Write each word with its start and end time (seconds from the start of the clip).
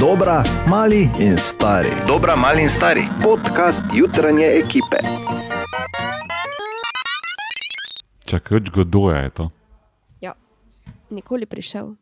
Dobra, 0.00 0.44
mali 0.68 1.10
in 1.18 1.38
stari. 1.38 1.88
Dobra, 2.06 2.36
mali 2.36 2.62
in 2.62 2.68
stari. 2.68 3.02
Podcast 3.22 3.82
jutranje 3.94 4.46
ekipe. 4.46 4.96
Čakaj, 8.24 8.60
kdo 8.60 9.10
je 9.10 9.30
to? 9.30 9.50
Ja, 10.20 10.34
nikoli 11.10 11.46
prišel. 11.46 11.94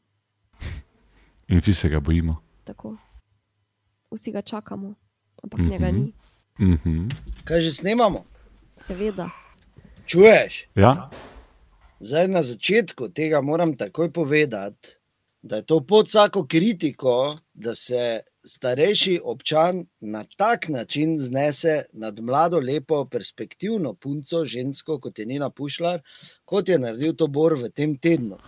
In 1.48 1.60
vsi 1.60 1.74
se 1.74 1.88
ga 1.88 2.00
bojimo. 2.00 2.36
Tako. 2.64 2.96
Vsi 4.10 4.32
ga 4.32 4.42
čakamo, 4.42 4.94
ampak 5.42 5.60
mm 5.60 5.66
-hmm. 5.66 5.70
njega 5.70 5.90
ni. 5.90 6.12
Mhm. 6.60 7.08
Kaj 7.44 7.60
že 7.60 7.70
snemamo? 7.70 8.24
Seveda. 8.76 9.30
Čuješ? 10.06 10.68
Ja, 10.74 11.10
Zdaj 12.00 12.28
na 12.28 12.42
začetku 12.42 13.08
tega 13.08 13.40
moram 13.40 13.76
takoj 13.76 14.12
povedati, 14.12 14.88
da 15.46 15.56
je 15.56 15.62
to 15.66 15.80
pod 15.80 16.06
vsako 16.06 16.46
kritiko, 16.46 17.38
da 17.54 17.74
se 17.74 18.20
starejši 18.46 19.20
občan 19.24 19.86
na 20.00 20.24
tak 20.36 20.68
način 20.68 21.18
znese 21.18 21.82
nad 21.92 22.20
mlado, 22.20 22.58
lepo, 22.60 23.04
perspektivno 23.04 23.94
punco, 23.94 24.44
žensko, 24.44 25.00
kot 25.00 25.18
je 25.18 25.26
Nina 25.26 25.50
Pušlar, 25.50 26.02
kot 26.44 26.68
je 26.68 26.78
naredil 26.78 27.14
to 27.14 27.26
Bor 27.26 27.54
v 27.54 27.70
tem 27.70 27.98
tednu. 27.98 28.38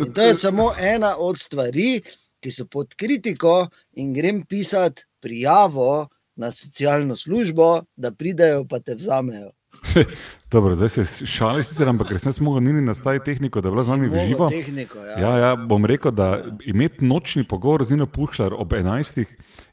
In 0.00 0.12
to 0.12 0.22
je 0.22 0.34
samo 0.34 0.72
ena 0.80 1.16
od 1.18 1.38
stvari, 1.38 2.02
ki 2.40 2.50
so 2.50 2.66
pod 2.66 2.94
kritiko, 2.94 3.68
in 3.92 4.12
grem 4.14 4.42
pisati 4.46 5.06
prijavo 5.20 6.08
na 6.36 6.50
socialno 6.50 7.16
službo, 7.16 7.84
da 7.96 8.10
pridejo 8.10 8.66
pa 8.68 8.80
te 8.80 8.94
vzamejo. 8.94 9.52
Dobro, 10.50 10.76
zdaj 10.76 10.88
se 10.88 11.26
šališ, 11.26 11.66
sicer, 11.66 11.88
ampak 11.88 12.08
sem 12.20 12.28
jaz 12.28 12.40
mogel 12.40 12.62
nini 12.62 12.82
nastaviti 12.82 13.24
tehniko, 13.24 13.60
da 13.60 13.68
je 13.68 13.70
bila 13.70 13.82
z 13.82 13.90
nami 13.90 14.08
v 14.08 14.26
živo. 14.26 14.50
Tehniko, 14.50 14.98
ja. 14.98 15.18
Ja, 15.18 15.38
ja, 15.38 15.56
bom 15.56 15.84
rekel, 15.84 16.12
da 16.12 16.44
imeti 16.64 17.04
nočni 17.04 17.44
pogovor 17.44 17.84
z 17.84 17.90
Nino 17.90 18.06
Pušlar 18.06 18.54
ob 18.54 18.72
11. 18.72 19.24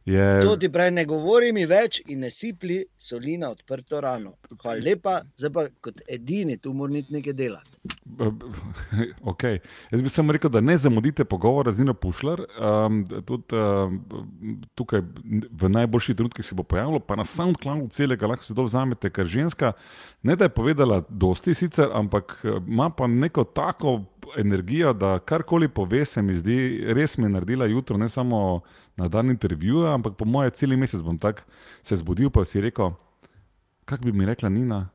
je. 0.06 0.42
To 0.42 0.58
ti 0.58 0.72
pravi, 0.72 0.92
ne 0.92 1.06
govori 1.06 1.52
mi 1.54 1.66
več 1.66 2.02
in 2.08 2.20
ne 2.20 2.30
sipli 2.30 2.86
soli 2.98 3.38
na 3.38 3.52
odprto 3.52 4.02
rano. 4.02 4.34
Hvala 4.62 4.80
lepa, 4.82 5.22
zdaj 5.38 5.52
pa 5.54 5.68
kot 5.82 6.02
edini 6.08 6.58
tu 6.58 6.74
mora 6.74 6.94
niti 6.94 7.14
nekaj 7.14 7.34
delati. 7.34 7.70
Okay. 9.22 9.60
Jaz 9.92 10.02
bi 10.02 10.10
samo 10.10 10.32
rekel, 10.32 10.50
da 10.50 10.62
ne 10.62 10.78
zamudite 10.78 11.26
pogovora 11.26 11.72
z 11.72 11.80
Nino 11.80 11.94
Pušlar. 11.94 12.42
Um, 12.42 13.06
tudi, 13.26 13.56
um, 13.56 14.02
tukaj 14.76 15.02
v 15.52 15.70
najboljših 15.70 16.16
trenutkih 16.16 16.46
se 16.46 16.56
bo 16.56 16.64
pojavilo, 16.64 17.00
pa 17.00 17.16
na 17.16 17.26
SoundCloudu 17.26 17.88
celega 17.90 18.28
lahko 18.28 18.46
se 18.46 18.56
to 18.56 18.64
vzamete, 18.64 19.10
ker 19.10 19.26
ženska 19.26 19.74
ne 20.24 20.36
da 20.36 20.46
je 20.46 20.50
povedala 20.50 20.71
dosti 21.10 21.54
sicer, 21.54 21.90
ampak 21.94 22.42
eh, 22.44 22.60
ima 22.68 22.90
pa 22.90 23.08
neko 23.08 23.44
tako 23.44 24.02
energijo, 24.38 24.94
da 24.94 25.20
karkoli 25.20 25.68
pove, 25.68 26.06
se 26.06 26.22
mi 26.22 26.34
zdi, 26.34 26.84
res 26.94 27.18
mi 27.18 27.26
je 27.26 27.30
naredila 27.30 27.66
jutro, 27.66 27.98
ne 27.98 28.10
samo 28.10 28.62
na 28.96 29.08
dan 29.08 29.30
intervjuja, 29.30 29.94
ampak 29.94 30.16
po 30.18 30.26
moje 30.26 30.50
cel 30.50 30.78
mesec 30.78 31.02
bom 31.02 31.18
tak 31.18 31.46
se 31.82 31.96
zbudil, 31.96 32.30
pa 32.30 32.46
si 32.46 32.62
rekel, 32.62 32.92
kako 33.86 34.04
bi 34.04 34.12
mi 34.12 34.26
rekla 34.26 34.50
Nina. 34.50 34.90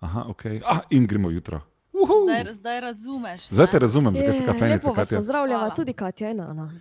Aha, 0.00 0.24
ok. 0.28 0.42
Ah, 0.66 0.80
in 0.90 1.06
gremo 1.06 1.30
jutro. 1.30 1.60
Uhu. 1.92 2.24
Zdaj, 2.24 2.54
zdaj 2.54 2.80
razumeš. 2.80 3.48
Zdaj 3.48 3.66
te 3.66 3.76
ne? 3.76 3.78
razumem, 3.78 4.16
zakaj 4.16 4.32
ste 4.32 4.90
vas 4.90 4.96
Katja. 4.96 5.18
pozdravljava, 5.18 5.60
Hvala. 5.60 5.74
tudi 5.74 5.92
Katja 5.92 6.30
in 6.30 6.40
Ana. 6.40 6.72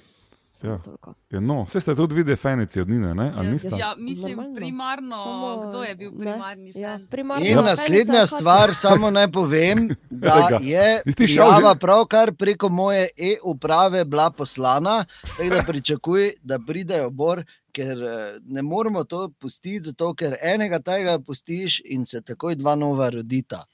Ja. 0.63 0.77
toliko. 0.77 1.13
Ja, 1.29 1.39
no, 1.39 1.63
vse 1.63 1.79
ste 1.79 1.95
tudi 1.95 2.15
videli 2.15 2.37
fenici 2.37 2.81
od 2.81 2.89
Nine, 2.89 3.13
ne? 3.15 3.31
Ali 3.35 3.47
Ja? 3.47 3.77
Ja, 3.77 3.95
mislim, 3.97 4.37
Normalno. 4.37 4.55
primarno, 4.55 5.15
Samo, 5.23 5.69
kdo 5.69 5.83
je 5.83 5.95
bil 5.95 6.11
ne, 6.11 6.17
primarni 6.17 6.71
ja, 6.75 6.97
fan? 6.97 7.07
primarno 7.07 7.45
In 7.45 7.53
Fenica 7.53 7.69
naslednja 7.69 8.25
stvar, 8.25 8.73
samo 8.73 9.11
naj 9.11 9.31
povem, 9.31 9.89
da 10.09 10.59
je 10.61 11.01
prijava 11.15 11.75
pravkar 11.75 12.33
preko 12.33 12.69
moje 12.69 13.07
e-uprave 13.17 14.05
bila 14.05 14.31
poslana, 14.31 15.05
tako 15.37 15.55
da 15.55 15.63
pričakuj, 15.67 16.31
da 16.43 16.59
pridejo 16.67 17.09
bor, 17.09 17.43
ker 17.71 18.03
eh, 18.03 18.37
ne 18.45 18.61
moremo 18.61 19.03
to 19.03 19.29
pustiti, 19.39 19.85
zato 19.85 20.13
ker 20.13 20.35
enega 20.41 20.79
tega 20.79 21.19
pustiš 21.19 21.81
in 21.85 22.05
se 22.05 22.21
takoj 22.21 22.55
dva 22.55 22.75
nova 22.75 23.09
rodita. 23.09 23.65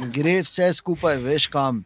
In 0.00 0.10
gre 0.12 0.40
vse 0.42 0.72
skupaj, 0.72 1.16
veš 1.16 1.46
kam. 1.46 1.84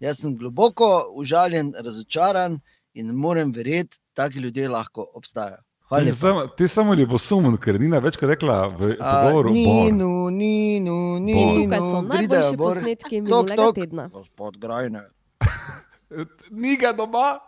Jaz 0.00 0.20
sem 0.20 0.36
globoko 0.36 1.06
užaljen, 1.14 1.72
razočaran 1.84 2.60
in 2.94 3.06
moram 3.08 3.52
verjeti, 3.52 3.96
da 4.08 4.22
taki 4.22 4.38
ljudje 4.38 4.68
lahko 4.68 5.06
obstajajo. 5.14 5.56
Hvala 5.84 6.04
Ti, 6.04 6.12
sam, 6.12 6.48
ti 6.56 6.68
samo 6.68 6.94
ljubosumen, 6.94 7.56
ker 7.56 7.80
Nina 7.80 7.98
večkrat 7.98 8.30
rekla 8.30 8.66
v 8.68 8.96
pogovoru. 8.96 9.48
Bor. 9.48 9.52
Ninu, 9.52 10.30
ninu, 10.30 11.18
ninu, 11.18 11.64
Tukaj 11.64 11.80
so 11.80 12.02
pridejo 12.08 12.40
najboljši 12.40 12.56
bor. 12.56 12.74
posnetki 12.74 13.04
Tok, 13.10 13.22
minulega 13.22 13.56
tok. 13.56 13.74
tedna. 13.74 14.08
Gospod 14.08 14.56
Grajner. 14.56 15.10
Ni 16.62 16.76
ga 16.76 16.92
doma. 16.92 17.38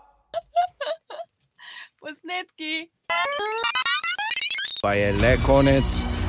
Posnetki. 2.00 2.90
Pa 4.82 4.92
je 4.92 5.12
le 5.12 5.36
konec 5.46 5.88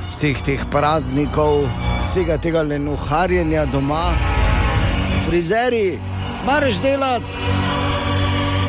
vseh 0.10 0.40
teh 0.42 0.62
praznikov, 0.72 1.68
vsega 2.06 2.38
tega 2.38 2.62
lenuharjenja 2.64 3.66
doma. 3.66 4.14
Frizeri, 5.28 6.00
marš 6.46 6.80
delati, 6.82 7.26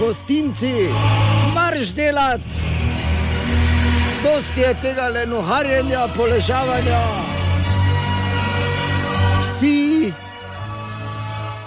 gostinci, 0.01 0.73
marš 1.55 1.89
delati. 1.89 2.45
Dosti 4.23 4.61
je 4.61 4.75
tega 4.83 5.09
lenuharjenja, 5.09 6.09
poležavanja. 6.17 7.01
Vsi, 9.43 10.13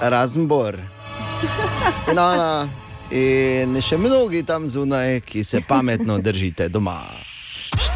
razen 0.01 0.47
Bor. 0.47 0.77
In 2.11 2.19
Ana, 2.19 2.67
in 3.11 3.81
še 3.81 3.97
mnogi 3.97 4.43
tam 4.43 4.67
zunaj, 4.67 5.21
ki 5.25 5.43
se 5.43 5.61
pametno 5.67 6.19
držite 6.19 6.69
doma. 6.69 6.99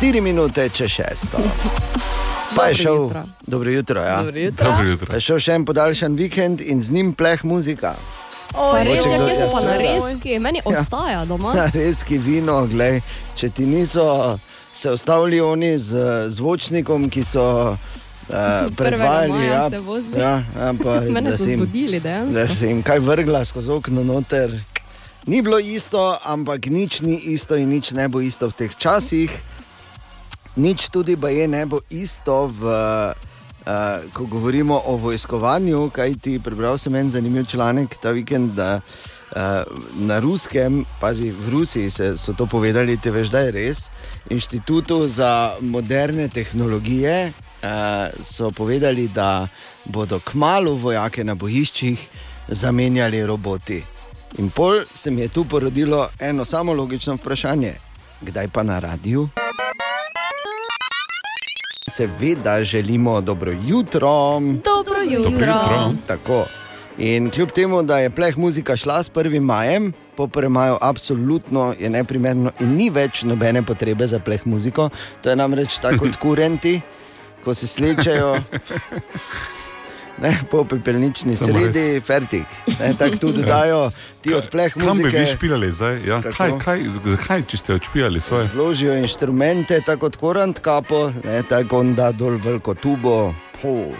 4 0.02 0.22
minute 0.22 0.69
če 0.69 0.88
šesto. 0.90 1.38
Pa 2.56 2.66
je 2.72 2.73
Dobro 2.73 2.84
šel, 2.84 2.96
jutro. 2.96 3.23
dobro 3.47 3.69
jutro, 3.69 4.02
ja. 4.02 4.17
Dobro 4.23 4.40
jutro. 4.40 4.66
Dobro 4.72 4.88
jutro. 4.88 5.07
Pa 5.07 5.13
je 5.13 5.22
šel 5.22 5.40
še 5.40 5.53
en 5.59 5.66
podaljšan 5.66 6.16
vikend 6.16 6.62
in 6.62 6.81
z 6.81 6.91
njim 6.91 7.13
pleh 7.13 7.44
muzika. 7.44 7.94
Pa 8.55 8.83
res 8.83 9.05
je, 9.05 9.17
kje 9.19 9.35
so 9.35 9.41
ja, 9.41 9.49
pa 9.51 9.59
seveda. 9.59 9.71
narezki, 9.71 10.39
meni 10.39 10.61
ostaja 10.66 11.25
doma. 11.25 11.53
Na 11.53 11.69
reski 11.73 12.17
vino, 12.17 12.66
glej, 12.67 13.01
če 13.35 13.49
ti 13.49 13.66
niso 13.66 14.39
se 14.75 14.91
ustavili 14.91 15.41
oni 15.41 15.79
z 15.79 15.95
zvočnikom, 16.29 17.09
ki 17.09 17.23
so 17.23 17.71
uh, 17.71 18.75
predvajali. 18.77 19.45
Ja, 19.45 19.69
se 19.69 20.19
ja, 20.19 20.43
ja, 20.59 20.73
pa, 20.83 20.99
Mene 21.16 21.31
da 21.31 21.38
si 21.38 21.49
jim- 21.49 21.59
zbudili, 21.59 21.99
da 21.99 22.47
se 22.47 22.67
jim 22.67 22.83
kaj 22.83 22.99
vrgla 22.99 23.45
skozi 23.45 23.71
okno 23.71 24.03
noter. 24.03 24.59
Ni 25.25 25.41
bilo 25.41 25.59
isto, 25.59 26.17
ampak 26.23 26.66
nič 26.66 27.01
ni 27.01 27.16
isto 27.17 27.55
in 27.55 27.69
nič 27.69 27.91
ne 27.91 28.07
bo 28.07 28.22
isto 28.22 28.49
v 28.49 28.53
teh 28.53 28.75
časih. 28.75 29.31
Nič 30.55 30.89
tudi 30.89 31.16
ba 31.16 31.29
je 31.29 31.47
ne 31.47 31.66
bo 31.66 31.79
isto, 31.89 32.47
v, 32.47 32.63
uh, 32.63 33.34
ko 34.13 34.25
govorimo 34.25 34.81
o 34.85 34.95
vojskovanju. 34.95 35.89
Kaj 35.89 36.13
ti 36.21 36.39
prebral 36.39 36.77
sem 36.77 36.95
en 36.95 37.11
zanimiv 37.11 37.45
članek 37.45 37.95
ta 38.01 38.11
vikend, 38.11 38.51
da 38.51 38.79
uh, 38.79 39.41
na 39.95 40.19
ruskem, 40.19 40.85
pazi 41.01 41.31
v 41.31 41.49
Rusiji 41.49 41.89
se, 41.89 42.17
so 42.17 42.33
to 42.33 42.45
povedali, 42.45 42.97
te 42.97 43.11
veš, 43.11 43.29
da 43.29 43.39
je 43.39 43.51
res. 43.51 43.89
Inštitutu 44.29 45.07
za 45.07 45.55
moderne 45.61 46.27
tehnologije 46.27 47.31
uh, 47.31 48.23
so 48.23 48.51
povedali, 48.51 49.07
da 49.07 49.47
bodo 49.85 50.19
kmalo 50.19 50.73
vojake 50.73 51.23
na 51.23 51.35
bojiščih 51.35 52.07
zamenjali 52.47 53.25
roboti. 53.25 53.83
In 54.37 54.49
pol 54.49 54.83
se 54.93 55.11
mi 55.11 55.21
je 55.21 55.27
tu 55.27 55.45
porodilo 55.45 56.09
eno 56.19 56.45
samo 56.45 56.73
logično 56.73 57.15
vprašanje: 57.15 57.73
kdaj 58.21 58.47
pa 58.47 58.63
na 58.63 58.79
radiju? 58.79 59.29
Seveda 61.90 62.63
želimo 62.63 63.22
dobro 63.22 63.51
jutro. 63.51 64.40
Dobro 64.40 65.01
jutro. 65.09 65.29
Dobro 65.29 65.47
jutro. 65.47 65.94
Tako. 66.07 66.46
In 66.97 67.29
kljub 67.29 67.50
temu, 67.51 67.84
da 67.84 67.99
je 67.99 68.09
pleh 68.09 68.37
muzika 68.37 68.78
šla 68.78 69.03
s 69.03 69.11
1. 69.11 69.40
majem, 69.40 69.93
po 70.16 70.28
1. 70.28 70.49
maju 70.49 70.78
absolutno 70.82 71.76
je 71.79 71.90
neprimerno 71.90 72.52
in 72.59 72.76
ni 72.76 72.90
več 72.90 73.23
nobene 73.23 73.64
potrebe 73.64 74.08
za 74.08 74.20
pleh 74.20 74.47
muziko. 74.47 74.90
To 75.22 75.29
je 75.29 75.35
namreč 75.35 75.78
tako 75.78 75.97
kot 76.05 76.16
kurenti, 76.16 76.82
ko 77.43 77.53
se 77.53 77.67
slečejo. 77.67 78.35
Ne, 80.17 80.32
po 80.52 80.64
pepelnični 80.64 81.35
Samo 81.35 81.59
sredi, 81.59 82.00
fertik. 82.00 82.47
Ne, 82.79 82.94
Tako 82.97 83.17
tudi 83.17 83.44
dajo 83.53 83.91
ti 84.22 84.34
odpleh 84.34 84.73
Kam 84.73 84.82
bi 84.82 85.03
vi 85.03 85.03
muzike. 85.03 85.26
špilali 85.35 85.72
zdaj? 85.72 86.02
Ja, 86.08 86.22
Kako? 86.22 86.35
kaj, 86.38 86.52
kaj, 86.64 86.84
zakaj, 87.03 87.44
če 87.47 87.58
ste 87.58 87.73
odšpijali 87.73 88.22
svoje? 88.22 88.47
Vložijo 88.53 88.96
inštrumente, 88.96 89.82
tako 89.82 90.08
kot 90.08 90.16
korant 90.16 90.59
kapo, 90.59 91.12
ne, 91.23 91.41
tako 91.44 91.79
on 91.79 91.96
da 91.96 92.12
dol 92.12 92.40
veliko 92.40 92.73
tubo. 92.73 93.34
Po. 93.62 93.91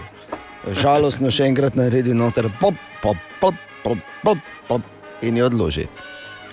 Žalostno 0.82 1.30
še 1.32 1.46
enkrat 1.46 1.76
naredi 1.76 2.14
noter, 2.16 2.48
pop, 2.62 2.74
pop, 3.04 3.18
pop, 3.42 3.56
pop, 3.84 3.98
pop, 4.24 4.38
pop 4.68 4.82
in 5.22 5.38
jo 5.38 5.46
odloži. 5.52 5.86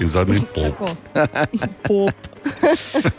In 0.03 0.09
zadnji. 0.09 0.43
Tako. 0.59 0.91
Pop. 1.87 2.29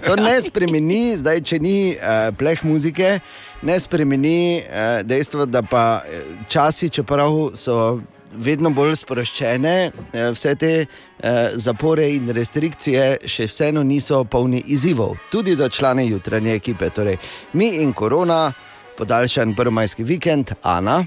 To 0.06 0.16
ne 0.20 0.36
spremeni, 0.42 1.16
zdaj, 1.18 1.40
če 1.48 1.60
ni 1.64 1.78
uh, 1.96 2.30
pleh 2.36 2.60
muzike, 2.68 3.20
ne 3.64 3.80
spremeni 3.80 4.62
uh, 4.62 5.02
dejstva, 5.08 5.46
da 5.46 5.62
pa 5.64 6.02
eh, 6.06 6.24
časi, 6.50 6.90
čeprav 6.90 7.54
so 7.56 8.00
vedno 8.36 8.70
bolj 8.70 8.96
sproščene, 9.02 9.76
eh, 10.14 10.30
vse 10.34 10.56
te 10.56 10.72
eh, 10.84 11.50
zapore 11.56 12.10
in 12.16 12.30
restrikcije 12.34 13.30
še 13.30 13.48
vseeno 13.48 13.84
niso 13.84 14.24
polni 14.24 14.62
izzivov, 14.74 15.18
tudi 15.32 15.56
za 15.56 15.70
člane 15.70 16.08
jutranje 16.08 16.56
ekipe. 16.56 16.90
Torej, 16.90 17.18
mi 17.54 17.76
in 17.82 17.94
korona, 17.94 18.54
podaljšan 18.98 19.56
prvomajski 19.56 20.04
vikend, 20.04 20.56
Ana. 20.62 21.04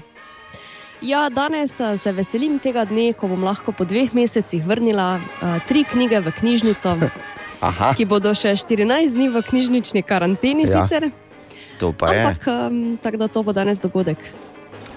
Ja, 1.01 1.27
danes 1.29 1.79
eh, 1.79 1.97
se 1.97 2.11
veselim 2.11 2.59
tega 2.59 2.85
dne, 2.85 3.11
ko 3.13 3.27
bom 3.27 3.43
lahko 3.43 3.71
po 3.71 3.85
dveh 3.85 4.15
mesecih 4.17 4.63
vrnila 4.65 5.17
uh, 5.19 5.59
tri 5.67 5.83
knjige 5.85 6.23
v 6.25 6.33
knjižnico, 6.39 6.95
Aha, 7.67 7.93
ki 7.97 8.05
bodo 8.05 8.33
še 8.37 8.55
14 8.57 9.13
dni 9.13 9.29
v 9.33 9.41
knjižnični 9.45 10.03
karanteni. 10.05 10.65
Ja, 10.65 10.85
Sicer, 10.85 11.11
to 11.77 11.93
pa 11.93 12.11
je. 12.11 12.21
ampak 12.21 12.47
um, 12.47 12.97
tako 12.97 13.17
da 13.17 13.27
to 13.27 13.43
bo 13.43 13.53
danes 13.53 13.79
dogodek. 13.79 14.17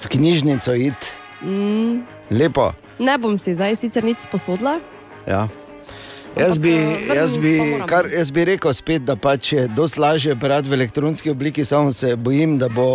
V 0.01 0.09
knjižnico 0.09 0.75
id, 0.75 0.97
Mm, 1.41 2.05
lepo. 2.31 2.73
ne 2.99 3.19
bom 3.19 3.37
si 3.37 3.55
zdaj 3.55 3.77
sicer 3.77 4.05
nič 4.05 4.19
sposodila. 4.21 4.81
Ja. 5.27 5.49
Jaz 6.31 6.59
bi, 6.59 6.71
eh, 6.71 7.11
jaz, 7.11 7.35
bi, 7.35 7.59
kar, 7.87 8.07
jaz 8.07 8.31
bi 8.31 8.45
rekel 8.45 8.71
spet, 8.71 9.03
da 9.03 9.17
pač 9.17 9.53
je 9.53 9.65
dosti 9.69 9.99
lažje 9.99 10.35
brati 10.35 10.69
v 10.69 10.75
elektronski 10.75 11.31
obliki, 11.31 11.65
samo 11.65 11.91
se 11.91 12.15
bojim, 12.17 12.55
da 12.55 12.69
bo, 12.69 12.87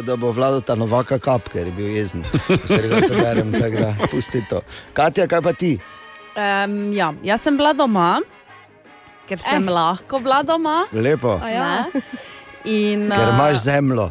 da 0.00 0.14
bo 0.16 0.30
vladal 0.30 0.60
ta 0.60 0.74
novaka 0.74 1.18
kap, 1.18 1.48
ker 1.48 1.66
je 1.66 1.72
bil 1.72 1.88
jezen. 1.88 2.22
Vse 2.46 2.78
rekel, 2.78 3.02
to 3.02 3.14
berem, 3.14 3.50
tako 3.52 3.76
da 3.78 3.90
pusti 4.06 4.44
to. 4.46 4.60
Katja, 4.92 5.26
kaj 5.26 5.42
pa 5.42 5.52
ti? 5.52 5.72
Um, 6.36 6.92
ja, 6.92 7.10
jaz 7.24 7.42
sem 7.42 7.56
bila 7.56 7.72
doma, 7.72 8.20
ker 9.26 9.38
sem 9.38 9.64
eh. 9.64 9.72
lahko 9.72 10.20
bila 10.20 10.42
doma. 10.42 10.84
Lepo, 10.92 11.40
Ja. 11.42 11.86
Ne. 12.64 12.70
In, 12.70 13.08
ker 13.10 13.28
a, 13.28 13.34
imaš 13.34 13.56
zemljo. 13.64 14.10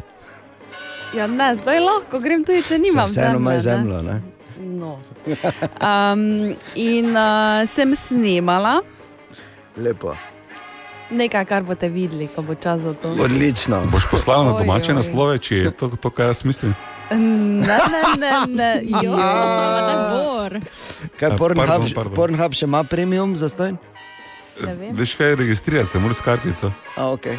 Ja, 1.14 1.26
ne, 1.26 1.54
zdaj 1.54 1.80
lahko 1.80 2.18
grem 2.20 2.44
tudi, 2.44 2.62
če 2.66 2.78
nimam. 2.78 3.06
Vseeno 3.06 3.38
imaš 3.38 3.54
ne. 3.54 3.60
zemljo. 3.60 4.02
Ne? 4.02 4.20
No. 4.64 4.98
Um, 5.80 6.54
in 6.74 7.16
uh, 7.16 7.64
sem 7.68 7.94
snemala 7.96 8.82
Lepo, 9.76 10.12
nekaj, 11.10 11.44
kar 11.48 11.62
boste 11.66 11.88
videli, 11.88 12.28
ko 12.28 12.42
bo 12.42 12.54
čas 12.54 12.80
za 12.80 12.94
to. 12.94 13.14
odlično. 13.24 13.82
Boš 13.92 14.06
poslal 14.10 14.44
na 14.44 14.58
domače 14.58 14.92
oj. 14.92 14.96
naslove, 14.96 15.38
če 15.38 15.56
je 15.56 15.70
to, 15.70 15.88
to 16.00 16.10
kar 16.10 16.26
jaz 16.32 16.44
mislim. 16.44 16.74
Ne, 17.10 17.18
ne, 17.66 18.02
ne, 18.18 18.30
ne. 18.48 18.70
Jo, 19.04 19.16
ne 19.16 19.96
bor. 20.10 20.60
Kaj 21.20 21.30
A, 21.30 21.36
Pornhub, 21.36 21.66
pardon, 21.66 21.90
pardon. 21.94 22.14
Pornhub 22.14 22.56
še 22.56 22.64
ima 22.68 22.84
premium 22.84 23.36
za 23.36 23.48
stojn? 23.48 23.76
Ne 23.76 23.80
vem. 23.80 23.92
Veš 24.92 25.14
kaj, 25.14 25.34
registrirati 25.34 25.88
se 25.88 25.98
moraš 25.98 26.16
s 26.16 26.20
kartico. 26.20 26.72
A, 26.96 27.04
okay. 27.06 27.36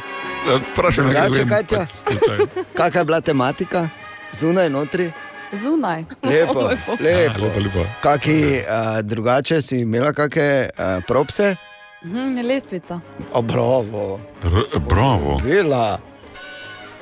Vprašaj 0.71 1.06
me, 1.06 1.13
Katja? 1.13 1.45
pač 1.50 1.89
slučaj. 1.97 2.38
Kakšna 2.77 3.01
je 3.01 3.06
bila 3.06 3.21
tematika? 3.21 3.89
Zunaj, 4.39 4.69
notri? 4.69 5.12
Zunaj. 5.53 6.03
Lepo, 6.23 6.59
Lepo. 6.69 6.91
Lepo. 7.00 7.45
lepo, 7.45 7.59
lepo. 7.59 7.85
Kaki, 8.03 8.41
uh, 8.62 9.01
drugače 9.01 9.62
si 9.62 9.79
imela 9.79 10.13
kakšne 10.13 10.69
propse? 11.07 11.56
Mhm, 12.06 12.41
lestvica. 12.47 13.00
O, 13.33 13.41
bravo, 13.41 14.19
R 14.44 14.79
bravo. 14.79 15.39
bila. 15.44 16.00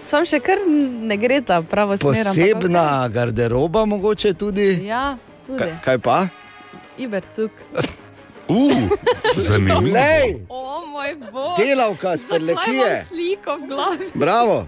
Sam 0.05 0.25
še 0.25 0.39
kar 0.39 0.57
ne 0.67 1.17
gre 1.17 1.41
ta 1.41 1.61
pravo 1.61 1.97
smer. 1.97 2.23
Posebna 2.27 3.07
garderoba, 3.07 3.85
mogoče 3.85 4.33
tudi. 4.33 4.85
Ja, 4.87 5.17
tudi. 5.47 5.59
Ka, 5.59 5.79
kaj 5.83 5.97
pa? 5.97 6.27
Ibercuk. 6.97 7.51
Uh, 8.47 8.71
zanimivo. 9.37 9.93
Lej, 9.93 10.35
O 10.49 10.61
moj 10.85 11.15
bog. 11.31 11.57
delavka 11.57 12.17
s 12.17 12.23
prlekije. 12.23 13.03
sliko 13.05 13.55
v 13.55 13.67
glavi? 13.67 14.05
Bravo. 14.13 14.67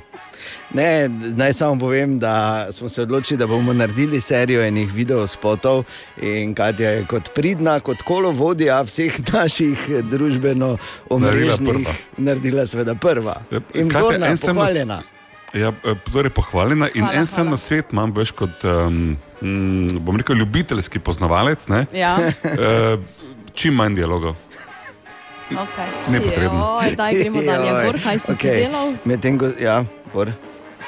Ne, 0.72 1.08
naj 1.10 1.54
samo 1.54 1.80
povem, 1.80 2.20
da 2.20 2.34
smo 2.72 2.90
se 2.90 3.02
odločili, 3.02 3.38
da 3.38 3.48
bomo 3.48 3.74
naredili 3.74 4.22
serijo 4.22 4.62
enih 4.62 4.94
videospotov 4.94 5.84
in 6.20 6.54
Katja 6.54 6.90
je 6.90 7.06
kot 7.06 7.30
pridna, 7.32 7.80
kot 7.80 8.02
kolovodja 8.02 8.82
vseh 8.82 9.12
naših 9.34 9.80
družbeno 10.04 10.78
omrežnih 11.10 11.70
prva. 11.86 11.94
naredila 12.20 12.66
seveda 12.66 12.96
prva. 12.96 13.42
Ja, 13.52 13.60
In 13.74 13.90
Katja, 13.90 14.00
vzorna, 14.02 14.28
en 14.28 14.38
sem 14.38 14.48
nas- 14.50 14.56
pohvaljena. 14.58 15.02
Ja, 15.54 15.72
eh, 15.84 15.96
torej 16.06 16.30
pohvaljena 16.32 16.90
in 16.90 17.02
Hvala, 17.02 17.14
en 17.14 17.26
sem 17.26 17.36
hvala. 17.38 17.50
na 17.50 17.58
svet 17.58 17.86
imam 17.92 18.12
več 18.12 18.32
kot, 18.32 18.64
um, 18.66 19.18
mm, 19.42 19.88
bom 20.00 20.18
rekel, 20.18 20.36
ljubiteljski 20.36 21.00
poznavalec. 21.00 21.68
Ne? 21.68 21.86
Ja, 21.94 22.18
Uh, 22.44 23.00
čim 23.56 23.76
manj 23.76 23.96
dialogov. 23.96 24.36
okay. 25.52 25.90
Nepotrebno. 26.14 26.80
Joj, 26.84 26.96
daj 26.96 27.14
gremo 27.14 27.42
dalje. 27.50 27.72
Bor, 27.86 28.02
kaj 28.04 28.20
si 28.20 28.32
okay. 28.32 28.36
okej. 28.36 28.62
delal? 28.66 28.94
Medtem 29.06 29.40
ko, 29.40 29.52
ja, 29.60 29.84
Bor. 30.14 30.32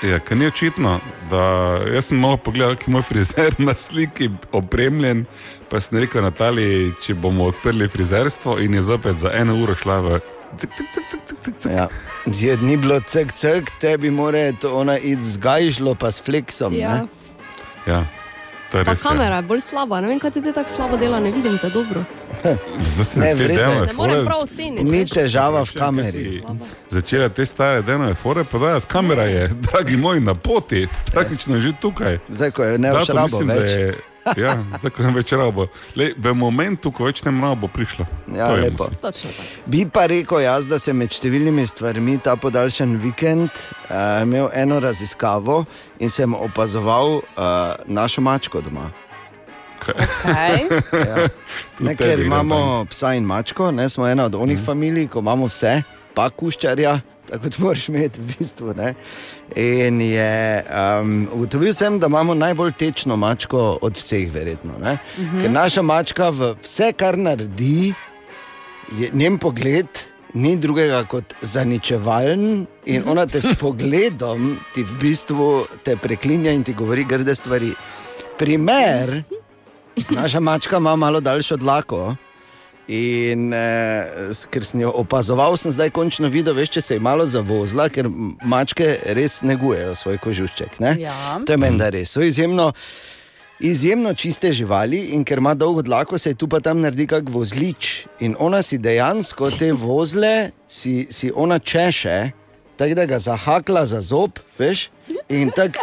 Ja, 0.06 0.20
ker 0.22 0.38
ni 0.38 0.46
očitno, 0.46 1.00
da 1.32 1.44
jaz 1.90 2.12
sem 2.12 2.20
malo 2.22 2.38
pogledal, 2.38 2.76
kako 2.78 2.92
je 2.92 2.94
moj 2.94 3.02
frizer 3.02 3.56
na 3.68 3.74
sliki 3.76 4.30
opremljen. 4.52 5.26
Pa 5.70 5.82
sem 5.82 6.00
rekel 6.00 6.22
Natali, 6.24 6.94
če 7.02 7.16
bomo 7.18 7.48
odprli 7.50 7.90
frizerstvo, 7.90 8.60
in 8.62 8.78
je 8.78 8.86
zopet 8.94 9.18
za 9.18 9.34
eno 9.34 9.58
uro 9.58 9.76
šla 9.76 10.00
v 10.06 10.20
cik, 10.58 10.70
cik, 10.78 10.88
cik, 10.94 11.04
cik, 11.10 11.22
cik, 11.26 11.40
cik, 11.42 11.58
cik. 11.58 11.72
Ja. 11.72 11.88
Zjed 12.26 12.64
ni 12.64 12.78
bilo 12.78 13.00
cek, 13.00 13.34
cek, 13.36 13.72
tebi 13.82 14.12
mora 14.12 14.52
to 14.62 14.74
ona 14.76 14.98
iti 14.98 15.22
z 15.22 15.38
gajžlo, 15.38 15.96
pa 15.96 16.12
s 16.12 16.22
fleksom. 16.24 16.74
Ja. 16.74 16.80
Ja. 16.90 17.06
Ja, 17.88 18.06
to 18.70 18.78
je 18.78 18.86
Pa 18.86 18.92
res. 18.92 19.00
ja. 19.00 19.10
kamera 19.10 19.36
je 19.36 19.42
bolj 19.44 19.62
slaba. 19.62 20.02
Ne 20.02 20.08
vem, 20.08 20.20
kaj 20.20 20.32
ti 20.32 20.42
te 20.42 20.52
tako 20.52 20.70
slabo 20.70 20.98
dela, 20.98 21.20
ne 21.20 21.32
vidim 21.32 21.58
te 21.58 21.70
dobro. 21.70 22.04
Zdaj 22.86 23.06
se 23.06 23.20
Ne, 23.20 23.28
je. 23.30 23.36
delove 23.36 23.86
Ne 23.86 23.94
morem 23.94 24.16
fore- 24.16 24.26
prav 24.26 24.40
oceniti. 24.42 24.84
Ni 24.86 25.06
težava 25.06 25.64
v 25.64 25.72
kameri. 25.74 26.44
Začela 26.90 27.30
te 27.30 27.46
stare 27.46 27.82
denove 27.82 28.14
fore 28.16 28.44
podajati, 28.44 28.86
kamera 28.88 29.24
je, 29.26 29.48
dragi 29.66 29.98
moj, 29.98 30.20
na 30.22 30.34
poti, 30.36 30.84
praktično 31.08 31.56
je 31.56 31.62
že 31.62 31.72
tukaj. 31.74 32.20
Zdaj, 32.30 32.52
ko 32.52 32.64
je 32.64 32.78
ne 32.78 32.90
Da, 32.90 33.02
to 33.02 33.14
rabo 33.14 33.26
mislim, 33.28 33.48
da 33.48 33.54
več. 33.56 33.72
je- 33.72 33.96
Ja, 34.36 34.58
zdaj, 34.80 34.92
ko 34.92 35.04
ne 35.06 35.14
več 35.16 35.32
rabo. 35.38 35.68
Lej, 35.96 36.14
v 36.18 36.34
momentu, 36.36 36.92
ko 36.92 37.08
več 37.08 37.24
ne 37.26 37.32
mravo, 37.32 37.64
bo 37.64 37.72
prišla. 37.72 38.08
Ja, 38.36 38.50
To 38.52 38.60
lepo. 38.60 38.90
musi. 38.90 39.00
Točno 39.02 39.32
tako. 39.32 39.48
Bi 39.66 39.86
pa 39.94 40.06
rekel 40.12 40.44
jaz, 40.44 40.68
da 40.68 40.80
sem 40.80 40.98
med 40.98 41.14
številnimi 41.16 41.66
stvarmi 41.68 42.18
ta 42.24 42.36
podaljšan 42.36 42.98
vikend 43.02 43.50
uh, 43.52 44.22
imel 44.26 44.50
eno 44.54 44.80
raziskavo 44.84 45.64
in 46.00 46.10
sem 46.10 46.34
opazoval 46.36 47.22
uh, 47.22 47.76
našo 47.88 48.22
mačko 48.22 48.62
doma. 48.62 48.92
Okay. 49.78 49.94
Ja. 51.08 51.28
Ne, 51.80 51.94
ker 51.96 52.20
imamo 52.20 52.86
psa 52.90 53.14
in 53.14 53.26
mačko, 53.30 53.70
ne, 53.72 53.86
smo 53.90 54.08
ena 54.08 54.26
od 54.26 54.36
onih 54.36 54.58
mm. 54.58 54.66
familij, 54.66 55.08
ko 55.14 55.22
imamo 55.22 55.46
vse, 55.46 55.84
pa 56.18 56.30
kuščarja, 56.34 56.98
tako 57.28 57.44
kot 57.44 57.58
moraš 57.58 57.90
imeti 57.90 58.22
v 58.22 58.26
bistvu. 58.38 58.74
Ne. 58.78 58.94
In 59.56 60.02
je, 60.02 60.64
um, 61.02 61.28
ugotovil 61.34 61.74
sem, 61.74 62.00
da 62.00 62.08
imamo 62.08 62.34
najbolj 62.34 62.72
tečno 62.80 63.16
mačko 63.16 63.78
od 63.82 63.98
vseh, 63.98 64.34
verjetno. 64.34 64.74
Mm 64.74 64.84
-hmm. 64.84 65.42
Ker 65.42 65.52
naša 65.52 65.82
mačka 65.82 66.30
vse, 66.30 66.94
kar 66.94 67.18
naredi, 67.18 67.94
je 69.00 69.10
njen 69.14 69.38
pogled. 69.38 69.88
Ni 70.34 70.56
drugega 70.56 71.04
kot 71.04 71.34
zaničevalen, 71.42 72.66
in 72.86 73.04
ona 73.08 73.26
te 73.26 73.42
s 73.42 73.56
pogledom 73.62 74.58
ti 74.74 74.84
v 74.84 75.00
bistvu 75.02 75.66
te 75.84 75.96
preklinja 75.98 76.52
in 76.52 76.64
ti 76.64 76.74
govori 76.74 77.04
grde 77.04 77.36
stvari. 77.36 77.72
Primer, 78.38 79.24
Naša 80.10 80.40
mačka 80.40 80.78
ima 80.78 80.96
malo 80.96 81.20
daljšo 81.20 81.58
dlako. 81.58 82.16
In 82.88 83.52
eh, 83.52 84.32
ker 84.48 84.64
sem 84.64 84.80
jo 84.80 84.94
opazoval, 84.96 85.58
sem 85.60 85.74
zdaj 85.76 85.92
končno 85.96 86.30
videl, 86.32 86.56
veš, 86.56 86.72
če 86.78 86.82
se 86.82 86.96
je 86.96 87.04
malo 87.04 87.26
zavozila, 87.28 87.90
ker 87.92 88.08
mačke 88.48 88.94
res 89.18 89.42
negujejo 89.44 89.92
svoj 90.00 90.22
kožušček. 90.24 90.80
Ne? 90.80 90.94
Ja. 91.04 91.36
To 91.44 91.52
je 91.52 91.60
meni, 91.60 91.82
da 91.82 91.90
res. 91.92 92.14
So 92.16 92.24
izjemno, 92.24 92.70
izjemno 93.60 94.14
čiste 94.16 94.54
živali 94.56 95.10
in 95.18 95.28
ker 95.28 95.44
ima 95.44 95.52
dolgo 95.52 95.84
dlako, 95.84 96.16
se 96.16 96.32
tu 96.34 96.48
pa 96.48 96.62
tam 96.64 96.80
naredi 96.80 97.10
kak 97.12 97.28
vozlič. 97.28 98.08
In 98.24 98.40
ona 98.40 98.64
si 98.64 98.80
dejansko 98.80 99.52
te 99.52 99.74
vozle, 99.76 100.54
si, 100.64 101.04
si 101.12 101.28
ona 101.36 101.60
češe, 101.60 102.32
tako 102.80 102.96
da 102.96 103.06
ga 103.10 103.20
zahakla 103.20 103.84
za 103.86 104.00
zob, 104.00 104.40
veš, 104.56 104.88
in, 105.28 105.52
tak, 105.52 105.76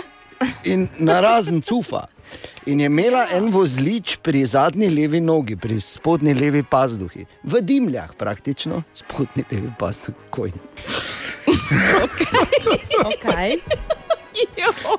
in 0.64 0.88
na 0.96 1.20
razen 1.20 1.61
cufa. 1.61 2.06
In 2.66 2.80
je 2.80 2.86
imela 2.86 3.26
en 3.32 3.50
vozlič 3.52 4.16
pri 4.22 4.44
zadnji 4.44 4.88
levi 4.88 5.20
nogi, 5.20 5.56
pri 5.56 5.80
spodnji 5.80 6.34
levi 6.34 6.62
pazduhi, 6.62 7.26
v 7.42 7.60
dimljah 7.60 8.14
praktično, 8.16 8.82
spodnji 8.94 9.44
levi 9.50 9.72
pazduh, 9.78 10.14
koj. 10.30 10.52
Okay. 13.04 13.58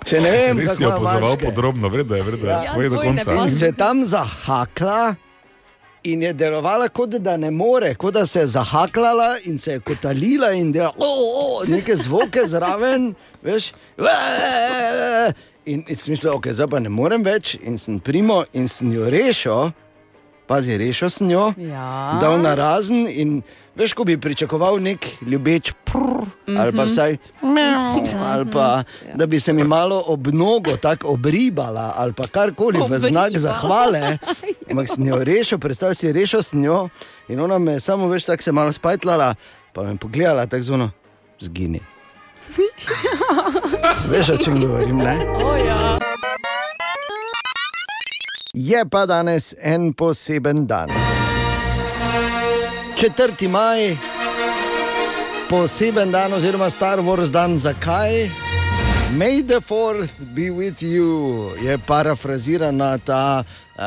Če 0.06 0.22
ne 0.22 0.32
vem, 0.32 0.60
kako 0.64 0.90
opazoval 0.94 1.32
mačke. 1.34 1.46
podrobno, 1.46 1.90
vredno 1.90 2.16
je, 2.16 2.24
vredno 2.24 2.50
je. 2.50 2.54
Ja, 2.54 2.74
Povej 2.74 2.90
do 2.90 2.96
dvojne 2.96 3.24
konca. 3.24 3.32
In 3.32 3.38
pa- 3.38 3.48
se 3.50 3.72
tam 3.78 4.04
zahakla. 4.04 5.16
In 6.06 6.22
je 6.22 6.34
delovala, 6.38 6.88
kot 6.94 7.18
da 7.18 7.34
ne 7.38 7.50
more, 7.52 7.96
kot 7.98 8.14
da 8.14 8.26
se 8.26 8.40
je 8.40 8.48
zahaklala 8.54 9.36
in 9.50 9.58
se 9.58 9.72
je 9.72 9.80
kotalila 9.80 10.52
in 10.54 10.72
da 10.72 10.84
je 10.84 10.90
neke 11.68 11.96
zvoke 11.98 12.46
zraven, 12.46 13.16
veš. 13.42 13.72
In, 15.66 15.82
in 15.88 15.96
sem 15.96 16.12
mislil, 16.14 16.36
ok, 16.36 16.52
zdaj 16.54 16.68
pa 16.70 16.80
ne 16.80 16.90
morem 16.90 17.24
več, 17.26 17.56
in 17.58 17.78
sem 17.78 17.98
primo 18.00 18.44
in 18.54 18.68
sem 18.70 18.92
jo 18.94 19.08
rešil, 19.10 19.72
pazi, 20.46 20.76
rešil 20.78 21.10
sem 21.10 21.30
jo, 21.32 21.48
Ja. 21.58 22.20
dal 22.22 22.38
na 22.38 22.54
razen 22.54 23.08
in 23.10 23.40
veš, 23.74 23.94
ko 23.94 24.06
bi 24.06 24.14
pričakoval 24.16 24.78
nek 24.80 25.08
ljubeč 25.26 25.72
prr, 25.84 26.22
ali 26.54 26.72
pa 26.72 26.86
vsaj 26.86 27.18
meow, 27.42 27.98
ali 28.24 28.46
pa 28.46 28.84
da 29.16 29.26
bi 29.26 29.40
se 29.40 29.54
mi 29.54 29.64
malo 29.64 29.98
ob 30.06 30.28
nogo 30.30 30.78
tako 30.78 31.08
obribala 31.10 31.94
ali 31.98 32.14
pa 32.14 32.28
karkoli 32.30 32.80
v 32.80 33.00
znak 33.00 33.34
zahvale. 33.36 34.18
Ampak 34.70 34.88
sem 34.88 35.02
jo 35.04 35.18
rešil, 35.18 35.58
predstavljaj 35.58 35.96
si, 35.96 36.14
rešil 36.14 36.44
sem 36.44 36.64
jo 36.64 36.90
in 37.28 37.42
ona 37.42 37.58
me 37.58 37.80
samo 37.80 38.06
veš, 38.08 38.26
tako 38.26 38.44
se 38.44 38.52
malo 38.52 38.70
spajtlala, 38.72 39.34
pa 39.74 39.82
me 39.82 39.98
pogledala 39.98 40.46
tako 40.46 40.64
zunaj, 40.64 40.94
zgini. 41.40 41.82
Veš, 44.10 44.30
o 44.30 44.38
čem 44.38 44.60
govorim, 44.62 44.98
ne? 44.98 45.18
O, 45.44 45.56
ja. 45.56 45.98
Je 48.54 48.86
pa 48.90 49.06
danes 49.06 49.54
en 49.62 49.94
poseben 49.94 50.66
dan. 50.68 50.90
4. 52.96 53.48
maj, 53.48 53.98
poseben 55.50 56.12
dan, 56.12 56.34
oziroma 56.34 56.70
Star 56.70 57.02
Wars 57.04 57.32
dan, 57.32 57.58
zakaj? 57.58 58.45
May 59.14 59.42
the 59.42 59.62
fourth 59.62 60.20
be 60.34 60.50
with 60.50 60.82
you, 60.84 61.52
je 61.64 61.78
parafrazirana 61.78 62.98
ta 62.98 63.44
uh, 63.78 63.84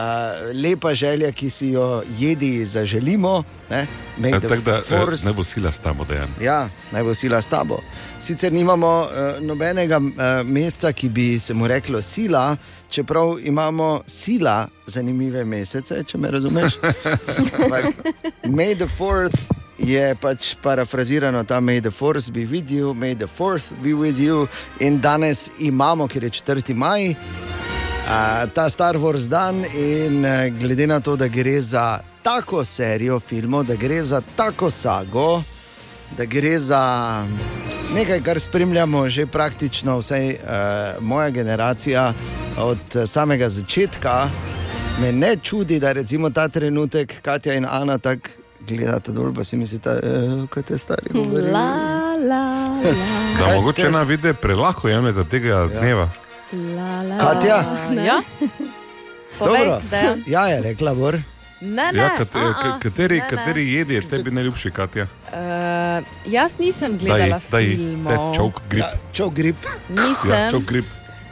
lepa 0.55 0.95
želja, 0.95 1.33
ki 1.33 1.51
si 1.51 1.69
jo 1.69 2.03
jedi 2.19 2.65
zaželimo. 2.65 3.45
Ne? 3.71 3.87
May 4.19 4.33
the 4.41 4.49
Tako 4.49 4.63
da 4.63 4.83
force- 4.83 5.23
eh, 5.23 5.27
ne 5.29 5.33
bo 5.33 5.43
sila 5.45 5.73
s 5.73 5.79
tamo 5.81 6.05
dejan. 6.05 6.29
Ja, 6.41 6.69
naj 6.93 7.03
bo 7.03 7.15
sila 7.15 7.43
s 7.43 7.47
tabo. 7.47 7.81
Sicer 8.21 8.53
nimamo 8.53 9.01
uh, 9.05 9.43
nobenega 9.45 9.97
uh, 9.99 10.13
meseca, 10.47 10.93
ki 10.93 11.09
bi 11.09 11.39
se 11.41 11.55
mu 11.55 11.67
reklo 11.69 12.03
sila, 12.03 12.57
čeprav 12.91 13.37
imamo 13.43 14.03
sila 14.07 14.69
zanimive 14.87 15.45
mesece, 15.45 16.03
če 16.07 16.19
me 16.19 16.31
razumeš. 16.31 16.73
May 18.57 18.75
the 18.75 18.87
fourth 18.89 19.51
je 19.79 20.15
pač 20.15 20.55
parafrazirano 20.63 21.45
ta 21.45 21.61
May 21.61 21.81
the 21.81 21.91
force 21.91 22.31
be 22.31 22.45
with 22.45 22.71
you, 22.71 22.95
May 22.95 23.15
the 23.15 23.27
fourth 23.27 23.73
be 23.83 23.95
with 23.95 24.19
you. 24.19 24.49
In 24.81 25.01
danes 25.01 25.51
imamo, 25.59 26.09
ker 26.09 26.25
je 26.25 26.31
4. 26.31 26.75
maj. 26.75 27.15
Ta 28.55 28.69
Star 28.69 28.97
Wars 28.97 29.29
dan, 29.29 29.65
in 29.77 30.25
uh, 30.25 30.49
glede 30.61 30.87
na 30.87 31.01
to, 31.01 31.17
da 31.17 31.29
gre 31.29 31.61
za 31.61 32.01
tako 32.23 32.65
serijo 32.65 33.21
filmov, 33.21 33.67
da 33.69 33.75
gre 33.75 34.03
za 34.03 34.23
tako 34.37 34.71
sago, 34.71 35.43
da 36.17 36.25
gre 36.25 36.59
za 36.59 37.25
nekaj, 37.95 38.23
kar 38.23 38.41
spremljamo 38.41 39.09
že 39.09 39.27
praktično 39.27 39.99
vsaj 39.99 40.29
uh, 40.29 40.39
moja 41.01 41.31
generacija 41.31 42.13
od 42.57 42.79
samega 43.07 43.49
začetka, 43.49 44.31
me 45.01 45.13
ne 45.13 45.37
čudi, 45.37 45.79
da 45.81 45.93
recimo 45.93 46.31
ta 46.31 46.49
trenutek 46.49 47.21
Katja 47.23 47.55
in 47.55 47.67
Ana 47.69 47.99
tako 47.99 48.48
gledata 48.69 49.13
dol, 49.13 49.33
pa 49.33 49.43
si 49.43 49.57
mislite, 49.57 49.91
eh, 49.93 50.11
kot 50.47 50.71
je 50.71 50.79
stari. 50.79 51.11
govorijo. 51.11 51.53
La, 51.53 51.69
la, 52.21 52.45
la, 52.75 52.93
Da 53.35 53.45
Kaj 53.45 53.55
mogoče 53.55 53.83
te 53.83 53.91
na 53.91 54.03
vide 54.05 54.35
prelahko 54.35 54.89
jemljete 54.89 55.25
tega 55.27 55.67
dneva. 55.71 56.09
la, 56.53 57.03
la. 57.05 57.19
Katja? 57.19 57.59
Ne? 57.91 58.05
Ja. 58.05 58.21
Povej, 59.39 59.59
Dobro. 59.61 59.81
Dejan. 59.91 60.23
Ja, 60.27 60.47
je 60.47 60.61
rekla, 60.63 60.95
Bor. 60.95 61.15
Ne, 61.61 61.93
ne. 61.93 61.99
Ja, 61.99 62.09
kat, 62.11 62.29
a, 62.35 62.39
a, 62.41 62.53
ka- 62.55 62.79
kateri, 62.81 63.17
ne, 63.17 63.23
ne. 63.23 63.29
kateri 63.29 63.63
jedi 63.69 63.95
je 63.95 64.03
tebi 64.03 64.31
najljubši, 64.31 64.71
Katja? 64.71 65.07
Uh, 65.27 65.99
jaz 66.25 66.55
nisem 66.59 66.93
Daj, 66.93 66.99
gledala 67.01 67.41
daj, 67.43 67.65
te 67.65 67.77
filmov. 67.77 68.35
čovk 68.35 68.61
grip. 68.69 68.81
Ja, 68.81 68.93
Čov 69.13 69.31
grip. 69.31 69.57
Nisem, 69.91 70.31
Ja, 70.31 70.51
čovk 70.51 70.65
grip. 70.65 70.85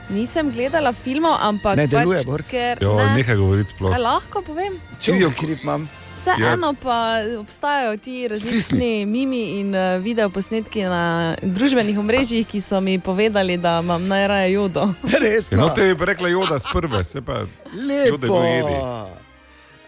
nisem 0.09 0.51
gledala 0.51 0.93
filmov, 0.95 1.39
ampak 1.41 1.77
Ne 1.77 1.87
deluje, 1.87 2.19
pač, 2.19 2.27
Bor. 2.27 2.43
ker 2.43 2.79
Jo, 2.81 2.97
ne, 2.97 3.15
nehaj 3.15 3.37
govoriti 3.37 3.71
sploh. 3.71 3.95
A 3.95 3.99
lahko 3.99 4.43
povem. 4.43 4.75
Čov 5.01 5.15
Idijo. 5.15 5.31
grip 5.41 5.63
imam. 5.63 5.87
Vseeno 6.17 6.75
pa 6.83 7.21
obstajajo 7.41 7.97
ti 7.97 8.29
različni 8.29 9.07
mimi 9.07 9.61
in 9.61 9.75
uh, 9.75 10.03
videoposnetki 10.03 10.83
na 10.83 11.37
družbenih 11.43 11.99
omrežjih, 11.99 12.47
ki 12.47 12.61
so 12.61 12.81
mi 12.81 12.99
povedali, 12.99 13.57
da 13.57 13.81
imam 13.83 14.07
najraje 14.09 14.53
jodo. 14.53 14.89
Res. 15.23 15.53
Ja, 15.53 15.59
no, 15.59 15.69
te 15.69 15.95
bi 15.95 16.05
rekla 16.05 16.29
joda 16.29 16.59
s 16.59 16.65
prve, 16.73 17.05
se 17.05 17.23
pa 17.23 17.45
Lepo. 17.73 18.43
je 18.43 18.57
jedi. 18.57 18.81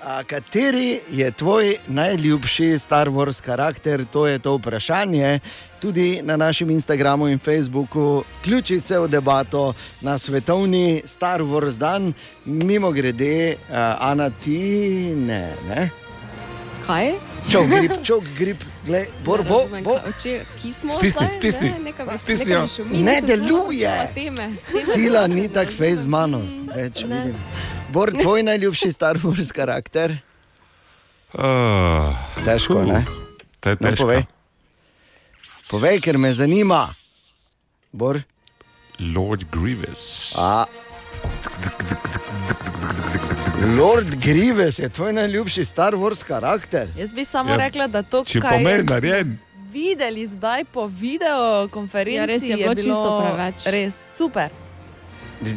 A 0.03 0.23
kateri 0.25 1.01
je 1.11 1.31
tvoj 1.31 1.77
najljubši 1.89 2.79
Star 2.79 3.09
Wars 3.09 3.43
karakter? 3.43 4.05
To 4.05 4.27
je 4.27 4.39
to 4.39 4.57
vprašanje. 4.57 5.41
Tudi 5.81 6.21
na 6.23 6.37
našem 6.37 6.71
Instagramu 6.71 7.29
in 7.29 7.39
Facebooku. 7.39 8.23
Ključi 8.45 8.81
se 8.81 8.99
v 8.99 9.09
debato 9.09 9.75
na 10.01 10.19
svetovni 10.19 11.03
Star 11.05 11.41
Wars 11.41 11.79
dan, 11.79 12.13
mimo 12.45 12.91
grede, 12.91 13.55
uh, 13.55 13.77
Ana, 13.99 14.31
ti 14.31 14.59
ne. 15.15 15.55
ne? 15.69 16.08
Kaj? 16.89 17.21
Čov 17.47 17.69
grip, 17.69 17.93
čov 18.01 18.21
grip, 18.33 18.57
glej, 18.83 19.13
bor, 19.21 19.39
Ne 19.39 19.45
bo, 19.45 19.59
bo. 19.85 19.95
Oče, 20.03 20.33
ki 20.57 20.73
smo 20.73 20.91
Stisni, 20.91 21.11
zdaj, 21.21 21.35
stisni. 21.35 21.69
Ne, 21.69 21.79
nekaj 21.83 22.07
mi- 22.07 22.19
Stisni 22.19 22.47
mi 22.55 22.69
šumi, 22.69 22.99
Ne 22.99 23.21
deluje. 23.21 23.93
zelo 23.93 24.09
teme. 24.15 24.47
Sila 24.87 25.27
ni 25.27 25.49
tako 25.49 25.69
fez 25.71 25.99
z 25.99 26.07
mano, 26.09 26.41
več 26.67 27.05
Ne. 27.05 27.21
vidim. 27.21 27.37
Bor, 27.91 28.09
tvoj 28.13 28.43
najljubši 28.43 28.89
Star 28.91 29.17
Wars 29.19 29.53
karakter? 29.53 30.17
Uh, 31.31 32.17
Težko, 32.41 32.81
ne? 32.83 33.05
to 33.61 33.69
je 33.69 33.77
No, 33.79 33.93
povej. 33.95 34.25
Povej, 35.69 36.01
ker 36.01 36.17
me 36.17 36.33
zanima. 36.33 36.95
Bor? 37.93 38.23
Lord 38.99 39.45
Grievous. 39.53 40.33
A. 40.35 40.65
Lord 43.77 44.15
Grievous 44.25 44.79
je 44.79 44.89
tvoj 44.89 45.13
najljubši 45.13 45.65
Star 45.65 45.95
Wars 45.95 46.25
karakter. 46.25 46.89
Jaz 46.97 47.13
bi 47.13 47.25
samo 47.25 47.51
Ja, 47.51 47.55
ja, 47.55 47.59
rekla, 47.67 47.87
da 47.87 48.03
to, 48.03 48.25
Če 48.25 48.41
kar 48.41 48.51
pa 48.51 48.59
meni 48.59 48.83
smo 48.87 48.95
narejen, 48.95 49.39
videli 49.73 50.27
zdaj 50.27 50.65
po 50.65 50.87
videokonferenci, 50.87 52.17
Ja, 52.17 52.27
res 52.27 52.43
je 52.43 52.57
bilo 52.57 52.75
čisto 52.75 53.21
preveč. 53.21 53.67
Res 53.67 53.95
super. 54.17 54.51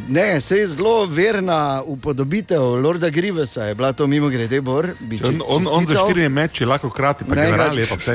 Ne, 0.08 0.40
se 0.40 0.58
je 0.58 0.66
zelo 0.66 1.06
verna 1.06 1.82
upodobitev 1.86 2.62
Lorda 2.62 3.10
Grievesa, 3.10 3.64
je 3.64 3.74
bila 3.74 3.92
to 3.92 4.06
mimo 4.06 4.28
grede, 4.28 4.60
Bor. 4.60 4.92
bi 5.00 5.18
Če 5.18 5.26
on, 5.26 5.42
on, 5.46 5.66
on 5.70 5.86
za 5.86 6.04
štiri 6.04 6.28
meče 6.28 6.66
lahko 6.66 6.90
krati, 6.90 7.24
pa 7.24 7.34
Ne, 7.34 7.46
general 7.50 7.78
je 7.78 7.86
pa 7.86 7.96
vse. 7.96 8.14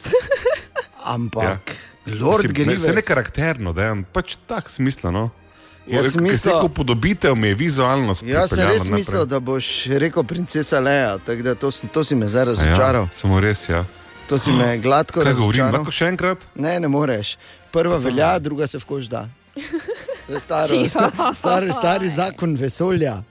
Ampak 1.14 1.76
Lord 2.06 2.42
Mislim, 2.42 2.56
ne, 2.58 2.64
Grievous. 2.64 2.86
Se 2.86 2.92
ne 2.92 3.02
karakterno, 3.02 3.72
da 3.72 3.84
je 3.84 3.90
on 3.90 4.04
pač 4.04 4.36
tak 4.46 4.70
smiselno. 4.70 5.30
Jaz 5.90 6.12
sem 6.12 6.22
mislil- 6.22 6.64
Upodobitev 6.64 7.34
mi 7.34 7.48
je 7.48 7.54
vizualno 7.56 8.14
Jaz 8.22 8.50
sem 8.50 8.58
res 8.60 8.82
naprej. 8.82 8.94
mislil, 8.94 9.26
da 9.26 9.40
boš 9.40 9.86
rekel 9.88 10.24
princesa 10.24 10.80
Leja, 10.80 11.18
tako 11.18 11.42
da 11.42 11.54
to, 11.54 11.70
to 11.70 12.04
si 12.04 12.14
me 12.14 12.28
zdaj 12.28 12.42
A 12.42 12.44
razočaral. 12.44 13.02
Ja, 13.02 13.08
samo 13.12 13.40
res, 13.40 13.68
ja. 13.68 13.84
To 14.26 14.38
si 14.38 14.52
me 14.52 14.78
gladko 14.78 15.20
Kaj 15.20 15.34
govorim, 15.34 15.66
lahko 15.66 15.90
še 15.90 16.06
enkrat? 16.06 16.38
Ne, 16.54 16.80
ne 16.80 16.88
moreš. 16.88 17.34
Prva 17.70 17.96
velja, 17.96 18.38
druga 18.38 18.66
se 18.66 18.78
v 18.78 18.84
kož 18.84 19.08
da. 19.08 19.26
To 20.26 20.32
je 20.32 20.38
staro, 20.38 20.74
stari, 21.34 21.72
stari 21.72 22.08
zakon 22.08 22.54
vesolja. 22.54 23.22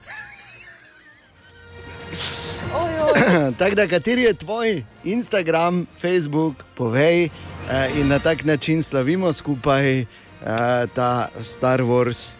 Tako 3.58 3.74
da, 3.74 3.86
kateri 3.86 4.22
je 4.22 4.34
tvoj 4.34 4.68
Instagram, 5.04 5.86
Facebook, 5.96 6.54
povej 6.74 7.24
eh, 7.24 7.30
in 7.96 8.08
na 8.08 8.18
tak 8.18 8.44
način 8.44 8.82
slavimo 8.82 9.32
skupaj 9.32 10.00
eh, 10.00 10.06
ta 10.94 11.28
Star 11.40 11.80
Wars. 11.80 12.32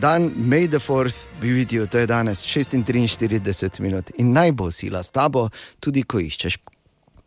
Dan 0.00 0.32
May 0.36 0.68
the 0.68 0.78
4th 0.78 1.24
be 1.40 1.48
with 1.48 1.72
you, 1.72 1.86
to 1.86 1.98
je 1.98 2.06
danes 2.06 2.44
46 2.44 3.80
minut 3.80 4.10
in 4.18 4.32
naj 4.32 4.52
bo 4.52 4.70
sila 4.70 5.02
s 5.02 5.10
tabo, 5.10 5.48
tudi 5.80 6.02
ko 6.02 6.20
iščeš 6.20 6.58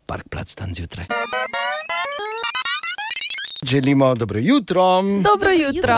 parkplac 0.06 0.54
dan 0.54 0.74
zjutraj. 0.74 1.06
Želimo 3.66 4.14
dobro 4.14 4.38
jutro. 4.38 5.02
Dobro 5.02 5.50
jutro. 5.50 5.94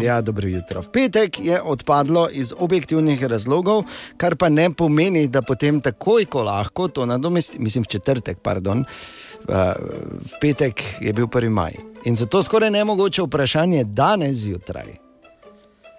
Ja, 0.00 0.20
dobro 0.20 0.48
jutro. 0.48 0.80
V 0.80 0.92
petek 0.92 1.40
je 1.40 1.60
odpadlo 1.62 2.28
iz 2.32 2.54
objektivnih 2.58 3.24
razlogov, 3.24 3.82
kar 4.16 4.36
pa 4.36 4.48
ne 4.48 4.70
pomeni, 4.74 5.28
da 5.28 5.42
potem 5.42 5.80
takoj, 5.80 6.24
ko 6.24 6.42
lahko 6.42 6.88
to 6.88 7.06
nadomesti, 7.06 7.58
mislim, 7.58 7.82
v 7.82 7.86
četrtek, 7.86 8.38
pardon, 8.38 8.78
uh, 8.78 9.54
v 10.22 10.40
petek 10.40 10.82
je 11.00 11.12
bil 11.12 11.26
1. 11.26 11.48
maj. 11.48 11.72
In 12.04 12.16
zato 12.16 12.42
skoraj 12.42 12.70
nemogoče 12.70 13.22
vprašanje 13.22 13.84
danes 13.84 14.36
zjutraj. 14.36 15.01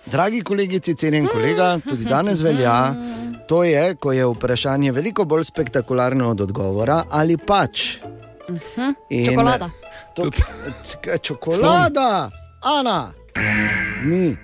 Dragi 0.06 0.42
kolegici, 0.44 0.96
cenjen 0.96 1.28
kolega, 1.28 1.80
tudi 1.90 2.06
danes 2.06 2.42
velja, 2.42 2.94
to 3.48 3.64
je, 3.64 3.96
ko 3.96 4.12
je 4.12 4.26
vprašanje 4.26 4.92
veliko 4.92 5.26
bolj 5.26 5.44
spektakularno 5.44 6.30
od 6.30 6.42
odgovora 6.42 7.04
ali 7.10 7.38
pač. 7.38 7.98
In- 9.10 9.26
Čokolada. 9.26 9.70
To, 10.16 10.30
čokolada, 11.22 12.30
Ana, 12.62 13.14
ni. 14.06 14.36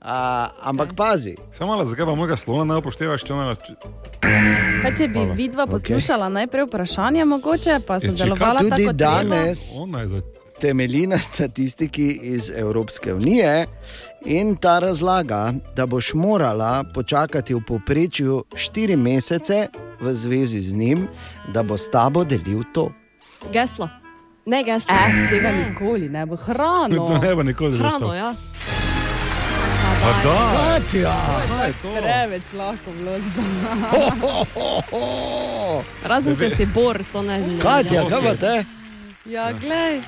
A, 0.00 0.48
ampak 0.62 0.94
pazi, 0.96 1.36
Samo 1.52 1.72
malo, 1.72 1.84
zakaj 1.84 2.04
pa 2.06 2.14
mojega 2.14 2.36
slona 2.36 2.64
ne 2.64 2.78
upoštevaš, 2.80 3.24
če 3.24 3.32
ona 3.34 3.54
Kaj, 4.80 4.94
če 4.96 5.08
bi 5.08 5.18
Hvala. 5.20 5.34
vidva 5.36 5.66
poslušala 5.66 6.26
okay. 6.26 6.32
najprej 6.32 6.64
vprašanje, 6.64 7.24
mogoče 7.24 7.80
pa 7.86 8.00
sodelovala 8.00 8.58
tudi 8.64 8.86
tako 8.86 8.92
danes 8.92 9.76
Ona 9.80 10.00
je 10.00 10.08
za... 10.08 10.20
temelji 10.60 11.06
na 11.06 11.18
statistiki 11.18 12.08
iz 12.22 12.50
Evropske 12.56 13.14
unije 13.14 13.66
In 14.24 14.56
ta 14.56 14.78
razlaga, 14.78 15.52
da 15.76 15.86
boš 15.86 16.14
morala 16.14 16.84
počakati 16.94 17.54
v 17.54 17.60
povprečju 17.60 18.44
4 18.52 18.96
mesece 18.96 19.66
v 20.00 20.12
zvezi 20.12 20.60
z 20.60 20.74
njim, 20.74 21.08
da 21.48 21.62
bo 21.62 21.76
s 21.76 21.90
tabo 21.90 22.24
delil 22.24 22.62
to. 22.74 22.92
Geslo. 23.52 23.88
Ne 24.46 24.64
geslo. 24.64 24.94
Eh, 24.94 25.28
tega 25.30 25.52
nikoli 25.52 26.08
ne 26.08 26.26
bo 26.26 26.36
To 26.36 26.42
hrano. 26.42 27.18
ne 27.18 27.34
bo 27.34 27.42
nikoli 27.42 27.78
Hrano, 27.78 27.90
zastal. 27.90 28.14
ja. 28.14 28.34
Pa 30.00 30.12
da. 30.24 30.52
Katja! 30.56 31.12
Preveč 32.00 32.42
lahko 32.52 32.90
bilo. 32.92 33.12
Razen 36.04 36.36
če 36.36 36.50
si 36.50 36.66
bor, 36.66 37.00
to 37.12 37.22
ne. 37.22 37.38
ne 37.40 37.58
Katja, 37.60 38.04
kaj 38.08 38.20
pa 38.22 38.34
te? 38.34 38.64
Ja, 39.24 39.52
glej. 39.52 40.00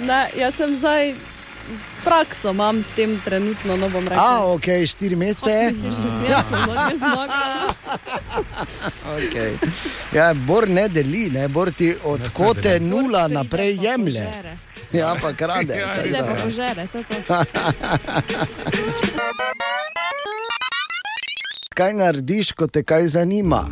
Ne, 0.00 0.20
jaz 0.38 0.54
sem 0.54 0.76
zdaj 0.78 1.14
prakso, 2.04 2.50
imam 2.50 2.82
s 2.82 2.90
tem 2.90 3.20
trenutno, 3.20 3.76
no 3.76 3.88
bom 3.88 4.04
rekel. 4.04 4.18
A, 4.18 4.44
ok, 4.46 4.66
4 4.86 5.16
mesece. 5.16 5.72
Si 5.72 5.90
še 5.90 6.10
snesla, 6.10 6.66
no, 6.66 6.74
ne 6.74 6.96
zmagala. 6.96 7.68
Okay. 9.08 9.56
Ja, 10.12 10.34
Bor 10.36 10.68
ne 10.68 10.88
deli, 10.88 11.30
ne? 11.30 11.48
Bor 11.48 11.72
ti 11.72 11.94
od 12.04 12.28
kote 12.32 12.80
nula 12.80 13.28
naprej 13.28 13.78
jemlje. 13.80 14.24
Požere. 14.26 14.56
Ja, 14.92 15.16
pa 15.22 15.32
krade. 15.32 15.74
Ja, 15.74 15.94
da- 16.12 16.26
pa 16.26 16.34
požere, 16.44 16.86
to 16.86 16.98
je 16.98 17.04
to. 17.04 17.14
Kaj 21.70 21.94
narediš, 21.94 22.52
ko 22.52 22.66
te 22.66 22.82
kaj 22.82 23.08
zanima? 23.08 23.64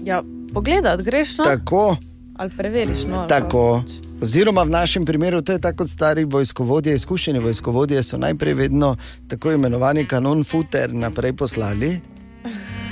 Ja, 0.00 0.22
pogledaj, 0.54 0.96
greš 0.98 1.38
na 1.38 1.44
Tako, 1.44 1.96
ali 2.38 2.50
preveriš. 2.56 3.06
No, 3.08 3.26
tako. 3.28 3.82
pa 3.82 3.92
pač. 3.92 4.06
Oziroma, 4.22 4.62
v 4.64 4.70
našem 4.70 5.04
primeru 5.04 5.42
to 5.42 5.52
je 5.52 5.60
tako 5.60 5.84
kot 5.84 5.90
stari 5.90 6.24
vojskovodje, 6.24 6.94
izkušeni 6.94 7.38
vojskovodje 7.38 8.02
so 8.02 8.16
najprej 8.18 8.54
vedno 8.54 8.96
tako 9.28 9.52
imenovani 9.52 10.06
kanon 10.06 10.44
futer 10.44 10.94
naprej 10.94 11.32
poslali. 11.32 12.00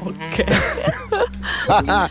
Okay. 0.00 0.48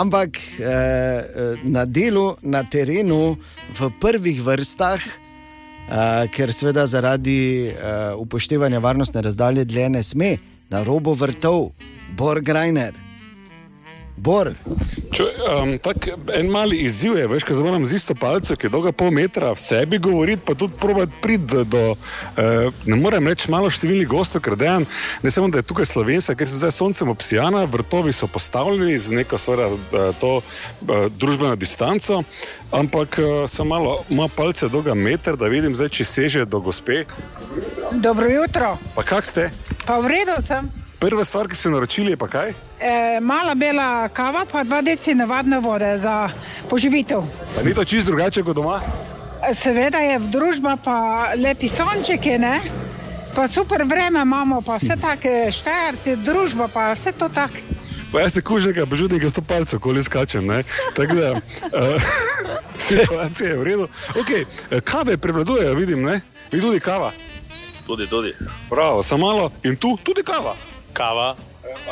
Ampak 0.00 0.38
eh, 0.38 0.62
eh, 0.62 1.54
na 1.64 1.84
delu, 1.84 2.36
na 2.42 2.62
terenu, 2.62 3.34
v 3.74 3.90
prvih 4.00 4.38
vrstah, 4.46 5.02
eh, 5.02 6.30
ker 6.30 6.54
seveda 6.54 6.86
zaradi 6.86 7.66
eh, 7.66 8.14
upoštevanja 8.14 8.78
varnostne 8.78 9.26
razdalje 9.26 9.66
dlje 9.66 9.88
ne 9.90 10.02
sme, 10.02 10.30
na 10.70 10.86
robu 10.86 11.18
vrtov, 11.18 11.74
Bor 12.14 12.40
Grajner. 12.40 13.05
Bor, 14.16 14.54
Če, 15.16 15.24
um, 15.48 15.70
tak, 15.80 16.08
en 16.36 16.48
mali 16.52 16.78
izziv 16.84 17.14
je, 17.16 17.24
veš, 17.30 17.44
kaj 17.48 17.60
moram 17.64 17.84
z 17.88 17.96
isto 17.96 18.14
palco, 18.18 18.56
ki 18.56 18.66
je 18.66 18.72
dolga 18.72 18.92
pol 18.92 19.12
metra, 19.14 19.54
v 19.56 19.60
sebi 19.62 20.00
govoriti, 20.02 20.42
pa 20.44 20.52
tudi 20.58 20.76
probati 20.80 21.12
priti 21.22 21.62
do, 21.64 21.82
uh, 21.94 22.80
ne 22.84 22.98
morem 23.00 23.28
reči, 23.30 23.48
malo 23.52 23.70
številnih 23.72 24.08
gostov, 24.10 24.44
ker 24.44 24.58
dejan, 24.60 24.84
ne 25.24 25.32
samo 25.32 25.48
da 25.52 25.62
je 25.62 25.68
tukaj 25.70 25.88
slovenska, 25.88 26.36
ker 26.36 26.50
se 26.50 26.60
zdaj 26.60 26.74
soncem 26.76 27.12
obsijana, 27.12 27.64
vrtovi 27.70 28.12
so 28.12 28.28
postavljeni 28.28 28.98
z 29.00 29.16
neko 29.20 29.40
sveda 29.40 29.70
uh, 29.72 30.08
to 30.20 30.32
uh, 30.40 31.06
družbeno 31.16 31.56
distanco, 31.56 32.20
ampak 32.76 33.20
uh, 33.22 33.44
sem 33.48 33.68
malo, 33.68 34.02
ima 34.12 34.28
palce 34.28 34.68
dolga 34.72 34.96
meter, 34.96 35.36
da 35.40 35.48
vidim 35.52 35.76
zdaj, 35.76 35.94
če 35.96 36.08
seže 36.12 36.48
do 36.48 36.60
gospe. 36.60 37.04
Dobro 37.92 38.28
jutro, 38.28 38.76
Pa 38.96 39.06
kak 39.06 39.24
ste? 39.28 39.48
pa 39.86 40.00
v 40.02 40.12
redu 40.12 40.36
sem. 40.44 40.85
Prva 40.98 41.24
stvar, 41.24 41.48
ki 41.48 41.56
ste 41.56 41.70
naročili, 41.70 42.10
je 42.10 42.16
pa 42.16 42.28
kaj? 42.28 42.54
E, 42.80 43.20
mala 43.20 43.54
bela 43.54 44.08
kava, 44.08 44.46
pa 44.52 44.64
dva 44.64 44.80
deci 44.82 45.14
navadne 45.14 45.60
vode 45.60 45.98
za 45.98 46.28
poživitev. 46.70 47.22
Pa 47.54 47.62
ni 47.62 47.74
to 47.74 47.84
čist 47.84 48.06
drugače 48.06 48.42
kot 48.42 48.56
doma? 48.56 48.80
E, 49.44 49.54
Seveda 49.54 49.98
je 50.00 50.18
v 50.18 50.30
družba, 50.32 50.76
pa 50.84 50.96
lepi 51.36 51.68
sončeki, 51.68 52.38
ne? 52.38 52.60
pa 53.36 53.48
super 53.48 53.84
vreme 53.84 54.22
imamo, 54.22 54.62
pa 54.64 54.78
vse 54.80 54.96
take 54.96 55.52
štajerci, 55.52 56.16
družba, 56.24 56.68
pa 56.72 56.92
vse 56.94 57.12
to 57.12 57.28
tako. 57.28 57.60
Pa 58.12 58.20
jaz 58.20 58.32
se 58.32 58.40
kužim, 58.40 58.72
da 58.72 58.86
bežutim, 58.86 59.18
da 59.18 59.28
sto 59.28 59.42
palcev, 59.42 59.80
koli 59.80 60.04
skačem. 60.04 60.46
ne. 60.46 60.62
Tako 60.96 61.14
da 61.14 61.32
uh, 61.32 62.02
situacija 62.88 63.50
je 63.50 63.56
v 63.56 63.64
redu. 63.64 63.88
Okay, 64.14 64.46
kave 64.84 65.16
prevladujejo, 65.16 65.74
vidim, 65.74 66.02
ne? 66.02 66.20
Vi 66.52 66.60
tudi 66.60 66.80
kava. 66.80 67.12
Tudi, 67.86 68.06
tudi. 68.06 68.32
Prav, 68.70 69.02
samo 69.02 69.26
malo 69.26 69.50
in 69.64 69.76
tu 69.76 69.98
tudi 70.02 70.22
kava. 70.22 70.56
Kava. 70.96 71.36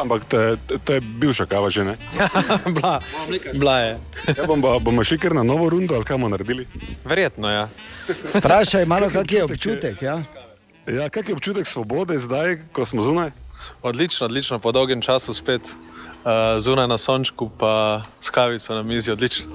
Ampak 0.01 0.25
to 0.25 0.41
je, 0.41 0.51
to 0.85 0.91
je 0.97 1.01
bivša 1.01 1.47
kava 1.47 1.69
že 1.71 1.85
ne. 1.85 1.95
Bila, 2.75 3.01
bila 3.53 3.75
je. 3.81 3.93
Ja, 4.38 4.47
bom, 4.47 4.62
pa- 4.62 4.79
bomo 4.79 5.05
še 5.05 5.19
kar 5.19 5.35
na 5.35 5.43
novo 5.43 5.69
rundo 5.69 5.95
ali 5.95 6.07
kaj 6.07 6.17
bomo 6.17 6.31
naredili. 6.33 6.64
Verjetno, 7.05 7.51
ja. 7.51 7.69
vprašaj 8.35 8.87
malo, 8.87 9.11
kak 9.11 9.29
je 9.29 9.45
občutek. 9.45 10.03
Ja? 10.03 10.23
Ja, 10.87 11.09
kak 11.11 11.29
je 11.29 11.35
občutek 11.35 11.67
svobode 11.67 12.17
zdaj, 12.19 12.59
ko 12.73 12.87
smo 12.87 13.03
zunaj? 13.03 13.35
Odlično, 13.83 14.27
odlično, 14.27 14.59
po 14.59 14.73
dolgem 14.73 15.01
času 15.01 15.35
spet 15.35 15.69
uh, 15.69 16.57
zunaj 16.59 16.88
na 16.88 16.99
sončku, 16.99 17.51
pa 17.59 18.03
s 18.21 18.31
kavico 18.31 18.75
na 18.75 18.83
mizi, 18.83 19.12
odlično. 19.12 19.49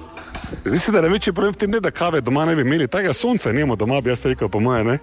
Zdi 0.64 0.78
se, 0.78 0.92
da 0.92 1.00
največji 1.00 1.32
problem 1.32 1.54
v 1.54 1.60
tem 1.62 1.70
ne, 1.70 1.80
da 1.80 1.90
kave 1.90 2.20
doma 2.20 2.44
ne 2.46 2.54
bi 2.58 2.62
imeli, 2.62 2.88
tega 2.90 3.14
sonca 3.14 3.52
nimamo 3.52 3.76
doma, 3.76 4.00
bi 4.00 4.10
jaz 4.10 4.26
rekel, 4.26 4.48
po 4.48 4.60
moje. 4.60 4.84
ne. 4.84 4.98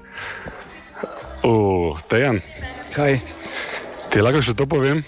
O, 1.44 1.96
Tejan, 2.08 2.40
Kaj? 2.96 3.20
Ti 4.18 4.24
lahko 4.26 4.40
še 4.42 4.56
to 4.58 4.66
povem? 4.66 5.04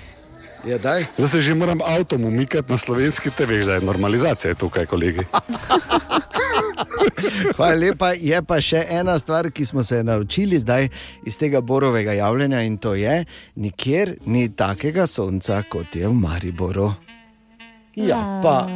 Je 0.62 0.78
daj? 0.78 1.08
Zdaj 1.18 1.30
se 1.32 1.40
že 1.42 1.54
moram 1.58 1.82
avtom 1.82 2.30
umikati 2.30 2.70
na 2.70 2.78
slovenski 2.78 3.32
TV, 3.34 3.64
zdaj 3.66 3.82
je 3.82 3.88
normalizacija 3.88 4.54
tukaj, 4.54 4.86
kolegi. 4.86 5.26
Hvala 7.58 7.74
lepa. 7.80 8.12
Je 8.14 8.38
pa 8.46 8.60
še 8.62 8.84
ena 8.86 9.18
stvar, 9.18 9.50
ki 9.50 9.66
smo 9.66 9.82
se 9.84 10.04
naučili 10.06 10.60
zdaj 10.62 10.92
iz 11.26 11.40
tega 11.42 11.62
borovega 11.66 12.14
javljanja 12.14 12.62
in 12.68 12.78
to 12.78 12.94
je, 12.94 13.24
nikjer 13.56 14.20
ni 14.30 14.46
takega 14.54 15.08
sonca, 15.10 15.64
kot 15.66 15.96
je 15.96 16.06
v 16.06 16.14
Mariboru. 16.14 16.94
Ja, 17.98 18.22
pa 18.44 18.70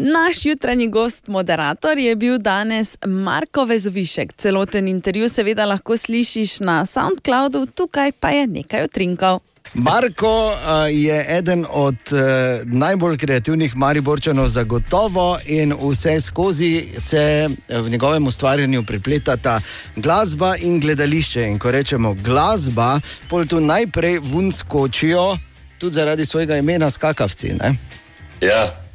Naš 0.00 0.44
jutranji 0.44 0.88
gost, 0.88 1.28
moderator, 1.28 1.98
je 1.98 2.16
bil 2.16 2.38
danes 2.38 2.96
Marko 3.06 3.64
Vezovišek. 3.64 4.32
Celoten 4.32 4.88
intervju 4.88 5.28
seveda 5.28 5.64
lahko 5.66 5.96
slišiš 5.96 6.60
na 6.60 6.86
SoundCloudu, 6.86 7.66
tukaj 7.66 8.12
pa 8.12 8.30
je 8.30 8.46
nekaj 8.46 8.84
utrinkov. 8.84 9.40
Marko 9.74 10.54
je 10.90 11.26
eden 11.28 11.66
od 11.70 11.94
uh, 12.12 12.18
najbolj 12.64 13.18
kreativnih 13.18 13.76
Mariborčanov, 13.76 14.48
zagotovo, 14.48 15.38
in 15.46 15.74
vse 15.82 16.20
skozi 16.20 16.84
se 16.98 17.48
v 17.68 17.90
njegovem 17.90 18.26
ustvarjanju 18.26 18.82
prepletata 18.82 19.60
glasba 19.96 20.54
in 20.56 20.80
gledališče. 20.80 21.42
In 21.42 21.58
ko 21.58 21.70
rečemo 21.70 22.14
glasba, 22.14 23.00
pol 23.28 23.46
tu 23.46 23.60
najprej 23.60 24.18
vun 24.18 24.52
skočijo, 24.52 25.38
tudi 25.78 25.94
zaradi 25.94 26.26
svojega 26.26 26.56
imena, 26.56 26.90
skakavci. 26.90 27.54
Ne? 27.58 27.74
Ja. 28.40 28.87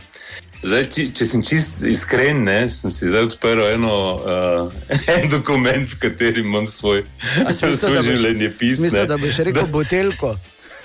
Zdaj, 0.64 0.86
či, 0.96 1.04
če 1.12 1.26
sem 1.28 1.42
čist 1.44 1.82
iskren, 1.84 2.46
ne, 2.48 2.70
sem 2.72 2.92
si 2.94 3.10
zdaj 3.12 3.28
odprl 3.28 3.66
eno, 3.74 3.96
uh, 4.16 4.72
en 5.18 5.28
dokument, 5.32 5.84
v 5.84 6.00
katerem 6.00 6.48
imam 6.48 6.68
svoj, 6.70 7.04
svoj 7.58 8.00
življenje 8.08 8.50
pismo. 8.56 8.88
Smisel, 8.88 9.08
da 9.12 9.20
boš 9.20 9.44
rekel 9.50 9.70
buteljko. 9.74 10.34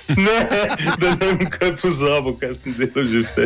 Ne, 0.09 0.39
da 0.97 1.11
ne 1.21 1.27
vem, 1.35 1.43
kaj 1.53 1.75
pozabo, 1.77 2.31
kaj 2.41 2.55
sem 2.57 2.73
delal 2.79 3.11
že 3.11 3.19
vse. 3.21 3.43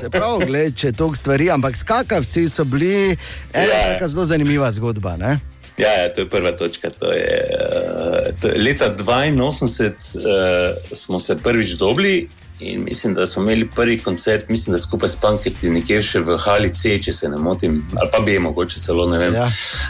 Se 0.00 0.08
pravi, 0.08 0.46
gled, 0.48 0.78
če 0.80 0.92
toliko 0.96 1.20
stvari, 1.20 1.50
ampak 1.52 1.76
skakavci 1.76 2.46
so 2.48 2.64
bili 2.64 3.12
ena 3.52 3.82
Ja. 4.00 4.08
zelo 4.08 4.24
zanimiva 4.24 4.70
zgodba. 4.72 5.18
Ne? 5.20 5.34
Ja, 5.76 5.92
ja, 6.00 6.08
to 6.16 6.24
je 6.24 6.30
prva 6.32 6.54
točka. 6.56 6.88
To 6.96 7.12
je, 7.12 7.44
uh, 7.60 8.32
to 8.40 8.54
je 8.54 8.62
leta 8.64 8.88
82 8.88 9.92
uh, 10.16 10.96
smo 10.96 11.20
se 11.20 11.36
prvič 11.36 11.76
dobili 11.76 12.28
in 12.60 12.84
mislim, 12.84 13.14
da 13.14 13.26
smo 13.26 13.42
imeli 13.42 13.68
prvi 13.74 13.98
koncert, 13.98 14.48
mislim, 14.48 14.72
da 14.72 14.78
skupaj 14.78 15.08
s 15.08 15.16
Panketi, 15.16 15.70
nekje 15.70 16.02
še 16.02 16.20
v 16.20 16.36
Hali 16.38 16.70
C, 16.74 16.98
če 17.02 17.12
se 17.12 17.28
ne 17.28 17.38
motim, 17.38 17.80
ali 17.98 18.10
pa 18.12 18.20
bi 18.22 18.38
mogoče 18.38 18.80
celo 18.80 19.08
ne 19.10 19.18
vem. 19.18 19.34
Ja. 19.34 19.48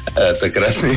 Uh, 0.09 0.31
takratni. 0.40 0.94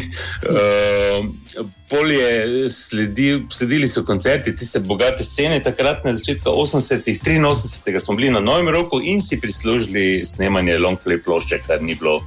Uh, 0.48 1.66
Pol 1.90 2.12
je 2.12 2.70
sledil, 2.70 3.46
sledili 3.52 3.88
so 3.88 4.04
koncerti, 4.06 4.56
tiste 4.56 4.80
bogate 4.80 5.24
scene, 5.24 5.62
takrat 5.64 6.04
na 6.06 6.14
začetku 6.14 6.50
80-ih, 6.50 7.20
83 7.24 8.00
smo 8.00 8.16
bili 8.16 8.32
na 8.32 8.40
Novem 8.44 8.70
roku 8.70 9.00
in 9.04 9.22
si 9.22 9.40
prislužili 9.42 10.26
snemanje 10.26 10.78
long 10.78 11.00
play 11.06 11.24
plošče, 11.24 11.62
kar 11.68 11.82
ni 11.82 11.96
bilo 11.96 12.20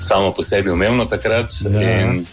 samo 0.00 0.32
po 0.32 0.42
sebi 0.42 0.70
umevno 0.70 1.04
takrat. 1.10 1.50
Ja. 1.66 1.82
In, 1.82 2.24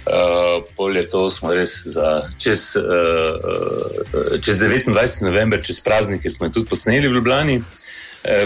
Uh, 0.00 0.64
pol 0.76 0.96
je 0.96 1.04
to, 1.10 1.30
smo 1.30 1.52
res 1.54 1.82
za 1.84 2.22
čez, 2.38 2.72
uh, 2.76 4.40
čez 4.40 4.58
29. 4.58 5.20
november, 5.22 5.60
čez 5.62 5.80
praznike, 5.80 6.30
smo 6.30 6.48
tudi 6.48 6.66
posneli 6.66 7.08
v 7.08 7.18
Ljubljani, 7.18 7.58
uh, 7.60 7.66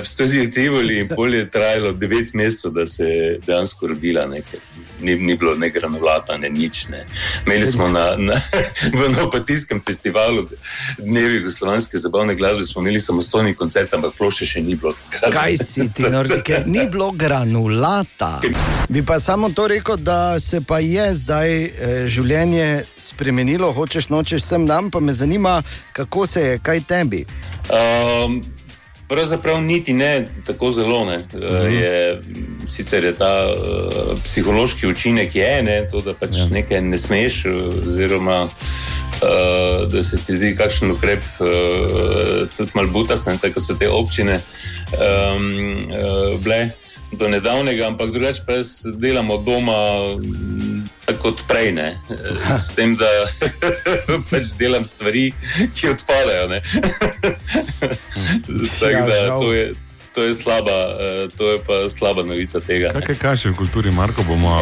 v 0.02 0.04
studiu 0.04 0.50
Tivoli, 0.50 0.98
in 1.04 1.08
pol 1.08 1.34
je 1.34 1.46
trajalo 1.50 1.92
9 1.92 2.34
mesecev, 2.34 2.74
da 2.74 2.86
se 2.86 3.08
je 3.08 3.38
dejansko 3.46 3.86
rodila 3.86 4.26
nekaj. 4.26 4.60
Ni, 5.00 5.14
ni 5.14 5.36
bilo 5.36 5.54
ne 5.54 5.70
granulata, 5.70 6.36
ne 6.36 6.50
nič. 6.50 6.88
Ne. 6.88 7.04
Imeli 7.46 7.66
smo 7.66 7.88
na, 7.88 8.16
na, 8.16 8.40
v 9.00 9.08
Novopatijskem 9.16 9.82
festivalu 9.86 10.48
dnevi 10.98 11.36
jugoslovanske 11.36 11.98
zabavne 11.98 12.34
glasbe, 12.34 12.66
smo 12.66 12.82
imeli 12.82 13.00
samostojni 13.00 13.54
koncert, 13.54 13.94
ampak 13.94 14.14
plošče 14.18 14.46
še 14.46 14.62
ni 14.62 14.74
bilo. 14.74 14.94
Kaj 15.32 15.56
si 15.56 15.88
ti, 15.94 16.06
Nordi, 16.10 16.40
ker 16.44 16.66
ni 16.66 16.86
bilo 16.90 17.10
granulata. 17.10 18.40
Bi 18.88 19.02
pa 19.02 19.20
samo 19.20 19.50
to 19.50 19.66
rekel, 19.68 19.96
da 19.96 20.40
se 20.40 20.60
pa 20.60 20.78
je 20.78 21.08
zdaj 21.14 21.50
eh, 21.54 22.06
življenje 22.06 22.84
spremenilo, 22.96 23.72
hočeš 23.72 24.08
nočeš 24.08 24.42
sem 24.42 24.64
nam, 24.64 24.90
pa 24.90 25.00
me 25.00 25.12
zanima, 25.12 25.62
kako 25.92 26.26
se 26.26 26.40
je, 26.40 26.58
kaj 26.58 26.84
tebi. 26.88 27.24
Um, 27.72 28.42
pravzaprav 29.08 29.62
niti 29.62 29.92
ne 29.92 30.26
tako 30.46 30.70
zelo. 30.70 31.04
Ne. 31.04 31.16
Uh, 31.16 31.72
je, 31.72 32.20
sicer 32.68 33.04
je 33.04 33.12
ta 33.14 33.46
uh, 33.48 34.18
psihološki 34.24 34.86
učinek, 34.86 35.34
je, 35.34 35.62
ne, 35.62 35.86
to, 35.88 36.00
da 36.00 36.14
pač 36.14 36.38
ja. 36.38 36.46
nekaj 36.50 36.80
ne 36.82 36.98
smeš, 36.98 37.44
oziroma 37.46 38.44
uh, 38.44 39.88
da 39.92 40.02
se 40.02 40.16
ti 40.26 40.36
zdi 40.36 40.54
kakšen 40.56 40.90
ukrep 40.90 41.22
uh, 41.40 42.48
tudi 42.56 42.70
malo 42.74 42.88
butas, 42.88 43.26
ne, 43.26 43.36
tako 43.42 43.60
so 43.60 43.76
te 43.78 43.88
občine 43.88 44.40
um, 44.40 45.76
uh, 45.90 46.40
bile. 46.40 46.70
Do 47.18 47.28
nedavnega, 47.28 47.86
ampak 47.86 48.10
drugače 48.10 48.42
pa 48.46 48.52
jaz 48.58 48.82
delam 48.98 49.30
od 49.30 49.44
doma 49.44 49.76
mm, 50.18 50.84
tako 51.04 51.22
kot 51.22 51.42
prej, 51.48 51.72
ne? 51.72 51.88
s 52.58 52.74
tem, 52.74 52.96
da 52.96 53.08
pač 54.30 54.54
delam 54.58 54.84
stvari, 54.84 55.32
ki 55.76 55.88
odpadajo. 55.94 56.48
Tako 58.80 59.02
da 59.08 59.16
žal. 59.26 59.40
to 59.40 59.52
je, 59.52 59.74
to 60.14 60.22
je 60.22 60.34
slaba, 60.34 60.78
eh, 61.00 61.28
to 61.36 61.52
je 61.52 61.58
pa 61.66 61.88
slaba 61.88 62.22
novica 62.22 62.60
tega. 62.60 62.92
ne. 62.94 63.02
Kaj 63.06 63.18
kaže 63.18 63.50
v 63.50 63.58
kulturi, 63.58 63.90
Marko? 63.90 64.22
Bomo, 64.22 64.54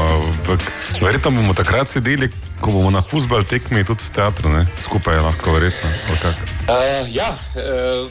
verjetno 1.00 1.30
bomo 1.30 1.54
takrat 1.54 1.88
sedeli, 1.88 2.30
ko 2.60 2.70
bomo 2.72 2.90
na 2.90 3.02
fusbal 3.02 3.44
tekmi 3.44 3.84
tudi 3.84 4.04
v 4.08 4.10
teatru, 4.16 4.48
ne? 4.48 4.66
skupaj 4.82 5.20
lahko, 5.20 5.52
verjetno. 5.52 5.88
Uh, 6.68 7.06
ja, 7.12 7.36
uh, 7.54 8.08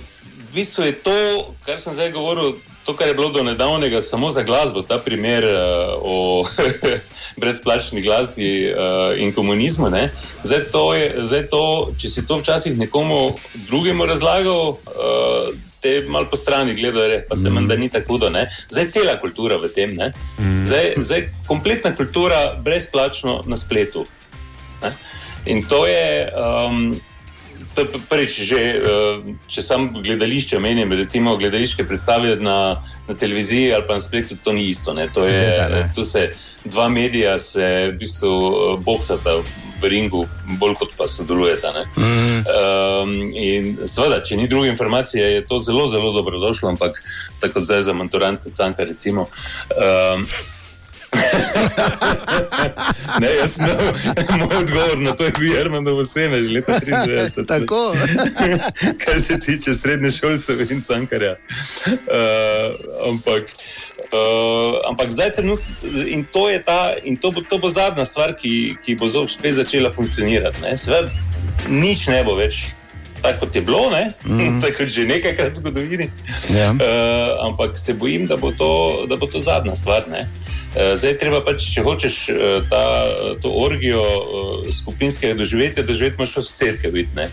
v 0.51 0.53
bistvu 0.53 0.87
je 0.87 0.93
to, 1.03 1.17
kar 1.65 1.79
sem 1.79 1.93
zdaj 1.97 2.11
govoril, 2.11 2.59
to, 2.85 2.95
kar 2.95 3.07
je 3.07 3.13
bilo 3.13 3.29
do 3.29 3.43
nedavnega 3.43 4.01
samo 4.01 4.29
za 4.29 4.43
glasbo, 4.43 4.81
ta 4.81 4.97
primer 4.97 5.43
uh, 5.43 5.51
o 6.01 6.43
brezplačni 7.41 8.01
glasbi 8.01 8.73
uh, 8.73 9.21
in 9.21 9.33
komunizmu. 9.33 9.89
ne. 9.89 10.09
Zdaj 10.43 10.59
to, 10.71 10.93
je, 10.93 11.15
zdaj 11.19 11.47
to, 11.47 11.91
če 11.97 12.09
si 12.09 12.27
to 12.27 12.37
včasih 12.37 12.77
nekomu 12.77 13.33
drugemu 13.67 14.05
razlagal. 14.05 14.69
Uh, 14.69 15.55
Te 15.81 16.03
malo 16.05 16.27
po 16.29 16.37
strani 16.37 16.75
gledajo, 16.77 17.23
pa 17.29 17.35
se 17.35 17.49
mm. 17.49 17.53
menda 17.53 17.75
ni 17.75 17.89
tako 17.89 18.13
hudo. 18.13 18.29
ne. 18.29 18.45
Zdaj 18.69 18.83
je 18.83 18.89
cela 18.91 19.15
kultura 19.17 19.57
v 19.57 19.69
tem. 19.73 19.95
ne. 19.97 20.11
Zdaj, 20.65 20.93
zdaj 20.97 21.23
kompletna 21.47 21.95
kultura 21.95 22.53
brezplačno 22.61 23.41
na 23.49 23.57
spletu. 23.57 24.05
Ne? 24.83 24.91
In 25.45 25.63
to 25.65 25.87
je, 25.87 26.29
um, 26.37 27.01
prvič, 28.09 28.41
že, 28.43 28.59
uh, 28.77 29.23
če 29.47 29.61
sam 29.63 29.89
gledališče 30.03 30.59
menim, 30.59 30.91
recimo 30.91 31.37
gledališke 31.37 31.85
predstave 31.87 32.35
na, 32.35 32.83
na 33.07 33.13
televiziji 33.15 33.73
ali 33.73 33.87
pa 33.87 33.93
na 33.93 34.03
spletu, 34.03 34.35
to 34.43 34.53
ni 34.53 34.69
isto. 34.69 34.93
ne. 34.93 35.07
To 35.13 35.25
je, 35.25 35.31
Seveda 35.31 35.67
ne. 35.69 35.91
tu 35.95 36.03
se 36.03 36.29
dva 36.65 36.89
medija 36.89 37.37
se 37.37 37.89
v 37.93 37.97
bistvu 37.97 38.29
uh, 38.29 38.79
boksata 38.79 39.39
v 39.81 39.89
ringu, 39.89 40.27
bolj 40.59 40.75
kot 40.77 40.93
pa 40.97 41.07
sodelujeta. 41.07 41.73
ne. 41.73 41.83
Um, 41.97 43.31
in 43.33 43.77
seveda, 43.89 44.21
če 44.23 44.37
ni 44.37 44.47
druge 44.47 44.69
informacije, 44.69 45.25
je 45.33 45.45
to 45.45 45.59
zelo, 45.59 45.87
zelo 45.89 46.11
dobrodošlo, 46.13 46.69
ampak 46.69 47.01
tako 47.41 47.63
zdaj 47.65 47.81
za 47.81 47.93
maturante 47.93 48.51
Canka, 48.53 48.83
recimo. 48.83 49.27
Um, 49.73 50.25
ne, 53.19 53.27
jaz 53.39 53.51
sem 53.55 54.39
moj 54.39 54.57
odgovor 54.59 54.99
na 54.99 55.15
to, 55.15 55.23
je 55.23 55.31
bil 55.39 55.55
Jermanov 55.55 56.05
seme, 56.05 56.43
že 56.43 56.53
leta 56.53 56.79
93. 56.79 57.45
Tako. 57.47 57.95
Kar 59.05 59.21
se 59.21 59.39
tiče 59.39 59.73
srednje 59.75 60.11
šolcev 60.11 60.71
in 60.71 60.81
cankarja. 60.81 61.35
Uh, 61.87 61.95
ampak, 63.09 63.43
uh, 64.13 64.79
ampak 64.89 65.11
zdaj 65.11 65.33
trenutno, 65.35 65.65
in 66.07 66.25
to 66.31 66.49
je 66.49 66.63
ta, 66.63 66.93
in 67.03 67.17
to 67.17 67.31
bo, 67.31 67.41
to 67.41 67.57
bo 67.57 67.69
zadnja 67.69 68.05
stvar, 68.05 68.35
ki, 68.35 68.75
ki 68.85 68.95
bo 68.95 69.27
spet 69.27 69.55
začela 69.55 69.93
funkcionirati. 69.93 70.61
ne. 70.61 70.77
Seveda, 70.77 71.09
nič 71.69 72.07
ne 72.07 72.23
bo 72.23 72.35
več. 72.35 72.71
Tako 73.21 73.45
kot 73.45 73.55
je 73.55 73.61
bilo, 73.61 73.91
mm. 74.25 74.59
tako 74.61 74.77
kot 74.77 74.87
že 74.87 75.05
nekajkrat 75.05 75.51
v 75.51 75.55
zgodovini. 75.55 76.07
Ja. 76.49 76.71
Uh, 76.73 77.45
ampak 77.45 77.77
se 77.77 77.93
bojim, 77.93 78.25
da 78.25 78.37
bo 78.37 78.51
to, 78.51 79.05
da 79.09 79.15
bo 79.15 79.27
to 79.29 79.39
zadnja 79.39 79.75
stvar. 79.75 80.07
Ne? 80.09 80.25
Uh, 80.71 80.95
zdaj, 80.95 81.17
treba 81.19 81.41
pač, 81.43 81.65
če 81.73 81.83
hočeš 81.83 82.17
uh, 82.31 82.37
ta, 82.71 82.83
to 83.43 83.51
orgijo 83.51 84.01
uh, 84.01 84.67
skupinskega 84.71 85.35
doživetja, 85.35 85.83
doživeti 85.83 86.21
moraš 86.21 86.37
v 86.37 86.51
cerkev 86.55 86.93
videti. 86.95 87.15
ne. 87.15 87.31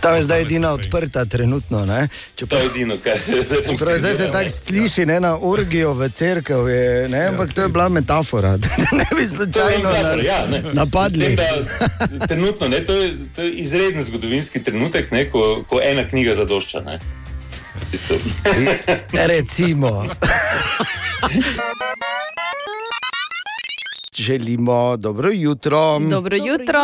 Tam 0.00 0.14
je 0.14 0.22
zdaj 0.22 0.42
edina 0.42 0.72
odprta, 0.72 1.24
trenutno. 1.24 1.86
Ne? 1.86 2.08
To 2.36 2.56
je 2.56 2.66
edino, 2.66 2.96
kar 3.04 3.18
zdaj 3.18 3.62
čeprav 3.70 3.98
zdaj 3.98 4.14
se 4.14 4.30
tako 4.32 4.50
sliši, 4.50 5.06
ne 5.06 5.20
na 5.20 5.38
orgijo 5.42 5.92
v 5.92 6.08
cerkev, 6.08 6.68
je, 6.68 7.08
ne, 7.08 7.26
ampak 7.26 7.54
to 7.54 7.62
je 7.62 7.68
bila 7.68 7.88
metafora, 7.88 8.56
da 8.62 8.68
ne 8.92 9.06
bi 9.16 9.26
slučajno 9.26 9.92
nas 10.02 10.24
ja, 10.24 10.46
ne. 10.46 10.62
napadli. 10.72 11.36
Tem, 11.36 11.36
da, 11.36 12.26
trenutno, 12.26 12.68
ne, 12.68 12.84
to, 12.84 12.92
je, 12.92 13.16
to 13.36 13.42
je 13.42 13.52
izreden 13.52 14.04
zgodovinski 14.04 14.62
trenutek, 14.62 15.10
ne, 15.10 15.30
ko, 15.30 15.64
ko 15.68 15.80
ena 15.84 16.08
knjiga 16.08 16.34
zadošča. 16.34 16.80
Ne. 16.80 16.98
Bistvu. 17.90 18.16
Recimo. 19.12 20.04
Želimo 24.20 24.96
dobro 24.96 25.30
jutro. 25.32 25.98
Dobro 25.98 26.36
jutro. 26.36 26.80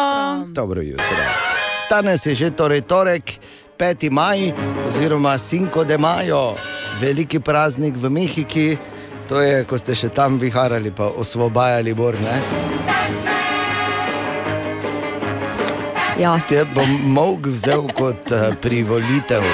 Dobro 0.46 0.83
jutro. 0.83 1.16
Danes 1.90 2.27
je 2.27 2.35
že 2.35 2.51
torej 2.51 2.81
torek, 2.81 3.33
5. 3.79 4.11
maj, 4.11 4.53
oziroma 4.88 5.38
Cinco 5.38 5.85
de 5.85 5.99
Mayo, 5.99 6.55
veliki 7.01 7.40
praznik 7.40 7.94
v 7.96 8.11
Mehiki. 8.11 8.77
To 9.29 9.40
je, 9.40 9.64
ko 9.64 9.79
ste 9.79 9.94
še 9.94 10.09
tam 10.09 10.38
viharali, 10.38 10.90
pa 10.90 11.12
osvobajali 11.12 11.94
Bor. 11.94 12.14
Ne? 12.14 12.40
Ja, 16.18 16.40
Te 16.49 16.64
bom 16.75 16.88
mog 17.12 17.46
vzel 17.46 17.85
kot 17.92 18.33
uh, 18.33 18.55
privolitev. 18.62 19.44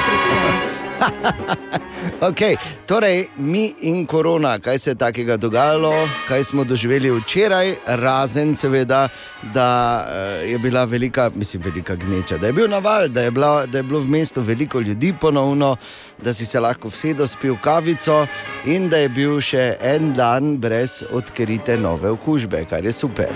okay, 2.28 2.56
torej, 2.86 3.26
mi 3.36 3.72
in 3.80 4.06
korona, 4.06 4.58
kaj 4.58 4.78
se 4.78 4.90
je 4.90 4.94
takega 4.94 5.36
dogajalo, 5.36 5.92
kaj 6.28 6.44
smo 6.44 6.64
doživeli 6.64 7.10
včeraj, 7.10 7.74
razen 7.86 8.54
seveda, 8.54 9.08
da 9.54 9.68
uh, 10.06 10.50
je 10.50 10.58
bila 10.58 10.84
velika, 10.84 11.30
mislim, 11.34 11.62
velika 11.62 11.94
gneča, 11.94 12.38
da 12.38 12.46
je 12.46 12.52
bil 12.52 12.70
naval, 12.70 13.08
da 13.08 13.22
je, 13.22 13.30
bila, 13.30 13.66
da 13.66 13.78
je 13.78 13.82
bilo 13.82 14.00
v 14.00 14.08
mestu 14.08 14.42
veliko 14.42 14.80
ljudi 14.80 15.14
ponovno, 15.20 15.76
da 16.22 16.34
si 16.34 16.46
se 16.46 16.60
lahko 16.60 16.88
vsedo 16.88 17.26
spil 17.26 17.56
kavico 17.62 18.26
in 18.64 18.88
da 18.88 18.96
je 18.96 19.08
bil 19.08 19.40
še 19.40 19.76
en 19.80 20.12
dan 20.14 20.56
brez 20.56 21.02
odkrite 21.12 21.76
nove 21.76 22.10
okužbe, 22.10 22.64
kar 22.70 22.84
je 22.84 22.92
super. 22.92 23.30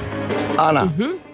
Ana, 0.58 0.86
Eh, 0.98 1.25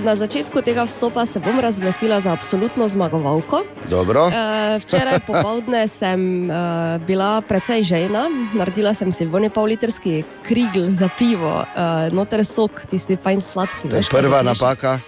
Na 0.00 0.14
začetku 0.14 0.62
tega 0.62 0.82
vstopa 0.82 1.26
se 1.26 1.38
bom 1.38 1.54
razglasila 1.56 2.20
za 2.20 2.32
absolutno 2.32 2.88
zmagovalko. 2.88 3.62
dobro. 3.86 4.26
Eh, 4.26 4.78
Včeraj 4.78 5.18
popoldne 5.26 5.88
sem 5.88 6.20
eh, 6.44 6.54
bila 6.98 7.40
precej 7.40 7.82
žejna, 7.84 8.24
naredila 8.54 8.94
sem 8.94 9.12
si 9.12 9.26
vojni 9.26 9.50
pollitrski 9.50 10.24
krigl 10.42 10.88
za 10.88 11.08
pivo, 11.08 11.62
eh, 11.66 12.10
noter 12.10 12.44
sok, 12.44 12.82
tisti 12.86 13.16
fajn 13.16 13.40
sladki. 13.40 13.86
To 13.86 13.96
je 13.96 13.96
veš, 13.96 14.08
prva 14.08 14.42
napaka. 14.42 14.98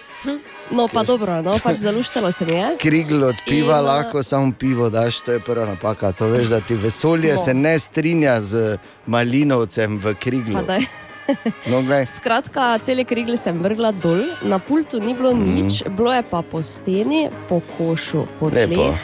No, 0.71 0.87
pa 0.87 1.03
dobro, 1.03 1.41
no, 1.41 1.59
pač 1.59 1.77
zaluštalo 1.85 2.31
se 2.31 2.45
mi 2.45 2.53
je. 2.53 2.77
Krigl 2.79 3.23
od 3.25 3.35
piva, 3.45 3.77
In, 3.77 3.85
lahko 3.85 4.23
samo 4.23 4.53
pivo 4.53 4.89
daš, 4.89 5.19
to 5.19 5.31
je 5.31 5.39
prva 5.39 5.65
napaka. 5.65 6.11
To 6.11 6.27
veš, 6.27 6.47
da 6.47 6.59
ti 6.61 6.75
vesolje 6.75 7.31
No. 7.31 7.37
se 7.37 7.53
ne 7.53 7.79
strinja 7.79 8.41
z 8.41 8.77
malinovcem 9.05 9.97
v 9.97 10.03
Pa 10.05 10.13
kriglu. 10.15 10.61
daj. 10.63 11.02
No, 11.71 11.81
glej. 11.81 12.05
Skratka, 12.05 12.79
cele 12.79 13.03
krigle 13.03 13.37
sem 13.37 13.55
vrgla 13.63 13.91
dol, 13.91 14.25
na 14.41 14.59
pultu 14.59 14.99
ni 14.99 15.13
bilo 15.13 15.31
Mhm. 15.31 15.43
nič, 15.45 15.83
bilo 15.89 16.11
je 16.11 16.23
pa 16.23 16.41
po 16.41 16.59
steni, 16.61 17.29
po 17.47 17.61
košu, 17.77 18.27
po 18.39 18.49
tleh. 18.49 18.97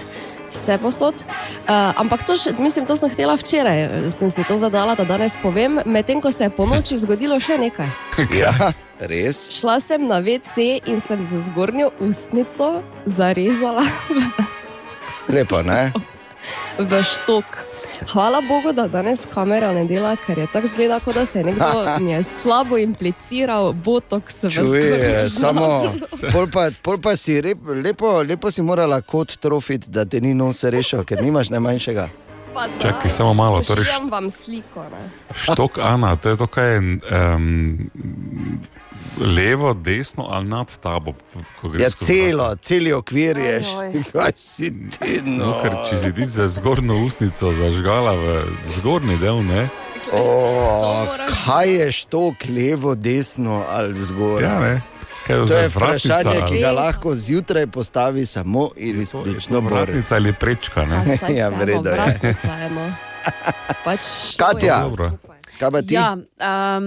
Vse 0.50 0.82
posod. 0.82 1.14
Uh, 1.70 1.94
ampak 1.94 2.26
to, 2.26 2.34
še, 2.34 2.58
mislim, 2.58 2.82
to 2.90 2.98
sem 2.98 3.06
htela 3.14 3.38
včeraj, 3.38 4.10
sem 4.10 4.34
si 4.34 4.42
to 4.44 4.58
zadala, 4.58 4.98
da 4.98 5.06
danes 5.06 5.38
povem, 5.38 5.78
medtem 5.86 6.18
ko 6.18 6.32
se 6.34 6.44
je 6.44 6.50
po 6.50 6.66
noči 6.72 6.98
zgodilo 6.98 7.38
še 7.38 7.62
nekaj. 7.62 7.86
Ja, 8.34 8.74
res. 8.98 9.46
Šla 9.54 9.78
sem 9.78 10.10
na 10.10 10.18
WC 10.18 10.82
in 10.90 11.06
sem 11.06 11.22
za 11.22 11.38
zgornjo 11.46 11.94
ustnico 12.02 12.82
zarezala 13.06 13.86
Lepo, 15.30 15.62
ne? 15.62 15.94
v 16.90 17.04
štok. 17.06 17.69
Hvala 18.08 18.42
Bogu, 18.42 18.72
da 18.74 18.88
danes 18.88 19.26
kamera 19.34 19.74
ne 19.74 19.86
dela, 19.86 20.16
ker 20.16 20.38
je 20.38 20.48
tako 20.48 20.68
zgleda, 20.68 21.00
kot 21.00 21.16
da 21.16 21.26
se 21.26 21.40
je 21.40 21.46
nekdo 21.46 21.66
je 22.12 22.24
slabo 22.24 22.78
impliciral 22.78 23.74
botoks 23.74 24.44
v 24.44 24.50
zgornjo 24.50 25.30
samo, 25.30 25.94
pol 26.32 26.48
pa, 26.54 26.70
pol 26.82 26.98
pa 27.04 27.16
si 27.16 27.42
rep, 27.42 27.58
lepo, 27.84 28.22
lepo 28.22 28.52
si 28.52 28.62
morala 28.62 29.02
kot 29.02 29.38
trofit, 29.38 29.88
da 29.88 30.06
te 30.06 30.22
ni 30.22 30.34
nos 30.34 30.64
rešil, 30.64 31.04
ker 31.04 31.22
nimaš 31.24 31.50
najmanjšega. 31.50 32.10
Čakaj, 32.82 33.12
samo 33.12 33.34
malo, 33.34 33.62
torej 33.62 33.84
št- 33.84 34.12
vam 34.12 34.30
sliko. 34.30 34.84
Ne? 34.84 35.10
Štok 35.34 35.78
Ana, 35.78 36.16
to 36.16 36.30
je 36.30 36.38
to, 36.38 36.48
kaj 36.48 36.74
je 36.74 36.80
um, 36.80 37.90
levo, 39.18 39.74
desno 39.74 40.28
ali 40.30 40.48
nad 40.48 40.78
tabo, 40.78 41.14
ko 41.62 41.70
greš 41.70 41.82
Ja, 41.82 41.90
celo, 41.92 42.56
celi 42.56 42.94
okvir 42.94 43.38
je. 43.38 43.64
Ojoj. 43.70 44.04
Kaj 44.14 44.32
si 44.36 44.70
ti? 44.90 45.22
No, 45.22 45.46
No. 45.46 45.62
ker 45.64 45.74
če 45.90 45.98
si 45.98 46.14
ti 46.14 46.26
za 46.26 46.48
zgornjo 46.48 46.96
usnico 46.98 47.54
zažgala 47.54 48.14
v 48.14 48.44
zgornji 48.70 49.18
del, 49.18 49.44
ne? 49.44 49.68
O, 50.12 50.24
moraš 51.06 51.34
kaj 51.40 51.70
je 51.72 51.92
štok, 51.94 52.36
levo, 52.50 52.96
desno 52.96 53.64
ali 53.68 53.94
zgoraj? 53.94 54.44
Ja, 54.44 54.60
ne. 54.60 54.82
Kaj 55.22 55.36
je 55.36 55.46
To 55.46 55.54
je 55.56 55.70
vprašanje, 55.70 56.38
ki 56.48 56.58
ga 56.58 56.72
lahko 56.72 57.16
zjutraj 57.16 57.68
postavi 57.68 58.26
samo 58.26 58.70
in 58.76 59.02
izključno 59.02 59.56
to 59.56 59.68
vratnica 59.68 60.16
ali 60.16 60.34
prečka, 60.34 60.86
ne? 60.86 60.96
Ja, 61.30 61.50
vseeno, 61.50 61.50
v 61.52 61.66
redu 61.66 61.86
je. 61.86 61.94
vratnica 61.94 62.52
je, 62.54 62.70
no. 62.70 62.88
Pač 63.86 64.00
Katja. 64.38 64.76
je. 64.98 65.12
Kaj 65.60 65.72
pa 65.72 65.82
ti? 65.84 65.94
Ja, 65.94 66.16
um, 66.16 66.86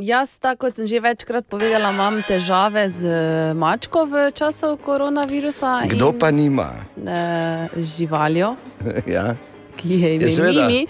jaz, 0.00 0.38
tako 0.40 0.66
kot 0.66 0.78
sem 0.78 0.86
že 0.88 1.00
večkrat 1.04 1.44
povedala, 1.44 1.90
imam 1.92 2.22
težave 2.24 2.86
z 2.88 3.04
mačko 3.52 4.06
v 4.08 4.30
času 4.32 4.78
koronavirusa. 4.80 5.84
Kdo 5.92 6.08
in, 6.08 6.18
pa 6.18 6.30
nima? 6.32 6.68
Uh, 6.96 7.68
z 7.76 7.98
živaljo, 7.98 8.54
Ja. 9.14 9.34
ki 9.76 10.00
je 10.00 10.14
ime 10.14 10.24
Ja. 10.24 10.64
Mimi. 10.64 10.86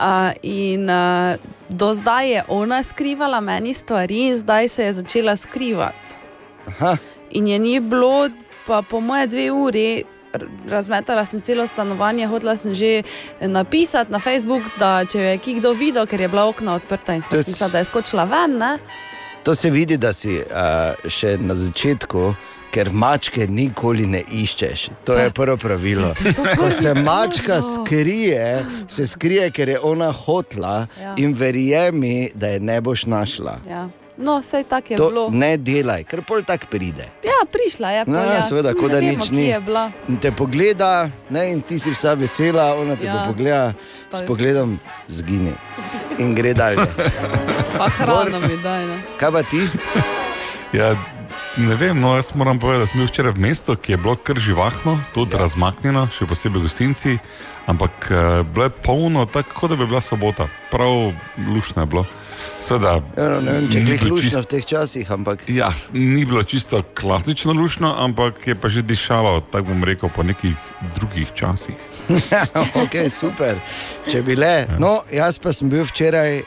Uh, 0.00 0.32
in 0.42 0.88
uh, 0.88 1.36
do 1.68 1.92
zdaj 1.94 2.30
je 2.30 2.40
ona 2.48 2.80
skrivala 2.82 3.40
meni 3.40 3.74
stvari, 3.74 4.32
in 4.32 4.36
zdaj 4.36 4.68
se 4.68 4.84
je 4.84 4.92
začela 4.92 5.36
skrivati. 5.36 6.16
Aha. 6.66 6.96
In 7.30 7.46
je 7.46 7.58
ni 7.58 7.80
bilo, 7.80 8.30
pa 8.66 8.82
po 8.82 9.00
moje 9.00 9.26
dve 9.26 9.50
uri. 9.52 10.04
Razmetala 10.68 11.24
sem 11.24 11.40
celo 11.40 11.66
stanovanje, 11.66 12.26
hotela 12.26 12.56
sem 12.56 12.74
že 12.74 13.02
napisati 13.40 14.12
na 14.12 14.18
Facebook, 14.18 14.62
da 14.78 15.04
če 15.04 15.18
jo 15.18 15.24
je 15.24 15.54
kdo 15.54 15.72
videl, 15.72 16.06
ker 16.06 16.20
je 16.20 16.28
bila 16.28 16.46
okna 16.46 16.74
odprta 16.74 17.14
in 17.14 17.22
sem 17.22 17.38
mislila, 17.38 17.68
da 17.68 17.78
je 17.78 17.84
skočila 17.84 18.24
ven. 18.24 18.58
Ne? 18.58 18.78
To 19.42 19.54
se 19.54 19.70
vidi, 19.70 19.96
da 19.96 20.12
si 20.12 20.38
uh, 20.38 20.46
še 21.08 21.36
na 21.36 21.54
začetku, 21.54 22.34
ker 22.72 22.88
mačke 22.90 23.44
nikoli 23.46 24.06
ne 24.06 24.22
iščeš. 24.22 24.86
To 25.04 25.12
je 25.14 25.30
prvo 25.30 25.56
pravilo. 25.56 26.14
Ko 26.58 26.70
se 26.70 26.94
mačka 26.94 27.58
skrije, 27.60 28.64
se 28.88 29.06
skrije, 29.06 29.50
ker 29.50 29.68
je 29.68 29.80
ona 29.80 30.12
hotla 30.12 30.86
Ja. 31.00 31.14
in 31.18 31.34
verjemi, 31.34 32.30
da 32.34 32.46
je 32.48 32.60
ne 32.60 32.80
boš 32.80 33.04
našla. 33.06 33.58
Ja. 33.68 33.88
No, 34.16 34.38
vse 34.38 34.64
tako 34.64 34.92
je 34.92 34.96
To 34.96 35.08
bilo. 35.08 35.22
ne 35.30 35.56
delaj, 35.56 36.04
ker 36.04 36.20
pol 36.22 36.42
tak 36.42 36.66
pride. 36.66 37.08
Ja, 37.22 37.38
prišla 37.46 37.88
je. 37.90 38.00
No, 38.06 38.18
pol, 38.18 38.28
ja, 38.28 38.42
seveda, 38.42 38.68
Saj 38.68 38.78
kot 38.78 38.90
da 38.90 39.00
ne 39.00 39.08
nič 39.08 39.30
vemo, 39.30 39.92
ni. 40.06 40.16
te 40.18 40.30
pogleda, 40.30 40.90
ne, 41.30 41.50
in 41.50 41.62
ti 41.62 41.78
si 41.78 41.90
vsa 41.90 42.12
vesela, 42.14 42.74
ona 42.74 42.92
te 42.94 43.06
ja. 43.06 43.14
Ja. 43.14 43.24
pogleda, 43.24 43.72
Pa- 44.10 44.18
s 44.18 44.22
pogledom 44.22 44.76
zgini 45.08 45.54
in 46.18 46.34
gre 46.34 46.52
dalje. 46.52 46.84
Pa 47.78 47.88
hrano 47.90 48.36
mi 48.38 48.56
daj. 48.58 48.84
Ne? 48.84 48.96
Kaj 49.16 49.30
pa 49.32 49.42
ti? 49.42 49.64
Ja, 50.72 50.92
ne 51.56 51.74
vem, 51.74 51.96
no, 51.96 52.12
jaz 52.14 52.32
moram 52.34 52.58
povedati, 52.58 52.92
da 52.92 52.98
bil 52.98 53.08
včeraj 53.08 53.32
v 53.32 53.40
mestu, 53.40 53.76
ki 53.76 53.92
je 53.92 53.96
bilo 53.96 54.16
kar 54.16 54.36
živahno, 54.36 55.00
tudi 55.14 55.36
ja. 55.36 55.40
razmaknjeno, 55.40 56.06
še 56.08 56.26
posebej 56.26 56.62
gostinci, 56.62 57.16
ampak 57.66 57.92
uh, 58.06 58.44
bilo 58.44 58.64
je 58.64 58.76
polno, 58.78 59.24
tako 59.24 59.52
kot 59.54 59.70
da 59.70 59.76
bi 59.76 59.86
bila 59.86 60.00
sobota, 60.00 60.48
prav 60.70 61.12
lušno 61.48 61.82
je 61.82 61.86
bilo. 61.86 62.04
Sveda, 62.62 63.02
Ja, 63.16 63.26
no, 63.28 63.40
ne 63.40 63.52
vem, 63.52 63.64
če 63.66 63.80
glih 63.80 64.00
bilo 64.00 64.14
lušno 64.14 64.30
čist- 64.30 64.38
v 64.38 64.46
teh 64.46 64.64
časih, 64.64 65.06
ampak 65.10 65.42
Ja, 65.48 65.72
ni 65.92 66.22
bilo 66.22 66.42
čisto 66.42 66.82
klasično 66.94 67.50
lušno, 67.52 67.90
ampak 67.98 68.46
je 68.46 68.54
pa 68.54 68.68
že 68.68 68.82
dišalo, 68.82 69.40
tako 69.42 69.64
bom 69.66 69.82
rekel, 69.82 70.06
po 70.08 70.22
nekih 70.22 70.54
drugih 70.94 71.34
časih. 71.34 71.74
ok, 72.82 72.94
super. 73.10 73.58
Če 74.04 74.22
bi 74.22 74.36
le. 74.36 74.66
No, 74.78 75.02
jaz 75.08 75.38
pa 75.38 75.50
sem 75.50 75.66
bil 75.66 75.82
včeraj 75.82 76.38
uh, 76.38 76.46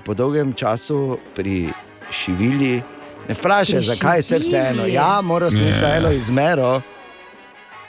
po 0.00 0.14
dolgem 0.14 0.52
času 0.52 1.18
pri 1.34 1.68
Šivili. 2.10 2.80
Ne 3.24 3.34
vprašaj, 3.34 3.76
Pri 3.76 3.86
zakaj 3.86 4.22
se 4.22 4.38
vseeno. 4.38 4.86
Ja, 4.86 5.20
moram 5.20 5.50
sneti 5.50 5.68
Ja. 5.70 5.76
yeah. 5.82 5.96
eno 5.98 6.10
izmero. 6.10 6.80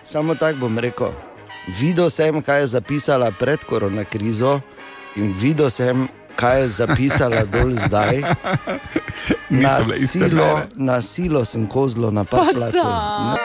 Samo 0.03 0.35
tako 0.35 0.57
bom 0.59 0.79
rekel. 0.79 1.11
Videl 1.69 2.09
sem, 2.09 2.41
kaj 2.41 2.59
je 2.59 2.67
zapisala 2.67 3.31
pred 3.31 3.63
korona 3.63 4.03
krizo, 4.03 4.59
in 5.15 5.33
videl 5.33 5.69
sem, 5.69 6.07
kaj 6.35 6.61
je 6.61 6.67
zapisala 6.67 7.45
dol 7.45 7.71
zdaj. 7.71 8.21
Na 9.49 9.79
silo, 9.81 10.61
na 10.75 11.01
silo 11.01 11.45
sem 11.45 11.67
kozlo 11.67 12.11
na 12.11 12.23
da. 12.23 13.35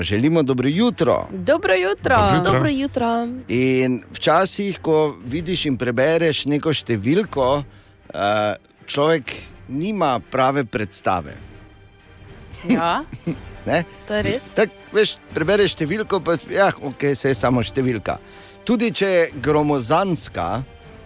Želimo 0.00 0.42
dobro 0.42 0.68
jutro. 0.68 1.28
Dobro 1.30 1.74
jutro. 1.74 2.16
Dobro 2.16 2.36
jutro. 2.36 2.52
Dobro 2.52 2.70
jutro. 2.70 3.28
In 3.48 4.02
včasih, 4.12 4.78
ko 4.78 5.16
vidiš 5.26 5.66
in 5.66 5.76
prebereš 5.76 6.44
neko 6.44 6.72
številko, 6.72 7.62
uh, 7.62 8.14
človek 8.86 9.32
nima 9.68 10.20
prave 10.30 10.64
predstave. 10.64 11.36
Ja, 12.68 13.04
Ne? 13.66 13.84
to 14.08 14.14
je 14.14 14.22
res. 14.22 14.42
Tak, 14.54 14.72
veš, 14.92 15.16
prebereš 15.32 15.72
številko, 15.72 16.20
pa 16.24 16.36
si, 16.36 16.52
ja, 16.52 16.68
ok, 16.68 17.14
se 17.16 17.32
je 17.32 17.36
samo 17.38 17.64
številka. 17.64 18.18
Tudi 18.64 18.90
če 18.96 19.08
je 19.08 19.24
gromozanska, 19.44 20.62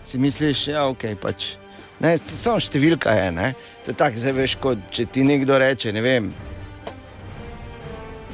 si 0.07 0.18
misliš, 0.18 0.64
da 0.68 0.73
ja, 0.73 0.85
okay, 0.88 1.16
pač, 1.18 1.57
ne, 2.01 2.14
samo 2.18 2.61
številka 2.62 3.11
je. 3.18 3.31
Ne? 3.35 3.49
To 3.85 3.90
je 3.92 3.99
tako, 3.99 4.21
zdaj 4.23 4.37
veš, 4.37 4.55
kot 4.62 4.85
če 4.94 5.09
ti 5.11 5.25
nekdo 5.27 5.59
reče, 5.59 5.92
ne 5.92 6.05
vem. 6.05 6.31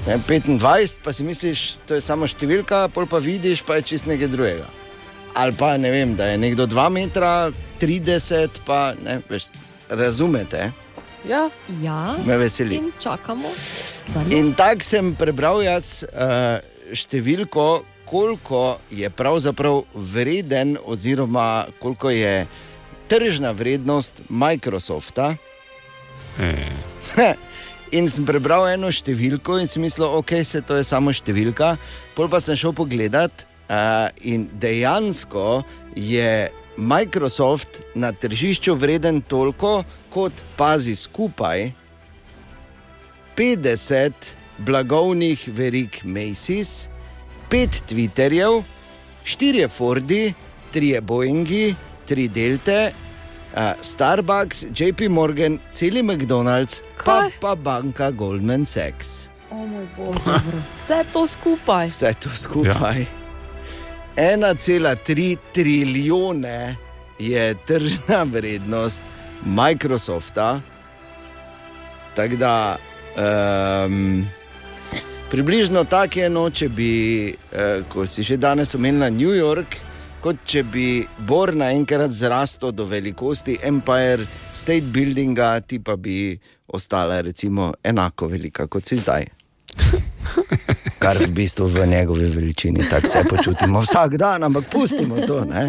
Ne, 0.04 0.18
25, 0.28 1.00
pa 1.00 1.12
si 1.16 1.24
misliš, 1.24 1.64
da 1.88 1.96
je 1.96 2.04
samo 2.04 2.28
številka, 2.28 2.84
pol 2.92 3.08
pa 3.08 3.22
vidiš, 3.24 3.64
pa 3.64 3.78
je 3.80 3.88
čist 3.94 4.10
nekaj 4.10 4.28
drugega. 4.28 4.68
Ali 5.34 5.56
pa 5.58 5.72
ne 5.80 5.90
vem, 5.90 6.12
da 6.14 6.28
je 6.28 6.38
nekdo 6.38 6.68
2 6.70 6.88
metra, 6.92 7.50
30, 7.80 8.60
pa 8.68 8.92
ne 9.02 9.22
veš, 9.30 9.48
razumete, 9.88 10.68
Ja. 11.24 11.48
Ja, 11.80 12.14
me 12.26 12.36
veseli. 12.36 12.76
in 12.76 12.92
čakamo. 13.00 13.48
dalje. 14.14 14.38
In 14.38 14.52
tako 14.54 14.84
sem 14.84 15.14
prebral 15.16 15.62
jaz 15.64 16.04
uh, 16.04 16.60
številko, 16.92 17.84
koliko 18.04 18.78
je 18.90 19.10
pravzaprav 19.10 19.82
vreden, 19.94 20.76
oziroma 20.84 21.66
koliko 21.78 22.10
je 22.10 22.46
tržna 23.08 23.50
vrednost 23.50 24.22
Microsofta. 24.28 25.34
In 27.94 28.08
sem 28.10 28.24
prebral 28.26 28.66
eno 28.72 28.88
številko 28.90 29.60
in 29.62 29.68
si 29.70 29.78
mislil, 29.78 30.08
ok, 30.18 30.40
se 30.42 30.58
to 30.66 30.80
je 30.80 30.86
samo 30.86 31.12
številka. 31.14 31.76
Pol 32.16 32.26
pa 32.32 32.40
sem 32.42 32.56
šel 32.58 32.72
pogledat 32.74 33.44
uh, 33.44 34.10
in 34.26 34.48
dejansko 34.58 35.62
je 35.94 36.50
Microsoft 36.74 37.84
na 37.94 38.10
tržišču 38.10 38.74
vreden 38.74 39.20
toliko, 39.22 39.84
kot 40.10 40.34
pazi 40.58 40.96
skupaj 40.98 41.70
50 43.38 44.12
blagovnih 44.58 45.46
verig 45.54 46.00
Macy's, 46.02 46.88
5 47.50 47.80
Twitterjev, 47.88 48.62
4 49.24 49.68
Fordi, 49.68 50.34
3 50.72 51.00
Boeingi, 51.00 51.76
3 52.06 52.28
Delte, 52.28 52.92
uh, 53.56 53.74
Starbucks, 53.80 54.64
JP 54.74 55.08
Morgan, 55.08 55.58
celi 55.72 56.02
McDonald's, 56.02 56.82
pa, 57.04 57.28
Kaj? 57.28 57.30
pa 57.40 57.54
banka 57.54 58.10
Goldman 58.10 58.66
Sachs. 58.66 59.30
O 59.50 59.66
moj 59.66 59.86
bog. 59.96 60.16
Vse 60.78 61.04
to 61.12 61.26
skupaj. 61.26 61.88
Vse 61.88 62.14
to 62.20 62.28
skupaj. 62.28 63.00
Ja. 63.00 63.22
1,3 64.16 65.36
trilijone 65.52 66.76
je 67.18 67.54
tržna 67.66 68.22
vrednost 68.22 69.02
Microsofta. 69.44 70.60
Tako 72.14 72.36
da 72.36 72.76
um, 73.86 74.26
približno 75.30 75.84
tako 75.84 76.20
je, 76.20 76.28
no, 76.30 76.44
če 76.50 76.68
bi, 76.68 76.92
uh, 77.32 77.82
ko 77.88 78.06
si 78.06 78.22
že 78.22 78.36
danes 78.36 78.74
omenila 78.74 79.10
New 79.10 79.34
York, 79.34 79.76
kot 80.24 80.40
če 80.48 80.62
bi 80.72 80.88
Bor 81.28 81.52
naenkrat 81.52 82.12
zrastel 82.12 82.72
do 82.72 82.86
velikosti 82.88 83.58
Empire 83.62 84.24
State 84.52 84.88
Buildinga, 84.92 85.60
ti 85.60 85.78
pa 85.84 85.96
bi 85.96 86.38
ostala 86.66 87.20
recimo 87.20 87.72
enako 87.82 88.30
velika 88.32 88.66
kot 88.66 88.88
si 88.88 88.96
zdaj. 88.96 89.26
Kar 91.02 91.20
v 91.20 91.28
bistvu 91.36 91.66
v 91.68 91.86
njegovi 91.86 92.30
veličini 92.32 92.88
tako 92.90 93.08
se 93.08 93.24
počutimo 93.28 93.80
vsak 93.84 94.16
dan, 94.16 94.42
ampak 94.48 94.70
pustimo 94.72 95.20
to. 95.26 95.44
Ne? 95.44 95.68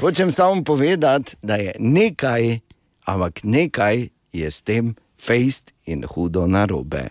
Hočem 0.00 0.30
samo 0.30 0.64
povedati, 0.64 1.36
da 1.42 1.56
je 1.56 1.72
nekaj, 1.78 2.58
ampak 3.06 3.40
nekaj 3.42 4.08
je 4.32 4.50
s 4.50 4.62
tem 4.62 4.94
fejst 5.16 5.72
in 5.86 6.04
hudo 6.04 6.46
narobe. 6.46 7.08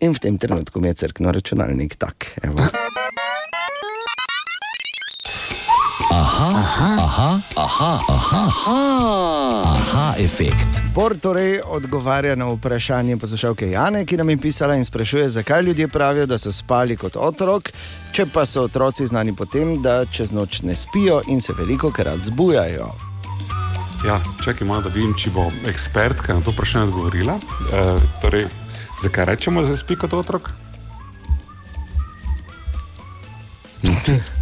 In 0.00 0.12
v 0.12 0.18
tem 0.18 0.38
trenutku 0.38 0.80
mi 0.80 0.88
je 0.88 0.94
crkno 0.94 1.32
računalnik 1.32 1.96
tak. 1.96 2.36
Evo. 2.42 2.60
Aha, 6.10 6.50
aha, 6.56 6.90
aha, 7.00 7.40
aha, 7.56 8.00
aha, 8.08 8.42
aha, 8.46 8.78
aha 9.64 10.14
efekt. 10.18 10.82
Bor 10.94 11.16
torej 11.16 11.60
odgovarja 11.64 12.36
na 12.36 12.46
vprašanje 12.46 13.16
poslušalke 13.16 13.70
Jane, 13.70 14.04
ki 14.04 14.16
nam 14.16 14.30
je 14.30 14.36
pisala 14.36 14.76
in 14.76 14.84
sprašuje, 14.84 15.28
zakaj 15.28 15.62
ljudje 15.62 15.88
pravijo, 15.88 16.26
da 16.26 16.38
so 16.38 16.52
spali 16.52 16.96
kot 16.96 17.16
otrok, 17.16 17.72
če 18.12 18.26
pa 18.32 18.46
so 18.46 18.62
otroci 18.68 19.06
znani 19.06 19.32
potem, 19.36 19.82
da 19.82 20.04
čez 20.04 20.32
noč 20.32 20.62
ne 20.62 20.76
spijo 20.76 21.22
in 21.28 21.40
se 21.40 21.52
veliko 21.58 21.90
krat 21.90 22.20
zbujajo. 22.20 22.92
Ja, 24.06 24.20
čakaj 24.44 24.68
malo, 24.68 24.82
da 24.82 24.88
vidim, 24.88 25.14
če 25.16 25.30
bo 25.34 25.48
ekspertka 25.68 26.34
na 26.36 26.44
to 26.44 26.52
vprašanje 26.52 26.84
odgovorila. 26.84 27.38
E, 27.72 27.84
torej, 28.22 28.46
zakaj 29.02 29.24
rečemo, 29.24 29.62
da 29.62 29.74
se 29.74 29.80
spi 29.80 29.96
kot 29.96 30.12
otrok? 30.12 30.50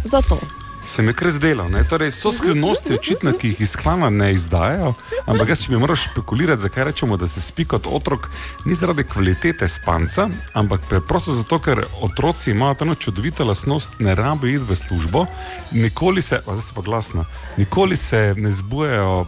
Zato. 0.05 0.39
Se 0.87 1.01
mi 1.01 1.09
je 1.09 1.13
kar 1.13 1.29
zdelo. 1.31 1.69
ne. 1.69 1.83
Torej, 1.83 2.11
so 2.11 2.31
skrivnosti 2.31 2.93
očitno, 2.93 3.31
ki 3.33 3.47
jih 3.47 3.61
iz 3.61 3.75
klana 3.75 4.09
ne 4.09 4.33
izdajajo, 4.33 4.93
ampak 5.25 5.49
jaz, 5.49 5.63
če 5.63 5.71
bi 5.73 5.79
moral 5.81 5.97
špekulirati, 5.97 6.61
zakaj 6.61 6.83
rečemo, 6.83 7.17
da 7.17 7.27
se 7.27 7.41
spi 7.41 7.65
kot 7.65 7.87
otrok, 7.89 8.29
ni 8.65 8.77
zaradi 8.77 9.03
kvalitete 9.03 9.67
spanca, 9.67 10.29
ampak 10.53 10.85
preprosto 10.89 11.33
zato, 11.33 11.59
ker 11.59 11.81
otroci 12.05 12.51
imajo 12.51 12.75
eno 12.85 12.95
čudovito 12.95 13.45
lastnost, 13.45 13.99
ne 13.99 14.15
rabijo 14.15 14.59
iti 14.59 14.69
v 14.69 14.75
službo, 14.75 15.25
nikoli 15.71 16.21
se, 16.21 16.41
zdaj 16.45 16.61
se 16.61 16.75
pa 16.75 16.81
glasno, 16.81 17.25
nikoli 17.57 17.97
se 17.97 18.33
ne 18.37 18.51
zbujajo 18.51 19.19
uh, 19.21 19.27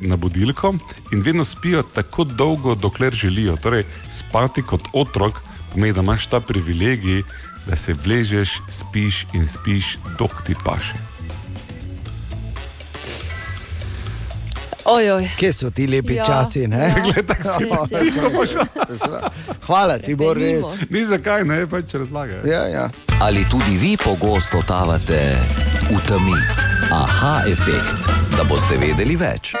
na 0.00 0.16
budilko 0.16 0.74
in 1.12 1.22
vedno 1.22 1.44
spijo 1.44 1.82
tako 1.82 2.24
dolgo, 2.24 2.74
dokler 2.74 3.14
želijo. 3.14 3.56
Torej, 3.56 3.86
spati 4.10 4.62
kot 4.62 4.88
otrok 4.92 5.42
pomeni, 5.72 5.92
da 5.92 6.00
imaš 6.00 6.26
ta 6.26 6.40
privilegij, 6.40 7.22
da 7.66 7.76
se 7.76 7.94
vležeš, 7.94 8.60
spiš 8.70 9.26
in 9.32 9.48
spiš, 9.48 9.98
dok 10.18 10.42
ti 10.46 10.54
paše. 10.64 10.94
Ojoj. 14.84 15.28
Kje 15.36 15.52
so 15.52 15.70
ti 15.70 15.86
lepi 15.86 16.14
Ja. 16.14 16.22
ja. 16.22 16.26
časi? 16.26 16.68
ne? 16.68 16.94
Glej, 17.02 17.26
tako 17.26 17.58
si 17.86 17.98
Hvala 19.66 19.98
ti, 19.98 20.14
Bor, 20.14 20.36
res. 20.36 20.90
Ni 20.90 21.04
zakaj, 21.04 21.44
ne, 21.44 21.66
pač 21.66 21.94
razlagaj. 21.94 22.42
Ja, 22.50 22.66
ja. 22.68 22.90
Ali 23.20 23.46
tudi 23.50 23.76
vi 23.76 23.96
pogosto 23.96 24.60
totavate 24.60 25.38
v 25.90 26.00
temi? 26.08 26.38
Aha 26.92 27.42
efekt, 27.46 28.10
da 28.36 28.44
boste 28.44 28.76
vedeli 28.76 29.16
več. 29.16 29.54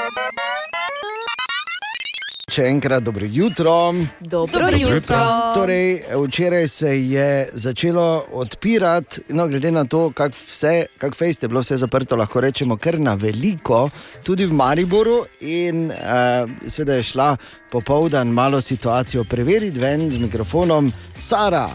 Še 2.52 2.66
enkrat 2.68 3.00
dobro 3.00 3.24
jutro. 3.24 3.94
Dobro, 4.20 4.52
Dobro 4.52 4.76
jutro. 4.76 5.18
Torej, 5.54 6.02
včeraj 6.26 6.66
se 6.68 6.90
je 7.08 7.48
začelo 7.52 8.26
odpirati, 8.32 9.22
no, 9.28 9.46
glede 9.48 9.70
na 9.72 9.84
to, 9.84 10.10
kako 10.10 10.36
vse, 10.36 10.86
kako 10.98 11.16
fejst 11.16 11.42
je 11.42 11.48
bilo 11.48 11.62
vse 11.64 11.80
zaprto, 11.80 12.16
lahko 12.16 12.40
rečemo, 12.44 12.76
kar 12.76 13.00
na 13.00 13.14
veliko, 13.14 13.88
tudi 14.22 14.44
v 14.44 14.52
Mariboru. 14.52 15.22
In 15.40 15.88
uh, 15.88 16.68
seveda 16.68 17.00
je 17.00 17.08
šla 17.14 17.36
popoldan 17.72 18.28
malo 18.28 18.60
situacijo 18.60 19.24
preveriti 19.24 19.80
ven 19.80 20.10
z 20.10 20.18
mikrofonom 20.18 20.92
Sara. 21.14 21.68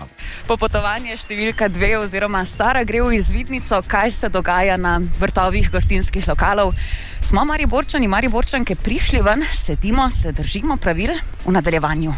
Popotovanje 0.47 1.17
številka 1.17 1.71
dve, 1.73 1.95
oziroma 1.97 2.43
Sara 2.45 2.83
gre 2.85 3.01
v 3.01 3.17
izvidnico, 3.17 3.81
kaj 3.87 4.11
se 4.13 4.29
dogaja 4.29 4.77
na 4.77 4.99
vrtovih 5.19 5.71
gostinskih 5.73 6.27
lokalov. 6.29 6.75
Smo 7.21 7.45
Mariborčani, 7.45 8.07
Mariborčanke 8.07 8.75
prišli 8.75 9.21
ven, 9.25 9.41
sedimo, 9.53 10.09
se 10.09 10.31
držimo 10.31 10.66
pravil 10.75 11.15
v 11.45 11.51
nadaljevanju. 11.55 12.11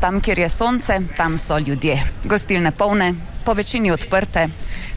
Tam, 0.00 0.20
kjer 0.20 0.38
je 0.38 0.48
sonce, 0.48 0.96
tam 1.16 1.36
so 1.38 1.58
ljudje. 1.58 1.98
Gostilne 2.24 2.72
polne, 2.72 3.14
po 3.44 3.52
večini 3.52 3.90
odprte, 3.92 4.46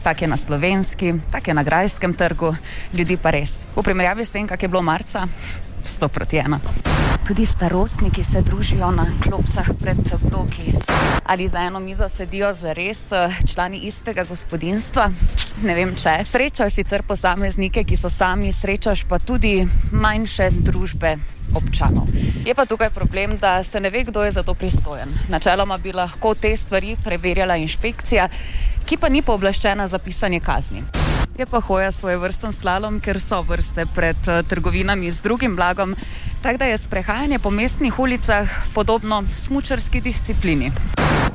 tako 0.02 0.24
je 0.24 0.28
na 0.28 0.36
slovenski, 0.36 1.14
tako 1.32 1.50
je 1.50 1.54
na 1.54 1.62
grajskem 1.62 2.14
trgu, 2.14 2.54
ljudi 2.92 3.16
pa 3.16 3.30
res. 3.30 3.66
V 3.76 3.82
primerjavi 3.82 4.24
s 4.24 4.32
tem, 4.32 4.48
kak 4.48 4.62
je 4.62 4.68
bilo 4.68 4.82
marca, 4.82 5.26
100 5.84 6.08
proti 6.08 6.36
1. 6.36 6.58
Tudi 7.26 7.46
starostniki 7.46 8.24
se 8.24 8.40
družijo 8.42 8.90
na 8.90 9.06
klopcah 9.22 9.68
pred 9.80 9.96
bloki. 10.30 10.72
Ali 11.26 11.48
za 11.48 11.58
eno 11.58 11.80
mizo 11.80 12.08
sedijo 12.08 12.54
zares 12.54 13.12
eh, 13.12 13.30
člani 13.54 13.78
istega 13.78 14.24
gospodinstva? 14.24 15.10
Ne 15.62 15.74
vem 15.74 15.94
če. 15.96 16.18
Srečaš 16.24 16.72
sicer 16.72 17.02
posameznike, 17.02 17.84
ki 17.84 17.96
so 17.96 18.10
sami, 18.12 18.52
srečaš 18.52 19.04
pa 19.08 19.18
tudi 19.18 19.66
manjše 19.92 20.50
družbe 20.50 21.16
občanov. 21.54 22.08
Je 22.44 22.54
pa 22.54 22.66
tukaj 22.66 22.90
problem, 22.90 23.38
da 23.40 23.62
se 23.64 23.80
ne 23.80 23.90
ve, 23.90 24.04
kdo 24.04 24.22
je 24.22 24.30
za 24.30 24.42
to 24.42 24.54
pristojen. 24.54 25.08
Načeloma 25.28 25.78
bi 25.78 25.92
lahko 25.92 26.34
te 26.34 26.56
stvari 26.56 26.96
preverjala 27.04 27.56
inšpekcija, 27.56 28.28
ki 28.84 28.96
pa 28.96 29.08
ni 29.08 29.22
pooblaščena 29.22 29.88
za 29.88 29.98
pisanje 29.98 30.40
kazni. 30.40 30.84
Je 31.38 31.46
pa 31.46 31.60
hoja 31.60 31.90
svoj 31.92 32.14
vrsten 32.22 32.52
slalom, 32.54 33.00
ker 33.02 33.18
so 33.18 33.40
vrste 33.42 33.88
pred 33.90 34.16
eh, 34.30 34.42
trgovinami 34.46 35.10
z 35.10 35.18
drugim 35.22 35.56
blagom, 35.56 35.96
tako 36.42 36.58
da 36.58 36.64
je 36.64 36.78
sprehajanje 36.78 37.38
po 37.38 37.50
mestnih 37.50 37.98
ulicah 37.98 38.46
podobno 38.74 39.24
smučarski 39.34 40.00
disciplini. 40.00 40.70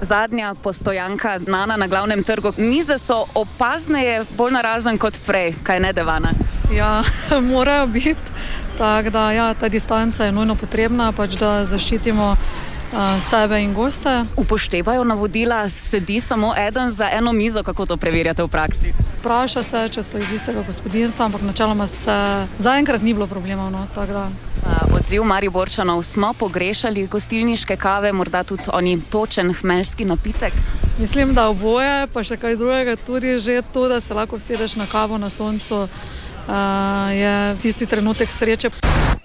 Zadnja 0.02 0.56
postojanka 0.64 1.40
Nana 1.48 1.78
na 1.78 1.88
glavnem 1.88 2.24
trgu. 2.24 2.54
Mize 2.58 2.98
so 2.98 3.26
opazneje, 3.36 4.24
bolj 4.38 4.56
narazen 4.56 4.98
kot 4.98 5.20
prej, 5.28 5.54
kaj 5.64 5.80
ne 5.80 5.92
devana. 5.94 6.32
Ja, 6.72 7.04
morajo 7.52 7.88
biti. 7.88 8.32
Tako 8.78 9.10
da 9.10 9.32
ja, 9.32 9.54
ta 9.54 9.68
distanca 9.70 10.26
je 10.26 10.32
nujno 10.32 10.56
potrebna, 10.56 11.12
pač, 11.12 11.36
da 11.36 11.66
zaščitimo 11.66 12.36
sebe 13.30 13.62
in 13.64 13.74
goste. 13.74 14.26
Upoštevajo 14.36 15.04
navodila, 15.04 15.70
sedi 15.70 16.22
samo 16.22 16.54
eden 16.58 16.92
za 16.92 17.10
eno 17.12 17.34
mizo, 17.34 17.64
kako 17.64 17.86
to 17.86 17.98
preverjate 17.98 18.44
v 18.44 18.48
praksi. 18.48 18.94
Vpraša 19.20 19.64
se, 19.64 19.90
če 19.94 20.04
so 20.04 20.18
iz 20.18 20.32
istega 20.32 20.64
gospodinstva, 20.68 21.26
ampak 21.26 21.42
načeloma 21.42 21.88
se 21.88 22.46
zaenkrat 22.60 23.02
ni 23.02 23.14
bilo 23.14 23.28
problemov. 23.28 23.72
No, 23.72 23.88
Odziv 24.96 25.24
Mariborčanov 25.24 26.04
smo 26.04 26.34
pogrešali 26.34 27.08
gostilniške 27.08 27.76
kave, 27.76 28.12
morda 28.14 28.44
tudi 28.44 28.64
oni 28.74 29.02
točen 29.12 29.54
hmelski 29.54 30.06
napitek. 30.06 30.54
Mislim, 31.00 31.34
da 31.34 31.48
oboje, 31.48 32.08
pa 32.14 32.24
še 32.24 32.38
kaj 32.38 32.56
drugega, 32.56 32.96
tudi 32.96 33.40
že 33.40 33.62
to, 33.74 33.88
da 33.88 34.02
se 34.02 34.14
lahko 34.14 34.40
sedeš 34.40 34.76
na 34.76 34.86
kavo 34.86 35.18
na 35.18 35.30
soncu, 35.30 35.88
uh, 36.50 37.14
je 37.14 37.56
tisti 37.62 37.86
trenutek 37.86 38.32
sreče. 38.32 38.70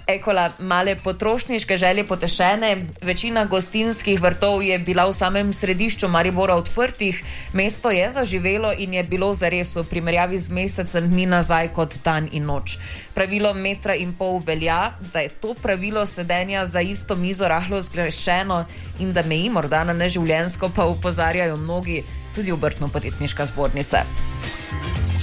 Ekola, 0.06 0.50
male 0.58 0.96
potrošniške 0.96 1.76
želje 1.76 2.04
potešene, 2.04 2.76
večina 3.02 3.44
gostinskih 3.44 4.20
vrtov 4.20 4.62
je 4.62 4.78
bila 4.78 5.06
v 5.08 5.12
samem 5.12 5.52
središču 5.52 6.08
Maribora 6.08 6.54
odprtih, 6.54 7.22
mesto 7.52 7.90
je 7.90 8.10
zaživelo 8.10 8.72
in 8.78 8.94
je 8.94 9.02
bilo 9.02 9.32
zares 9.34 9.76
v 9.76 9.84
primerjavi 9.84 10.38
z 10.38 10.52
mesecem 10.52 11.08
dni 11.08 11.26
nazaj 11.26 11.72
kot 11.72 11.96
dan 12.04 12.28
in 12.32 12.44
noč. 12.44 12.76
Pravilo 13.14 13.54
metra 13.54 13.94
in 13.94 14.12
pol 14.12 14.42
velja, 14.44 14.92
da 15.12 15.24
je 15.24 15.28
to 15.40 15.54
pravilo 15.54 16.06
sedenja 16.06 16.66
za 16.66 16.80
isto 16.80 17.16
mizo 17.16 17.48
rahlo 17.48 17.80
zgrešeno 17.82 18.64
in 19.00 19.12
da 19.12 19.22
meji 19.22 19.50
morda 19.50 19.84
na 19.84 19.92
neživljensko, 19.92 20.68
pa 20.76 20.84
upozarjajo 20.84 21.56
mnogi, 21.56 22.04
tudi 22.34 22.52
obrtno-podjetniška 22.52 23.46
zbornica. 23.46 24.04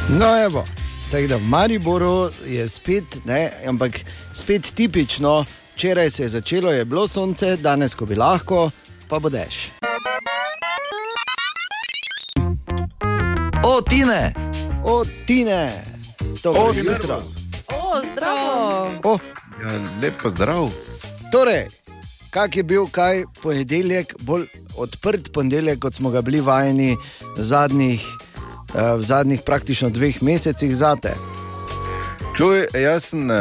No, 0.09 0.43
evo. 0.45 0.65
Tako 1.11 1.27
da 1.27 1.35
v 1.35 1.43
Mariboru 1.43 2.29
je 2.47 2.67
spet, 2.67 3.03
ne, 3.25 3.51
ampak 3.67 3.91
spet 4.33 4.71
tipično, 4.75 5.45
včeraj 5.75 6.11
se 6.11 6.23
je 6.23 6.27
začelo, 6.27 6.71
je 6.71 6.85
bilo 6.85 7.07
sonce, 7.07 7.57
danes, 7.57 7.95
ko 7.95 8.05
bi 8.05 8.15
lahko, 8.15 8.71
pa 9.09 9.19
bo 9.19 9.29
dež. 9.29 9.67
O, 13.63 13.81
Tine! 13.81 14.33
O, 14.83 15.03
Tine! 15.27 15.83
Dobro 16.43 16.73
jutro. 16.75 17.21
O, 17.69 18.01
zdravo! 18.11 18.91
O, 19.03 19.17
Ja, 19.61 19.69
lepo 20.01 20.29
zdrav. 20.29 20.69
torej, 21.31 21.67
kak 22.29 22.55
je 22.55 22.63
bil 22.63 22.85
kaj 22.87 23.23
ponedeljek, 23.43 24.15
bolj 24.21 24.47
odprt 24.75 25.33
ponedeljek, 25.33 25.79
kot 25.79 25.93
smo 25.93 26.09
ga 26.09 26.21
bili 26.21 26.41
vajeni 26.41 26.97
zadnjih, 27.37 28.01
v 28.73 29.01
zadnjih 29.01 29.41
praktično 29.41 29.89
dveh 29.89 30.21
mesecih 30.21 30.75
zate. 30.75 31.13
Čuj, 32.33 32.67
jaz 32.73 33.03
sem 33.05 33.29
uh, 33.29 33.35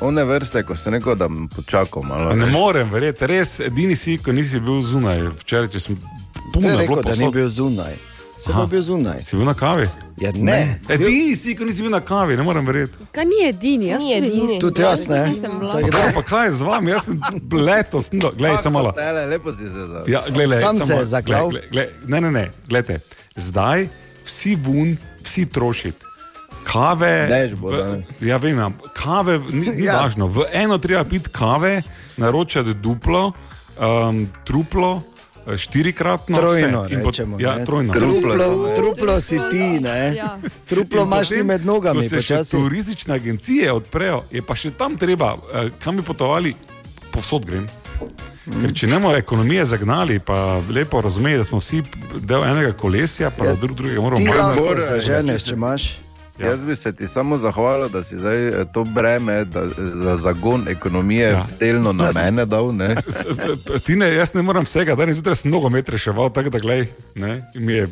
one 0.00 0.24
vrste, 0.24 0.62
ko 0.62 0.76
sem 0.76 0.94
rekel, 0.94 1.14
da 1.14 1.26
bom 1.28 1.48
počakal 1.48 2.02
malo. 2.02 2.32
Ne 2.32 2.44
veš. 2.44 2.52
morem 2.52 2.90
verjeti, 2.90 3.26
res 3.26 3.60
edini 3.60 3.96
si, 3.96 4.18
ko 4.18 4.32
nisi 4.32 4.60
bil 4.60 4.82
zunaj. 4.82 5.18
Včeraj, 5.36 5.68
če 5.68 5.80
sem 5.80 5.96
Ne 5.96 6.52
puno 6.52 6.76
rekel, 6.78 7.02
da 7.02 7.10
ni 7.10 7.18
posod. 7.18 7.34
bil 7.34 7.48
zunaj. 7.50 7.96
Se 8.38 8.52
pa 8.52 8.66
bil 8.66 8.82
zunaj. 8.82 9.18
Si 9.24 9.36
bil 9.36 9.44
na 9.44 9.54
kavi? 9.54 9.88
Ja, 10.16 10.30
ne. 10.32 10.78
Bil, 10.86 10.94
Edini 10.96 11.34
si, 11.36 11.56
ko 11.58 11.66
nisi 11.66 11.82
bil 11.82 11.90
na 11.90 12.00
kavi, 12.00 12.36
ne 12.36 12.42
morem 12.42 12.64
verjeti. 12.64 12.94
Kaj 13.12 13.24
ni 13.24 13.42
edini, 13.44 13.86
jaz 13.86 14.00
Ni 14.00 14.14
edini. 14.14 14.60
tudi 14.60 14.82
jaz 14.82 15.08
ne. 15.08 15.24
Tako 15.42 15.58
Pa, 15.72 15.80
da- 15.82 16.12
pa 16.14 16.22
kaj 16.22 16.46
je 16.46 16.52
z 16.52 16.62
vami, 16.62 16.90
jaz 16.90 17.04
sem 17.04 17.18
letos, 17.52 18.12
no, 18.12 18.30
gledaj 18.30 18.62
samo 18.62 18.78
malo. 18.78 18.92
Tele, 18.92 19.26
lepo 19.26 19.52
si 19.52 19.66
se 19.66 19.84
zdaj. 19.84 20.06
Ja, 20.06 20.22
glej, 20.28 20.46
glej, 20.46 20.60
Sam 20.60 20.78
se 20.78 20.94
je 20.94 21.04
zaklal. 21.06 21.50
Ne, 22.06 22.20
ne, 22.20 22.30
ne, 22.30 22.44
gledajte, 22.68 23.00
zdaj 23.36 23.88
vsi 24.26 24.56
vun, 24.56 24.96
vsi 25.22 25.46
trošiti. 25.46 26.02
Kave. 26.64 27.48
Bo 27.54 27.68
v-. 27.68 28.02
Ja, 28.20 28.36
vem, 28.36 28.58
am- 28.58 28.74
kave 28.92 29.38
ni, 29.50 29.70
ni 29.70 29.84
Ja. 29.84 29.92
ja. 29.92 30.00
važno. 30.00 30.26
V 30.26 30.44
eno 30.52 30.78
treba 30.78 31.04
piti 31.04 31.30
kave, 31.30 31.82
naročati 32.16 32.74
duplo, 32.74 33.32
um, 33.76 34.26
truplo, 34.44 35.02
eh, 35.46 35.54
štirikratno. 35.56 36.36
Trojno, 36.36 36.82
vse. 36.82 36.92
In 36.92 37.00
pot- 37.00 37.14
rečemo, 37.14 37.38
Ja, 37.40 37.64
trojno. 37.64 37.94
Truplo, 37.94 38.74
truplo 38.74 39.20
si 39.20 39.38
ti, 39.50 39.78
ne? 39.80 40.14
Ja. 40.16 40.38
Truplo 40.68 41.02
imaš 41.02 41.28
ti 41.28 41.42
med 41.42 41.62
nogami, 41.64 42.02
Ko 42.02 42.20
se 42.22 42.50
turistične 42.50 43.14
agencije 43.14 43.72
odprejo, 43.72 44.24
je 44.30 44.42
pa 44.42 44.54
še 44.54 44.70
tam 44.72 44.96
treba, 44.96 45.36
eh, 45.54 45.70
kam 45.78 45.96
bi 45.96 46.02
potovali, 46.02 46.54
povsod 47.10 47.46
grem. 47.46 47.66
Ker 48.46 48.72
če 48.74 48.86
ne 48.86 48.98
bomo 49.00 49.14
ekonomije 49.16 49.64
zagnali, 49.64 50.18
pa 50.18 50.60
lepo 50.70 51.00
razumeti, 51.00 51.38
da 51.38 51.44
smo 51.44 51.58
vsi 51.58 51.82
del 52.22 52.44
enega 52.44 52.72
kolesja, 52.72 53.30
pa 53.30 53.46
Ja, 53.46 53.54
drug 53.54 53.76
drugega 53.76 54.00
moramo 54.00 54.22
Ti 54.22 54.38
lahko 54.38 54.80
se 54.80 55.00
ženeš, 55.00 55.44
če 55.44 55.54
imaš. 55.54 55.88
Ja. 56.38 56.50
Jaz 56.50 56.60
bi 56.60 56.76
se 56.76 56.92
ti 56.92 57.08
samo 57.08 57.38
zahvalil, 57.38 57.88
da 57.88 58.04
si 58.04 58.18
zdaj 58.18 58.48
eh, 58.48 58.64
to 58.74 58.84
breme 58.84 59.44
da, 59.44 59.68
za 60.04 60.16
zagon 60.16 60.68
ekonomije 60.68 61.28
ja. 61.28 61.46
delno 61.60 61.92
na 61.92 62.10
mene 62.14 62.44
dal. 62.46 62.74
Ne? 62.76 62.96
Ti 63.86 63.96
ne, 63.96 64.12
jaz 64.14 64.34
ne 64.34 64.42
morem 64.42 64.64
vsega, 64.64 64.94
danes 64.94 65.16
zjutraj 65.16 65.36
sem 65.36 65.50
nogomet 65.50 65.88
reševal, 65.88 66.30
tako 66.30 66.50
da 66.50 66.58
in 66.74 66.86
mi 67.54 67.72
je 67.72 67.86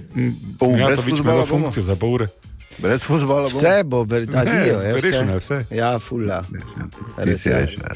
Bom, 0.58 0.76
ja, 0.76 0.86
brez 0.86 0.98
to 0.98 1.02
več 1.02 1.10
fuzbala 1.10 1.36
imela 1.36 1.46
bomo. 1.46 1.64
funkcijo 1.64 1.82
za 1.82 1.96
pol 1.96 2.14
ure. 2.14 2.28
Brez 2.78 3.02
fuzbala 3.02 3.48
bomo. 3.48 3.58
Vse 3.58 3.84
bo, 3.84 4.00
adijo, 4.34 4.80
je 4.80 4.94
rešeno 4.94 5.32
je 5.32 5.38
vse. 5.38 5.64
Ja, 5.70 5.98
fula. 5.98 6.42
Ti 6.42 7.24
Res 7.24 7.42
si 7.42 7.48
je. 7.48 7.66
reš, 7.66 7.78
ja. 7.78 7.90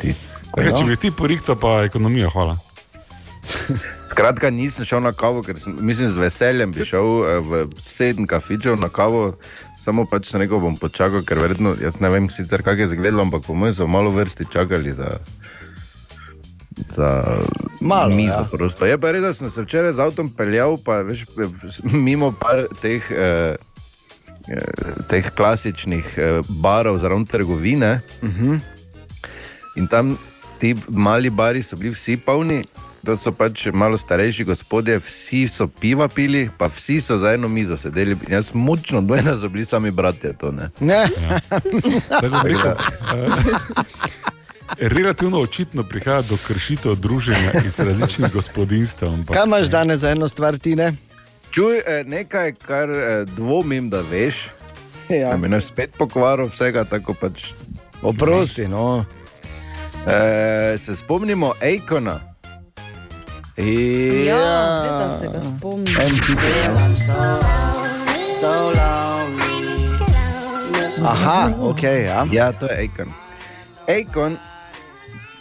Ti. 0.00 0.14
Kaj, 0.54 0.70
če 0.78 0.84
bi 0.86 0.96
ti 0.96 1.10
porihtal, 1.10 1.56
pa 1.58 1.82
ekonomijo, 1.84 2.30
hvala. 2.30 2.58
Skratka, 4.10 4.50
nisem 4.50 4.86
šel 4.88 5.02
na 5.04 5.12
kavo, 5.12 5.42
ker 5.42 5.58
sem, 5.60 5.74
mislim, 5.80 6.10
z 6.10 6.20
veseljem 6.20 6.72
bi 6.72 6.86
šel 6.86 7.08
eh, 7.26 7.38
v 7.44 7.64
sedem 7.82 8.26
kafičev 8.26 8.78
na 8.80 8.88
kavo, 8.88 9.34
samo 9.82 10.06
pač 10.08 10.30
sem 10.30 10.40
rekel, 10.40 10.62
bom 10.62 10.76
počakal, 10.80 11.24
ker 11.26 11.42
verjetno, 11.42 11.74
jaz 11.82 11.98
ne 12.00 12.08
vem 12.12 12.30
sicer, 12.32 12.62
kak 12.64 12.78
je 12.80 12.88
zgledalo, 12.92 13.26
ampak 13.26 13.44
po 13.46 13.56
mojem 13.58 13.74
so 13.76 13.88
malo 13.90 14.14
vrsti 14.14 14.46
čakali 14.52 14.94
za, 14.96 15.10
za 16.96 17.10
Malo, 17.80 18.14
mizo. 18.14 18.38
ja. 18.38 18.48
Prosto. 18.50 18.86
Je 18.88 18.96
pa 18.98 19.12
res, 19.12 19.22
da 19.26 19.34
sem 19.36 19.50
se 19.50 19.66
včeraj 19.66 19.92
z 19.98 20.06
avtom 20.06 20.30
peljal, 20.32 20.78
pa 20.80 21.02
veš, 21.04 21.26
mimo 21.92 22.32
par 22.32 22.66
teh. 22.80 23.02
Eh, 23.10 23.56
eh, 24.48 24.70
Teh 25.08 25.28
klasičnih 25.36 26.06
eh, 26.18 26.40
barov 26.60 26.98
zraven 27.00 27.24
trgovine, 27.26 28.00
Uh 28.22 28.28
-huh. 28.28 28.60
In 29.76 29.86
tam 29.88 30.16
ti 30.54 30.74
mali 30.88 31.30
bari 31.30 31.62
so 31.62 31.76
bili 31.76 31.90
vsi 31.90 32.16
polni, 32.16 32.64
to 33.04 33.16
so 33.16 33.32
pač 33.32 33.66
malo 33.68 33.98
starejši 33.98 34.44
gospodje, 34.44 34.98
vsi 34.98 35.48
so 35.48 35.66
piva 35.68 36.08
pili, 36.08 36.50
pa 36.58 36.66
vsi 36.68 37.00
so 37.00 37.18
za 37.18 37.32
eno 37.32 37.48
mizo 37.48 37.76
sedeli. 37.76 38.16
In 38.22 38.32
Jaz 38.32 38.50
močno 38.54 39.02
dvojno, 39.02 39.32
da 39.32 39.38
so 39.38 39.48
bili 39.48 39.64
sami 39.64 39.90
bratje. 39.90 40.32
To, 40.32 40.52
ne. 40.52 40.70
Ne. 40.80 41.08
Tako 42.10 42.28
bom 42.30 42.42
rekel, 42.44 42.72
eh, 42.72 43.84
Relativno 44.78 45.40
očitno 45.40 45.82
prihaja 45.84 46.22
do 46.22 46.36
kršitev 46.38 46.94
druženja 46.94 47.52
iz 47.66 47.78
različnih 47.78 48.32
gospodinstv. 48.32 49.04
ampak- 49.06 49.34
Kaj 49.34 49.44
imaš 49.44 49.66
danes 49.68 49.98
za 49.98 50.10
eno 50.10 50.28
stvar, 50.28 50.58
ti 50.58 50.76
ne? 50.76 50.92
Čuj, 51.50 51.78
eh, 51.78 52.04
nekaj, 52.06 52.52
kar 52.56 52.90
eh, 52.90 53.24
dvomim, 53.26 53.90
da 53.90 54.00
veš. 54.02 54.48
Ja. 55.10 55.28
Da 55.30 55.36
mi 55.36 55.48
ne 55.48 55.60
spet 55.60 55.96
pokvaril 55.98 56.46
vsega, 56.46 56.84
tako 56.84 57.14
pač. 57.14 57.44
Oprosti, 58.02 58.68
no. 58.68 59.04
E, 60.06 60.78
se 60.78 60.96
spomnimo 60.96 61.54
Aikona. 61.62 62.20
Ja, 64.26 64.82
vedno 64.82 65.18
se 65.20 65.26
ga 65.32 65.40
spomnim. 65.58 65.96
Aha, 71.04 71.52
ok, 71.60 71.82
ja. 71.82 72.26
Ja, 72.32 72.52
to 72.52 72.66
je 72.66 72.76
Aikon. 72.78 73.08
Aikon, 73.88 74.36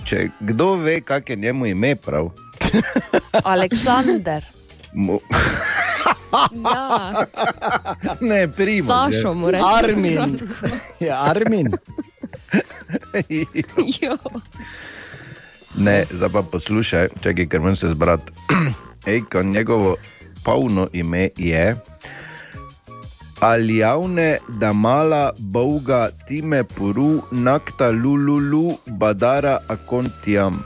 če 0.05 0.27
kdo 0.39 0.75
ve, 0.75 1.01
kak 1.01 1.29
je 1.29 1.35
njemu 1.35 1.65
ime 1.65 1.95
prav. 1.95 2.29
Aleksandr. 3.43 4.45
Mu... 4.93 5.19
Ja, 6.33 7.25
ne, 8.21 8.47
primo. 8.47 8.89
Sašo 8.89 9.33
mu 9.33 9.51
rečemo. 9.51 9.69
Armin. 9.69 10.37
Je 11.05 11.11
Armin. 11.13 11.71
Jo. 14.01 14.17
Ne, 15.77 16.05
zdaj 16.11 16.29
pa 16.29 16.41
poslušaj, 16.41 17.07
čakaj, 17.21 17.47
ker 17.47 17.59
moram 17.59 17.75
se 17.75 17.87
zbrati. 17.87 18.31
Ejko, 19.13 19.43
njegovo 19.43 19.95
polno 20.43 20.87
ime 20.93 21.29
je 21.37 21.75
Aljavne 23.39 24.37
Damala 24.47 25.31
Boga 25.39 26.09
Time 26.27 26.63
Puru 26.63 27.21
Nakta 27.31 27.89
Lululu 27.91 28.77
Badara 28.87 29.57
Akontijam. 29.67 30.63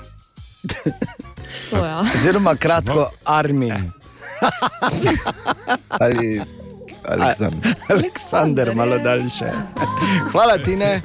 To 1.70 1.86
ja. 1.86 2.04
Oziroma 2.16 2.56
kratko 2.56 3.12
Armin. 3.26 3.74
Ali 6.02 6.42
Aleksandr. 7.08 7.68
Aleksandr, 7.90 8.76
malo 8.76 8.98
daljše. 8.98 9.52
Hvala 10.32 10.58
ti, 10.58 10.76
ne. 10.76 11.02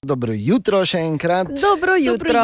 Dobro 0.00 0.32
jutro 0.32 0.78
še 0.88 1.02
enkrat. 1.04 1.50
Dobro 1.60 1.92
jutro. 2.00 2.40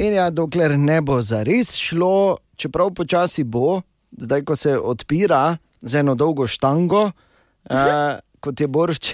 In 0.00 0.14
ja, 0.16 0.30
dokler 0.32 0.72
ne 0.80 1.02
bo 1.04 1.18
zares 1.20 1.74
šlo, 1.76 2.38
čeprav 2.56 2.94
počasi 2.96 3.42
bo, 3.44 3.82
zdaj 4.16 4.40
ko 4.48 4.56
se 4.56 4.72
odpira 4.72 5.58
z 5.84 6.00
eno 6.00 6.14
dolgo 6.16 6.46
štango, 6.48 7.02
uh, 7.12 7.76
kot 8.42 8.60
je 8.60 8.68
Borč. 8.72 9.10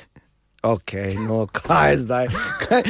Ok, 0.62 0.95
no 1.27 1.49
kaj 1.51 1.99
zdaj? 2.07 2.31
Kaj, 2.62 2.83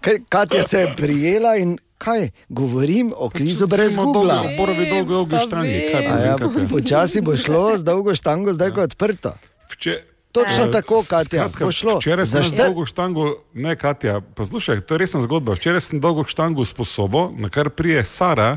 kaj, 0.00 0.16
Katja 0.32 0.62
se 0.64 0.80
je 0.80 0.94
prijela 0.96 1.52
in 1.60 1.76
kaj 2.00 2.30
govorim 2.48 3.12
o 3.12 3.28
krizu 3.28 3.68
brez 3.68 4.00
Google. 4.00 4.56
Borovi 4.56 4.88
dolgo, 4.88 5.12
dolgo 5.12 5.44
štangi. 5.44 5.76
Ja, 5.92 6.40
je. 6.40 6.64
počasi 6.72 7.20
bo 7.20 7.36
šlo 7.36 7.76
z 7.76 7.84
dolgo 7.84 8.16
štango, 8.16 8.56
zdaj 8.56 8.72
ko 8.72 8.80
je 8.80 8.84
odprto. 8.84 9.36
Vče- 9.76 10.00
Točno 10.32 10.64
Eh, 10.64 10.70
tako, 10.72 11.02
Katja, 11.02 11.48
skratka. 11.48 11.66
Včeraj 11.96 12.26
sem 12.26 12.32
Za 12.34 12.42
z 12.42 12.46
štir- 12.46 12.64
dolgo 12.64 12.86
štango, 12.86 13.24
ne 13.54 13.76
Katja, 13.76 14.20
poslušaj, 14.22 14.80
to 14.80 14.94
je 14.94 14.98
resna 14.98 15.20
zgodba. 15.20 15.52
Včeraj 15.52 15.80
sem 15.82 16.00
dolgo 16.00 16.24
štango 16.24 16.64
sposobo, 16.64 17.30
na 17.30 17.48
kar 17.48 17.70
prije 17.70 18.04
Sara 18.04 18.56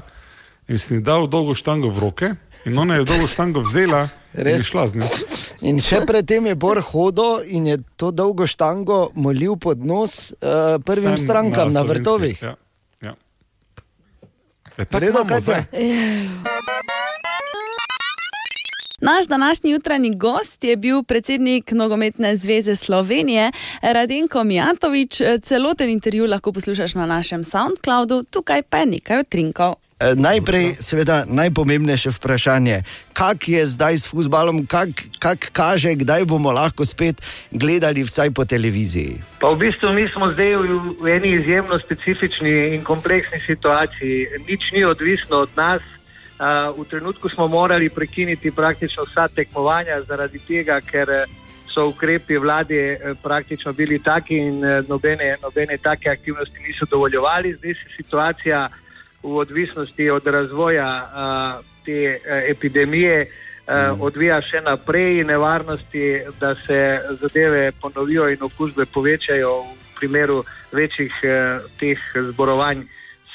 in 0.66 0.78
sem 0.78 0.98
ji 0.98 1.04
dal 1.04 1.28
dolgo 1.28 1.52
štango 1.52 1.90
v 1.90 2.00
roke 2.00 2.32
in 2.66 2.78
ona 2.78 2.96
je 2.96 3.04
dolgo 3.04 3.28
štango 3.28 3.60
vzela 3.60 4.08
in 4.34 4.40
je 4.40 4.44
Res? 4.46 4.72
njo. 4.94 5.10
In 5.62 5.80
še 5.80 6.00
predtem 6.02 6.46
je 6.46 6.56
Bor 6.56 6.80
hodil 6.82 7.44
in 7.46 7.68
je 7.68 7.78
to 7.96 8.12
dolgo 8.12 8.46
štango 8.46 9.12
molil 9.14 9.56
pod 9.56 9.78
nos 9.80 10.32
uh, 10.32 10.38
prvim 10.80 11.12
Vsem 11.12 11.18
strankam 11.20 11.70
na 11.70 11.82
slovenskih, 11.82 12.02
vrtovih. 12.02 12.42
Ja, 12.42 12.56
ja. 13.02 13.14
E, 14.78 14.86
tako 14.86 15.00
Redo, 15.00 15.12
imamo 15.14 15.30
Katja? 15.30 15.66
Naš 19.06 19.28
današnji 19.28 19.72
jutranji 19.72 20.12
gost 20.16 20.64
je 20.64 20.76
bil 20.76 21.04
predsednik 21.04 21.72
Nogometne 21.72 22.36
zveze 22.36 22.76
Slovenije, 22.76 23.52
Radenko 23.82 24.44
Mijatovič. 24.44 25.22
Celoten 25.42 25.90
intervju 25.90 26.26
lahko 26.26 26.52
poslušaš 26.52 26.94
na 26.94 27.06
našem 27.06 27.44
SoundCloudu, 27.44 28.24
tukaj 28.24 28.62
pa 28.62 28.78
je 28.78 28.86
nekaj 28.86 29.20
utrinkov. 29.20 29.74
Eh, 30.00 30.16
Najprej, 30.16 30.74
seveda, 30.80 31.24
najpomembnejše 31.28 32.10
vprašanje, 32.10 32.84
kak 33.14 33.48
je 33.48 33.66
zdaj 33.66 33.98
s 33.98 34.08
futbalom, 34.12 34.66
kak, 34.66 34.90
kak 35.20 35.50
kaže, 35.52 35.96
kdaj 35.96 36.26
bomo 36.26 36.52
lahko 36.52 36.86
spet 36.86 37.22
gledali 37.52 38.04
vsaj 38.04 38.32
po 38.32 38.46
televiziji. 38.46 39.22
Pa 39.40 39.54
v 39.54 39.58
bistvu 39.58 39.94
mi 39.94 40.10
smo 40.10 40.32
zdaj 40.34 40.56
v, 40.56 40.80
v 41.00 41.06
eni 41.16 41.30
izjemno 41.40 41.80
specifični 41.80 42.76
in 42.76 42.84
kompleksni 42.84 43.40
situaciji. 43.46 44.28
Nič 44.50 44.62
ni 44.74 44.84
odvisno 44.84 45.46
od 45.46 45.50
nas. 45.56 45.82
Uh, 46.36 46.76
v 46.76 46.84
trenutku 46.90 47.30
smo 47.30 47.48
morali 47.48 47.90
prekiniti 47.90 48.52
praktično 48.52 49.04
vsa 49.04 49.28
tekmovanja, 49.28 50.02
zaradi 50.04 50.40
tega, 50.44 50.82
ker 50.84 51.10
eh, 51.10 51.26
so 51.76 51.88
ukrepi 51.88 52.38
vlade 52.38 52.76
eh, 52.76 53.14
praktično 53.24 53.74
bili 53.74 54.00
taki 54.00 54.38
in 54.38 54.64
eh, 54.66 54.82
nobene, 54.88 55.36
nobene 55.44 55.78
take 55.78 56.10
aktivnosti 56.10 56.60
niso 56.60 56.86
dovoljevali. 56.92 57.54
Zdaj 57.54 57.74
se 57.74 57.96
situacija 57.98 58.70
v 59.24 59.38
odvisnosti 59.38 60.10
od 60.10 60.28
razvoja 60.28 60.90
uh, 61.02 61.66
te 61.86 62.20
uh, 62.20 62.44
epidemije 62.50 63.26
uh, 63.26 64.02
odvija 64.02 64.38
še 64.42 64.62
naprej 64.62 65.22
in 65.22 65.28
nevarnosti, 65.28 66.22
da 66.40 66.56
se 66.56 67.00
zadeve 67.22 67.72
ponovijo 67.82 68.30
in 68.30 68.44
okužbe 68.44 68.86
povečajo 68.86 69.64
v 69.64 69.98
primeru 69.98 70.44
večjih 70.72 71.16
uh, 71.24 71.66
teh 71.80 71.98
zborovanj 72.30 72.86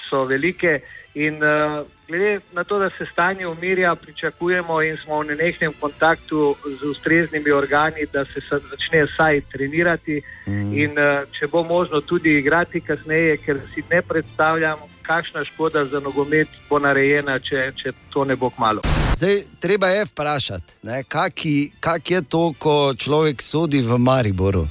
so 0.06 0.24
velike. 0.24 0.80
In 1.14 1.34
uh, 1.42 1.86
glede 2.08 2.40
na 2.52 2.64
to, 2.64 2.78
da 2.78 2.90
se 2.90 3.06
stanje 3.12 3.46
umirja, 3.46 3.94
pričakujemo 3.94 4.82
in 4.82 4.96
smo 5.04 5.20
v 5.20 5.24
nenehnem 5.24 5.72
kontaktu 5.80 6.56
z 6.80 6.86
ustreznimi 6.86 7.50
organi, 7.50 8.06
da 8.12 8.24
se 8.24 8.40
začne 8.50 9.04
vsaj 9.04 9.40
trenirati 9.52 10.22
mm. 10.46 10.78
in 10.78 10.90
uh, 10.90 11.26
če 11.38 11.46
bo 11.46 11.62
možno 11.62 12.00
tudi 12.00 12.38
igrati 12.38 12.80
kasneje, 12.80 13.36
ker 13.36 13.58
si 13.74 13.82
ne 13.90 14.02
predstavljam, 14.02 14.78
kakšna 15.02 15.44
škoda 15.44 15.84
za 15.84 16.00
nogomet 16.00 16.48
bo 16.68 16.78
narejena, 16.78 17.38
če, 17.38 17.72
če 17.82 17.92
to 18.10 18.24
ne 18.24 18.36
bo 18.36 18.50
kmalo. 18.50 18.80
Zdaj, 19.16 19.42
treba 19.60 19.88
je 19.88 20.04
vprašati, 20.04 20.72
ne, 20.82 21.02
kak, 21.02 21.46
i- 21.46 21.72
kak 21.80 22.10
je 22.10 22.22
to, 22.22 22.52
ko 22.58 22.94
človek 22.94 23.42
sodi 23.42 23.82
v 23.82 23.98
Mariboru. 23.98 24.68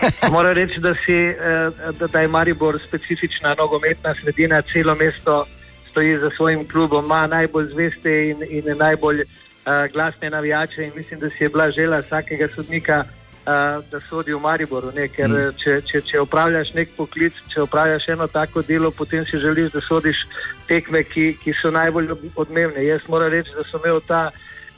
Moram 0.32 0.52
reči, 0.52 0.80
da, 0.80 0.94
si, 0.94 1.12
eh, 1.12 1.70
da, 1.98 2.06
da 2.06 2.20
je 2.20 2.28
Maribor 2.28 2.78
specifična 2.88 3.54
nogometna 3.58 4.14
sredina, 4.14 4.62
celo 4.62 4.94
mesto 4.94 5.46
stoji 5.90 6.18
za 6.18 6.30
svojim 6.36 6.68
klubom, 6.68 7.04
ima 7.04 7.26
najbolj 7.26 7.66
zveste 7.66 8.28
in, 8.28 8.42
in 8.48 8.78
najbolj 8.78 9.20
uh, 9.20 9.92
glasne 9.92 10.30
navijače. 10.30 10.84
In 10.84 10.92
mislim, 10.96 11.20
da 11.20 11.30
si 11.30 11.44
je 11.44 11.48
bila 11.48 11.70
žela 11.70 11.98
vsakega 11.98 12.48
sodnika, 12.54 13.04
uh, 13.04 13.84
da 13.90 14.00
sodi 14.08 14.34
v 14.34 14.40
Mariboru. 14.40 14.92
Ne? 14.94 15.08
Ker 15.08 15.28
mm. 15.28 15.54
če, 15.62 15.80
če, 15.88 16.00
če 16.00 16.20
upravljaš 16.20 16.74
nek 16.74 16.92
poklic, 16.96 17.32
če 17.54 17.62
upravljaš 17.62 18.08
eno 18.08 18.26
tako 18.26 18.62
delo, 18.62 18.90
potem 18.90 19.24
si 19.24 19.38
želiš, 19.38 19.72
da 19.72 19.80
sodiš 19.80 20.20
tekme, 20.68 21.02
ki, 21.04 21.36
ki 21.42 21.54
so 21.62 21.70
najbolj 21.70 22.12
odmevne. 22.36 22.84
Jaz 22.84 23.08
moram 23.08 23.32
reči, 23.32 23.54
da 23.56 23.64
sem 23.64 23.80
imel 23.84 24.00
ta 24.06 24.30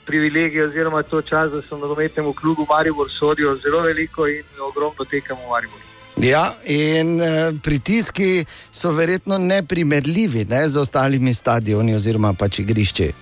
privilegij 0.08 0.64
oziroma 0.64 1.02
to 1.02 1.20
čas, 1.22 1.52
da 1.52 1.60
sem 1.62 1.76
v 1.76 1.84
nogometnem 1.84 2.32
klubu 2.32 2.66
Maribor 2.70 3.12
sodil 3.18 3.54
zelo 3.60 3.84
veliko 3.84 4.26
in 4.26 4.64
ogromno 4.70 5.04
tekem 5.04 5.36
v 5.36 5.50
Mariboru. 5.52 5.84
Ja, 6.18 6.54
in 6.64 7.20
uh, 7.20 7.54
pritiski 7.62 8.44
so 8.72 8.90
verjetno 8.90 9.38
neprimerljivi 9.38 10.46
ne, 10.50 10.64
z 10.68 10.80
ostalimi 10.80 11.34
stadioni 11.34 11.94
oziroma 11.94 12.32
pač 12.34 12.58
igrišči. 12.64 13.12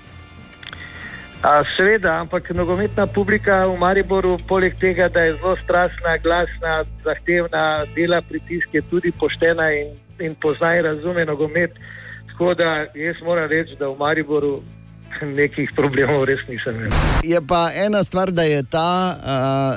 A, 1.42 1.60
seveda, 1.76 2.14
ampak 2.24 2.48
nogometna 2.50 3.04
publika 3.06 3.66
v 3.68 3.76
Mariboru, 3.78 4.38
poleg 4.48 4.78
tega, 4.80 5.10
da 5.12 5.26
je 5.26 5.36
zelo 5.36 5.52
strastna, 5.60 6.16
glasna, 6.24 6.80
zahtevna, 7.04 7.84
dela 7.94 8.22
pritiske, 8.24 8.80
tudi 8.90 9.12
poštena 9.12 9.68
in, 9.76 9.92
in 10.18 10.34
pozna 10.34 10.72
in 10.78 10.88
razume 10.88 11.26
nogomet. 11.28 11.76
Tako 12.32 12.54
da 12.54 12.86
jaz 12.94 13.20
moram 13.22 13.46
reči, 13.52 13.76
da 13.78 13.92
v 13.92 13.98
Mariboru 14.00 14.62
nekih 15.40 15.70
problemov 15.76 16.24
res 16.28 16.40
nisem 16.48 16.80
imel. 16.80 16.92
Je 17.24 17.40
pa 17.48 17.70
ena 17.74 18.02
stvar, 18.04 18.30
da 18.30 18.42
je 18.42 18.62
ta, 18.62 18.90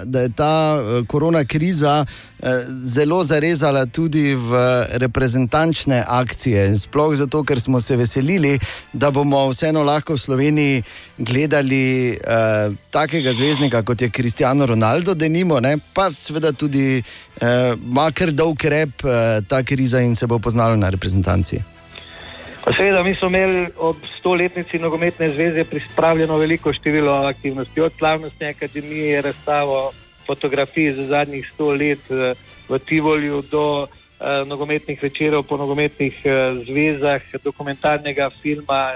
da 0.06 0.22
je 0.26 0.32
ta 0.36 0.54
uh, 0.80 1.08
korona 1.08 1.44
kriza 1.46 2.06
uh, 2.06 2.50
zelo 2.86 3.24
zarezala 3.24 3.86
tudi 3.86 4.36
v 4.36 4.60
reprezentančne 5.02 6.04
akcije. 6.08 6.76
Sploh 6.76 7.16
zato, 7.16 7.44
ker 7.44 7.60
smo 7.60 7.82
se 7.82 7.96
veselili, 7.96 8.58
da 8.94 9.12
bomo 9.12 9.48
vseeno 9.50 9.84
lahko 9.84 10.14
v 10.14 10.24
Sloveniji 10.26 10.84
gledali 11.18 12.18
uh, 12.18 12.76
takega 12.92 13.34
zvezdnika 13.34 13.84
kot 13.84 14.02
je 14.02 14.10
Cristiano 14.10 14.66
Ronaldo, 14.66 15.14
da 15.14 15.28
nimo, 15.28 15.60
ne? 15.60 15.78
pa 15.94 16.10
seveda 16.12 16.52
tudi 16.52 17.00
uh, 17.00 17.76
makar 17.80 18.32
dolg 18.32 18.64
rep 18.64 19.04
uh, 19.04 19.42
ta 19.48 19.64
kriza 19.64 20.02
in 20.02 20.16
se 20.16 20.28
bo 20.28 20.40
poznalo 20.40 20.76
na 20.76 20.90
reprezentanci. 20.90 21.79
Seveda, 22.68 23.04
mi 23.04 23.16
smo 23.16 23.28
imeli 23.28 23.68
ob 23.78 23.96
stoletnici 24.20 24.80
nogometne 24.80 25.30
zveze 25.30 25.64
pripravljeno 25.64 26.38
veliko 26.38 26.74
število 26.74 27.12
aktivnosti, 27.12 27.82
od 27.82 27.94
slavnostne 27.98 28.50
akademije, 28.50 29.22
razstavo 29.22 29.92
fotografij 30.28 30.92
za 30.94 31.06
zadnjih 31.06 31.52
sto 31.54 31.72
let 31.72 32.12
eh, 32.12 32.34
v 32.70 32.80
Tivolju 32.80 33.42
do 33.52 33.82
uh, 33.82 33.88
nogometnih 34.48 35.04
večerov 35.04 35.44
po 35.44 35.58
nogometnih 35.58 36.22
uh, 36.26 36.62
zvezah, 36.66 37.22
dokumentarnega 37.44 38.30
filma, 38.30 38.92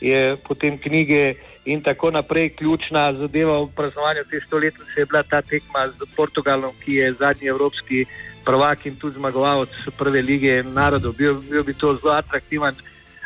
je 0.00 0.36
potem 0.48 0.78
knjige 0.78 1.34
in 1.64 1.82
tako 1.82 2.10
naprej. 2.10 2.48
Ključna 2.48 3.12
zadeva 3.12 3.58
v 3.62 3.72
praznovanju 3.76 4.22
te 4.30 4.40
stoletnice 4.46 5.00
je 5.00 5.06
bila 5.06 5.22
ta 5.22 5.42
tekma 5.42 5.88
z 5.88 6.06
Portugalom, 6.16 6.70
ki 6.84 6.94
je 6.94 7.12
zadnji 7.12 7.48
evropski 7.48 8.04
prvak 8.44 8.86
in 8.86 8.96
tudi 8.96 9.16
zmagovalec 9.16 9.70
prve 9.98 10.22
lige 10.22 10.62
narodov. 10.62 11.16
Bil, 11.18 11.40
bil 11.50 11.64
bi 11.64 11.74
to 11.74 11.94
zelo 11.94 12.12
atraktiven 12.12 12.74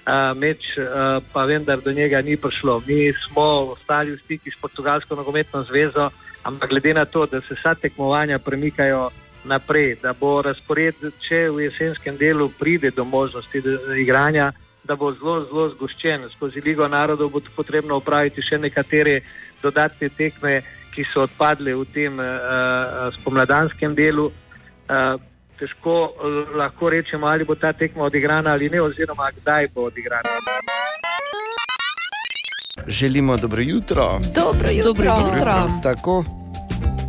uh, 0.06 0.38
meč, 0.38 0.64
uh, 0.78 1.22
pa 1.32 1.46
vendar 1.46 1.80
do 1.80 1.92
njega 1.92 2.22
ni 2.22 2.36
prišlo. 2.36 2.82
Mi 2.86 3.12
smo 3.12 3.76
ostali 3.76 4.12
v 4.12 4.20
stiku 4.24 4.50
s 4.50 4.60
Portugalsko 4.60 5.14
nogometno 5.14 5.62
zvezo, 5.62 6.10
ampak 6.42 6.70
glede 6.70 6.94
na 6.94 7.04
to, 7.04 7.26
da 7.26 7.40
se 7.40 7.54
vsa 7.54 7.74
tekmovanja 7.74 8.38
premikajo 8.38 9.10
naprej, 9.44 9.96
da 10.02 10.12
bo 10.12 10.42
razpored, 10.42 10.94
če 11.28 11.48
v 11.50 11.66
jesenskem 11.66 12.16
delu 12.16 12.48
pride 12.58 12.90
do 12.90 13.04
možnosti 13.04 13.62
igranja, 13.98 14.52
da 14.84 14.96
bo 14.96 15.12
zelo, 15.14 15.44
zelo 15.46 15.68
zgoščen. 15.74 16.28
Skozi 16.36 16.60
Ligo 16.60 16.88
narodov 16.88 17.30
bo 17.30 17.40
potrebno 17.56 17.98
upraviti 17.98 18.42
še 18.42 18.58
nekatere 18.58 19.20
dodatne 19.62 20.08
tekme, 20.08 20.62
ki 20.92 21.04
so 21.08 21.24
odpadle 21.24 21.74
v 21.74 21.84
tem 21.94 22.18
uh, 22.20 23.08
spomladanskem 23.18 23.94
delu. 23.96 24.28
Uh, 24.90 25.16
težko 25.58 26.12
eh, 26.12 26.56
lahko 26.56 26.90
rečemo, 26.90 27.26
ali 27.26 27.44
bo 27.44 27.54
ta 27.54 27.72
tekma 27.72 28.04
odigrana 28.04 28.52
ali 28.52 28.70
ne, 28.70 28.80
oziroma 28.80 29.30
kdaj 29.40 29.68
bo 29.74 29.88
odigrana. 29.90 30.28
Želimo 32.86 33.36
dobro 33.36 33.62
jutro. 33.62 34.20
Dobro 34.34 34.70
jutro. 34.70 34.92
Dobro 34.92 35.04
jutro. 35.04 35.14
Dobro 35.18 35.36
jutro. 35.36 35.80
Tako 35.82 36.24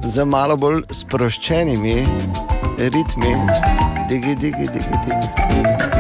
z 0.04 0.26
malo 0.26 0.58
bolj 0.58 0.82
sproščenimi 0.92 2.06
ritmi. 2.78 3.34
Digi, 4.10 4.36
digi, 4.36 4.58
digi, 4.58 4.68
digi, 4.74 5.28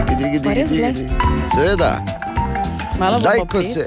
digi, 0.09 0.39
digi, 0.39 0.39
digi, 0.39 0.93
digi. 0.93 1.07
Seveda. 1.55 2.01
Malo 2.99 3.19
zdaj, 3.19 3.39
ko 3.49 3.61
se. 3.61 3.85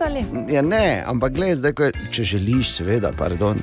Ja, 0.48 0.62
ne, 0.62 1.02
ampak 1.06 1.32
gled, 1.32 1.58
zdaj, 1.58 1.72
ko 1.72 1.84
je, 1.84 1.92
če 2.10 2.24
želiš, 2.24 2.72
seveda, 2.78 3.12
pardon. 3.18 3.60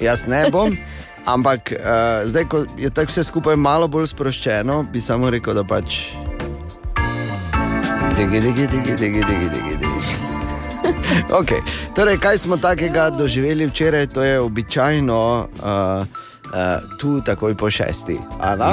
Jaz 0.00 0.26
ne 0.26 0.50
bom. 0.50 0.76
ampak 1.26 1.72
uh, 1.72 2.26
zdaj, 2.28 2.44
ko 2.48 2.64
je 2.78 2.90
tako 2.90 3.12
vse 3.12 3.24
skupaj 3.24 3.56
malo 3.56 3.88
bolj 3.88 4.10
sproščeno, 4.12 4.82
bi 4.92 5.00
samo 5.00 5.30
rekel, 5.30 5.54
da 5.54 5.64
pač. 5.64 6.12
Digi, 8.16 8.40
digi, 8.40 8.66
digi, 8.68 8.96
digi, 8.96 9.22
digi, 9.24 9.48
digi, 9.54 9.76
digi. 9.78 9.92
Okay. 11.42 11.60
Torej, 11.94 12.18
kaj 12.20 12.38
smo 12.38 12.56
takega 12.56 13.10
doživeli 13.10 13.66
včeraj, 13.68 14.06
to 14.06 14.22
je 14.24 14.40
običajno 14.40 15.20
uh, 15.38 16.06
uh, 16.52 16.98
tu, 16.98 17.20
takoj 17.24 17.54
po 17.54 17.70
šesti. 17.70 18.18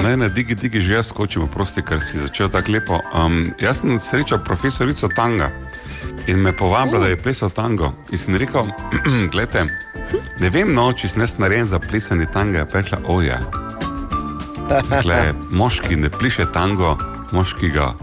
Ne, 0.04 0.18
ne, 0.18 0.30
digi, 0.30 0.56
digi, 0.56 0.80
že 0.80 0.94
jaz 1.00 1.12
skočim, 1.12 1.48
prosti, 1.48 1.84
ker 1.84 2.04
si 2.04 2.20
začel 2.20 2.50
tako 2.50 2.72
lepo. 2.72 3.00
Um, 3.16 3.52
jaz 3.60 3.84
sem 3.84 4.00
srečal 4.00 4.44
profesorico 4.44 5.08
Tanga 5.16 5.52
in 6.28 6.42
me 6.42 6.52
povabila, 6.52 7.00
da 7.00 7.08
je 7.08 7.18
plesal 7.18 7.50
tango. 7.50 7.94
In 8.12 8.18
sem 8.18 8.36
rekel, 8.36 8.68
gledajte, 9.32 9.66
ne 10.40 10.50
vem, 10.50 10.74
no, 10.74 10.90
če 10.94 11.10
sem 11.10 11.26
narejen 11.38 11.66
za 11.66 11.80
plesanje 11.80 12.28
tanga, 12.34 12.66
pa 12.66 12.80
je 12.80 12.84
rekla, 12.84 13.00
oja. 13.08 13.40
Rekla 14.90 15.16
je, 15.16 15.34
moški 15.52 15.96
ne 15.96 16.10
pliše 16.10 16.46
tango, 16.54 16.98
moški 17.32 17.70
ga 17.74 17.94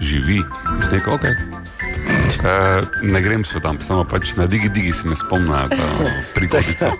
živi. 0.00 0.38
In 0.76 0.82
sem 0.82 0.98
rekel, 0.98 1.14
ok. 1.14 1.26
Uh, 2.42 2.82
ne 3.02 3.20
grem 3.22 3.44
se 3.44 3.60
tam, 3.62 3.78
samo 3.80 4.02
pač 4.04 4.32
na 4.36 4.46
digi, 4.50 4.68
digi 4.74 4.92
si 4.92 5.06
me 5.06 5.16
spomnil, 5.16 5.70
prikolico. 6.34 6.90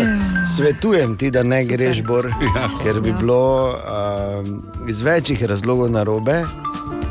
Svetujem 0.56 1.16
ti, 1.16 1.30
da 1.30 1.42
ne 1.42 1.62
greš, 1.64 2.02
Bor, 2.04 2.28
Ja. 2.56 2.68
ker 2.82 3.00
bi 3.00 3.12
bilo 3.12 3.72
um, 3.72 4.58
iz 4.88 5.00
večjih 5.00 5.44
razlogov 5.44 5.88
na 5.90 6.02
robe, 6.02 6.42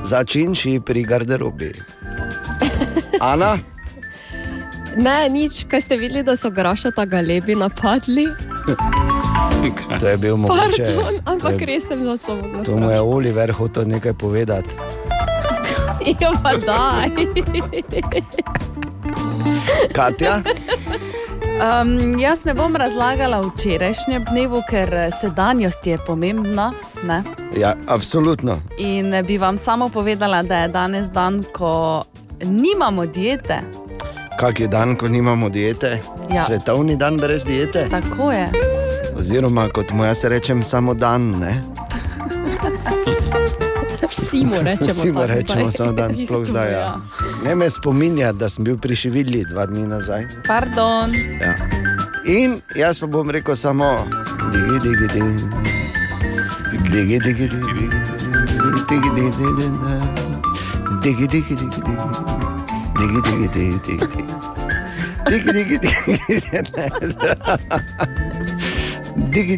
začenši 0.06 0.80
pri 0.86 1.04
garderobi. 1.04 1.72
Ana, 3.32 3.58
Ne, 5.00 5.30
nič, 5.30 5.64
kaj 5.64 5.82
ste 5.82 5.96
videli, 5.96 6.24
da 6.24 6.36
so 6.36 6.50
grošata 6.52 7.06
galebi 7.06 7.56
napadli. 7.56 8.28
to 9.96 10.08
je 10.08 10.18
bil 10.18 10.38
mogoče. 10.38 10.60
Pardon, 10.86 11.16
to 11.16 11.22
ampak 11.26 11.56
je- 11.56 11.66
res 11.66 11.84
sem 11.88 12.04
za 12.04 12.18
to 12.18 12.36
mogla. 12.36 12.64
To 12.64 12.76
mu 12.76 12.90
je 12.90 13.00
Oliver 13.02 13.52
hotel 13.52 13.84
nekaj 13.86 14.14
povedati. 14.14 14.70
Ja, 16.16 16.32
pa 16.44 16.52
daj. 16.56 17.10
Katja, 19.92 20.42
Um, 21.60 22.16
jaz 22.16 22.46
ne 22.46 22.54
bom 22.54 22.76
razlagala 22.76 23.40
o 23.40 23.50
včerajšnjem 23.50 24.24
dnevu, 24.26 24.62
ker 24.64 24.94
eh, 24.94 25.10
sedanjost 25.12 25.84
je 25.84 25.98
pomembna. 26.00 26.72
Ne? 27.04 27.24
ja, 27.54 27.76
absolutno. 27.88 28.62
In 28.78 29.14
eh, 29.14 29.24
bi 29.24 29.38
vam 29.38 29.58
samo 29.58 29.90
povedala, 29.90 30.40
da 30.44 30.58
je 30.58 30.68
danes 30.68 31.10
dan, 31.10 31.44
ko 31.54 32.04
nimamo 32.40 33.06
diete. 33.06 33.60
Kak 34.40 34.60
je 34.60 34.68
dan, 34.72 34.96
ko 34.96 35.08
nimamo 35.12 35.50
diete? 35.52 36.00
Ja. 36.32 36.48
Svetovni 36.48 36.96
dan 36.96 37.18
brez 37.20 37.44
diete? 37.44 37.88
Tako 37.92 38.32
je. 38.32 38.48
Oziroma, 39.16 39.68
kot 39.68 39.92
mu 39.92 40.08
jaz 40.08 40.24
rečem, 40.24 40.64
samo 40.64 40.94
dan. 40.94 41.36
Ne? 41.44 41.60
Vsi 44.18 44.46
mu 44.46 44.56
rečemo. 44.64 44.96
Vsi 44.96 45.12
mu 45.12 45.20
tako 45.20 45.28
rečemo 45.28 45.68
zdaj. 45.68 45.72
samo 45.72 45.92
dan, 45.92 46.16
sploh 46.16 46.46
zdaj. 46.48 46.72
Ja. 46.72 46.80
ja. 46.80 46.96
Ne 47.44 47.56
me 47.56 47.70
spominja, 47.70 48.32
da 48.32 48.50
sem 48.50 48.64
bil 48.64 48.78
pri 48.80 48.96
Šividli 48.96 49.44
dva 49.52 49.66
dni 49.66 49.88
nazaj. 49.88 50.24
Pardon. 50.48 51.12
Ja. 51.44 51.56
In 52.26 52.62
jaz 52.76 53.00
pa 53.00 53.12
bom 53.12 53.30
rekel 53.30 53.56
samo, 53.60 54.08
digi, 54.56 54.80
digi, 54.88 55.08
digi, 55.14 55.36
digi, 56.88 57.20
digi, 57.20 57.20
digi, 57.20 57.50
digi, 58.88 59.10
digi, 59.10 59.10
digi, 59.20 59.52
digi, 61.04 61.28
digi, 61.28 61.28
digi, 61.28 61.56
digi, 61.60 62.39
digi, 63.00 63.22
digi, 63.22 63.48
digi, 63.54 63.98
digi, 65.30 65.40
digi, 65.52 65.52
digi, 65.54 65.78
digi, 65.80 65.94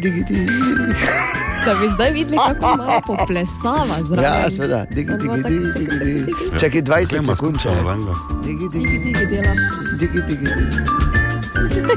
digi, 0.00 0.24
digi. 0.28 0.46
Da 1.66 1.74
bi 1.74 1.88
zdaj 1.88 2.10
videli, 2.12 2.36
kako 2.36 2.76
malo 2.76 3.00
poplesava 3.06 3.96
zraven. 4.04 4.24
Ja, 4.24 4.50
seveda, 4.50 4.86
digi, 4.90 5.12
digi, 5.22 5.42
digi, 5.48 5.72
digi, 5.78 5.98
digi. 6.04 6.32
Čakaj 6.58 6.82
20 6.82 7.26
sekund, 7.34 7.58
če. 7.62 7.68
Digi, 8.44 8.68
digi, 8.72 8.98
Digi 8.98 9.26
dela. 9.26 9.54
digi, 10.00 10.20
digi, 10.28 10.36
digi. 10.36 10.46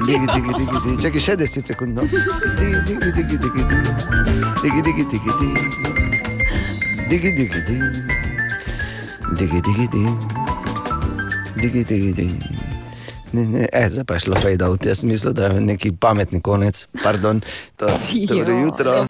Digi, 0.07 0.25
digi, 0.33 0.51
digi, 0.57 0.77
digi. 0.85 1.01
Čakaj, 1.01 1.21
še 1.21 1.35
10 1.37 1.67
sekund. 1.73 1.91
No. 1.97 2.01
Digi, 2.01 2.17
digi, 2.87 3.11
digi, 3.11 3.37
digi, 3.37 3.39
digi. 3.41 3.63
Digi, 4.63 4.81
digi, 4.81 5.03
digi, 5.11 5.31
digi. 5.39 5.61
Digi, 7.09 7.31
digi, 7.37 7.59
digi. 7.67 7.77
Digi, 9.39 9.59
digi, 9.61 9.85
digi. 9.93 10.13
Digi, 11.55 11.83
digi, 11.83 12.13
digi. 12.13 12.39
Ne, 13.31 13.45
ne, 13.45 13.67
e, 13.73 13.89
zdaj 13.89 14.03
pa 14.03 14.13
je 14.13 14.19
šlo 14.19 14.35
fade 14.35 14.65
out, 14.65 14.85
jaz 14.85 15.03
mislim, 15.03 15.33
da 15.33 15.45
je 15.45 15.61
neki 15.61 15.91
pametni 15.91 16.41
konec. 16.41 16.87
Pardon, 17.03 17.41
to, 17.75 17.87
dobro 18.27 18.53
Jo. 18.53 18.59
jutro. 18.61 19.07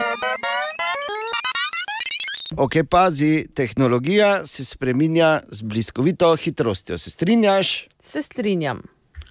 Ok, 2.57 2.71
pazi, 2.89 3.47
tehnologija 3.53 4.47
se 4.47 4.65
spremenja 4.65 5.41
z 5.51 5.61
bliskovito 5.61 6.35
hitrostjo. 6.35 6.97
Se 6.97 7.09
strinjaš? 7.09 7.87
Se 7.99 8.21
strinjam. 8.21 8.81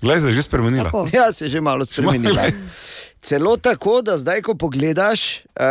Glej, 0.02 0.20
se 0.20 0.26
je 0.26 0.32
že 0.32 0.42
spremenila. 0.42 0.84
Tako. 0.84 1.08
Ja, 1.12 1.32
se 1.32 1.44
je 1.44 1.50
že 1.50 1.60
malo 1.60 1.86
spremenila. 1.86 2.42
Celo 3.24 3.56
tako, 3.56 4.02
da 4.02 4.18
zdaj, 4.18 4.42
ko 4.44 4.52
pogledaš, 4.54 5.40
uh, 5.56 5.62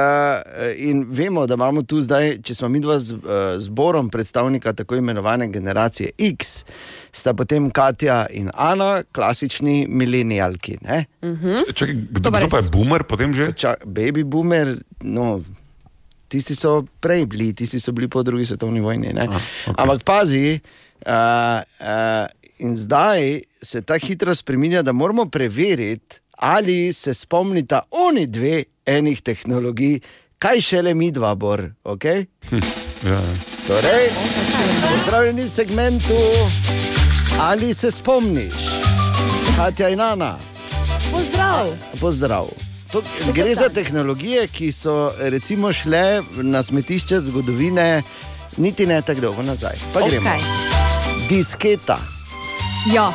in 0.78 1.06
vemo, 1.10 1.46
da 1.48 1.54
imamo 1.54 1.84
tu 1.86 2.00
zdaj, 2.02 2.40
če 2.42 2.56
smo 2.56 2.70
mi 2.70 2.80
dva 2.82 2.96
z 3.00 3.14
uh, 3.14 3.22
zborom 3.62 4.10
predstavnika 4.10 4.74
tako 4.74 4.98
imenovane 4.98 5.48
generacije 5.54 6.10
X, 6.18 6.64
sta 7.12 7.34
potem 7.38 7.70
Katja 7.70 8.26
in 8.34 8.50
Ana, 8.54 9.04
klasični 9.12 9.86
milenijalki. 9.90 10.80
ne? 10.82 11.06
Čakaj, 11.74 11.94
kdo, 11.94 12.32
kdo 12.32 12.50
pa 12.50 12.58
je 12.58 12.70
boomer 12.74 13.04
potem 13.04 13.34
že? 13.34 13.52
Ča, 13.54 13.76
baby 13.86 14.24
boomer, 14.26 14.74
no, 15.02 15.44
tisti 16.28 16.58
so 16.58 16.82
prej 17.06 17.28
bili, 17.30 17.52
tisti 17.54 17.80
so 17.80 17.94
bili 17.94 18.10
po 18.10 18.24
drugi 18.24 18.50
svetovni 18.50 18.82
vojni. 18.82 19.14
Ah, 19.14 19.30
okay. 19.30 19.78
Ampak 19.78 20.02
pazi, 20.04 20.58
uh, 21.06 21.62
uh, 21.62 22.26
in 22.66 22.74
zdaj 22.78 23.46
se 23.62 23.86
ta 23.86 24.02
hitro 24.02 24.34
spremenja, 24.36 24.82
da 24.82 24.92
moramo 24.92 25.30
preveriti, 25.30 26.23
ali 26.38 26.94
se 26.94 27.14
spomnita 27.14 27.82
oni 27.92 28.28
dve 28.28 28.64
enih 28.86 29.22
tehnologij, 29.22 30.00
kaj 30.40 30.62
šele 30.62 30.94
mi 30.94 31.12
dva, 31.12 31.36
bor. 31.36 31.70
Okay? 31.84 32.26
Hm, 32.50 32.60
ja, 33.08 33.14
ja. 33.14 33.36
Torej, 33.68 34.10
pozdravljeni 34.92 35.46
v 35.46 35.50
segmentu, 35.50 36.20
ali 37.40 37.74
se 37.74 37.92
spomniš, 37.92 38.56
Katja 39.56 39.90
in 39.90 40.02
Ana. 40.02 40.38
Pozdrav. 41.12 41.68
Pozdrav. 42.00 42.48
To, 42.92 43.02
gre 43.34 43.56
za 43.56 43.70
tehnologije, 43.70 44.48
ki 44.48 44.72
so 44.72 45.12
recimo 45.18 45.72
šle 45.74 46.22
na 46.42 46.64
smetišče 46.64 47.20
zgodovine, 47.20 48.04
niti 48.58 48.86
ne 48.88 49.02
tako 49.02 49.22
dolgo 49.22 49.42
nazaj. 49.42 49.78
Pa 49.94 50.08
gremo. 50.08 50.30
Okej. 50.30 50.42
Disketa. 51.30 51.98
Ja. 52.94 53.14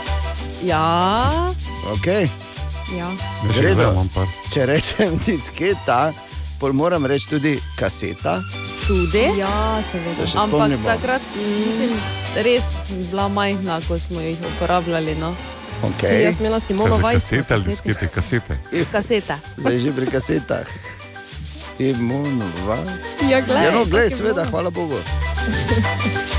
Ja. 0.64 1.54
Okay. 1.94 2.28
Ja. 2.91 3.11
Ne, 3.45 3.72
imam 3.84 4.09
par. 4.09 4.26
Če 4.51 4.66
rečem 4.66 5.18
disketa, 5.24 6.12
moram 6.72 7.07
reči 7.07 7.28
tudi 7.28 7.61
kaseta. 7.76 8.41
Tudi. 8.86 9.22
Ja, 9.36 9.53
seveda. 9.84 10.26
Se 10.26 10.39
Ampak 10.39 10.49
spomnimo. 10.49 10.86
takrat 10.89 11.22
mislim, 11.36 11.93
res 12.36 12.64
bila 12.89 13.28
majhna, 13.28 13.80
ko 13.80 13.99
smo 13.99 14.20
jih 14.20 14.39
uporabljali. 14.47 15.14
No. 15.14 15.34
Si 16.01 16.14
jaz 16.14 16.41
imela 16.41 16.61
Simono 16.61 16.91
Kaj 16.91 16.97
za 16.97 17.03
Vajs. 17.03 17.22
Kasete 17.22 17.55
ali 17.55 17.64
diskete? 17.64 18.09
Kasete. 18.09 18.59
Kaseta. 18.93 19.36
Zdaj 19.57 19.78
že 19.78 19.93
pri 19.93 20.07
kasetah. 20.07 20.66
Simonova. 21.45 22.78
Ja, 23.22 23.41
glej, 23.41 23.64
ja, 23.64 23.70
no, 23.70 23.84
je 24.01 24.11
seveda, 24.11 24.45
hvala 24.45 24.70
Bogu. 24.70 24.99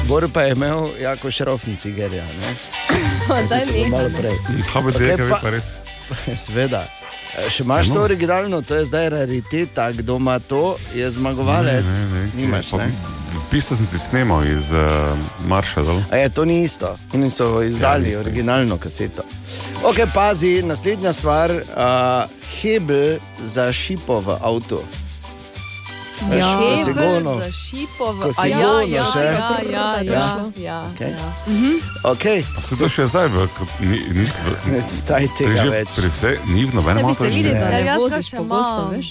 Bor 0.04 0.28
pa 0.28 0.41
je 0.41 0.52
imel 0.52 0.89
jako 1.00 1.32
šrofni 1.32 1.76
cigarja. 1.78 2.26
ne? 2.26 2.56
Daj 3.50 3.60
Tisto 3.60 3.74
bilo 3.74 3.88
malo 3.88 4.10
prej. 4.18 4.36
HBD, 4.66 4.95
Okej, 4.95 5.18
kaj 5.18 5.30
pa- 5.30 5.39
pa 5.39 5.50
res. 5.50 5.66
Seveda. 6.45 6.88
E, 7.38 7.49
Še 7.49 7.64
imaš 7.64 7.88
Ja, 7.88 7.93
to 7.93 7.99
no. 7.99 8.05
originalno, 8.05 8.62
to 8.62 8.76
je 8.76 8.86
zdaj 8.86 9.10
rariteta, 9.10 9.91
kdo 9.91 10.18
ima 10.18 10.39
to, 10.39 10.76
je 10.95 11.10
zmagovalec. 11.10 11.86
Ne, 11.86 12.05
ne, 12.05 12.22
ne, 12.26 12.32
Nimaš, 12.36 12.72
ne? 12.72 12.91
Bistvu 13.51 13.78
sem 13.78 13.86
si 13.86 13.97
snimal 13.99 14.45
iz 14.45 14.70
uh, 14.74 15.18
Marša 15.45 15.82
dol. 15.82 16.01
A 16.14 16.18
je 16.22 16.30
to 16.30 16.45
ni 16.45 16.64
isto. 16.64 16.97
Oni 17.14 17.30
so 17.30 17.62
izdali 17.62 18.03
Ja, 18.03 18.07
ja, 18.07 18.10
isto, 18.10 18.22
originalno 18.22 18.78
kaseto. 18.78 19.24
Ok, 19.84 20.05
pazi, 20.14 20.62
naslednja 20.62 21.14
stvar, 21.14 21.49
uh, 21.51 22.30
hebel 22.62 23.18
za 23.41 23.72
šipo 23.74 24.20
v 24.22 24.38
avtu. 24.41 24.82
Ja. 26.30 26.49
ko 26.51 26.76
si 26.76 26.89
Hebel 26.89 27.05
gono. 27.13 27.34
za 27.39 27.51
šipo 27.51 28.11
v 28.11 28.20
Ko 28.20 28.34
si 28.34 28.39
A, 28.39 28.45
gono 28.51 28.82
ja, 28.84 29.05
še. 29.05 29.20
ja, 29.20 29.47
ja, 29.63 29.88
ja, 30.03 30.28
ja, 30.53 30.78
Okej. 30.86 31.11
ja. 31.11 31.28
Okay. 32.03 32.39
Pa 32.55 32.61
se 32.61 32.76
to 32.76 32.88
še 32.88 33.05
zdaj 33.05 33.28
v. 33.28 33.47
Ni, 33.80 33.97
ni, 34.11 34.24
v 34.24 34.84
Zdaj 34.89 35.28
tega 35.34 35.63
že 35.63 35.70
več. 35.70 35.89
Pri 35.89 36.09
vse, 36.09 36.30
ni 36.45 36.65
v 36.65 36.74
nobenem 36.74 36.95
Ne 36.97 37.03
bi 37.03 37.09
avtu. 37.09 37.24
se 37.24 37.24
več 37.24 37.36
videli, 37.36 37.53
ne. 37.53 37.59
da 37.59 37.65
Ja, 37.65 37.72
ne 37.72 37.80
jaz 37.80 37.88
ga 37.88 37.95
voziš 37.97 38.28
pogosto, 38.34 38.82
veš. 38.89 39.07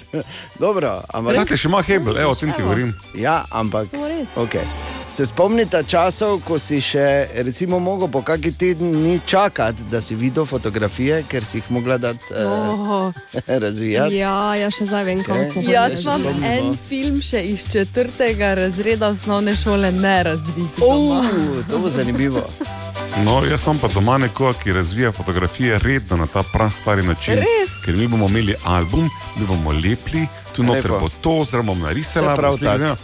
Dobro, 0.58 0.90
ampak. 1.08 1.32
Kaj 1.44 1.56
še 1.56 1.68
ima 1.68 1.80
hebel, 1.80 2.14
evo, 2.18 2.30
o 2.30 2.34
tem 2.34 2.52
ti 2.52 2.60
govorim. 2.60 2.90
Ja, 3.14 3.44
ampak. 3.50 3.88
Okay. 4.36 4.66
Se 5.06 5.24
spomnite 5.24 5.80
časov, 5.82 6.42
ko 6.42 6.58
si 6.58 6.76
še 6.78 7.06
recimo, 7.40 7.78
mogel 7.78 8.08
po 8.08 8.20
kakšni 8.20 8.52
tedni 8.52 9.20
čakati, 9.22 9.86
da 9.88 10.00
si 10.00 10.12
videl 10.14 10.44
fotografije, 10.44 11.22
ker 11.24 11.40
si 11.40 11.58
jih 11.58 11.70
mogla 11.70 11.96
dati 11.96 12.20
uh, 12.30 12.68
Oh. 12.68 13.12
razvijati? 13.64 14.16
Ja, 14.16 14.52
ja, 14.54 14.68
še 14.68 14.84
zdaj 14.84 15.04
vem, 15.04 15.22
kam 15.22 15.38
Okej. 15.38 15.44
smo 15.46 15.62
Ja, 15.62 15.86
Jaz 15.86 16.02
se 16.02 16.08
imam 16.10 16.44
en 16.44 16.76
film 16.78 16.97
še 17.22 17.42
iz 17.46 17.66
četrtega 17.72 18.54
razreda 18.54 19.08
osnovne 19.08 19.56
šole, 19.56 19.92
ne 19.92 20.22
razvit. 20.22 20.78
Uh, 20.78 21.24
to 21.70 21.78
bo 21.78 21.90
zanimivo. 21.90 22.44
No, 23.24 23.40
jaz 23.44 23.64
sem 23.64 23.78
pa 23.78 23.88
doma 23.90 24.18
nekoga, 24.18 24.52
ki 24.62 24.72
razvija 24.72 25.12
fotografije 25.12 25.78
redno 25.78 26.16
na 26.16 26.26
ta 26.26 26.42
prastari 26.52 27.02
način. 27.02 27.34
Res? 27.34 27.72
Ker 27.84 27.96
mi 27.96 28.06
bomo 28.06 28.28
imeli 28.28 28.54
album, 28.64 29.08
mi 29.36 29.46
bomo 29.46 29.72
lepili, 29.72 30.26
tu 30.52 30.62
noter 30.62 30.92
bo 31.00 31.08
to, 31.20 31.44
zdaj 31.44 31.62
bomo 31.62 31.86
narisali. 31.86 32.36
Prav 32.36 32.54
ne. 32.62 32.94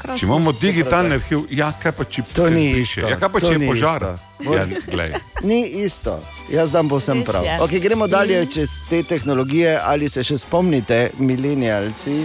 Če 0.00 0.26
imamo 0.26 0.52
digitalni 0.52 1.14
arhiv, 1.20 1.44
ja, 1.52 1.72
kaj 1.82 1.92
pa 1.92 2.04
če 2.08 2.22
To 2.32 2.46
se 2.48 2.50
ni 2.50 2.64
isto, 2.80 3.04
Ja, 3.04 3.18
kaj 3.20 3.28
pa 3.28 3.40
če 3.40 3.52
je 3.52 3.68
požar? 3.68 4.06
isto. 4.06 4.54
Ja, 4.54 4.64
glej. 4.86 5.12
Ni 5.44 5.60
isto, 5.84 6.16
jaz 6.48 6.72
dam 6.72 6.88
povsem 6.88 7.20
prav. 7.24 7.44
Okay, 7.66 7.82
gremo 7.84 8.06
dalje 8.08 8.46
čez 8.46 8.80
te 8.88 9.02
tehnologije. 9.02 9.76
Ali 9.76 10.08
se 10.08 10.24
še 10.24 10.38
spomnite, 10.40 11.10
milenijalci, 11.18 12.24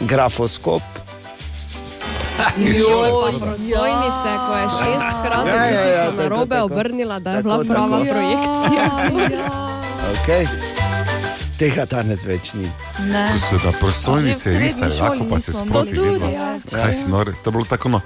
grafoskop? 0.00 0.82
Joj, 2.56 3.10
pa 3.10 3.46
prosojnice, 3.46 4.30
ko 4.46 4.52
je 4.56 4.66
šestkrat 4.80 5.46
Ja, 5.46 5.64
ja, 5.64 5.84
ja, 5.84 6.10
na 6.12 6.28
robe 6.28 6.60
obrnila, 6.62 7.18
da 7.18 7.30
je 7.30 7.42
Tako, 7.42 7.48
bila 7.48 7.74
prava 7.74 7.98
tako. 7.98 8.10
projekcija. 8.10 8.84
Okay. 10.10 10.69
Tega 11.60 11.84
danes 11.84 12.22
več 12.24 12.54
ni. 12.56 12.70
Ne. 13.04 13.22
Ko 13.34 13.38
so 13.42 13.58
da 13.60 13.72
prosojnice 13.76 14.54
risali, 14.58 14.94
lahko 14.96 15.26
pa 15.28 15.38
se 15.44 15.52
sproti 15.52 15.92
videlo. 15.92 16.30
ja. 16.32 16.54
Kaj 16.70 16.92
si 16.96 17.10
nori? 17.12 17.34
To 17.44 17.50
je 17.50 17.52
bilo 17.52 17.64
tako, 17.68 17.88
no, 17.88 18.00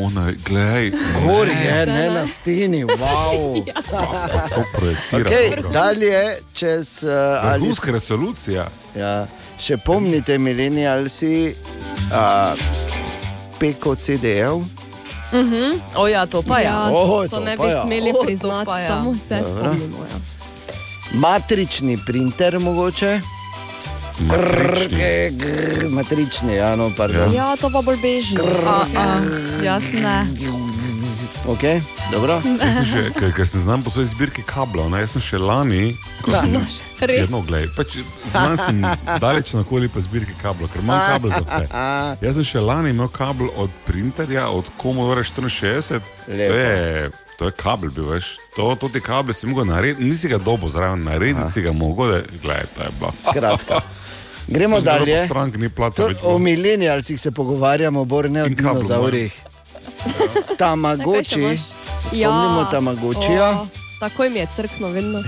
ona, 0.00 0.30
glej, 0.46 0.88
Gor 1.20 1.48
je, 1.48 1.86
ne 1.86 2.06
na 2.14 2.22
steni, 2.26 2.80
wow. 2.88 3.60
pa 4.32 4.48
to 4.54 4.64
projicira. 4.72 5.28
Okay, 5.28 5.72
dalje, 5.72 6.22
čez 6.56 7.02
uh, 7.04 7.12
ali 7.44 7.60
Vrhunska 7.60 7.92
resolucija. 7.92 8.68
ja, 8.96 9.14
še 9.60 9.76
pomnite, 9.76 10.38
milenijalci, 10.38 11.54
uh, 12.08 12.56
peko 13.60 13.94
CD-jev. 13.94 14.64
Mhm. 15.32 15.78
O 16.00 16.08
ja, 16.08 16.24
to 16.26 16.40
pa 16.42 16.58
ja. 16.64 16.88
Ja, 16.88 16.90
O, 16.90 17.22
to 17.28 17.36
to 17.36 17.44
ne 17.44 17.56
bi 17.56 17.68
ja. 17.68 17.84
smeli 17.84 18.10
O, 18.16 18.24
priznati, 18.24 18.70
ja. 18.70 18.88
samo 18.88 19.14
se 19.14 19.44
spomnimo. 19.44 20.08
Ja. 20.10 20.39
Matrični 21.12 21.98
printer, 22.06 22.58
mogoče. 22.58 23.20
Matrični. 24.20 24.98
Grr, 25.30 25.88
matrični, 25.88 26.54
ja, 26.54 26.76
no, 26.76 26.90
pardon. 26.96 27.34
ja, 27.34 27.56
to 27.56 27.70
pa 27.70 27.82
bolj 27.82 27.96
bežno. 28.02 28.44
A, 28.66 28.84
a, 28.96 29.20
jaz 29.64 29.82
ne. 29.92 30.26
Ok, 31.46 31.62
dobro. 32.12 32.38
Jaz 32.60 32.74
sem 32.74 32.84
še, 32.84 33.02
ker, 33.20 33.32
ker 33.40 33.48
sem 33.48 33.64
znam 33.64 33.82
po 33.82 33.90
svoji 33.90 34.12
zbirki 34.12 34.44
kablov, 34.46 34.92
jaz 35.00 35.16
sem 35.16 35.24
še 35.24 35.40
lani, 35.40 35.96
ko 36.22 36.36
sem 36.36 36.60
Res. 37.00 37.24
Jedno, 37.24 37.40
glej, 37.40 37.64
pač, 37.72 37.96
znam 38.28 38.58
sem 38.60 38.82
daleč 39.22 39.54
nakoli 39.56 39.88
po 39.88 40.02
zbirki 40.04 40.34
kablov, 40.36 40.68
ker 40.68 40.82
imam 40.84 41.00
kabel 41.08 41.32
za 41.32 41.40
vse. 41.46 41.64
Jaz 42.20 42.36
sem 42.36 42.44
še 42.44 42.60
lani 42.60 42.92
imel 42.92 43.08
kabel 43.08 43.48
od 43.56 43.72
printerja, 43.88 44.50
od 44.52 44.68
Commodore 44.76 45.24
64, 45.24 45.96
to 45.96 46.36
Lepo. 46.36 46.58
je, 46.60 47.08
to 47.40 47.46
je 47.48 47.52
kabel 47.56 47.90
bil, 47.90 48.04
veš. 48.12 48.36
To, 48.56 48.74
to 48.76 48.88
ti 48.92 49.00
kabel 49.00 49.34
si 49.34 49.46
mogel 49.46 49.64
narediti, 49.64 50.04
nisi 50.04 50.28
ga 50.28 50.38
dobo 50.38 50.68
zraven, 50.68 51.04
narediti 51.04 51.52
si 51.52 51.62
ga 51.64 51.72
mogel, 51.72 52.10
da, 52.12 52.18
glej, 52.42 52.66
to 52.76 52.82
je 52.82 52.90
bilo. 52.98 53.12
Skratka. 53.16 53.80
Gremo 54.54 54.80
dalje. 54.80 55.28
ni 55.56 55.68
placa 55.68 56.08
To, 56.08 56.34
o 56.34 56.38
milenijalcih 56.38 57.20
se 57.20 57.30
pogovarjamo, 57.30 58.04
bor 58.04 58.30
ne 58.30 58.42
o 58.42 58.48
dinozaurih. 58.48 59.40
Tamagoči, 60.58 61.58
se 61.58 62.08
spomnimo 62.08 62.60
Ja. 62.60 62.68
Tamagočija. 62.70 63.50
O, 63.50 63.79
Takoj 64.00 64.30
mi 64.30 64.38
je 64.38 64.46
crkno, 64.56 64.88
vedno. 64.88 65.22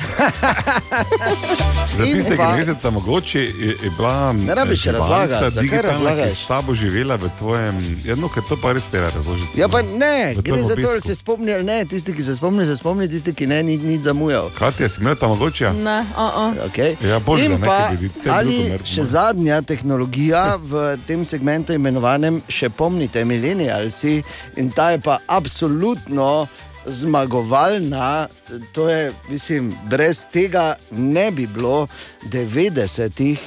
Za 1.97 2.05
tiste, 2.05 2.37
ki 2.37 2.43
ne 2.43 2.57
veste, 2.57 2.91
mogoče 2.91 3.41
je, 3.41 3.77
je 3.83 3.91
bila 3.97 4.33
Ne 4.33 4.55
rabiš 4.55 4.85
razlagati, 4.85 5.61
digitalna, 5.61 5.69
ki 5.69 5.75
je 5.75 5.83
razlagaš? 5.83 6.31
s 6.31 6.47
tabo 6.47 6.75
živela 6.75 7.17
v 7.17 7.29
tvojem, 7.39 8.01
jedno, 8.05 8.29
ker 8.29 8.43
to 8.49 8.57
pa 8.63 8.73
res 8.73 8.89
treba 8.89 9.11
razložiti. 9.11 9.61
Ja, 9.61 9.69
pa 9.69 9.83
ne, 9.83 10.35
gre 10.35 10.63
za 10.63 10.75
to, 10.75 10.89
obisku. 10.91 11.09
se 11.09 11.15
spomni 11.15 11.53
ne. 11.63 11.85
Tisti, 11.85 12.15
ki 12.15 12.23
se 12.23 12.37
spomni, 12.37 12.65
se 12.65 12.77
spomni, 12.77 13.09
tisti, 13.09 13.35
ki 13.35 13.47
ne, 13.47 13.63
ni 13.63 13.77
nič 13.77 14.09
zamujal. 14.09 14.51
Katja, 14.59 14.89
si 14.89 15.01
imela 15.01 15.17
tam 15.21 15.31
mogoče? 15.31 15.73
Ne, 15.73 16.01
uh 16.01 16.17
-uh. 16.17 16.71
Okay. 16.71 16.97
Ja, 17.09 17.19
bolj, 17.19 17.49
da 17.49 17.55
In 17.55 17.61
pa, 17.61 17.91
te 18.25 18.31
ali 18.31 18.73
še 18.85 19.05
zadnja 19.05 19.63
tehnologija 19.63 20.57
v 20.73 20.97
tem 21.07 21.25
segmentu 21.25 21.73
imenovanem 21.73 22.43
še 22.49 22.71
pomnite, 22.71 23.25
milenialci, 23.25 24.23
in 24.57 24.71
ta 24.71 24.91
je 24.91 25.01
pa 25.01 25.19
absolutno 25.27 26.47
zmagovalna. 26.87 28.29
To 28.73 28.89
je, 28.89 29.13
mislim, 29.29 29.75
brez 29.87 30.25
tega 30.33 30.77
ne 30.91 31.31
bi 31.31 31.47
bilo 31.47 31.87
90-ih. 32.23 33.41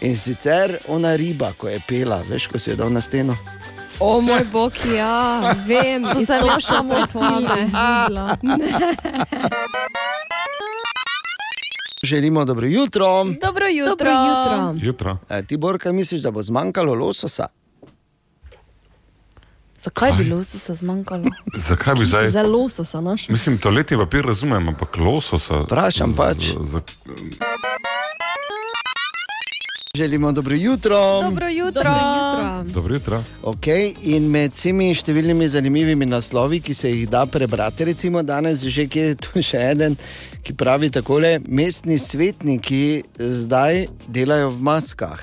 In 0.00 0.16
sicer 0.16 0.78
ona 0.88 1.16
riba, 1.16 1.52
ko 1.52 1.68
je 1.68 1.80
pela, 1.88 2.22
veš, 2.28 2.46
ko 2.46 2.58
si 2.58 2.70
jo 2.70 2.76
dal 2.76 2.92
na 2.92 3.00
steno. 3.00 3.36
O 4.00 4.20
moj 4.20 4.44
bog, 4.52 4.72
ja, 4.96 5.40
vem, 5.66 6.02
To 6.04 6.26
sem 6.26 6.40
jaz 6.46 6.64
samo 6.64 6.94
reklame. 6.94 7.64
videla. 7.64 8.36
Želimo 12.04 12.44
dobro 12.44 12.66
jutro. 12.66 13.24
Dobro 13.42 13.66
jutro. 13.66 13.88
Dobro 13.88 14.10
jutro. 14.10 14.74
Jutro. 14.76 15.18
E, 15.28 15.46
ti, 15.46 15.56
Borka, 15.56 15.92
misliš, 15.92 16.22
da 16.22 16.30
bo 16.30 16.42
zmanjkalo 16.42 16.94
lososa? 16.94 17.46
Zakaj 19.84 20.12
bi 20.18 20.30
lososa 20.30 20.74
zmanjkalo? 20.74 21.30
Zakaj 21.68 21.94
bi 21.94 22.06
zdaj? 22.06 22.28
Zelo 22.28 22.68
so 22.68 22.84
se 22.84 23.00
našli. 23.00 23.32
Mislim, 23.32 23.58
toaletni 23.58 23.96
papir 23.96 24.24
razumem, 24.24 24.68
ampak 24.68 24.96
lososa. 24.96 25.62
Vprašam 25.66 26.14
pač. 26.16 26.36
Za, 26.36 26.64
za, 26.64 26.80
Želimo 29.96 30.32
dobro 30.32 30.54
jutro. 30.54 31.22
Dobro 31.22 31.48
jutro. 31.48 31.82
Dobro 31.82 32.54
jutro. 32.54 32.72
dobro 32.74 32.94
jutro. 32.94 33.22
Okay, 33.42 33.94
in 34.02 34.30
med 34.30 34.54
vsemi 34.54 34.94
številnimi 34.94 35.48
zanimivimi 35.48 36.06
naslovi, 36.06 36.62
ki 36.64 36.74
se 36.74 36.90
jih 36.90 37.10
da 37.10 37.26
prebrati, 37.26 37.84
recimo 37.84 38.22
danes 38.22 38.62
že 38.64 38.86
je 38.94 39.14
tu 39.14 39.42
še 39.42 39.60
en, 39.74 39.96
ki 40.42 40.54
pravi 40.56 40.90
takole: 40.90 41.40
mestni 41.44 41.98
svetniki 41.98 43.02
zdaj 43.18 43.86
delajo 44.08 44.48
v 44.50 44.62
maskah, 44.62 45.20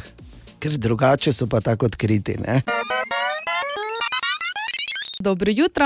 ker 0.59 0.77
drugače 0.77 1.33
so 1.33 1.47
pa 1.47 1.65
tako 1.65 1.89
odkriti. 1.89 2.37
Ne? 2.37 2.61
Dobro 5.19 5.51
jutro. 5.55 5.85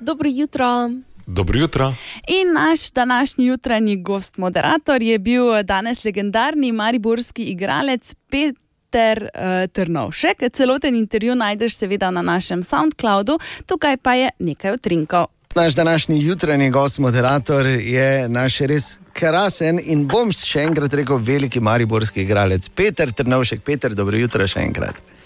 Dobro 0.00 0.28
jutro. 0.32 0.90
Dobro 1.26 1.58
jutro. 1.58 1.94
In 2.28 2.52
naš 2.54 2.90
današnji 2.90 3.46
jutranji 3.46 3.96
gost, 3.96 4.36
moderator, 4.36 5.02
je 5.02 5.18
bil 5.18 5.62
danes 5.62 6.04
legendarni 6.04 6.72
mariborski 6.72 7.44
igralec 7.44 8.14
Peter 8.30 9.22
uh, 9.22 9.70
Trnovšek. 9.72 10.36
Celoten 10.52 10.94
intervju 10.94 11.34
najdeš 11.34 11.76
seveda 11.76 12.10
na 12.10 12.22
našem 12.22 12.62
SoundCloudu, 12.62 13.38
tukaj 13.66 13.96
pa 13.96 14.14
je 14.14 14.30
nekaj 14.38 14.72
utrinkov. 14.74 15.26
Naš 15.54 15.74
današnji 15.74 16.24
jutranji 16.24 16.70
gost, 16.70 16.98
moderator, 16.98 17.66
je 17.66 18.28
naš 18.28 18.58
res 18.58 18.98
krasen 19.12 19.80
in 19.84 20.06
bom 20.06 20.32
še 20.32 20.62
enkrat 20.62 20.94
rekel, 20.94 21.18
veliki 21.18 21.60
mariborski 21.60 22.22
igralec 22.22 22.68
Peter 22.68 23.12
Trnovšek. 23.12 23.62
Peter, 23.62 23.94
dobro 23.94 24.16
jutro 24.16 24.46
še 24.46 24.60
enkrat. 24.60 25.17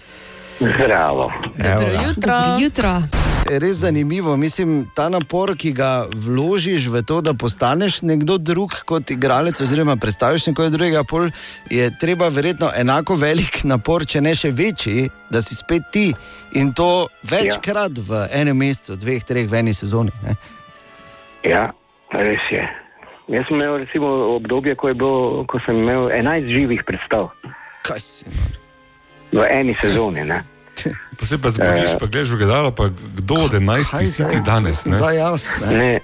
Zdravo. 0.76 1.32
Ga. 1.56 1.78
jutro. 2.06 2.32
Dobro 2.38 2.58
jutro. 2.58 3.22
Res 3.50 3.76
zanimivo, 3.82 4.36
mislim, 4.36 4.86
ta 4.94 5.08
napor, 5.08 5.56
ki 5.58 5.72
ga 5.74 6.06
vložiš 6.14 6.86
v 6.86 7.02
to, 7.02 7.20
da 7.20 7.34
postaneš 7.34 8.02
nekdo 8.02 8.38
drug 8.38 8.70
kot 8.86 9.10
igralec, 9.10 9.60
oziroma 9.60 9.96
predstaviš 9.96 10.46
nekoga 10.46 10.70
drugega, 10.70 11.02
pol 11.04 11.26
je 11.70 11.90
treba 12.00 12.28
verjetno 12.28 12.70
enako 12.78 13.16
velik 13.18 13.64
napor, 13.64 14.06
če 14.06 14.22
ne 14.22 14.34
še 14.38 14.52
večji, 14.54 15.08
da 15.30 15.42
si 15.42 15.58
spet 15.58 15.90
ti 15.90 16.06
in 16.54 16.70
to 16.72 17.08
večkrat 17.26 17.98
v 17.98 18.22
enem 18.30 18.62
mesecu, 18.62 18.96
dveh, 18.96 19.26
treh, 19.26 19.50
v 19.50 19.58
eni 19.58 19.74
sezoni. 19.74 20.14
Ne? 20.22 20.36
Ja, 21.42 21.72
res 22.14 22.46
je. 22.54 22.62
Jaz 23.32 23.50
sem 23.50 23.58
imel 23.58 23.82
recimo 23.82 24.36
obdobje, 24.38 24.78
ko, 24.78 24.92
je 24.92 24.94
bilo, 24.94 25.44
ko 25.50 25.58
sem 25.66 25.82
imel 25.82 26.12
11 26.14 26.46
živih 26.52 26.86
predstav 26.86 27.32
Kaj 27.82 28.00
si? 28.00 28.24
v 29.32 29.46
eni 29.50 29.74
sezoni. 29.80 30.22
Ne? 30.28 30.42
Posebej 31.18 31.42
pa 31.42 31.48
zbudiš, 31.50 31.90
Eh. 31.90 31.98
pa 31.98 32.06
gledaš 32.06 32.30
v 32.30 32.38
gledalo, 32.38 32.70
pa 32.70 32.84
kdo 33.16 33.34
od 33.40 33.52
11 33.52 33.90
Kaj 33.90 34.04
si 34.04 34.22
zdaj? 34.22 34.30
ti 34.30 34.38
danes? 34.42 34.78
Ne? 34.84 34.94
Za 34.94 35.10
jaz. 35.10 35.42
Ne? 35.62 36.00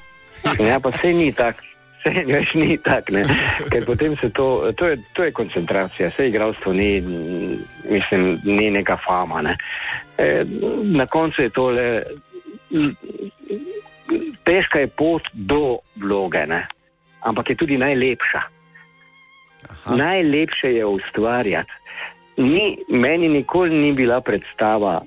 Ne, 0.58 0.64
ja, 0.64 0.78
pa 0.78 0.88
vse 0.88 1.08
ni 1.08 1.32
tako. 1.32 1.64
Vse 1.98 2.10
več 2.24 2.54
ni 2.54 2.78
tako, 2.78 3.12
ne. 3.12 3.22
ker 3.68 3.82
potem 3.84 4.14
se 4.16 4.30
to, 4.30 4.46
to 4.72 4.86
je, 4.86 5.02
to 5.12 5.24
je 5.24 5.32
koncentracija, 5.32 6.08
vse 6.08 6.28
igralstvo 6.28 6.72
ni, 6.72 7.00
mislim, 7.84 8.38
ni 8.44 8.70
neka 8.70 8.96
fama. 8.98 9.42
Ne. 9.42 9.56
E, 10.16 10.44
na 10.84 11.06
koncu 11.06 11.42
je 11.42 11.50
tole, 11.50 12.02
težka 14.44 14.78
je 14.78 14.88
pot 14.88 15.22
do 15.32 15.78
vloge, 15.96 16.46
ne. 16.46 16.66
ampak 17.20 17.50
je 17.50 17.56
tudi 17.56 17.76
najlepša. 17.76 18.40
Aha. 19.68 19.96
Najlepše 19.96 20.70
je 20.70 20.84
ustvarjati. 20.86 21.72
Ni, 22.38 22.78
meni 22.88 23.28
nikoli 23.28 23.74
ni 23.74 23.92
bila 23.92 24.20
predstava 24.20 25.00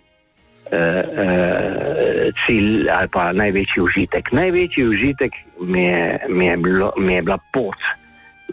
eh, 0.71 1.03
eh, 1.23 2.29
cilj 2.45 2.89
ali 2.91 3.07
pa 3.11 3.31
največji 3.31 3.81
užitek. 3.83 4.31
Največji 4.31 4.87
užitek 4.87 5.31
mi 5.59 5.83
je, 5.83 6.19
mi 6.29 6.45
je, 6.45 6.57
bilo, 6.57 6.91
mi 6.97 7.13
je 7.13 7.21
bila 7.21 7.37
pot 7.53 7.79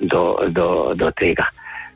do, 0.00 0.38
do, 0.48 0.94
do 0.94 1.10
tega. 1.18 1.50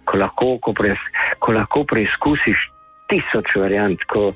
Ko 0.05 0.19
lahko, 0.19 0.59
ko, 0.59 0.73
pres, 0.75 0.99
ko 1.39 1.55
lahko 1.55 1.85
preizkusiš 1.87 2.67
tisoč 3.13 3.55
variant, 3.57 4.03
ko, 4.11 4.33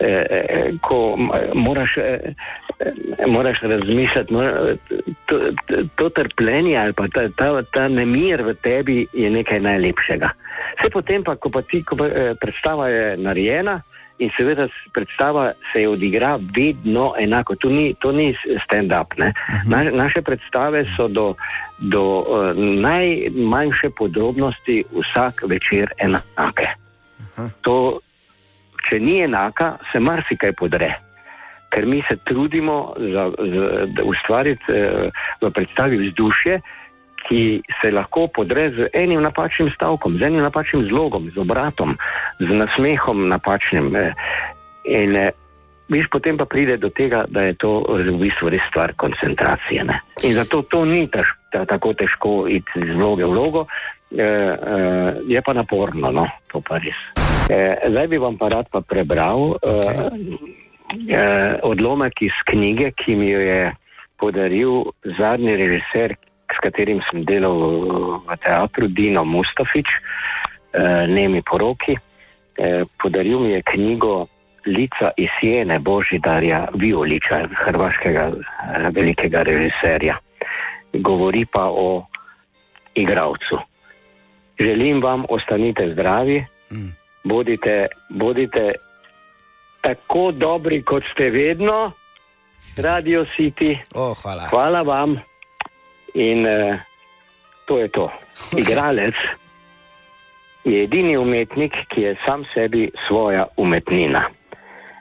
eh, 0.00 0.26
eh, 0.30 0.70
ko 0.82 1.14
m- 1.16 1.32
moraš, 1.54 1.96
eh, 1.96 2.20
eh, 2.32 2.65
moraš 3.26 3.60
razmišljati, 3.62 4.32
mora, 4.32 4.76
to, 5.26 5.40
to, 5.94 6.08
trpljenje 6.08 6.76
ali 6.78 6.92
pa 6.92 7.08
ta, 7.08 7.28
ta, 7.36 7.62
ta 7.62 7.88
nemir 7.88 8.42
v 8.42 8.54
tebi 8.54 9.06
je 9.12 9.30
nekaj 9.30 9.60
najlepšega. 9.60 10.30
Vse 10.80 10.90
potem 10.92 11.24
pa, 11.24 11.36
ko 11.36 11.50
pa 11.50 11.62
ti, 11.62 11.82
ko 11.82 11.96
pa, 11.96 12.06
eh, 12.06 12.34
predstava 12.40 12.88
je 12.88 13.16
narejena 13.16 13.80
in 14.18 14.30
seveda 14.36 14.68
predstava 14.92 15.52
se 15.72 15.80
je 15.80 15.88
odigra 15.88 16.38
vedno 16.56 17.14
enako. 17.18 17.54
To 17.54 17.68
ni, 17.68 17.94
to 18.00 18.12
ni 18.12 18.36
stand-up. 18.64 19.16
ne. 19.16 19.32
Na, 19.68 19.82
naše 19.90 20.22
predstave 20.22 20.84
so 20.96 21.08
do, 21.08 21.34
do 21.78 22.02
uh, 22.02 22.56
najmanjše 22.56 23.90
podrobnosti 23.96 24.84
vsak 24.92 25.42
večer 25.46 25.92
enake. 25.98 26.68
To, 27.60 28.00
če 28.88 29.00
ni 29.00 29.20
enaka, 29.20 29.76
se 29.92 30.00
marsikaj 30.00 30.52
podre. 30.52 31.05
Ker 31.76 31.84
mi 31.84 32.00
se 32.08 32.16
trudimo 32.24 32.94
za, 32.96 33.28
za, 33.36 34.02
ustvariti 34.08 34.72
eh, 34.72 35.12
v 35.42 35.50
predstavi 35.52 35.98
vzdušje, 36.06 36.60
ki 37.28 37.62
se 37.82 37.90
lahko 37.90 38.28
podre 38.32 38.70
z 38.70 38.88
enim 38.96 39.20
napačnim 39.20 39.68
stavkom, 39.74 40.16
z 40.16 40.30
enim 40.30 40.40
napačnim 40.40 40.86
zlogom, 40.88 41.28
z 41.34 41.42
obratom, 41.42 41.98
z 42.40 42.48
nasmehom 42.48 43.28
napačnim. 43.28 43.92
Eh, 43.96 44.14
in 44.88 45.16
eh, 45.16 45.34
viš, 45.92 46.08
potem 46.08 46.40
pa 46.40 46.48
pride 46.48 46.78
do 46.80 46.88
tega, 46.88 47.26
da 47.28 47.44
je 47.44 47.58
to 47.60 47.84
v 47.84 48.16
bistvu 48.24 48.48
res 48.56 48.64
stvar 48.70 48.96
koncentracije. 48.96 49.84
Ne? 49.84 50.00
In 50.24 50.32
zato 50.32 50.62
to 50.62 50.84
ni 50.88 51.04
taš, 51.12 51.28
ta, 51.52 51.66
tako 51.68 51.92
težko 51.92 52.48
iti 52.48 52.88
iz 52.88 52.96
vloge 52.96 53.28
v 53.28 53.30
vlogo, 53.36 53.66
eh, 54.16 54.24
eh, 54.24 55.12
je 55.28 55.44
pa 55.44 55.52
naporno, 55.52 56.08
no? 56.08 56.24
to 56.48 56.64
pa 56.64 56.80
res. 56.80 56.96
Eh, 57.46 57.90
zdaj 57.90 58.06
bi 58.08 58.18
vam 58.18 58.38
pa 58.38 58.48
rad 58.48 58.66
pa 58.72 58.80
prebral 58.80 59.54
okay. 59.62 60.10
eh, 60.10 60.65
eh, 60.90 61.58
odlomek 61.62 62.22
iz 62.22 62.36
knjige, 62.46 62.90
ki 62.96 63.14
mi 63.14 63.30
jo 63.30 63.40
je 63.40 63.72
podaril 64.18 64.84
zadnji 65.18 65.56
režiser, 65.56 66.16
s 66.46 66.58
katerim 66.62 67.02
sem 67.10 67.24
delal 67.26 67.58
v, 67.58 67.68
v 68.24 68.36
teatru, 68.40 68.88
Dino 68.88 69.24
Mustafič, 69.24 69.88
eh, 70.72 71.06
Nemi 71.06 71.42
poroki. 71.42 71.96
Eh, 72.56 72.84
podaril 72.98 73.40
mi 73.40 73.50
je 73.52 73.62
knjigo 73.62 74.26
Lica 74.66 75.10
iz 75.16 75.30
Jene 75.42 75.78
Božidarja 75.78 76.68
Violiča, 76.74 77.46
hrvaškega 77.66 78.24
eh, 78.32 78.90
velikega 78.94 79.42
režiserja. 79.42 80.18
Govori 80.92 81.44
pa 81.44 81.68
o 81.68 82.06
igravcu. 82.94 83.60
Želim 84.56 85.02
vam, 85.02 85.26
ostanite 85.28 85.92
zdravi, 85.92 86.40
bodite, 87.24 87.86
bodite 88.08 88.72
tako 89.86 90.32
dobri, 90.32 90.82
kot 90.82 91.02
ste 91.12 91.30
vedno, 91.30 91.92
Radio 92.76 93.24
City. 93.36 93.78
Oh, 93.94 94.16
hvala. 94.22 94.48
hvala 94.50 94.82
vam 94.82 95.20
in 96.14 96.46
uh, 96.46 96.78
to 97.66 97.78
je 97.78 97.88
to. 97.88 98.10
Igralec 98.62 99.14
je 100.64 100.82
edini 100.82 101.16
umetnik, 101.16 101.72
ki 101.88 102.00
je 102.00 102.16
sam 102.26 102.44
sebi 102.54 102.90
svoja 103.06 103.46
umetnina. 103.56 104.28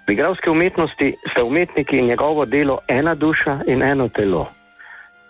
V 0.07 0.13
igralski 0.13 0.49
umetnosti 0.49 1.15
sta 1.31 1.43
umetnik 1.43 1.93
in 1.93 2.05
njegovo 2.05 2.45
delo 2.45 2.77
ena 2.87 3.15
duša 3.15 3.59
in 3.67 3.81
eno 3.81 4.07
telo. 4.09 4.47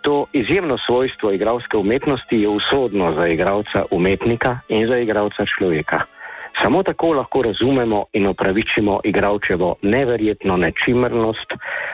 To 0.01 0.26
izjemno 0.34 0.78
svojstvo 0.78 1.32
igralske 1.32 1.78
umetnosti 1.78 2.38
je 2.38 2.47
usodno 2.47 3.14
za 3.14 3.28
igralca 3.28 3.86
umetnika 3.91 4.60
in 4.68 4.88
za 4.88 4.97
igralca 4.97 5.45
človeka. 5.45 6.14
Samo 6.64 6.84
tako 6.84 7.14
lahko 7.14 7.41
razumemo 7.41 8.06
in 8.14 8.28
opravičimo 8.28 8.99
igralčevo 9.03 9.76
neverjetno 9.82 10.58
nečimrnost, 10.58 11.53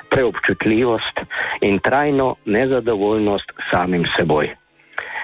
preobčutljivost 0.09 1.20
in 1.62 1.80
trajno 1.80 2.36
nezadovoljnost 2.45 3.51
samim 3.72 4.05
seboj. 4.18 4.55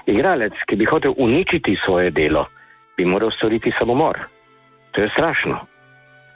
Igralec, 0.06 0.54
ki 0.68 0.76
bi 0.76 0.86
hotel 0.86 1.14
uničiti 1.18 1.78
svoje 1.86 2.12
delo, 2.12 2.46
bi 2.98 3.06
moral 3.06 3.32
storiti 3.32 3.72
samomor. 3.80 4.18
To 4.92 5.02
je 5.02 5.10
strašno. 5.10 5.60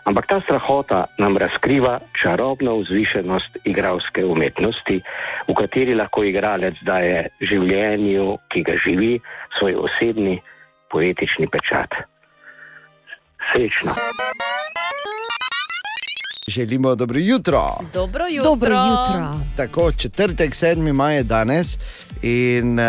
Ampak 0.04 0.28
ta 0.28 0.42
strahota 0.42 1.06
nam 1.18 1.38
razkriva 1.38 2.00
čarobno 2.22 2.76
vzvišenost 2.78 3.58
igralske 3.64 4.26
umetnosti, 4.26 5.02
v 5.48 5.54
kateri 5.54 5.96
lahko 5.96 6.24
igralec 6.24 6.76
daje 6.82 7.30
življenju, 7.42 8.38
ki 8.50 8.64
ga 8.66 8.78
živi, 8.86 9.20
svoj 9.60 9.78
osebni 9.86 10.40
poetični 10.90 11.48
pečat. 11.48 12.11
Srečno. 13.50 13.92
Želimo 16.48 16.96
dobro 16.96 17.20
jutro. 17.20 17.78
Dobro 17.94 18.26
jutro. 18.28 18.50
Dobro 18.50 18.76
jutro. 18.76 19.40
Tako, 19.56 19.92
četrtek, 19.92 20.52
7. 20.52 20.94
maj 20.94 21.16
je 21.16 21.24
danes 21.24 21.78
in 22.22 22.80
uh, 22.80 22.86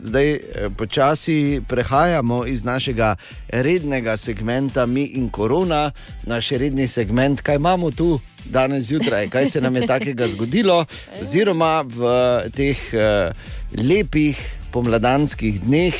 zdaj 0.00 0.30
eh, 0.32 0.40
počasi 0.78 1.62
prehajamo 1.68 2.46
iz 2.46 2.64
našega 2.64 3.16
rednega 3.48 4.16
segmenta 4.16 4.86
Mi 4.86 5.04
in 5.04 5.30
Korona, 5.30 5.90
naš 6.22 6.48
redni 6.48 6.88
segment, 6.88 7.40
kaj 7.40 7.56
imamo 7.56 7.90
tu 7.90 8.20
danes 8.44 8.84
zjutraj, 8.84 9.28
kaj 9.28 9.46
se 9.46 9.60
nam 9.60 9.76
je 9.76 9.86
takega 9.86 10.28
zgodilo, 10.32 10.84
oziroma 11.20 11.84
v 11.86 12.04
teh 12.56 12.78
uh, 12.92 13.34
lepih 13.88 14.38
pomladanskih 14.72 15.60
dneh 15.60 15.94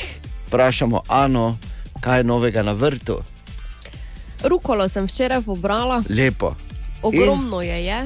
vprašamo 0.47 1.01
Ano, 1.07 1.57
kaj 2.01 2.19
je 2.19 2.23
novega 2.23 2.63
na 2.63 2.71
vrtu. 2.71 3.30
Rukolo 4.43 4.87
sem 4.87 5.05
včeraj 5.05 5.41
pobrala, 5.41 6.03
Lepo. 6.07 6.55
ogromno 7.01 7.61
je. 7.61 7.85
je. 7.85 7.99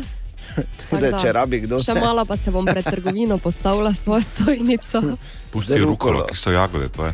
Tako 0.82 1.02
Da, 1.02 1.20
če 1.20 1.32
rabi 1.32 1.60
kdo. 1.62 1.80
Še 1.80 1.94
malo 1.96 2.24
pa 2.24 2.38
se 2.38 2.52
bom 2.52 2.66
pred 2.66 2.84
trgovino 2.86 3.38
postavila 3.38 3.94
svojo 3.94 4.22
stojnico. 4.24 5.02
Pusti 5.52 5.78
rukolo, 5.78 6.26
ki 6.26 6.36
so 6.36 6.52
jagode 6.52 6.90
tvoje. 6.90 7.14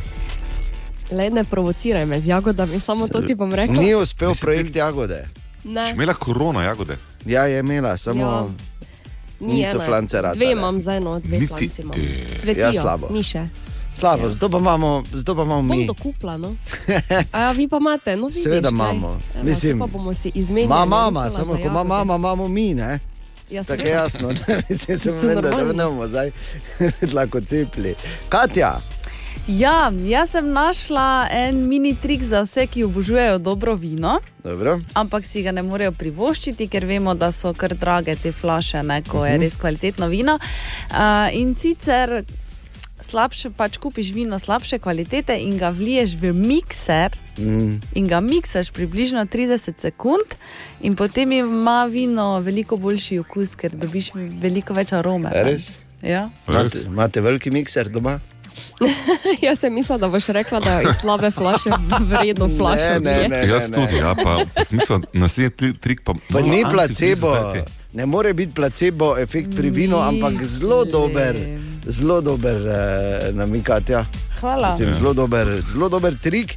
Le 1.10 1.30
ne 1.30 1.44
provociraj 1.44 2.04
me 2.04 2.18
z 2.18 2.28
jagodami, 2.28 2.80
samo 2.80 3.06
to 3.06 3.20
ti 3.20 3.34
bom 3.34 3.50
rekla. 3.52 3.74
Ni 3.74 3.94
uspel 3.94 4.32
projekt 4.34 4.72
jagode. 4.72 5.24
Ne. 5.64 5.86
Če 5.86 5.92
imela 5.92 6.14
korona 6.14 6.64
jagode. 6.64 6.96
Ja, 7.24 7.44
je 7.44 7.60
imela, 7.60 7.96
samo 7.96 8.20
Ja. 8.20 8.46
Ni 9.40 9.54
niso 9.56 9.76
ene. 9.76 9.84
flance 9.84 10.14
rade. 10.18 10.36
Dve 10.36 10.52
imam 10.52 10.78
zdaj, 10.78 11.00
no, 11.00 11.18
dve 11.18 11.36
Niti- 11.36 11.48
flanci 11.48 11.82
imam. 11.82 11.96
eh. 11.96 12.38
Cvetijo, 12.38 12.62
Ja, 12.64 12.72
slabo. 12.74 13.08
ni 13.10 13.22
še. 13.22 13.42
Slabo, 13.94 14.28
zato 14.28 14.48
pa 14.48 14.58
imamo, 14.58 15.04
zato 15.12 15.34
pa 15.34 15.42
imamo 15.42 15.62
Bom 15.62 15.78
mi. 15.78 15.86
to 15.86 15.94
kupla, 15.94 16.36
no. 16.36 16.54
A 17.32 17.40
ja, 17.40 17.52
vi 17.52 17.68
pa 17.68 17.76
imate, 17.76 18.16
no 18.16 18.26
vidiš. 18.26 18.42
Seveda 18.42 18.60
glej. 18.62 18.72
imamo. 18.72 19.08
Evo, 19.34 19.44
Mislim, 19.44 19.78
pa 19.78 19.86
bomo 19.88 20.14
si 20.14 20.30
izmenjali. 20.34 20.68
Ma 20.70 20.84
mama, 20.86 21.20
kupila 21.20 21.30
samo 21.30 21.52
ko 21.54 21.60
ima 21.60 21.84
mama, 21.84 22.14
imamo 22.16 22.48
mi, 22.48 22.74
ne? 22.74 22.98
Ja, 23.50 23.62
Tako 23.62 23.64
seveda. 23.66 23.82
je 23.84 23.90
jasno, 23.92 24.28
ne? 24.30 24.62
mislim, 24.68 24.98
sem 24.98 25.14
vedel, 25.18 25.42
da 25.42 25.72
ne 25.74 25.84
bomo 25.84 26.08
zdaj 26.08 26.30
lahko 27.12 27.40
cepili. 27.40 27.94
Katja, 28.28 28.80
Ja, 29.48 29.92
jaz 30.00 30.30
sem 30.30 30.48
našla 30.48 31.26
en 31.32 31.68
mini 31.68 31.96
trik 31.96 32.22
za 32.22 32.40
vse, 32.40 32.66
ki 32.66 32.84
obožujejo 32.84 33.38
dobro 33.38 33.74
vino. 33.74 34.20
Dobro. 34.44 34.78
Ampak 34.94 35.24
si 35.24 35.42
ga 35.42 35.52
ne 35.52 35.62
morejo 35.62 35.92
privoščiti, 35.92 36.68
ker 36.68 36.84
vemo, 36.84 37.14
da 37.14 37.32
so 37.32 37.50
kar 37.52 37.74
drage 37.74 38.14
te 38.16 38.32
flaše, 38.32 38.82
ne, 38.82 39.02
ko 39.02 39.26
je 39.26 39.32
Mhm. 39.32 39.42
res 39.42 39.56
kvalitetno 39.56 40.06
vino. 40.06 40.38
Uh, 40.90 40.96
in 41.32 41.54
sicer 41.54 42.24
slabše, 43.02 43.50
pač 43.50 43.76
kupiš 43.76 44.12
vino 44.12 44.38
slabše 44.38 44.78
kvalitete 44.78 45.36
in 45.38 45.58
ga 45.58 45.70
vliješ 45.70 46.16
v 46.20 46.32
mikser. 46.32 47.16
Mm. 47.38 47.80
In 47.94 48.08
ga 48.08 48.20
miksaš 48.20 48.70
približno 48.70 49.24
30 49.26 49.80
sekund, 49.80 50.34
in 50.80 50.96
potem 50.96 51.32
ima 51.32 51.84
vino 51.84 52.38
veliko 52.40 52.76
boljši 52.76 53.18
okus, 53.18 53.54
ker 53.54 53.70
dobiš 53.74 54.12
veliko 54.14 54.74
več 54.74 54.92
arome. 54.92 55.30
Res? 55.32 55.70
Ja. 56.02 56.28
Imate, 56.48 56.78
imate 56.86 57.20
veliki 57.20 57.50
mikser 57.50 57.88
doma? 57.88 58.18
Jaz 59.46 59.58
sem 59.58 59.74
mislila, 59.74 59.98
da 59.98 60.08
boš 60.08 60.26
rekla, 60.28 60.60
da 60.60 60.72
je 60.80 60.88
iz 60.90 60.96
slabe 61.00 61.30
flaše 61.30 61.70
vredno 62.00 62.48
flašo. 62.58 62.98
Ne, 63.00 63.14
ne, 63.14 63.28
ne. 63.28 63.48
Jaz 63.48 63.70
tudi, 63.70 63.96
ja, 63.96 64.14
pa, 64.14 64.64
smisel, 64.64 65.00
naslednji 65.12 65.50
tri- 65.50 65.76
trik 65.80 66.02
pa, 66.04 66.14
Pa 66.32 66.40
ni 66.40 66.64
placebo. 66.72 67.30
dajte. 67.34 67.81
Ne 67.92 68.06
more 68.06 68.32
biti 68.34 68.54
placebo 68.54 69.16
efekt 69.18 69.56
pri 69.56 69.70
vinu, 69.70 69.98
ampak 70.00 70.44
zelo 70.44 70.84
dober, 70.84 71.36
zelo 71.84 72.20
dober 72.20 72.56
uh, 72.56 73.34
namikati. 73.36 73.92
Ja. 73.92 74.04
Hvala. 74.40 74.70
Mislim, 74.70 74.94
zelo, 74.94 75.12
dober, 75.14 75.62
zelo 75.72 75.88
dober 75.88 76.16
trik. 76.22 76.56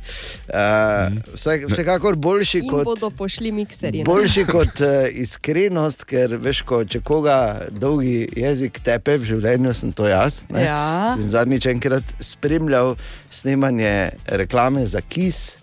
Uh, 0.49 1.13
vsak, 1.35 1.67
vsekakor 1.69 2.15
boljši 2.15 2.59
In 2.63 2.69
kot. 2.69 2.85
bodo 2.85 3.09
pošli 3.09 3.51
mikserji. 3.51 3.99
ne? 3.99 4.05
Boljši 4.05 4.45
kot 4.45 4.79
uh, 4.81 5.05
iskrenost, 5.11 6.03
ker 6.09 6.33
veš, 6.41 6.63
ko, 6.65 6.81
če 6.85 7.03
koga 7.05 7.67
dolgi 7.69 8.25
jezik 8.35 8.79
tepe 8.81 9.19
v 9.21 9.29
življenju, 9.29 9.73
sem 9.73 9.91
to 9.93 10.07
jaz. 10.09 10.45
ne. 10.49 10.63
Ja. 10.65 11.13
Sem 11.19 11.29
Zadnjič 11.29 11.69
enkrat 11.75 12.15
spremljal 12.19 12.95
snemanje 13.29 14.09
reklame 14.25 14.85
za 14.89 15.03
kis, 15.05 15.57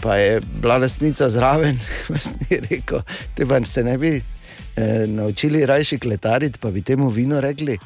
pa 0.00 0.16
je 0.16 0.40
bila 0.62 0.78
lasnica 0.78 1.28
zraven, 1.28 1.76
pa 2.08 2.16
sem 2.22 2.48
ji 2.48 2.62
rekel, 2.70 3.04
te 3.36 3.44
pa 3.44 3.60
se 3.68 3.84
ne 3.84 3.98
bi 3.98 4.16
eh, 4.78 5.06
naučili 5.06 5.66
rajši 5.66 5.98
kletariti, 5.98 6.58
pa 6.58 6.70
bi 6.70 6.82
temu 6.82 7.08
vino 7.08 7.40
rekli. 7.40 7.78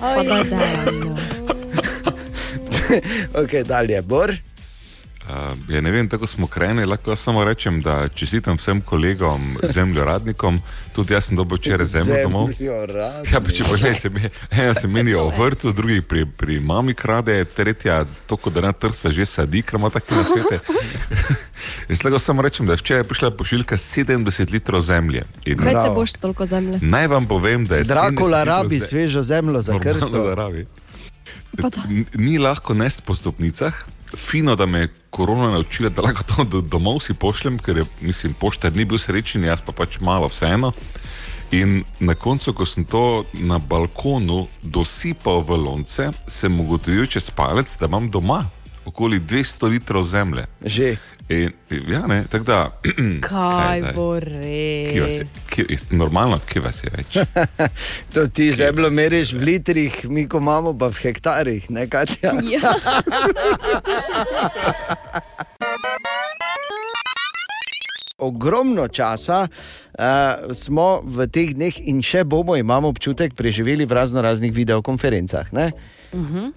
Pa 0.00 0.22
daj, 0.22 0.44
daj, 0.44 0.92
no. 1.04 1.16
ok, 3.42 3.66
dalje, 3.66 4.02
Bor. 4.02 4.34
Uh, 5.22 5.74
ja, 5.74 5.80
ne 5.80 5.90
vem, 5.90 6.08
tako 6.08 6.26
smo 6.26 6.46
krenili, 6.46 6.86
lahko 6.86 7.16
samo 7.16 7.44
rečem, 7.44 7.80
da 7.80 8.08
čestitam 8.08 8.56
vsem 8.56 8.80
kolegom, 8.80 9.58
zemljoradnikom, 9.62 10.58
tudi 10.92 11.14
jaz 11.14 11.24
sem 11.24 11.36
dobil 11.36 11.56
včeraj 11.56 11.86
zemljo 11.86 12.16
domov. 12.22 12.50
Ja, 12.58 13.40
pa 13.40 13.50
če 13.54 13.64
pogledaj, 13.64 13.94
se 13.94 14.10
ena 14.50 14.74
se 14.74 14.88
meni 14.88 15.14
o 15.14 15.28
vrtu, 15.38 15.72
drugi 15.72 16.02
pri, 16.02 16.26
pri 16.26 16.58
mami 16.60 16.94
krade, 16.94 17.44
tretja 17.44 18.02
to, 18.26 18.38
da 18.50 18.60
na 18.60 18.72
trsa 18.72 19.14
že 19.14 19.26
sadi, 19.26 19.62
ker 19.62 19.78
ima 19.78 19.90
take 19.90 20.14
na 20.14 20.24
svete. 20.24 20.58
In 21.88 21.96
slego 21.96 22.18
samo 22.18 22.42
rečem, 22.42 22.66
da 22.66 22.72
je 22.72 22.76
včeraj 22.76 23.04
prišla 23.04 23.30
pošiljka 23.30 23.76
70 23.76 24.50
litrov 24.50 24.80
zemlje. 24.80 25.24
In 25.44 25.58
Kaj 25.58 25.72
te 25.74 25.90
boš 25.90 26.12
toliko 26.12 26.46
zemlje? 26.46 26.78
Naj 26.82 27.06
vam 27.06 27.26
povem, 27.26 27.66
da 27.66 27.76
je 27.76 27.84
Drakula 27.84 28.08
70 28.08 28.38
litrov 28.38 28.44
rabi 28.44 28.78
ze- 28.78 28.86
svežo 28.86 29.22
zemljo 29.22 29.60
za 29.60 29.78
krsto. 29.78 30.34
Ni 32.14 32.38
lahko 32.38 32.74
nesti 32.74 33.02
po 33.02 33.14
stopnicah. 33.14 33.74
Fino, 34.16 34.56
da 34.56 34.66
me 34.66 34.78
je 34.78 34.88
korona 35.10 35.50
naučila, 35.50 35.88
da 35.88 36.02
lahko 36.02 36.22
to 36.24 36.44
do, 36.44 36.60
domov 36.60 37.00
si 37.00 37.14
pošljem, 37.14 37.58
ker 37.58 37.76
je, 37.76 37.84
mislim, 38.00 38.34
poštar 38.34 38.76
ni 38.76 38.84
bil 38.84 38.98
srečen, 38.98 39.44
jaz 39.44 39.60
pa 39.60 39.72
pač 39.72 40.00
malo 40.00 40.28
vseeno. 40.28 40.72
In 41.50 41.84
na 42.00 42.14
koncu, 42.14 42.52
ko 42.52 42.66
sem 42.66 42.84
to 42.84 43.24
na 43.32 43.58
balkonu 43.58 44.48
dosipal 44.62 45.40
v 45.44 45.56
lonce, 45.56 46.08
sem 46.28 46.60
ugotovil 46.60 47.06
čez 47.06 47.30
palec, 47.30 47.76
da 47.76 47.86
imam 47.86 48.10
doma 48.10 48.44
okoli 48.84 49.20
200 49.20 49.68
litrov 49.70 50.04
zemlje. 50.04 50.46
Že. 50.64 50.96
In, 51.28 51.50
ja, 51.88 52.06
ne, 52.06 52.24
tako 52.30 52.44
da. 52.44 52.70
Kaj 53.30 53.78
zdaj? 53.80 53.92
bo 53.94 54.18
res? 54.20 55.18
je, 55.18 55.26
kje, 55.50 55.66
je 55.68 55.78
normalno, 55.96 56.40
kje 56.48 56.60
vas 56.60 56.84
je 56.84 56.90
več? 56.92 57.18
To 58.14 58.26
ti 58.28 58.52
zemljo 58.52 58.90
meriš 58.90 59.32
v 59.32 59.42
litrih, 59.52 60.04
mi 60.10 60.28
ko 60.28 60.38
imamo 60.42 60.74
pa 60.78 60.86
v 60.92 60.98
hektarjih, 61.06 61.70
ne 61.70 61.86
Katja? 61.88 62.32
Ja. 62.42 62.74
Ogromno 68.22 68.86
časa 68.88 69.48
uh, 69.48 70.52
smo 70.54 71.02
v 71.02 71.26
teh 71.26 71.54
dneh 71.58 71.74
in 71.90 72.02
še 72.06 72.22
bomo, 72.22 72.54
imamo 72.54 72.88
občutek, 72.92 73.34
preživeli 73.34 73.82
v 73.82 73.92
razno 73.98 74.22
raznih 74.22 74.54
videokonferencah. 74.54 75.50
Ne? 75.56 75.72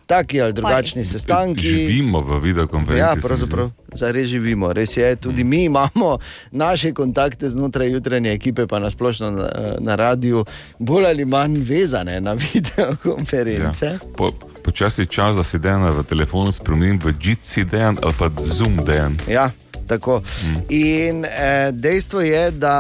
Taki 0.05 0.41
ali 0.41 0.53
drugačni 0.53 1.03
sestanki. 1.03 1.61
Živimo 1.61 2.21
v 2.21 2.39
videokonferenci. 2.39 2.99
Ja, 2.99 3.15
pravzaprav 3.27 3.71
zdaj 3.95 4.23
živimo, 4.23 4.73
res 4.73 4.97
je. 4.97 5.15
Tudi 5.15 5.43
mi 5.43 5.63
imamo 5.63 6.17
naše 6.51 6.93
kontakte 6.93 7.49
znotraj 7.49 7.91
jutranje 7.91 8.31
ekipe, 8.31 8.67
pa 8.67 8.79
nasplošno 8.79 9.31
na, 9.31 9.75
na 9.79 9.95
radiju, 9.95 10.45
bolj 10.79 11.05
ali 11.05 11.25
manj 11.25 11.57
vezane 11.57 12.21
na 12.21 12.33
videokonference. 12.53 13.85
Ja. 13.85 13.99
Po, 14.17 14.31
počasi 14.65 15.05
čas, 15.05 15.37
da 15.37 15.43
si 15.43 15.59
dejan 15.59 15.85
v 15.93 16.03
telefonu 16.03 16.51
spremenim 16.51 16.99
v 17.03 17.13
Jitsi 17.21 17.63
dejan 17.63 17.99
ali 18.01 18.13
pa 18.17 18.29
Zoom 18.41 18.81
dejan. 18.85 19.17
Ja. 19.29 19.51
Tako. 19.87 20.21
In 20.69 21.25
eh, 21.25 21.69
dejstvo 21.71 22.21
je, 22.21 22.51
da 22.51 22.77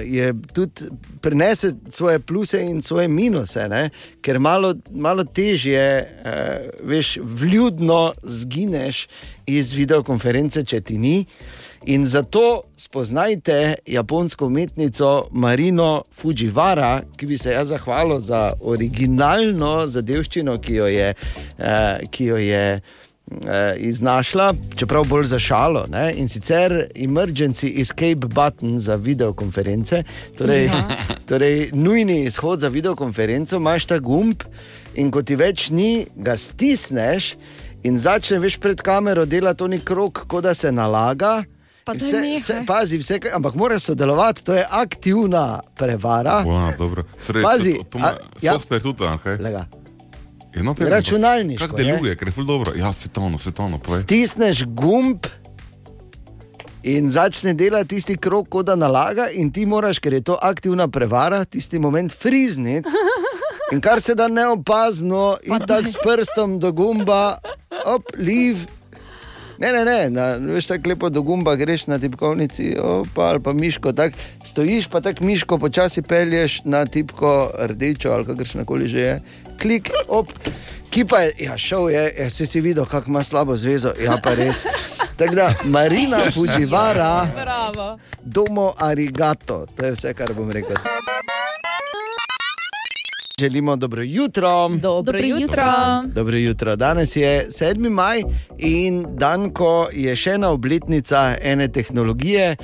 eh, 0.00 0.06
je 0.08 0.34
tudi 0.52 0.88
prenese 1.20 1.74
svoje 1.90 2.18
pluse 2.18 2.62
in 2.62 2.82
svoje 2.82 3.08
minuse, 3.08 3.68
ne? 3.68 3.90
ker 4.24 4.38
malo, 4.40 4.74
malo 4.90 5.24
težje, 5.24 5.84
eh, 6.24 6.68
veš, 6.82 7.18
vljudno 7.22 8.12
zgineš 8.22 9.06
iz 9.46 9.72
videokonference, 9.72 10.64
če 10.64 10.80
ti 10.80 10.98
ni. 10.98 11.24
In 11.86 12.06
zato 12.06 12.62
spoznajte 12.76 13.74
japonsko 13.86 14.46
umetnico 14.46 15.28
Marino 15.32 16.02
Fujiwara, 16.12 17.00
ki 17.16 17.26
bi 17.26 17.38
se 17.38 17.50
jaz 17.52 17.68
zahvalil 17.68 18.18
za 18.18 18.52
originalno 18.60 19.86
zadevščino, 19.86 20.58
ki 20.58 20.74
jo 20.74 20.86
je, 20.86 21.14
eh, 21.58 21.98
ki 22.10 22.24
jo 22.24 22.36
je 22.36 22.80
eh, 22.80 23.76
iznašla, 23.78 24.54
čeprav 24.76 25.04
bolj 25.08 25.24
za 25.24 25.38
šalo. 25.38 25.84
Ne? 25.90 26.14
In 26.16 26.28
sicer 26.28 26.88
Emergency 26.94 27.80
Escape 27.80 28.26
Button 28.26 28.78
za 28.78 28.94
videokonference, 28.94 30.02
torej, 30.38 30.64
Ja. 30.66 30.96
torej 31.26 31.70
nujni 31.72 32.24
izhod 32.24 32.60
za 32.60 32.68
videokonferenco, 32.68 33.56
imaš 33.56 33.84
ta 33.84 33.98
gumb 33.98 34.42
in 34.94 35.10
ko 35.10 35.22
ti 35.22 35.36
več 35.36 35.70
ni, 35.70 36.06
ga 36.16 36.36
stisneš 36.36 37.34
in 37.82 37.98
začne 37.98 38.38
veš 38.38 38.56
pred 38.58 38.80
kamero 38.80 39.24
delati 39.24 39.64
oni 39.64 39.80
krok, 39.80 40.24
kot 40.28 40.44
da 40.44 40.54
se 40.54 40.72
nalaga. 40.72 41.44
Pa 41.84 41.92
Vse, 41.92 42.20
vse, 42.38 42.62
pazi, 42.66 42.98
vse, 42.98 43.18
ampak 43.34 43.54
moraš 43.54 43.82
sodelovati, 43.82 44.44
to 44.44 44.54
je 44.54 44.66
aktivna 44.70 45.60
prevara. 45.74 46.40
Wow, 46.46 46.78
dobro. 46.78 47.04
Torej, 47.26 47.42
Pazi, 47.42 47.74
to, 47.74 47.84
to, 47.84 47.98
to, 47.98 48.04
a- 48.04 48.16
ja. 48.40 48.52
software 48.52 48.82
tudi, 48.82 49.02
okay. 49.04 49.40
Lega. 49.40 49.66
Je, 50.54 50.62
no, 50.62 50.74
Računalništvo, 50.78 51.66
Kako 51.66 51.76
deluje, 51.76 52.16
ker 52.16 52.28
je 52.28 52.32
ful 52.32 52.44
dobro. 52.44 52.72
Ja, 52.76 52.92
svetovno, 52.92 53.38
svetovno. 53.38 53.78
povej. 53.78 54.02
Stisneš 54.02 54.64
gumb 54.64 55.26
in 56.82 57.10
začne 57.10 57.54
delati 57.54 57.88
tisti 57.88 58.16
krok, 58.16 58.48
kot 58.48 58.66
da 58.66 58.76
nalaga, 58.76 59.28
in 59.32 59.52
ti 59.52 59.66
moraš, 59.66 59.98
ker 59.98 60.12
je 60.12 60.20
to 60.20 60.38
aktivna 60.42 60.88
prevara, 60.88 61.44
tisti 61.44 61.78
moment 61.78 62.12
frizniti. 62.12 62.88
In 63.72 63.80
kar 63.80 64.00
se 64.00 64.14
da 64.14 64.28
neopazno, 64.28 65.36
in 65.42 65.58
tako 65.66 65.88
s 65.88 65.96
prstom 66.04 66.58
do 66.58 66.72
gumba, 66.72 67.38
op, 67.84 68.02
liv. 68.16 68.64
Ne, 69.58 69.72
ne, 69.72 69.84
ne, 69.84 70.10
na, 70.10 70.26
veš 70.54 70.66
tako 70.66 70.88
lepo 70.88 71.08
do 71.10 71.22
gumba 71.22 71.54
greš 71.56 71.86
na 71.86 71.98
tipkovnici, 71.98 72.74
opa, 72.82 73.22
ali 73.22 73.40
pa 73.40 73.52
miško, 73.52 73.92
tako 73.92 74.16
stojiš, 74.44 74.88
pa 74.88 75.00
tako 75.00 75.24
miško 75.24 75.58
počasi 75.58 76.02
pelješ 76.02 76.60
na 76.64 76.86
tipko 76.86 77.50
rdečo 77.58 78.10
ali 78.10 78.24
kakršna 78.24 78.64
koli 78.64 78.88
že 78.88 79.00
je. 79.00 79.20
Klik, 79.62 79.90
op. 80.08 80.32
Ki 80.90 81.04
pa 81.04 81.20
je, 81.20 81.32
ja, 81.38 81.58
šel 81.58 81.90
je, 81.90 82.02
ja, 82.18 82.30
si 82.30 82.46
si 82.46 82.60
videl, 82.60 82.84
kako 82.86 83.10
ima 83.10 83.24
slabo 83.24 83.56
zvezo, 83.56 83.90
ja, 84.04 84.20
pa 84.22 84.34
res. 84.34 84.66
Tako 85.16 85.34
da, 85.34 85.54
Marina 85.64 86.18
Fujiwara, 86.34 87.26
Bravo. 87.34 87.98
domo 88.22 88.72
arigato, 88.78 89.66
to 89.76 89.86
je 89.86 89.92
vse, 89.92 90.14
kar 90.14 90.34
bom 90.34 90.50
rekel. 90.50 90.76
Želimo 93.40 93.76
dobro 93.76 94.02
jutro. 94.02 94.68
Dobro 94.68 94.80
Dobro 94.80 95.18
jutro. 95.18 95.40
jutro. 95.40 96.02
Dobro 96.14 96.36
jutro. 96.36 96.76
Danes 96.76 97.16
je 97.16 97.46
7. 97.48 97.88
maj 97.90 98.22
in 98.58 99.04
dan, 99.08 99.50
ko 99.50 99.88
je 99.92 100.14
še 100.16 100.30
ena 100.30 100.50
obletnica 100.54 101.34
ene 101.42 101.66
tehnologije, 101.68 102.56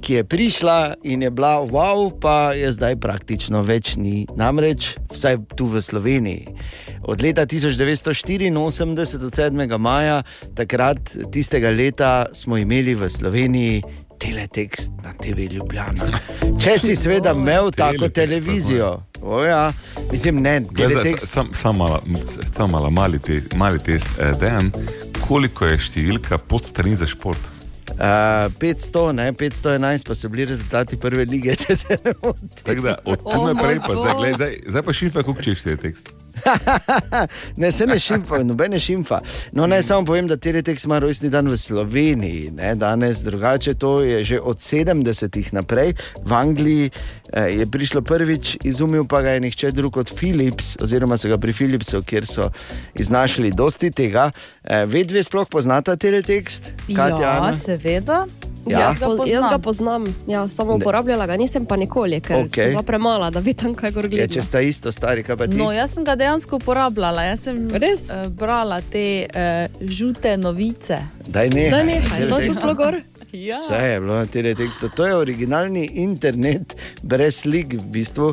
ki 0.00 0.14
je 0.14 0.24
prišla 0.24 0.94
in 1.02 1.22
je 1.22 1.30
bila 1.30 1.62
wow, 1.62 2.10
pa 2.20 2.52
je 2.58 2.72
zdaj 2.72 2.96
praktično 2.96 3.62
več 3.62 3.94
ni. 3.96 4.26
Namreč, 4.36 4.96
vsaj 5.14 5.38
tu 5.56 5.66
v 5.70 5.82
Sloveniji. 5.82 6.48
Od 7.06 7.22
leta 7.22 7.46
1984, 7.46 8.50
od 8.58 9.30
7. 9.30 9.78
maja, 9.78 10.22
takrat 10.54 10.98
tistega 11.32 11.70
leta 11.70 12.26
smo 12.32 12.58
imeli 12.58 12.94
v 12.94 13.08
Sloveniji. 13.08 14.05
Teletekst 14.18 14.90
na 15.04 15.12
TV 15.22 15.48
Ljubljana. 15.52 16.10
Če 16.62 16.78
si 16.78 16.96
seveda 16.96 17.32
imel 17.36 17.70
tako 17.76 18.08
televizijo, 18.08 18.98
oja, 19.22 19.72
mislim, 20.12 20.40
ne, 20.42 20.60
zdaj, 20.64 20.88
teletekst. 20.88 21.28
sam, 21.28 21.50
sam 21.54 21.76
malo, 21.76 22.00
sam 22.56 22.70
malo 22.70 22.90
mali, 22.90 23.18
te, 23.18 23.40
mali 23.54 23.78
test. 23.78 24.06
Eh, 24.20 24.32
Dejan, 24.40 24.72
koliko 25.28 25.66
je 25.66 25.78
številka 25.78 26.38
pod 26.38 26.66
strani 26.66 26.96
za 26.96 27.06
šport? 27.06 27.52
Uh, 27.96 28.52
500, 28.60 29.12
ne, 29.16 29.32
511 29.32 30.04
pa 30.06 30.14
so 30.14 30.28
bili 30.28 30.44
rezultati 30.44 30.98
prve 31.00 31.24
lige, 31.24 31.54
če 31.56 31.76
se 31.76 31.96
ne 32.04 32.12
motim. 32.22 32.88
Od 33.04 33.22
tu 33.22 33.38
Oh 33.40 33.46
naprej, 33.48 33.80
pa 33.86 33.94
zdaj, 33.96 34.34
zdaj, 34.36 34.56
zdaj 34.66 34.82
pa 34.82 34.92
šifra, 34.92 35.22
koliko 35.22 35.42
češ 35.42 35.62
te 35.64 35.76
tekst. 35.80 36.12
ne, 37.56 37.72
se 37.72 37.86
ne 37.86 37.98
šimfa, 37.98 38.42
nobene 38.44 38.80
šimfa. 38.80 39.20
No, 39.52 39.66
naj 39.66 39.82
samo 39.82 40.06
povem, 40.06 40.28
da 40.28 40.36
Teletex 40.36 40.84
ima 40.84 40.98
rojstni 40.98 41.30
dan 41.30 41.48
v 41.48 41.56
Sloveniji, 41.56 42.50
ne, 42.50 42.74
danes 42.74 43.22
drugače, 43.22 43.74
to 43.74 44.02
je 44.02 44.24
že 44.24 44.38
od 44.40 44.56
70-ih 44.58 45.52
naprej. 45.52 45.94
V 46.24 46.32
Angliji 46.32 46.90
eh, 47.32 47.58
je 47.58 47.66
prišlo 47.66 48.02
prvič, 48.02 48.56
izumil 48.64 49.06
pa 49.06 49.22
ga 49.22 49.30
je 49.30 49.40
nihče 49.40 49.70
drug 49.70 49.92
kot 49.92 50.12
Philips, 50.12 50.76
oziroma 50.80 51.16
so 51.16 51.28
ga 51.28 51.38
pri 51.38 51.52
Philipsu, 51.52 52.02
kjer 52.02 52.26
so 52.26 52.50
iznašli 52.94 53.50
dosti 53.50 53.90
tega. 53.90 54.30
Eh, 54.64 54.84
Vedve 54.86 55.22
sploh 55.22 55.48
poznata 55.48 55.96
Teletext? 55.96 56.62
Katja, 56.96 57.20
Ja, 57.20 57.42
Ana? 57.42 57.56
seveda. 57.56 58.26
Ja. 58.66 58.80
Jaz, 58.80 58.98
ga 58.98 59.06
poznam. 59.06 59.28
jaz 59.28 59.44
ga 59.50 59.58
poznam, 59.58 60.04
ja, 60.26 60.48
samo 60.48 60.72
Ne. 60.72 60.76
uporabljala 60.82 61.26
ga 61.26 61.36
nisem 61.36 61.66
pa 61.66 61.76
nikoli, 61.76 62.20
ker 62.20 62.36
okay. 62.36 62.54
Sem 62.54 62.70
bila 62.70 62.82
premala, 62.82 63.30
da 63.30 63.40
bi 63.40 63.54
tam 63.54 63.74
kaj 63.74 63.90
gor 63.92 64.08
Ja, 64.10 64.26
če 64.26 64.42
sta 64.42 64.60
isto 64.60 64.92
stari, 64.92 65.22
kaj 65.22 65.36
pa 65.36 65.46
ti? 65.46 65.56
No, 65.56 65.70
jaz 65.72 65.94
sem 65.94 66.04
ga 66.04 66.16
dejansko 66.16 66.56
uporabljala. 66.56 67.22
Jaz 67.22 67.40
sem 67.46 67.68
Res? 67.70 68.10
Uh, 68.10 68.26
brala 68.28 68.80
te 68.90 69.26
uh, 69.26 69.66
žute 69.80 70.36
novice. 70.36 70.98
Daj 71.28 71.50
nehaj. 71.54 71.70
Daj 71.70 71.84
nehaj, 71.86 72.28
to 72.28 72.38
je 72.40 72.46
tu 72.50 72.54
sploh 72.58 72.76
gor. 72.76 73.00
Ja. 73.32 73.56
Vse 73.56 73.74
je 73.74 74.00
bilo 74.00 74.14
na 74.14 74.26
teletekstu. 74.26 74.88
To 74.88 75.06
je 75.06 75.16
originalni 75.16 75.84
internet, 76.02 76.76
brez 77.02 77.40
slik 77.42 77.74
v 77.74 77.84
bistvu 77.92 78.32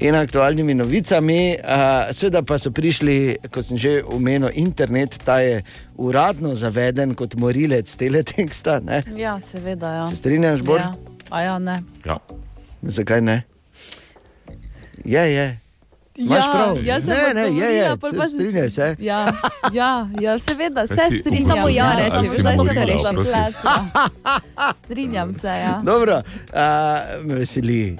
in 0.00 0.14
aktualnimi 0.14 0.74
novicami. 0.74 1.56
Uh, 1.60 2.10
Sveda 2.12 2.42
pa 2.42 2.58
so 2.58 2.72
prišli, 2.74 3.36
ko 3.52 3.62
sem 3.62 3.78
že 3.78 4.00
omenil, 4.04 4.50
internet, 4.54 5.20
ta 5.24 5.40
je 5.44 5.60
uradno 6.00 6.54
zaveden 6.54 7.14
kot 7.14 7.36
morilec 7.36 7.96
teleteksta. 7.96 8.80
Ne? 8.80 9.02
Ja, 9.16 9.38
seveda. 9.52 9.94
Ja. 10.00 10.06
Se 10.10 10.16
strinjaš, 10.16 10.64
Bor? 10.66 10.80
Ja. 10.80 10.92
A 11.30 11.42
ja, 11.42 11.58
ne. 11.58 11.82
Ja. 12.04 12.18
Zakaj 12.82 13.20
ne? 13.20 13.42
Je, 15.04 15.20
je. 15.32 15.69
Imaš 16.20 16.38
ja, 16.38 16.52
prav. 16.52 16.78
Jaz 16.84 17.04
sem 17.04 17.16
ne, 17.16 17.34
ne, 17.34 17.46
je, 17.50 17.68
je. 17.72 17.96
pol 17.96 18.10
pa 18.12 18.26
sem- 18.26 18.34
Strinjaj 18.34 18.70
se. 18.70 18.96
Ja, 19.00 19.20
ja, 19.72 19.90
ja 20.20 20.38
seveda, 20.38 20.86
se 20.86 21.00
strinjam. 21.16 21.48
Samo 21.48 21.68
ja 21.68 21.74
ja. 21.86 21.96
reči, 21.98 22.28
Zdaj 22.28 22.28
si 22.28 22.42
sem 22.42 22.56
morila, 22.56 23.02
se 23.02 23.14
prosim. 23.14 23.34
zapletla. 23.34 23.74
Strinjam 24.80 25.34
se, 25.34 25.46
ja. 25.48 25.80
Dobro, 25.84 26.16
uh, 26.16 26.60
me 27.24 27.34
veseli. 27.36 27.96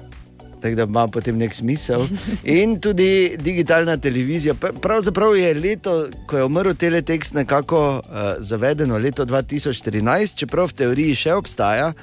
Tako 0.61 0.75
da 0.75 0.83
ima 0.83 1.07
potem 1.07 1.37
nek 1.37 1.53
smisel. 1.53 2.03
In 2.55 2.79
tudi 2.79 3.09
digitalna 3.37 3.97
televizija. 3.97 4.53
Pr- 4.53 4.79
Pravzaprav 4.79 5.35
je 5.35 5.53
leto, 5.53 5.95
ko 6.25 6.37
je 6.37 6.43
umrl 6.43 6.71
Teletext, 6.71 7.33
nekako 7.33 7.79
uh, 7.95 8.03
zavedeno, 8.39 8.97
leto 8.97 9.25
2013, 9.25 10.01
čeprav 10.35 10.67
v 10.67 10.73
teoriji 10.73 11.15
še 11.15 11.33
obstaja, 11.33 11.93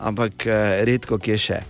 ampak 0.00 0.32
uh, 0.46 0.52
redko 0.82 1.18
kje 1.18 1.38
še. 1.38 1.60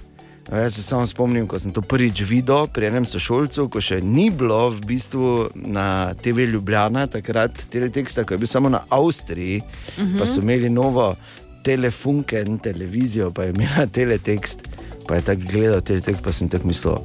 Jaz 0.50 0.74
se 0.74 0.82
samo 0.82 1.06
spomnim, 1.06 1.46
ko 1.46 1.58
sem 1.58 1.72
to 1.72 1.80
prvič 1.80 2.24
videl 2.26 2.66
pri 2.66 2.90
enem 2.90 3.06
sošolcu, 3.06 3.68
ko 3.72 3.80
še 3.80 4.00
ni 4.02 4.26
bilo 4.30 4.66
v 4.74 4.80
bistvu 4.90 5.28
na 5.54 6.14
TV 6.18 6.48
Ljubljana, 6.50 7.06
takrat 7.06 7.62
Teleteksta, 7.70 8.24
ko 8.26 8.34
je 8.34 8.42
bil 8.42 8.50
samo 8.50 8.68
na 8.68 8.82
Avstriji, 8.90 9.62
uh 9.62 10.04
-huh. 10.04 10.18
Pa 10.18 10.26
so 10.26 10.40
imeli 10.40 10.70
novo 10.70 11.14
telefunken 11.62 12.58
televizijo, 12.58 13.30
pa 13.30 13.42
je 13.42 13.50
imela 13.50 13.86
Teletekst, 13.98 14.68
pa 15.08 15.14
je 15.14 15.22
tako 15.22 15.42
gledal 15.52 15.80
Teletekst, 15.80 16.22
pa 16.22 16.32
sem 16.32 16.48
tako 16.48 16.66
mislil, 16.66 16.98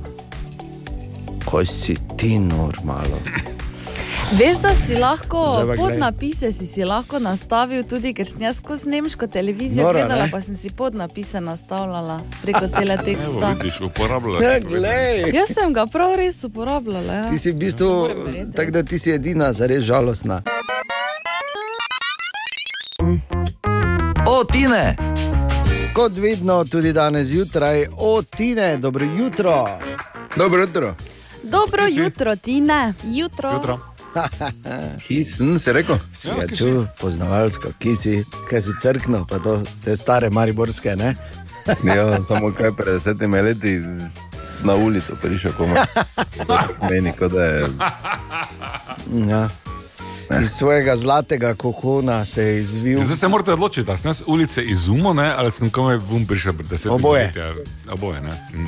kaj 1.51 1.65
si 1.65 1.95
ti 2.17 2.39
normalo. 2.39 3.21
Veš, 4.31 4.57
da 4.57 4.75
si 4.75 4.95
lahko 4.95 5.63
podnapise 5.77 6.51
si, 6.51 6.67
si 6.67 6.83
lahko 6.83 7.19
nastavil 7.19 7.83
tudi, 7.83 8.13
ker 8.13 8.27
sem 8.27 8.41
jaz 8.41 8.57
skozi 8.57 8.89
nemško 8.89 9.27
televizijo 9.27 9.83
Nora, 9.83 9.99
gledala, 9.99 10.25
ne? 10.25 10.31
pa 10.31 10.41
sem 10.41 10.55
si 10.55 10.69
podnapise 10.69 11.41
nastavljala 11.41 12.19
preko 12.41 12.65
Evo, 12.65 12.79
teleteksta. 12.79 13.55
vidiš, 13.57 13.81
uporabljala 13.81 14.43
Ja, 14.43 14.59
si. 14.59 15.35
Jaz 15.35 15.53
sem 15.53 15.73
ga 15.73 15.85
prav 15.85 16.15
res 16.15 16.43
uporabljala. 16.43 17.13
Ja. 17.13 17.29
Ti 17.29 17.37
si 17.37 17.51
v 17.51 17.55
bistvu, 17.55 18.07
tako 18.55 18.71
da 18.71 18.83
ti 18.83 18.99
si 18.99 19.11
edina, 19.11 19.53
zares 19.53 19.85
žalostna. 19.85 20.41
O, 24.27 24.43
Tine! 24.43 24.95
Kot 25.93 26.11
vedno, 26.13 26.63
tudi 26.63 26.93
danes 26.93 27.27
zjutraj, 27.27 27.85
o 27.97 28.21
Tine, 28.21 28.77
dobro 28.77 29.05
jutro. 29.19 29.67
Dobro 30.35 30.59
jutro. 30.59 30.95
Dobro 31.43 31.85
jutro, 31.89 32.35
Tine. 32.35 32.93
Jutro. 33.03 33.53
Jutro. 33.53 33.96
Ki 35.01 35.25
sem 35.25 35.59
si 35.59 35.71
rekel? 35.71 35.99
Si 36.11 36.29
ga 36.29 36.47
čutil, 36.47 36.85
poznavalsko, 36.99 37.71
ki 37.79 37.95
si, 37.95 38.13
kaj 38.49 38.61
si 38.61 38.71
crkno, 38.81 39.25
pa 39.25 39.39
to 39.39 39.53
te 39.83 39.97
stare 39.97 40.29
mariborske, 40.29 40.95
ne? 40.95 41.13
Ja, 41.85 42.23
samo 42.23 42.51
kaj 42.51 42.71
pred 42.71 42.93
desetimi 42.95 43.41
leti 43.41 43.77
na 44.63 44.75
ulico 44.75 45.15
prišel, 45.15 45.51
komaj. 45.53 45.85
Meni, 46.89 47.11
kot 47.11 47.31
da 47.31 47.43
je. 47.43 47.65
Ja. 49.27 49.47
iz 50.41 50.49
svojega 50.51 50.95
zlatega 50.97 51.53
kokona 51.53 52.25
se 52.25 52.43
je 52.43 52.59
izvil. 52.59 53.03
Zdaj 53.05 53.17
se 53.17 53.27
morate 53.27 53.53
odločiti, 53.53 53.89
ali 53.89 53.97
sem 53.97 54.09
jaz 54.09 54.23
ulice 54.27 54.63
izumo, 54.63 55.13
ne, 55.13 55.33
ali 55.33 55.51
sem 55.51 55.69
komaj 55.69 55.95
vum 55.99 56.25
prišel 56.25 56.53
pred 56.53 56.67
desetimi 56.67 56.95
Oboje. 56.95 57.25
leti. 57.25 57.41
ali- 57.41 57.63
Oboje, 57.89 58.21
ne. 58.21 58.29
Mm. 58.53 58.67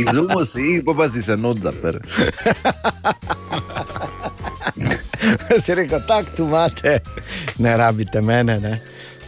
Izumo 0.00 0.44
si 0.44 0.60
jih, 0.62 0.82
pa, 0.86 0.94
pa 0.94 1.08
si 1.08 1.22
se 1.22 1.36
not 1.36 1.56
zapr. 1.58 1.98
si 5.64 5.74
rekel, 5.74 6.00
tako 6.06 6.30
tu 6.36 6.44
imate, 6.44 7.00
ne 7.58 7.76
rabite 7.76 8.20
mene, 8.20 8.60
ne. 8.60 8.80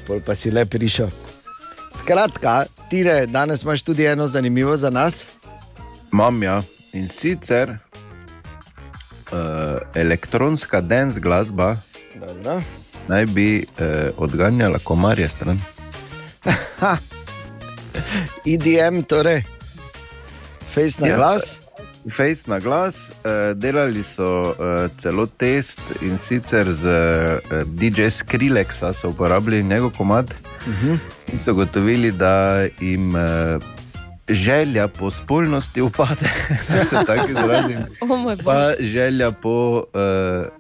Pol 0.07 0.21
pa 0.21 0.35
si 0.35 0.51
le 0.51 0.65
prišel. 0.67 1.09
Skratka, 2.03 2.65
Tine, 2.91 3.27
danes 3.27 3.63
imaš 3.63 3.83
tudi 3.83 4.05
eno 4.05 4.27
zanimivo 4.27 4.77
za 4.77 4.91
nas. 4.91 5.27
Imam 6.13 6.43
ja. 6.43 6.63
In 6.93 7.09
sicer 7.09 7.71
uh, 7.71 7.79
elektronska 9.95 10.81
dance 10.81 11.21
glasba 11.21 11.77
Dobro. 12.15 12.61
naj 13.09 13.27
bi 13.27 13.67
uh, 13.79 13.85
odganjala 14.17 14.79
komarje 14.79 15.29
stran. 15.29 15.61
IDM, 18.45 19.03
torej, 19.03 19.43
face 20.75 21.01
na 21.01 21.07
Ja. 21.07 21.17
glas. 21.17 21.62
Face 22.09 22.43
na 22.47 22.59
glas, 22.59 22.97
uh, 22.97 23.31
delali 23.55 24.03
so 24.03 24.25
uh, 24.51 24.57
celo 24.93 25.27
test 25.29 25.79
in 26.01 26.19
sicer 26.19 26.67
z 26.73 26.85
uh, 26.85 27.39
DJ 27.69 28.11
Skrillexa, 28.11 28.93
so 28.93 29.09
uporabljali 29.09 29.63
njegov 29.65 29.91
komad 29.93 30.35
Mhm. 30.67 30.91
in 31.29 31.39
so 31.39 31.55
gotovili, 31.55 32.11
da 32.13 32.35
jim 32.81 33.15
uh, 33.15 33.21
želja 34.29 34.89
po 34.89 35.11
spolnosti 35.11 35.81
upade, 35.81 36.31
da 36.69 36.85
se 36.91 37.07
tako 37.07 37.31
izrazim. 37.31 37.79
O 38.03 38.07
moj 38.07 38.37
bog. 38.37 38.45
Pa 38.45 38.73
želja 38.81 39.31
po 39.33 39.51
uh, 39.77 39.83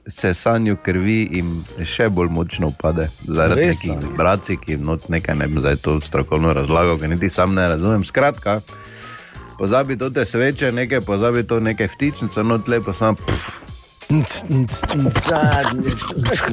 sesanju 0.08 0.76
krvi 0.76 1.28
jim 1.32 1.64
še 1.86 2.08
bolj 2.08 2.28
močno 2.28 2.66
upade, 2.68 3.08
zaradi 3.22 3.60
Resno? 3.60 3.94
nekih 3.94 4.08
vibracij, 4.08 4.56
ki 4.56 4.72
jim 4.72 4.82
not 4.82 5.08
nekaj 5.08 5.34
ne 5.34 5.46
bi 5.46 5.60
zdaj 5.60 5.76
to 5.76 6.00
strokovno 6.00 6.52
razlagal, 6.52 6.98
ker 6.98 7.08
niti 7.08 7.30
sam 7.30 7.54
ne 7.54 7.68
razumem. 7.68 8.04
Skratka, 8.04 8.60
pozabi 9.62 9.98
to 9.98 10.10
te 10.10 10.24
sveče, 10.24 10.72
nekaj 10.72 11.00
pozabi 11.00 11.42
to 11.46 11.60
nekaj 11.60 11.86
vtičnice, 11.94 12.42
not 12.42 12.68
lepo 12.68 12.92
sam. 12.92 13.14
Pff, 13.16 13.50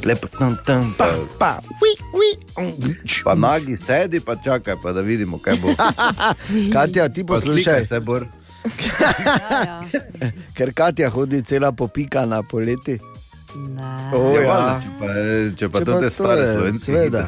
lepo 0.05 0.27
tam 0.27 0.57
tam. 0.65 0.93
Pa, 0.97 1.07
pa, 1.39 1.57
ui, 1.81 1.93
ui. 2.13 2.29
pa 3.23 3.33
nagi 3.35 3.77
sedi, 3.77 4.19
pa 4.19 4.35
čakaj, 4.35 4.75
pa 4.83 4.91
da 4.91 5.01
vidimo, 5.01 5.39
kaj 5.41 5.57
bo. 5.57 5.73
Katja, 6.73 7.09
ti 7.09 7.25
poslušaj. 7.25 7.85
se, 7.85 7.99
Bor. 7.99 8.27
Ker 10.53 10.73
Katja 10.73 11.09
hodi 11.09 11.41
cela 11.41 11.71
popikana 11.71 12.43
poleti. 12.43 12.99
O, 14.13 14.19
Ja, 14.33 14.41
ja. 14.41 14.79
če 14.81 14.89
pa, 14.99 15.07
če 15.57 15.69
pa 15.69 15.79
Če 15.79 15.85
to 15.85 15.95
pa 15.97 16.09
stare 16.13 16.45
slovenske 16.53 16.91
seveda. 16.91 17.23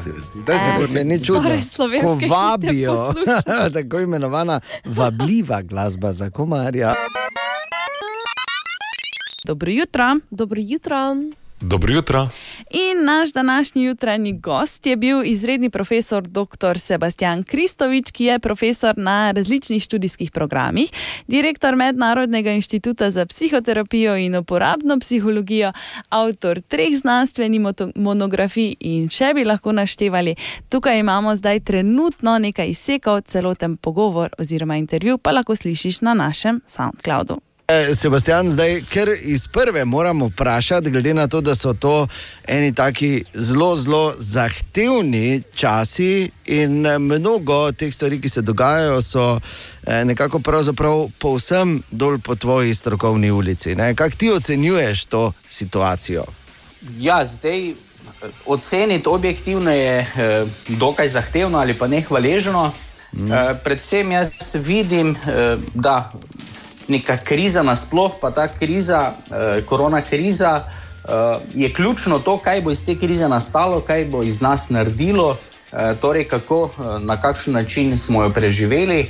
Daj, 0.46 0.60
če 0.78 0.86
se 0.92 1.04
ni 1.04 1.18
čudno, 1.18 1.42
Stare 1.42 1.62
slovenske 1.62 2.28
ko 2.28 2.34
vabijo, 2.34 2.96
tako 3.76 4.00
imenovana 4.06 4.60
vabljiva 4.84 5.62
glasba 5.62 6.12
za 6.12 6.30
komarja. 6.30 6.94
Dobro 9.46 9.70
jutro. 9.70 10.16
Dobro 10.30 10.60
jutro. 10.62 10.96
Dobro 11.62 11.94
jutro. 11.94 12.28
In 12.70 13.04
naš 13.04 13.32
današnji 13.32 13.84
jutranji 13.84 14.32
gost 14.32 14.86
je 14.86 14.96
bil 14.96 15.24
izredni 15.24 15.70
profesor 15.70 16.22
dr. 16.22 16.78
Sebastian 16.78 17.42
Kristovič, 17.42 18.10
ki 18.10 18.24
je 18.24 18.38
profesor 18.38 18.98
na 18.98 19.30
različnih 19.30 19.82
študijskih 19.82 20.30
programih, 20.30 20.90
direktor 21.26 21.76
Mednarodnega 21.76 22.50
inštituta 22.50 23.10
za 23.10 23.26
psihoterapijo 23.26 24.16
in 24.16 24.36
uporabno 24.36 24.98
psihologijo, 24.98 25.72
avtor 26.08 26.60
treh 26.60 26.96
znanstvenih 26.96 27.60
monografij 27.94 28.74
in 28.80 29.08
še 29.08 29.32
bi 29.34 29.44
lahko 29.44 29.72
naštevali. 29.72 30.34
Tukaj 30.68 30.98
imamo 30.98 31.36
zdaj 31.36 31.60
trenutno 31.60 32.38
nekaj 32.38 32.68
izsekov, 32.68 33.20
celoten 33.20 33.76
pogovor 33.76 34.30
oziroma 34.38 34.76
intervju 34.76 35.18
pa 35.18 35.30
lahko 35.30 35.56
slišiš 35.56 36.00
na 36.00 36.14
našem 36.14 36.60
SoundCloudu. 36.66 37.51
Eh, 37.72 37.94
Sebastian, 37.94 38.50
zdaj, 38.50 38.82
ker 38.90 39.08
iz 39.22 39.46
prve 39.48 39.84
moramo 39.84 40.26
vprašati, 40.26 40.90
glede 40.90 41.14
na 41.14 41.28
to, 41.28 41.40
da 41.40 41.54
so 41.54 41.72
to 41.74 42.08
eni 42.46 42.74
taki 42.74 43.24
zelo, 43.34 43.76
zelo 43.76 44.14
zahtevni 44.18 45.42
časi 45.54 46.30
in 46.44 46.86
eh, 46.86 46.98
mnogo 46.98 47.72
teh 47.72 47.94
stvari, 47.94 48.20
ki 48.20 48.28
se 48.28 48.42
dogajajo, 48.42 49.02
so 49.02 49.40
eh, 49.86 50.04
nekako 50.04 50.38
pravzaprav 50.38 51.06
povsem 51.18 51.82
dol 51.90 52.18
po 52.18 52.34
tvoji 52.34 52.74
strokovni 52.74 53.30
ulici. 53.30 53.76
Kako 53.94 54.16
ti 54.16 54.30
ocenjuješ 54.30 55.04
to 55.04 55.32
situacijo? 55.48 56.24
Ja, 56.98 57.26
zdaj 57.26 57.74
oceniti 58.46 59.08
objektivno 59.08 59.70
je 59.70 59.98
eh, 59.98 60.46
dokaj 60.68 61.08
zahtevno 61.08 61.58
ali 61.58 61.74
pa 61.74 61.86
nehvaležno. 61.86 62.72
Mm. 63.12 63.32
Eh, 63.32 63.54
predvsem 63.64 64.12
jaz 64.12 64.28
vidim, 64.54 65.16
eh, 65.16 65.56
da 65.74 66.12
neka 66.88 67.16
kriza 67.16 67.62
nasploh, 67.62 68.12
pa 68.20 68.30
ta 68.30 68.48
kriza, 68.48 69.12
eh, 69.30 69.62
korona 69.66 70.02
kriza, 70.02 70.64
eh, 70.64 71.10
je 71.54 71.72
ključno 71.72 72.18
to, 72.18 72.38
kaj 72.38 72.60
bo 72.60 72.70
iz 72.70 72.86
te 72.86 72.96
krize 72.96 73.28
nastalo, 73.28 73.80
kaj 73.80 74.04
bo 74.04 74.22
iz 74.22 74.40
nas 74.40 74.68
naredilo, 74.70 75.36
eh, 75.72 75.94
torej 76.00 76.24
kako, 76.28 76.70
eh, 76.78 76.98
na 77.04 77.16
kakšen 77.16 77.52
način 77.52 77.98
smo 77.98 78.22
jo 78.22 78.30
preživeli. 78.30 79.00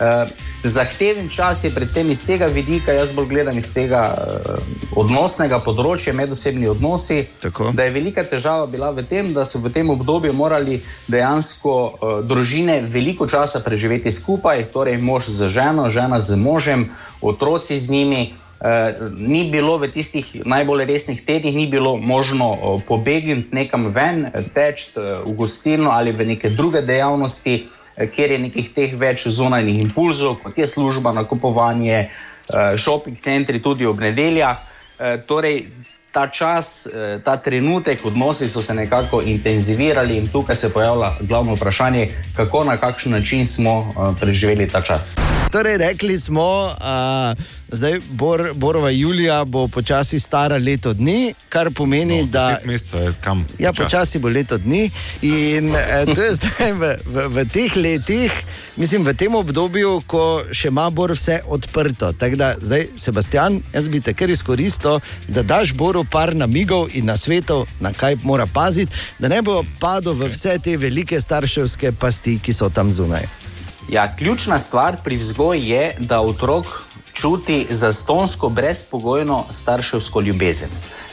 Eh, 0.00 0.26
Zahteven 0.64 1.28
čas 1.28 1.64
je 1.64 1.70
predvsem 1.70 2.10
iz 2.10 2.26
tega 2.26 2.46
vidika, 2.46 2.92
jaz 2.92 3.12
bolj 3.12 3.26
gledam 3.26 3.58
iz 3.58 3.66
tega 3.74 4.00
uh, 4.16 4.54
odnosnega 4.96 5.58
področja, 5.60 6.14
medosebni 6.16 6.70
odnosi. 6.72 7.26
Tako. 7.42 7.68
Da 7.76 7.84
je 7.84 7.92
velika 7.92 8.24
težava 8.24 8.64
bila 8.66 8.88
v 8.96 9.04
tem, 9.04 9.28
da 9.36 9.44
so 9.44 9.60
v 9.60 9.68
tem 9.74 9.90
obdobju 9.92 10.32
morali 10.32 10.78
dejansko 11.12 11.74
uh, 11.74 12.14
družine 12.24 12.78
veliko 12.88 13.28
časa 13.28 13.60
preživeti 13.60 14.08
skupaj, 14.08 14.64
torej 14.72 14.96
mož 15.04 15.28
z 15.28 15.52
ženo, 15.52 15.90
žena 15.92 16.22
z 16.24 16.40
možem, 16.40 16.88
otroci 17.20 17.76
z 17.76 17.92
njimi. 17.92 18.22
Uh, 18.64 19.12
ni 19.20 19.44
bilo 19.52 19.76
v 19.76 19.92
tistih 19.92 20.32
najbolj 20.48 20.88
resnih 20.88 21.20
tednih, 21.28 21.52
ni 21.52 21.68
bilo 21.68 21.98
možno 22.00 22.52
uh, 22.56 22.80
pobegniti 22.88 23.52
nekam 23.52 23.92
ven, 23.92 24.30
teči 24.56 24.96
uh, 24.96 25.28
v 25.28 25.36
gostilno 25.36 25.92
ali 25.92 26.16
v 26.16 26.32
neke 26.32 26.48
druge 26.48 26.80
dejavnosti, 26.80 27.60
uh, 27.60 27.83
kjer 28.14 28.30
je 28.30 28.38
nekih 28.38 28.70
teh 28.74 28.94
več 28.98 29.28
zunanjih 29.28 29.82
impulzov, 29.82 30.40
kot 30.42 30.58
je 30.58 30.66
služba, 30.66 31.12
nakupovanje, 31.12 32.08
uh, 32.48 32.74
shopping 32.78 33.18
centri 33.20 33.62
tudi 33.62 33.86
ob 33.86 34.00
nedeljah. 34.00 34.58
Uh, 34.98 35.20
torej, 35.26 35.66
ta 36.14 36.26
čas, 36.26 36.86
uh, 36.86 37.22
ta 37.24 37.36
trenutek, 37.36 38.04
odnosi 38.06 38.48
so 38.48 38.62
se 38.62 38.74
nekako 38.74 39.22
intenzivirali 39.22 40.18
in 40.18 40.28
tukaj 40.28 40.56
se 40.56 40.72
pojavlja 40.72 41.14
glavno 41.20 41.54
vprašanje, 41.54 42.08
kako 42.36 42.64
na 42.64 42.76
kakšen 42.76 43.12
način 43.12 43.46
smo 43.46 44.14
preživeli 44.20 44.68
ta 44.68 44.82
čas. 44.82 45.14
Torej, 45.54 45.76
rekli 45.78 46.18
smo, 46.18 46.74
da 46.80 47.34
zdaj 47.74 48.00
Bor, 48.10 48.50
Borova 48.54 48.90
Julija 48.90 49.44
bo 49.44 49.68
počasi 49.68 50.18
stara 50.18 50.56
leto 50.56 50.92
dni, 50.92 51.34
kar 51.48 51.70
pomeni, 51.70 52.20
no, 52.20 52.26
da. 52.26 52.58
Mesecev 52.64 53.02
je 53.02 53.12
kam. 53.20 53.46
Ja, 53.58 53.72
čas. 53.72 53.84
počasi 53.84 54.18
bo 54.18 54.28
leto 54.28 54.58
dni. 54.58 54.90
In 55.22 55.74
eh, 55.76 56.14
to 56.14 56.22
je 56.22 56.34
zdaj 56.34 56.72
v, 56.72 56.96
v, 57.06 57.28
v 57.28 57.46
teh 57.52 57.76
letih, 57.76 58.32
mislim, 58.76 59.04
v 59.04 59.14
tem 59.14 59.34
obdobju, 59.34 60.02
ko 60.06 60.42
še 60.50 60.68
ima 60.74 60.88
Bor 60.90 61.14
vse 61.14 61.40
odprto. 61.46 62.12
Tako 62.12 62.36
da, 62.36 62.54
zdaj, 62.60 62.88
Sebastian, 62.96 63.62
jaz 63.72 63.88
bi 63.88 64.00
te 64.00 64.14
kar 64.14 64.30
izkoristil, 64.30 65.00
da 65.28 65.42
daš 65.42 65.72
Boru 65.74 66.04
par 66.04 66.34
namigov 66.34 66.90
in 66.94 67.06
na 67.06 67.16
svetu, 67.16 67.62
na 67.80 67.92
kaj 67.92 68.18
mora 68.22 68.46
paziti, 68.46 68.92
da 69.18 69.30
ne 69.30 69.42
bo 69.42 69.62
padel 69.80 70.18
v 70.18 70.34
vse 70.34 70.58
te 70.58 70.76
velike 70.76 71.20
starševske 71.20 71.92
pasti, 71.98 72.38
ki 72.42 72.52
so 72.52 72.70
tam 72.74 72.92
zunaj. 72.92 73.53
Ja, 73.88 74.16
ključna 74.16 74.58
stvar 74.58 74.96
pri 75.04 75.16
vzgoji 75.16 75.68
je, 75.68 75.94
da 75.98 76.20
otrok 76.20 76.66
čuti 77.12 77.66
zastonsko, 77.70 78.48
brezpogojno 78.48 79.44
starševsko 79.50 80.20
ljubezen, 80.20 80.68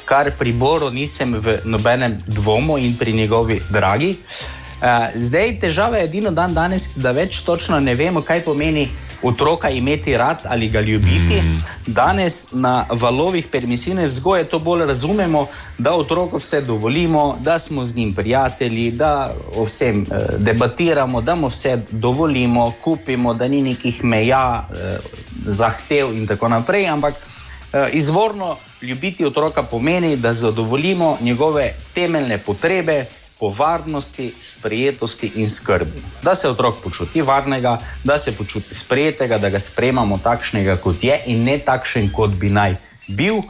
kar 0.06 0.32
pri 0.40 0.54
Boru 0.54 0.90
nisem 0.90 1.36
v 1.36 1.60
nobenem 1.66 2.18
dvomu 2.28 2.78
in 2.78 2.98
pri 2.98 3.14
njegovi 3.14 3.62
dragi. 3.70 4.16
Uh, 4.82 4.88
zdaj 5.16 5.60
težava 5.60 5.98
je 5.98 6.04
edino 6.04 6.32
dan 6.32 6.54
danes, 6.54 6.90
da 6.96 7.12
več 7.12 7.40
točno 7.46 7.80
ne 7.80 7.96
vemo, 7.96 8.22
kaj 8.22 8.44
pomeni 8.44 8.90
otroka 9.24 9.70
imeti 9.70 10.18
rad 10.18 10.38
ali 10.46 10.68
ga 10.68 10.82
ljubiti. 10.82 11.42
Mm. 11.42 11.64
Danes 11.88 12.44
na 12.52 12.86
valovih 12.90 13.48
permisivne 13.48 14.08
vzgoje 14.08 14.44
to 14.44 14.60
bolj 14.60 14.86
razumemo, 14.86 15.48
da 15.78 15.96
otroku 15.96 16.38
vse 16.38 16.62
dovolimo, 16.62 17.38
da 17.40 17.60
smo 17.60 17.86
z 17.86 17.96
njim 17.96 18.14
prijatelji, 18.14 18.92
da 18.92 19.34
o 19.56 19.64
vsem 19.64 20.02
eh, 20.02 20.16
debatiramo, 20.38 21.22
da 21.22 21.36
mu 21.36 21.48
vse 21.48 21.80
dovolimo, 21.92 22.74
kupimo, 22.84 23.34
da 23.34 23.48
ni 23.48 23.62
nekih 23.62 24.04
meja, 24.04 24.68
eh, 24.74 24.98
zahtev 25.46 26.14
in 26.14 26.28
tako 26.28 26.48
naprej. 26.48 26.88
Ampak 26.88 27.14
eh, 27.74 27.90
izvorno 27.94 28.58
ljubiti 28.82 29.26
otroka 29.26 29.64
pomeni, 29.64 30.16
da 30.16 30.34
zadovoljimo 30.34 31.18
njegove 31.22 31.74
temeljne 31.94 32.38
potrebe, 32.38 33.06
po 33.42 33.50
varnosti, 33.50 34.30
sprejetosti 34.42 35.32
in 35.42 35.50
skrbi. 35.50 36.04
Da 36.22 36.36
se 36.36 36.50
otrok 36.50 36.78
počuti 36.84 37.22
varnega, 37.22 37.80
da 38.04 38.18
se 38.18 38.36
počuti 38.38 38.76
sprejetega, 38.76 39.42
da 39.42 39.50
ga 39.50 39.60
sprejemamo 39.60 40.20
takšnega, 40.24 40.78
kot 40.78 41.04
je 41.04 41.18
in 41.34 41.44
ne 41.44 41.58
takšen, 41.58 42.12
kot 42.14 42.38
bi 42.38 42.54
naj 42.54 42.78
bil 43.08 43.42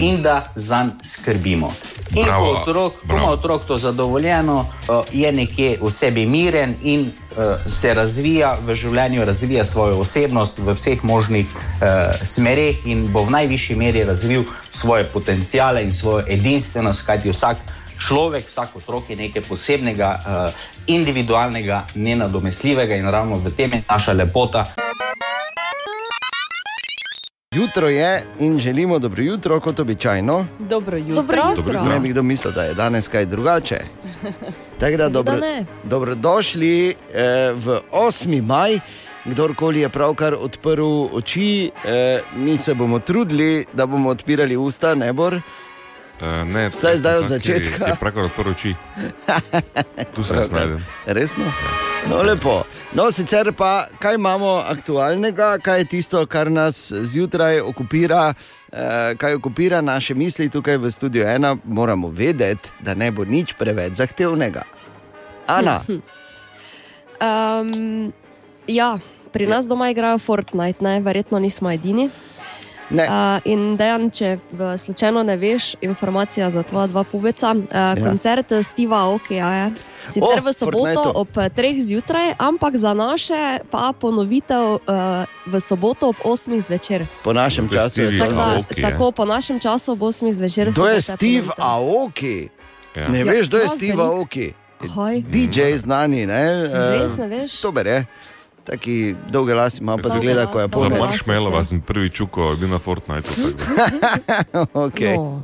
in 0.00 0.22
da 0.22 0.52
za 0.54 0.82
njega 0.84 0.98
skrbimo. 1.04 1.72
In 2.14 2.24
ko 2.24 2.30
Bravo, 2.30 2.50
otrok, 2.50 2.92
ko 3.08 3.16
ima 3.16 3.30
otrok 3.30 3.62
to 3.66 3.76
zadovoljeno, 3.76 4.60
uh, 4.60 5.04
je 5.12 5.32
nekje 5.32 5.78
v 5.80 5.90
sebi 5.90 6.26
miren 6.26 6.74
in 6.82 7.00
uh, 7.00 7.44
se 7.70 7.94
razvija 7.94 8.58
v 8.66 8.74
življenju, 8.74 9.24
razvija 9.24 9.64
svojo 9.64 10.00
osebnost 10.00 10.58
v 10.58 10.74
vseh 10.74 11.04
možnih 11.04 11.46
uh, 11.46 12.16
smereh 12.24 12.86
in 12.86 13.06
bo 13.12 13.22
v 13.24 13.30
najvišji 13.30 13.76
meri 13.76 14.04
razvil 14.04 14.44
svoje 14.70 15.04
potencijale 15.04 15.82
in 15.82 15.92
svojo 15.92 16.24
edinstvenost, 16.28 17.06
kajti 17.06 17.30
vsak 17.30 17.56
človek, 17.98 18.46
vsak 18.48 18.76
otrok 18.76 19.10
je 19.10 19.16
nekaj 19.16 19.42
posebnega, 19.48 20.10
uh, 20.18 20.52
individualnega, 20.86 21.84
nenadomestljivega 21.94 22.96
in 22.96 23.06
ravno 23.06 23.38
v 23.38 23.50
tem 23.56 23.72
je 23.72 23.82
naša 23.90 24.12
lepota. 24.12 24.66
Jutro 27.54 27.88
je 27.88 28.22
in 28.38 28.60
želimo 28.60 28.98
dobro 28.98 29.22
jutro, 29.22 29.60
kot 29.60 29.80
običajno. 29.80 30.46
Dobro 30.58 30.96
jutro. 30.96 31.14
Dobro 31.14 31.42
jutro. 31.56 31.82
Ne 31.82 32.00
bi 32.00 32.08
kdo 32.08 32.22
mislil, 32.22 32.52
da 32.52 32.64
je 32.64 32.74
danes 32.74 33.08
kaj 33.08 33.26
drugače. 33.26 33.80
Tako 34.80 34.96
da 34.96 35.08
dobro, 35.08 35.36
ne. 35.36 35.64
dobrodošli 35.84 36.88
eh, 36.88 37.52
v 37.54 37.80
8. 37.92 38.42
maj. 38.42 38.78
Kdorkoli 39.24 39.80
je 39.80 39.88
pravkar 39.88 40.34
odprl 40.34 41.08
oči, 41.12 41.70
eh, 41.84 42.20
mi 42.36 42.56
se 42.56 42.74
bomo 42.74 42.98
trudili, 42.98 43.64
da 43.72 43.86
bomo 43.86 44.08
odpirali 44.08 44.56
usta, 44.56 44.94
ne 44.94 45.12
bor. 45.12 45.40
Uh, 46.18 46.42
ne, 46.48 46.68
Vsaj 46.70 46.96
zdaj 46.96 47.16
od 47.18 47.28
začetka. 47.28 47.84
Ki 47.84 47.90
je 47.90 47.96
pravkar 48.00 48.24
odprl 48.26 48.50
oči. 48.50 48.74
Tu 50.14 50.24
se 50.24 50.34
jaz 50.34 50.50
najdem. 50.50 50.82
Resno? 51.06 51.44
No, 52.10 52.22
lepo. 52.22 52.62
No, 52.92 53.10
sicer 53.14 53.52
pa, 53.52 53.86
kaj 53.98 54.18
imamo 54.18 54.58
aktualnega, 54.66 55.58
kaj 55.62 55.78
je 55.78 55.84
tisto, 55.84 56.26
kar 56.26 56.50
nas 56.50 56.92
zjutraj 56.92 57.60
okupira, 57.60 58.34
eh, 58.72 59.14
kaj 59.14 59.34
okupira 59.34 59.80
naše 59.80 60.14
misli 60.14 60.48
tukaj 60.50 60.76
v 60.76 60.90
studiu 60.90 61.26
ena, 61.26 61.56
moramo 61.64 62.08
vedeti, 62.08 62.70
da 62.80 62.94
ne 62.94 63.10
bo 63.10 63.24
nič 63.24 63.54
preveč 63.58 64.00
zahtevnega. 64.02 64.62
Ana, 65.46 65.80
Um, 67.18 68.12
ja, 68.66 68.98
pri 69.32 69.46
nas 69.46 69.66
doma 69.66 69.90
igrajo 69.90 70.18
Fortnite, 70.18 70.84
ne? 70.84 71.00
verjetno 71.00 71.38
nismo 71.38 71.70
edini. 71.70 72.10
Ne. 72.90 73.04
Uh, 73.04 73.40
in 73.44 73.76
dejan, 73.76 74.10
če 74.10 74.38
slučajno 74.78 75.22
ne 75.22 75.36
veš, 75.36 75.74
informacija 75.80 76.50
za 76.50 76.62
tvoja 76.62 76.86
dva 76.86 77.04
pubeca. 77.04 77.52
Uh, 77.52 77.64
ja. 77.70 77.94
Koncert 78.00 78.52
Steva 78.62 79.04
Okija 79.14 79.52
je. 79.54 79.70
Sicer 80.08 80.40
O, 80.40 80.44
v 80.44 80.52
soboto 80.56 80.80
Fortniteu. 80.80 81.12
ob 81.20 81.28
3 81.36 81.80
zjutraj, 81.84 82.32
ampak 82.38 82.76
za 82.76 82.94
naše 82.96 83.58
pa 83.70 83.92
ponovitev 83.92 84.80
uh, 84.80 84.80
v 85.46 85.60
soboto 85.60 86.08
ob 86.08 86.16
8 86.24 86.60
zvečer. 86.60 87.04
po 87.22 87.32
našem 87.32 87.68
To 87.68 87.74
je 87.74 87.80
času 87.80 88.00
je 88.00 88.06
Stevie 88.06 88.18
to. 88.18 88.24
Tako, 88.24 88.36
da, 88.36 88.54
Aoki, 88.56 88.80
je. 88.80 88.82
tako 88.82 89.12
po 89.12 89.24
našem 89.24 89.60
času 89.60 89.92
ob 89.92 89.98
8 90.00 90.32
zvečer. 90.32 90.74
To 90.74 90.88
je 90.88 91.00
Steve. 91.02 91.48
Aoki. 91.58 92.48
Ja. 92.96 93.08
Ne 93.08 93.18
Ja, 93.18 93.24
veš, 93.24 93.48
kdo 93.48 93.58
je. 93.58 93.68
Steve 93.68 94.02
Aoki? 94.02 94.52
DJ 95.28 95.76
znani, 95.76 96.26
ne? 96.26 96.42
Eh, 96.72 97.02
Res 97.02 97.18
ne 97.18 97.28
veš? 97.28 97.60
Dober 97.60 97.86
je. 97.86 98.06
Taki 98.68 98.94
dolge 99.26 99.54
lasi 99.54 99.80
ima, 99.80 99.96
pa 99.96 100.08
zgleda, 100.10 100.46
ko 100.46 100.58
je 100.58 100.64
Za 100.64 100.68
polno. 100.68 100.96
las. 100.96 101.10
marshmallowa 101.10 101.64
sem 101.64 101.80
prvi 101.80 102.10
čuko 102.10 102.54
bil 102.54 102.68
na 102.68 102.78
Fortniteu. 102.78 103.48
okay. 104.84 105.16
No. 105.16 105.40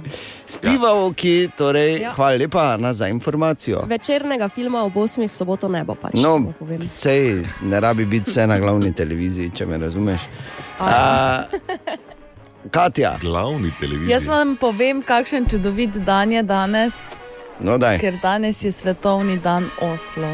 Steve 0.46 0.86
Aoki, 0.86 1.48
torej, 1.56 2.01
Ja. 2.01 2.12
hvala 2.12 2.36
lepa 2.36 2.62
Ana, 2.70 2.92
za 2.92 3.09
informacijo. 3.09 3.80
Večernega 3.86 4.48
filma 4.48 4.82
ob 4.82 4.92
8 4.94 5.24
v 5.24 5.34
soboto 5.34 5.68
ne 5.68 5.84
bo 5.84 5.94
pač. 5.94 6.12
No, 6.14 6.52
sej 6.82 7.40
ne 7.62 7.80
rabi 7.80 8.05
biti 8.05 8.28
vse 8.28 8.46
na 8.46 8.59
glavni 8.59 8.92
televiziji, 8.92 9.51
če 9.51 9.66
me 9.66 9.78
razumeš. 9.78 10.20
A, 10.78 11.42
Katja, 12.70 13.16
Glavni 13.20 13.70
televizij. 13.80 14.12
Jaz 14.12 14.26
vam 14.26 14.56
povem, 14.56 15.02
kakšen 15.02 15.46
čudovit 15.46 15.96
dan 15.96 16.32
je 16.32 16.42
danes, 16.42 16.92
no 17.59 17.78
daj. 17.78 17.98
ker 17.98 18.18
danes 18.22 18.60
je 18.60 18.72
svetovni 18.72 19.38
dan 19.38 19.70
Oslo. 19.82 20.28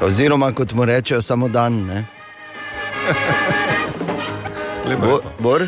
Oziroma, 0.00 0.52
kot 0.52 0.72
mu 0.72 0.84
rečejo, 0.84 1.22
samo 1.22 1.48
dan. 1.48 1.72
Ne? 1.84 2.04
Lepo, 4.84 5.00
Bo, 5.00 5.12
lepo. 5.14 5.30
bor? 5.38 5.62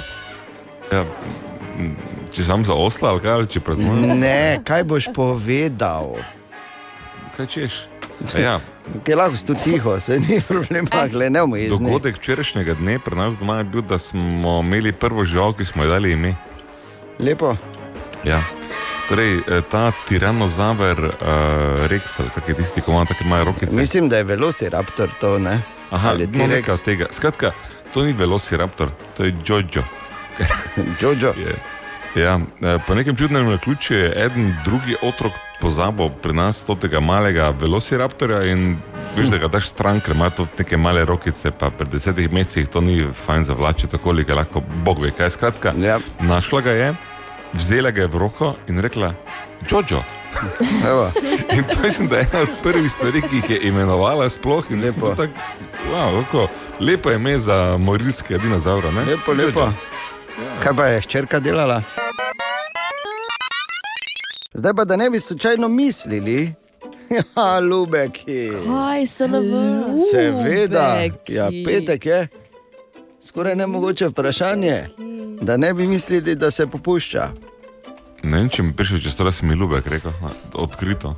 Ja, 0.93 1.05
če 2.29 2.45
sam 2.45 2.65
za 2.65 2.75
Oslo 2.75 3.09
ali 3.09 3.21
kaj, 3.21 3.33
ali 3.33 3.47
če 3.49 3.61
praznujem. 3.61 4.19
Ne, 4.19 4.61
kaj 4.61 4.85
boš 4.85 5.09
povedal? 5.11 6.17
Kaj 7.35 7.47
češ? 7.49 7.75
A 8.35 8.39
Ja, 8.39 8.55
Kaj 9.03 9.15
lahko 9.15 9.37
si 9.37 9.45
tu 9.45 9.55
tiho, 9.55 9.97
se 10.01 10.17
ni 10.17 10.39
problema, 10.41 11.05
gledaj, 11.07 11.31
ne 11.33 11.43
jezni. 11.59 11.69
dogodek 11.71 12.17
včerajšnjega 12.17 12.75
dne 12.75 12.99
pri 12.99 13.17
nas 13.17 13.35
doma 13.35 13.59
je 13.59 13.65
bil, 13.67 13.83
da 13.83 13.99
smo 13.99 14.61
imeli 14.61 14.93
prvo 14.93 15.25
žival, 15.25 15.53
ki 15.53 15.65
smo 15.65 15.83
ji 15.83 15.91
dali 15.91 16.13
ime. 16.13 16.35
Lepo. 17.19 17.57
Ja. 18.23 18.41
Torej, 19.09 19.39
eh, 19.39 19.63
ta 19.71 19.93
tiranozaver 20.09 20.99
uh, 20.99 21.87
Rex, 21.87 22.21
ali 22.21 22.31
kak 22.35 22.49
je 22.49 22.55
tisti, 22.55 22.81
ki 22.81 22.91
ima 22.91 23.05
tako 23.05 23.25
male 23.25 23.45
rokice. 23.45 23.77
Mislim, 23.77 24.09
da 24.09 24.17
je 24.17 24.25
velociraptor 24.25 25.09
to, 25.21 25.39
ne? 25.39 25.61
Aha, 25.91 26.09
Ali 26.09 26.27
no, 26.27 26.33
T-rex? 26.33 26.49
nekaj 26.49 26.75
od 26.75 26.83
tega. 26.83 27.07
Skratka, 27.11 27.53
to 27.95 28.03
ni 28.03 28.13
velociraptor, 28.13 28.91
to 29.17 29.25
je 29.25 29.35
Jojo. 29.47 29.85
Jojo. 31.01 31.35
Je. 31.39 31.55
Ja, 32.23 32.41
eh, 32.63 32.79
po 32.87 32.95
nekem 32.95 33.17
čudnem 33.17 33.51
naključju 33.51 33.97
je 33.97 34.13
eden 34.25 34.55
drugi 34.65 34.97
otrok 35.03 35.33
pozabil 35.61 36.09
pri 36.23 36.33
nas 36.33 36.65
tega 36.81 37.01
malega 37.01 37.51
velociraptorja 37.51 38.45
in 38.53 38.77
veš, 39.17 39.27
da 39.27 39.39
ga 39.39 39.49
daš 39.49 39.69
stran, 39.69 40.01
ker 40.01 40.15
ima 40.15 40.31
to 40.31 40.47
neke 40.59 40.77
male 40.77 41.05
rokice, 41.05 41.51
pa 41.51 41.71
pri 41.71 41.89
desetih 41.89 42.33
mesecih 42.33 42.69
to 42.69 42.81
ni 42.81 43.07
fajn 43.27 43.45
zavlačiti, 43.45 43.93
tako 43.97 44.11
ali 44.11 44.25
ga 44.25 44.35
lahko 44.35 44.63
Bog 44.85 45.03
ve. 45.03 45.11
Kaj 45.11 45.31
skratka, 45.31 45.73
ja. 45.79 45.99
našla 46.21 46.61
ga 46.61 46.71
je, 46.71 46.95
vzela 47.57 47.91
ga 47.91 48.03
je 48.03 48.09
v 48.09 48.19
roko 48.19 48.55
in 48.69 48.79
rekla: 48.81 49.15
Jojo. 49.71 50.03
Evo. 50.91 51.11
In 51.57 51.65
to 51.65 51.81
mislim, 51.83 52.09
da 52.09 52.17
je 52.17 52.29
ena 52.33 52.43
od 52.43 52.49
prvih 52.63 52.93
stvari, 52.93 53.23
ki 53.23 53.37
jih 53.37 53.51
je 53.51 53.69
imenovala 53.69 54.29
sploh. 54.29 54.71
In 54.71 54.83
Lepo. 54.83 55.15
tak, 55.15 55.31
wow, 55.93 56.25
kako, 56.25 56.49
lepo 56.81 57.11
je 57.11 57.17
ime 57.17 57.39
za 57.39 57.77
morilskega 57.77 58.43
dinozaura. 58.43 58.91
Ne? 58.91 59.05
Lepo, 59.05 59.33
lepo. 59.33 59.61
Jojo. 59.61 59.73
Kaj 60.63 60.77
pa 60.77 60.87
je 60.87 61.01
hčerka 61.01 61.41
delala? 61.41 61.83
Zdaj 64.55 64.75
pa, 64.77 64.85
da 64.85 64.97
ne 64.97 65.11
bi 65.11 65.21
slučajno 65.21 65.69
mislili, 65.69 66.55
ja, 67.37 67.59
lubeki. 67.61 68.51
Kaj 68.67 69.07
se 69.07 69.27
ve? 69.27 69.41
Seveda, 70.13 71.01
ja, 71.29 71.51
petek 71.67 72.07
je. 72.07 72.29
Skoraj 73.27 73.57
ne 73.57 73.67
mogoče 73.67 74.07
vprašanje, 74.09 74.89
da 75.43 75.57
ne 75.57 75.75
bi 75.75 75.87
mislili, 75.87 76.35
da 76.35 76.51
se 76.51 76.67
popušča. 76.67 77.31
Ne 78.23 78.39
vem, 78.39 78.49
če 78.49 78.63
mi 78.63 78.73
prišel 78.77 79.01
čez 79.03 79.17
to, 79.17 79.25
da 79.27 79.33
si 79.33 79.47
mi 79.47 79.55
ljubek 79.55 79.87
rekel, 79.87 80.13
odkrito. 80.55 81.17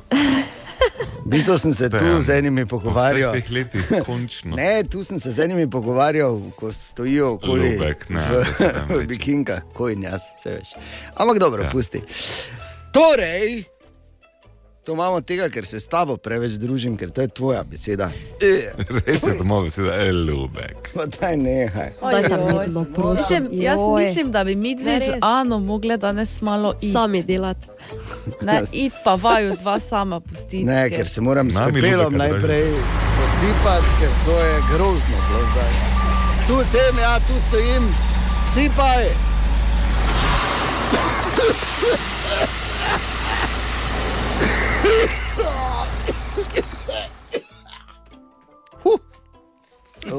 V 1.25 1.29
bistvu 1.29 1.59
sem 1.59 1.75
se 1.75 1.91
tu 1.91 2.21
z 2.21 2.39
enimi 2.39 2.67
Po 2.67 2.79
pogovarjal. 2.79 3.33
teh 3.37 3.51
letih, 3.51 3.91
končno. 4.07 4.57
Ne, 4.57 4.83
tu 4.89 5.05
sem 5.05 5.21
se 5.21 5.33
z 5.33 5.45
enimi 5.45 5.71
pogovarjal, 5.71 6.41
ko 6.57 6.73
stojijo 6.73 7.35
okoli 7.37 7.77
ne, 8.09 8.25
v, 8.31 8.45
v 8.89 9.07
bikinkah, 9.07 9.69
ko 9.75 9.91
in 9.93 10.09
jaz, 10.09 10.23
se 10.43 10.57
veš. 10.57 10.73
Ampak 11.15 11.39
dobro, 11.39 11.63
ja. 11.63 11.71
pusti. 11.71 12.01
Torej, 12.93 13.65
to 14.89 14.95
imamo 14.95 15.21
tega, 15.21 15.49
ker 15.49 15.67
se 15.67 15.81
s 15.81 15.85
tabo 15.87 16.15
preveč 16.17 16.55
družim, 16.57 16.95
ker 16.97 17.11
to 17.13 17.21
je 17.21 17.29
tvoja 17.29 17.61
beseda. 17.63 18.07
E, 18.41 18.71
Res 19.05 19.27
je 19.27 19.35
domov, 19.37 19.67
beseda 19.67 19.93
je 20.01 20.13
ljubek. 20.13 20.89
pa 20.95 21.05
daj 21.07 21.37
nehaj. 21.37 21.91
Daj 22.01 22.29
tam 22.29 22.41
mirno, 22.47 22.85
prosim. 22.95 23.43
Mislim, 23.43 23.63
jaz 23.63 23.81
mislim, 23.99 24.31
da 24.33 24.45
bi 24.45 24.55
mi 24.57 24.73
dve 24.77 24.99
z. 25.01 25.19
Ano 25.21 25.59
mogli 25.59 25.99
danes 25.99 26.41
malo 26.41 26.73
iti. 26.79 26.93
Sami 26.93 27.23
delati. 27.23 27.69
Ne, 28.41 28.63
id 28.73 28.93
pa 29.05 29.15
vaju 29.15 29.57
dva 29.61 29.81
sama 29.81 30.21
pustiti. 30.21 30.65
Ne, 30.65 30.89
ker 30.91 31.09
se 31.09 31.21
moram 31.21 31.51
s 31.51 31.55
Nami 31.55 31.73
pepelom 31.73 32.13
ljubeka, 32.13 32.33
najprej 32.33 32.65
posipati, 33.19 33.93
ker 34.01 34.11
to 34.25 34.39
je 34.41 34.55
grozno 34.73 35.17
bilo 35.29 35.45
zdaj. 35.53 35.73
Tu 36.49 36.65
sem, 36.65 36.99
ja, 37.03 37.21
tu 37.21 37.41
stojim, 37.41 37.93
sipaj. 38.55 39.05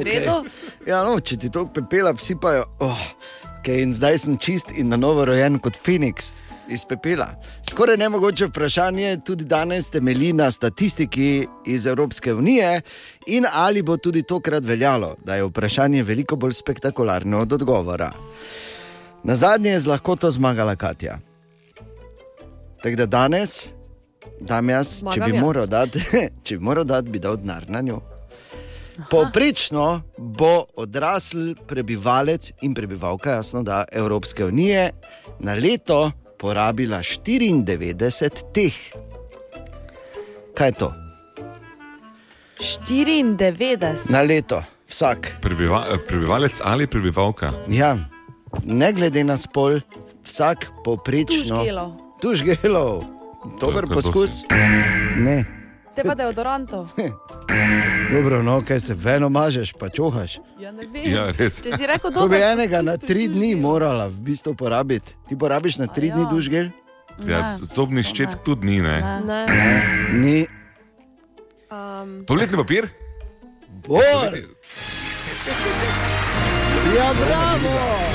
Redu? 0.04 0.44
Ja, 0.88 1.04
no, 1.04 1.20
če 1.20 1.38
ti 1.38 1.50
to 1.54 1.66
pepela 1.74 2.14
vsipajo, 2.16 2.64
oh, 2.84 3.02
okay, 3.60 3.84
zdaj 3.94 4.18
sem 4.24 4.38
čist 4.42 4.72
in 4.78 4.90
na 4.94 4.98
novo 5.00 5.26
rojen 5.28 5.60
kot 5.62 5.78
Feniks 5.78 6.32
iz 6.70 6.86
pepela. 6.86 7.28
Skoraj 7.70 7.98
nemogoče 7.98 8.50
vprašanje 8.50 9.18
tudi 9.26 9.46
danes 9.50 9.90
temelji 9.90 10.34
na 10.34 10.52
statistiki 10.52 11.48
iz 11.66 11.86
Evropske 11.86 12.34
unije 12.34 12.82
in 13.28 13.46
ali 13.54 13.82
bo 13.82 13.98
tudi 13.98 14.24
tokrat 14.24 14.64
veljalo, 14.64 15.16
da 15.26 15.36
je 15.36 15.44
vprašanje 15.44 16.04
veliko 16.04 16.36
bolj 16.36 16.54
spektakularno 16.54 17.42
od 17.42 17.54
odgovora. 17.54 18.12
Na 19.24 19.36
zadnje 19.36 19.72
je 19.72 19.80
z 19.80 19.88
lahkoto 19.88 20.32
zmagala 20.32 20.76
Katja. 20.76 21.20
Tako 22.84 22.96
da 22.96 23.06
danes, 23.06 23.74
dam 24.40 24.70
jaz, 24.70 25.00
če 25.14 25.20
bi 25.26 25.34
jaz. 25.34 25.42
moral 25.44 25.68
dati, 25.68 26.00
če 26.46 26.58
bi 26.58 26.64
moral 26.64 26.88
dati, 26.88 27.10
bi 27.10 27.20
dal 27.20 27.38
denar 27.38 27.68
na 27.70 27.82
njo. 27.82 28.00
Poprečno 29.10 30.02
bo 30.18 30.66
odrasl 30.76 31.54
prebivalec 31.68 32.52
in 32.62 32.74
prebivalka, 32.76 33.38
jasno, 33.40 33.64
da 33.64 33.86
Evropske 33.92 34.46
unije 34.46 34.90
na 35.40 35.54
leto 35.54 36.12
porabila 36.40 37.00
94 37.00 38.44
teh. 38.54 38.74
Kaj 40.54 40.68
je 40.68 40.72
to? 40.72 40.94
94. 42.60 44.12
Na 44.12 44.22
leto, 44.22 44.64
vsak. 44.88 45.38
Prebiva, 45.42 45.86
prebivalec 46.08 46.60
ali 46.64 46.88
prebivalka? 46.88 47.54
Ja, 47.68 47.96
ne 48.64 48.94
glede 48.94 49.24
na 49.24 49.38
spol, 49.38 49.80
vsak 50.28 50.68
poprečno. 50.84 51.64
Tužgelov. 51.64 51.94
Tužgelov. 52.22 53.19
Dober 53.60 53.88
kar 53.88 53.96
poskus. 53.96 54.44
Ne. 55.18 55.46
Te 55.96 56.04
pa 56.04 56.16
deodorantov. 56.16 56.92
Dobro, 58.12 58.44
no, 58.44 58.62
kaj 58.68 58.80
se 58.80 58.94
veno 58.94 59.30
mažeš, 59.30 59.74
pa 59.80 59.90
čohaš. 59.90 60.40
Ja, 60.60 60.72
ne 60.72 60.88
vem. 60.88 61.08
Ja, 61.12 61.30
res. 61.32 61.62
Če 61.64 61.78
si 61.78 61.88
rekel, 61.88 62.12
To 62.12 62.28
bi 62.28 62.40
dober 62.40 62.46
enega 62.52 62.82
na 62.82 62.98
tri 62.98 63.28
dni 63.28 63.56
morala 63.60 64.08
v 64.08 64.24
bistvu 64.32 64.56
porabiti. 64.56 65.16
Ti 65.30 65.38
porabiš 65.40 65.80
na 65.84 65.88
tri 65.88 66.12
dni 66.12 66.28
dušgel? 66.32 66.72
Ja, 67.28 67.56
zobni 67.60 68.04
ščetk 68.04 68.44
tudi 68.48 68.68
ni, 68.70 68.80
ne. 68.84 68.98
Ne. 69.28 69.42
Ni. 70.16 70.38
Um, 71.70 72.24
Toaletni 72.28 72.58
papir? 72.58 72.90
Bor! 73.86 74.40
Ja, 76.96 77.12
bravo! 77.20 78.09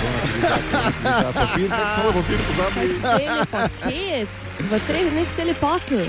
Za 1.05 1.33
papir, 1.33 1.69
kako 1.71 1.89
smo 2.01 2.23
papir 2.23 2.39
pozabili? 2.49 3.01
celi 3.01 3.47
paket, 3.51 4.29
v 4.59 4.81
treh 4.87 5.11
dneh 5.11 5.29
celi 5.37 5.55
pakl. 5.55 6.01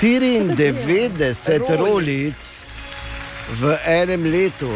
94 0.00 1.76
rolic 1.76 2.66
v 3.60 3.76
enem 3.86 4.24
letu. 4.24 4.70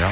Ja. 0.00 0.10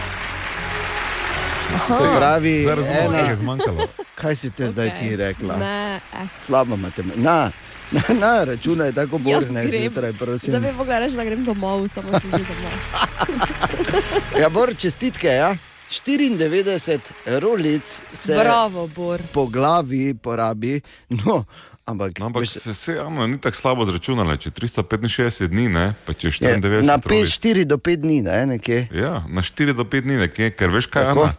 Se 1.84 2.04
pravi, 2.16 2.62
ena, 2.62 3.10
kaj 3.10 3.28
je 3.28 3.34
zmanjkalo. 3.36 3.86
kaj 4.14 4.36
si 4.36 4.50
te 4.50 4.66
zdaj 4.66 4.90
ti 5.00 5.16
rekla? 5.16 5.56
Ne, 5.56 6.00
eh. 6.14 6.26
Slaba 6.38 6.76
matematika. 6.76 7.22
Na, 7.22 7.50
na, 7.90 8.02
na 8.20 8.44
računaj 8.44 8.92
tako 8.92 9.20
Jaz 9.24 9.44
borne 9.44 9.68
zjutraj, 9.68 10.12
prosim. 10.12 10.50
Zdaj 10.50 10.60
bi 10.60 10.76
mogla 10.76 10.98
reči, 10.98 11.16
da 11.16 11.24
grem 11.24 11.44
domov, 11.44 11.88
samo 11.88 12.20
sem 12.20 12.30
že 12.30 12.44
domov. 12.44 12.72
Ja, 14.40 14.48
Bor, 14.48 14.74
čestitke, 14.74 15.28
ja. 15.28 15.56
94 15.90 16.98
rolic 17.40 18.02
se 18.12 18.34
Bravo, 18.34 18.86
Bor. 18.86 19.20
po 19.32 19.46
glavi 19.46 20.14
porabi. 20.14 20.80
No, 21.08 21.44
ampak, 21.84 22.18
No, 22.18 22.26
ampak 22.26 22.46
se, 22.46 22.74
se 22.74 22.92
javno 22.92 23.26
ni 23.26 23.40
tako 23.40 23.56
slabo 23.56 23.84
zračunalo, 23.84 24.36
če 24.36 24.50
365 24.50 25.48
dni, 25.48 25.68
ne, 25.68 25.94
pa 26.06 26.12
če 26.12 26.28
je, 26.28 26.32
94 26.32 26.82
na 26.82 26.98
5, 26.98 27.10
rolic. 27.10 27.28
4 27.28 27.64
do 27.64 27.76
5 27.76 27.96
dni, 27.96 28.22
ne, 28.22 28.46
nekje. 28.46 28.88
Ja, 28.92 29.24
na 29.28 29.42
4 29.42 29.72
do 29.72 29.84
5 29.84 30.00
dni 30.00 30.16
nekje, 30.16 30.50
ker 30.50 30.70
veš 30.70 30.86
kaj, 30.86 31.04
Tako. 31.04 31.22
Ana, 31.22 31.34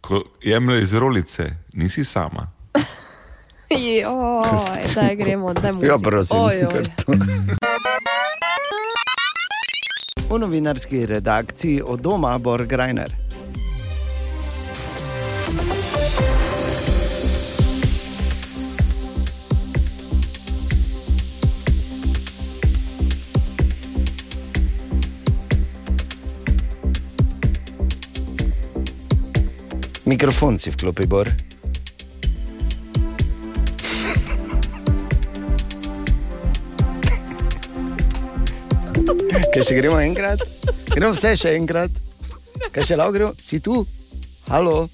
ko 0.00 0.14
jemlje 0.42 0.82
iz 0.82 0.92
rolice, 0.94 1.48
nisi 1.72 2.04
sama. 2.04 2.50
Joj, 3.70 4.58
zdaj 4.86 5.16
gremo, 5.16 5.54
da 5.54 5.72
mu 5.72 5.84
Ja, 5.84 5.96
prosim, 5.96 6.38
Oj, 6.38 6.66
oj. 6.66 6.82
V 10.28 10.38
novinarski 10.38 11.06
redakciji 11.06 11.82
od 11.82 12.00
doma 12.00 12.38
Bor 12.38 12.64
Mikrofon 30.10 30.58
si 30.58 30.72
vklopi, 30.74 31.04
Bor. 31.06 31.28
Kaj 39.54 39.62
še 39.68 39.76
gremo 39.78 40.00
enkrat? 40.02 40.42
Gremo 40.90 41.12
vse 41.14 41.36
še 41.38 41.52
enkrat. 41.60 41.94
Kaj 42.74 42.88
še 42.88 42.98
lahko 42.98 43.14
gremo? 43.14 43.30
Si 43.38 43.62
tu? 43.62 43.84
Halo? 44.50 44.88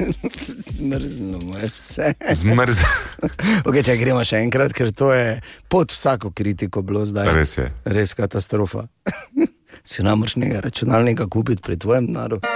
Zmrznemo 0.72 1.60
je 1.60 1.68
vse. 1.74 2.14
Zmrz. 2.40 2.80
okay, 3.68 3.84
če 3.84 3.98
gremo 4.00 4.24
še 4.24 4.40
enkrat, 4.40 4.72
ker 4.72 4.88
to 4.96 5.12
je 5.12 5.36
pod 5.68 5.92
vsako 5.92 6.32
kritiko 6.32 6.80
bilo 6.80 7.04
zdaj. 7.04 7.28
Res 7.36 7.58
je. 7.60 7.68
Res 7.84 8.16
katastrofa. 8.16 8.88
si 9.90 10.00
namreč 10.00 10.40
nekaj 10.40 10.64
računalnika 10.70 11.28
kupiti 11.28 11.60
pri 11.60 11.76
tvojem 11.76 12.08
narodu. 12.16 12.48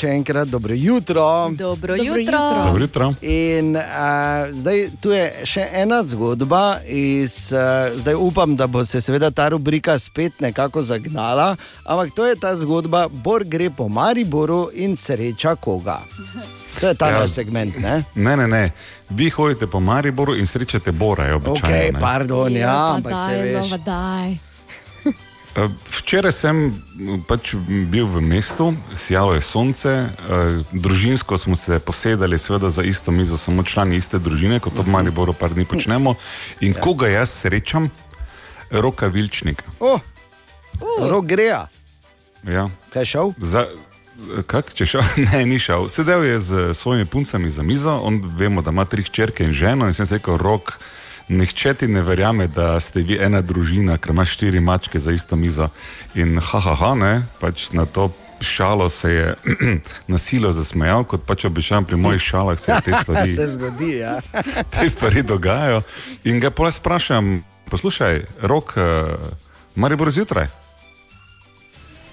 Še 0.00 0.08
enkrat 0.10 0.48
dobro 0.48 0.72
jutro. 0.74 1.50
Dobro, 1.50 1.92
Dobro 1.92 1.94
jutro. 1.96 2.20
jutro. 2.38 2.62
Dobro 2.64 2.80
jutro. 2.80 3.06
In 3.22 3.76
uh, 3.76 3.82
zdaj 4.50 4.78
tu 4.96 5.10
je 5.10 5.24
še 5.44 5.66
ena 5.74 6.00
zgodba, 6.02 6.62
iz, 6.86 7.52
uh, 7.52 7.60
zdaj 7.94 8.14
upam, 8.16 8.56
da 8.56 8.66
bo 8.66 8.80
se 8.82 9.00
seveda 9.00 9.30
ta 9.30 9.48
rubrika 9.48 9.98
spet 9.98 10.40
nekako 10.40 10.80
zagnala, 10.82 11.50
ampak 11.84 12.10
to 12.10 12.24
je 12.24 12.36
ta 12.36 12.56
zgodba, 12.56 13.08
Bor 13.10 13.44
gre 13.44 13.68
po 13.70 13.88
Mariboru 13.90 14.70
in 14.74 14.96
sreča 14.96 15.56
koga. 15.56 16.00
To 16.72 16.88
je 16.88 16.94
ta 16.94 17.06
Ja. 17.06 17.12
ja. 17.12 17.20
naš 17.20 17.30
segment, 17.32 17.76
ne? 17.76 18.04
Ne, 18.14 18.36
ne, 18.36 18.46
ne. 18.48 18.64
Vi 19.10 19.28
hodite 19.28 19.66
po 19.66 19.80
Mariboru 19.80 20.32
in 20.34 20.46
srečate 20.46 20.92
Bora, 20.92 21.24
je 21.24 21.34
običajno. 21.34 21.92
ne. 21.92 22.00
pardon, 22.00 22.56
ja, 22.56 22.72
pa 22.88 22.94
ampak 22.94 23.12
daj, 23.12 23.26
se 23.26 23.42
veš. 23.42 23.70
Pa 23.70 23.76
daj. 23.76 24.49
Eh, 25.56 25.68
Včeraj 25.98 26.32
sem 26.32 26.56
m, 26.94 27.22
pač 27.26 27.56
bil 27.90 28.06
v 28.06 28.22
mestu, 28.22 28.70
sijalo 28.94 29.34
je 29.34 29.42
sonce, 29.42 29.90
eh, 29.90 30.62
družinsko 30.70 31.38
smo 31.38 31.56
se 31.56 31.78
posedali, 31.78 32.38
seveda 32.38 32.70
za 32.70 32.82
isto 32.82 33.10
mizo, 33.10 33.36
samo 33.36 33.62
člani 33.62 33.96
iste 33.96 34.18
družine, 34.18 34.60
kot 34.60 34.78
to 34.78 34.86
v 34.86 34.94
Mariboru 34.94 35.34
par 35.34 35.50
dni 35.50 35.66
počnemo. 35.66 36.14
In 36.60 36.72
ja. 36.72 36.80
koga 36.80 37.10
jaz 37.10 37.34
srečam? 37.34 37.90
Roka 38.70 39.10
Vilčnika. 39.10 39.66
Oh, 39.80 39.98
rok 41.10 41.26
greja. 41.26 41.66
Ja. 42.46 42.70
Kaj 42.94 43.02
je 43.02 43.06
šel? 43.06 43.34
Za, 43.42 43.66
kak, 44.46 44.70
če 44.70 44.86
šel? 44.86 45.02
Ne, 45.26 45.42
ni 45.50 45.58
šel. 45.58 45.90
Sedel 45.90 46.24
je 46.30 46.38
z 46.38 46.74
svojimi 46.78 47.10
puncami 47.10 47.50
za 47.50 47.66
mizo, 47.66 47.98
on 47.98 48.22
vemo, 48.38 48.62
da 48.62 48.70
ima 48.70 48.86
tri 48.86 49.02
hčerke 49.02 49.44
in 49.44 49.52
ženo 49.52 49.90
in 49.90 49.98
sem 49.98 50.06
rekel, 50.06 50.38
rok. 50.38 50.78
Nihče 51.30 51.74
ti 51.74 51.88
ne 51.88 52.02
verjame, 52.02 52.48
da 52.50 52.80
ste 52.80 53.04
vi 53.06 53.14
ena 53.22 53.38
družina, 53.40 53.94
ker 54.02 54.10
imaš 54.10 54.32
štiri 54.34 54.60
mačke 54.60 54.98
za 54.98 55.12
isto 55.14 55.36
mizo. 55.36 55.68
In 56.18 56.40
haha, 56.42 56.74
ha, 56.74 56.94
ne, 56.98 57.12
pač 57.38 57.68
na 57.70 57.86
to 57.86 58.08
šalo 58.40 58.88
se 58.90 59.12
je 59.12 59.34
na 60.12 60.18
silo 60.18 60.50
zasmejal, 60.52 61.04
kot 61.04 61.22
pač 61.26 61.44
običajno 61.44 61.86
pri 61.86 61.96
mojih 61.96 62.22
šalah 62.22 62.58
se 62.58 62.80
te 62.84 62.92
stvari, 63.02 63.30
se 63.38 63.46
zgodi, 63.48 63.92
ja. 64.00 64.18
te 64.74 64.88
stvari 64.88 65.22
dogajajo. 65.22 65.82
In 66.24 66.40
ga 66.40 66.50
pole 66.50 66.72
sprašujem, 66.72 67.44
poslušaj, 67.70 68.24
rok, 68.42 68.74
uh, 68.76 69.30
Maribor 69.74 70.10
zjutraj. 70.10 70.50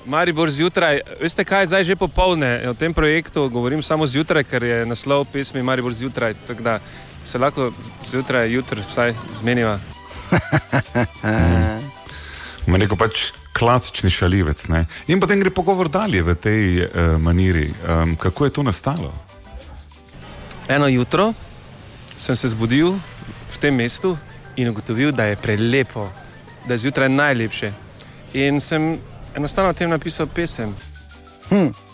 Maribor 0.06 0.52
zjutraj, 0.52 1.02
veste 1.22 1.44
kaj, 1.44 1.66
zdaj 1.66 1.84
že 1.84 1.96
popovdne 1.96 2.70
o 2.70 2.74
tem 2.74 2.94
projektu 2.94 3.50
govorim 3.50 3.82
samo 3.84 4.08
zjutraj, 4.08 4.44
ker 4.44 4.64
je 4.64 4.86
naslov 4.86 5.26
pesmi 5.34 5.64
Maribor 5.64 5.94
zjutraj, 5.94 6.38
da 6.60 6.80
se 7.28 7.38
lahko 7.38 7.72
zjutraj, 8.10 8.54
jutri 8.54 8.82
vsaj 8.82 9.14
zmeniva. 9.34 9.80
Ma 12.68 12.78
rekel 12.78 13.00
pač 13.00 13.32
klasični 13.58 14.10
šalivec. 14.10 14.68
Ne? 14.72 14.86
In 15.12 15.20
potem 15.20 15.42
gre 15.44 15.52
pogovor 15.52 15.92
dalje 15.92 16.24
v 16.24 16.36
tej 16.36 16.86
uh, 16.86 17.18
maniri. 17.20 17.74
Um, 17.84 18.16
kako 18.16 18.48
je 18.48 18.54
to 18.56 18.64
nastalo? 18.64 19.12
Eno 20.68 20.88
jutro 20.88 21.34
sem 22.18 22.36
se 22.36 22.48
zbudil 22.48 22.96
v 23.50 23.58
tem 23.60 23.76
mestu 23.76 24.18
in 24.56 24.70
ugotovil, 24.70 25.12
da 25.12 25.28
je 25.28 25.36
prelepo, 25.36 26.10
da 26.68 26.74
je 26.74 26.88
zjutraj 26.88 27.10
najlepše. 27.10 27.72
In 28.34 28.60
sem 28.60 29.00
enostavno 29.36 29.72
o 29.72 29.74
tem 29.74 29.90
napisal 29.90 30.28
pesem. 30.28 30.76
Hm. 31.50 31.87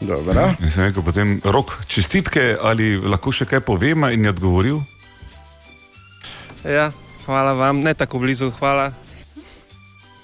Dobro. 0.00 0.54
In 0.62 0.70
sem 0.70 0.84
rekel, 0.84 1.02
potem 1.02 1.40
rok 1.44 1.74
čestitke 1.90 2.54
ali 2.62 2.94
lahko 2.96 3.34
še 3.34 3.48
kaj 3.50 3.64
povem, 3.66 4.06
in 4.14 4.24
je 4.24 4.30
odgovoril. 4.30 4.78
Ja, 6.62 6.90
hvala 7.26 7.52
vam, 7.58 7.82
ne 7.82 7.94
tako 7.94 8.22
blizu, 8.22 8.50
hvala. 8.58 8.92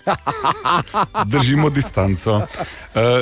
Držimo 1.35 1.71
distanco. 1.71 2.37
Uh, 2.37 2.45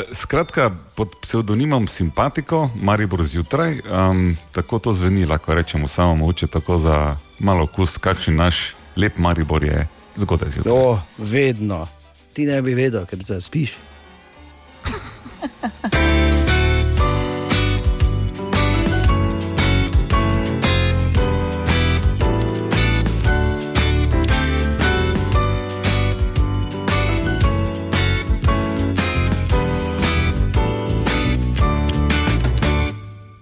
skratka, 0.22 0.70
pod 0.94 1.16
psevdonimom 1.22 1.88
Simpatiko, 1.88 2.70
Maribor 2.74 3.24
zjutraj, 3.24 3.80
um, 3.86 4.36
tako 4.52 4.78
to 4.78 4.92
zveni, 4.92 5.26
lahko 5.26 5.54
rečemo 5.54 5.88
samo 5.88 6.14
moče, 6.14 6.46
tako 6.46 6.78
za 6.78 7.16
malo 7.38 7.64
okus, 7.64 7.96
kakšen 7.98 8.36
naš 8.36 8.74
lep 8.96 9.18
Maribor 9.18 9.64
je 9.64 9.86
zgodaj 10.16 10.50
zjutraj. 10.50 10.72
To 10.72 11.00
vedno. 11.18 11.88
Ti 12.32 12.44
ne 12.48 12.62
bi 12.62 12.74
vedel, 12.74 13.06
ker 13.06 13.18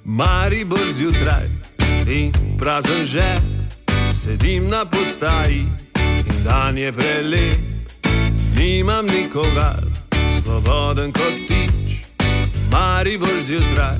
Maribor 0.04 0.78
zjutraj 0.92 1.48
in 2.06 2.32
prazen 2.58 3.04
žep, 3.04 3.40
sedim 4.12 4.68
na 4.68 4.84
postaji 4.84 5.64
in 6.00 6.44
dan 6.44 6.78
je 6.78 6.92
prelep. 6.92 7.58
Nimam 8.56 9.06
nikogar, 9.06 9.84
svoboden 10.42 11.12
kot 11.12 11.34
ptič, 11.44 11.89
Maribor 12.70 13.40
zjutraj, 13.46 13.96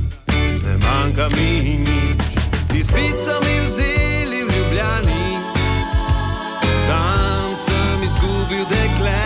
ne 0.64 0.74
manjka 0.86 1.28
mi 1.28 1.78
nič. 1.78 2.22
Izpit 2.74 3.14
so 3.24 3.34
mi 3.44 3.60
vzeli 3.66 4.44
v 4.44 4.50
Ljubljani, 4.56 5.38
tam 6.86 7.50
sem 7.64 8.02
izgubil 8.02 8.64
dekle. 8.70 9.22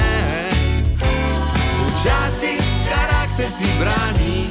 Včasih 1.89 2.63
karakter 2.89 3.49
ti 3.59 3.69
brani, 3.81 4.49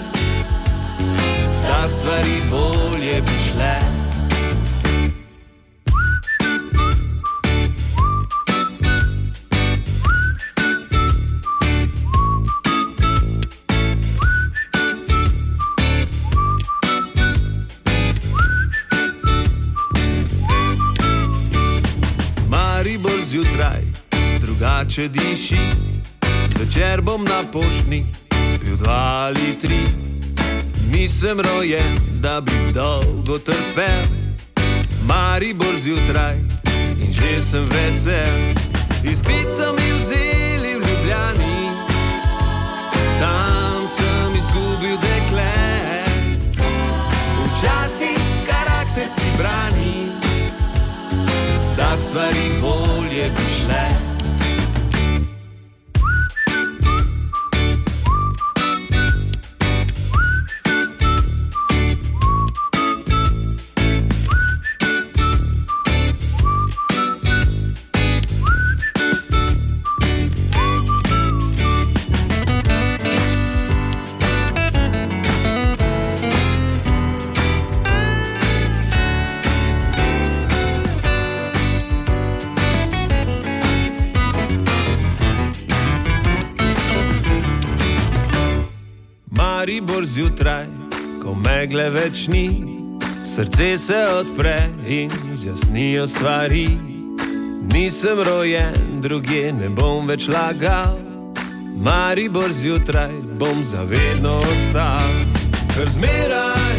da 1.67 1.87
stvari 1.87 2.41
bolje 2.49 3.21
bi 3.21 3.37
šle. 3.51 4.02
Zjutraj, 23.43 23.81
drugače 24.39 25.07
diši, 25.07 25.57
zvečer 26.47 27.01
bom 27.01 27.23
na 27.23 27.43
pošni, 27.51 28.05
spil 28.55 28.77
dva 28.77 29.27
ali 29.27 29.59
tri. 29.61 29.79
Nisem 30.91 31.39
rojen, 31.39 31.97
da 32.13 32.41
bi 32.41 32.51
dolgo 32.73 33.39
trpel, 33.39 34.05
Maribor 35.05 35.75
zjutraj 35.83 36.35
in 37.01 37.11
že 37.11 37.41
sem 37.41 37.65
vesel. 37.69 38.39
Izpit 39.11 39.47
so 39.57 39.73
mi 39.73 39.91
vzeli 39.91 40.73
v 40.75 40.83
Ljubljani, 40.87 41.69
tam 43.19 43.81
sem 43.95 44.35
izgubil 44.35 44.97
dekle. 44.97 45.53
Včasih 47.43 48.19
karakter 48.47 49.07
ti 49.15 49.27
brani, 49.37 49.82
stvari 51.95 52.49
bolje 52.61 53.29
bi 53.29 53.53
šle. 53.61 53.92
Maribor 89.63 90.03
zjutraj, 90.05 90.65
ko 91.21 91.31
megle 91.39 91.85
več 91.89 92.25
ni, 92.27 92.49
srce 93.23 93.69
se 93.79 93.99
odpre 94.19 94.57
in 94.83 95.13
zjasnijo 95.33 96.03
stvari. 96.07 96.67
Nisem 97.71 98.19
rojen, 98.27 98.99
druge 99.05 99.53
ne 99.55 99.69
bom 99.71 100.11
več 100.11 100.27
lagal, 100.27 100.99
Maribor 101.79 102.51
zjutraj 102.51 103.15
bom 103.39 103.63
zavedno 103.63 104.35
ostal, 104.51 105.15
ker 105.71 105.87
zmeraj 105.95 106.72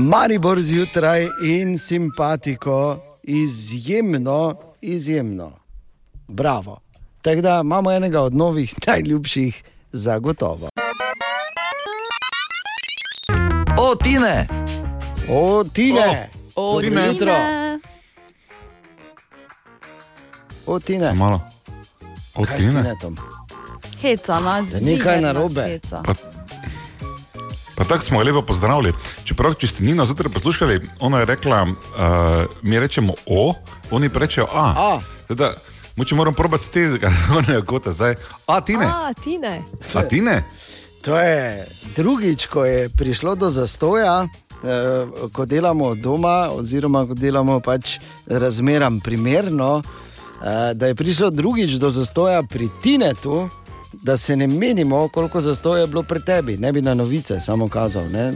Maribor 0.00 0.60
zjutraj 0.60 1.28
in 1.42 1.78
simpatiko, 1.78 2.98
izjemno, 3.22 4.54
izjemno. 4.80 5.52
Bravo. 6.28 6.80
Tako 7.22 7.40
da 7.40 7.60
imamo 7.64 7.92
enega 7.92 8.20
od 8.20 8.34
novih 8.34 8.74
najljubših, 8.86 9.62
zagotovo. 9.92 10.68
O, 13.80 13.94
Tine! 13.94 14.48
O, 15.30 15.64
Tine! 15.64 16.30
O, 16.56 16.72
Dobro 16.72 16.80
Tine. 16.80 17.06
jutro. 17.06 17.34
O, 20.66 20.78
Tine. 20.80 21.12
Malo. 21.14 21.40
O, 22.34 22.42
Kaj 22.44 22.56
Tine? 22.56 22.94
Heca 24.00 24.40
nas. 24.40 24.68
Da 24.68 24.80
ni 24.80 24.98
kaj 24.98 25.16
ziher 25.16 25.22
nas 25.22 25.22
narobe. 25.24 25.62
heca. 25.62 26.02
Pa, 26.04 26.12
pa 27.78 27.84
tako 27.84 28.04
smo 28.04 28.22
lepo 28.22 28.42
pozdravili. 28.42 28.92
Čeprav, 29.24 29.54
če 29.54 29.70
ste 29.70 29.84
Nino 29.86 30.06
zjutraj 30.06 30.32
poslušali, 30.34 30.80
ona 31.00 31.22
je 31.22 31.30
rekla, 31.30 31.62
uh, 31.62 31.70
mi 32.62 32.78
rečemo 32.78 33.14
O, 33.26 33.54
oni 33.90 34.10
pa 34.10 34.18
rečejo 34.26 34.48
A. 34.52 34.72
A. 34.76 35.00
Teda, 35.28 35.54
Moče 35.96 36.14
moram 36.14 36.34
probati 36.34 36.64
z 36.64 36.68
tega 36.68 37.10
zornega 37.26 37.62
kota 37.62 37.92
zdaj. 37.92 38.14
A, 38.46 38.60
Tine? 38.60 38.86
A, 38.86 39.12
Tine. 39.24 39.62
A, 39.94 40.02
Tine? 40.02 40.44
To 41.02 41.18
je 41.18 41.66
drugič, 41.96 42.46
ko 42.46 42.64
je 42.64 42.88
prišlo 42.88 43.34
do 43.34 43.50
zastoja, 43.50 44.26
eh, 44.26 45.28
ko 45.32 45.46
delamo 45.46 45.94
doma, 45.94 46.50
oziroma 46.52 47.06
ko 47.06 47.14
delamo 47.14 47.60
pač 47.60 47.98
razmeram 48.26 49.00
primerno, 49.00 49.82
eh, 49.82 50.74
da 50.74 50.86
je 50.86 50.94
prišlo 50.94 51.30
drugič 51.30 51.70
do 51.70 51.90
zastoja 51.90 52.42
pri 52.42 52.68
Tinetu, 52.82 53.48
da 53.92 54.16
se 54.16 54.36
ne 54.36 54.46
menimo, 54.46 55.08
koliko 55.08 55.40
zastoja 55.40 55.80
je 55.80 55.86
bilo 55.86 56.02
pri 56.02 56.20
tebi. 56.20 56.56
Ne 56.56 56.72
bi 56.72 56.82
na 56.82 56.94
novice 56.94 57.40
samo 57.40 57.68
kazal. 57.68 58.04
Ne? 58.04 58.28
Eh, 58.28 58.32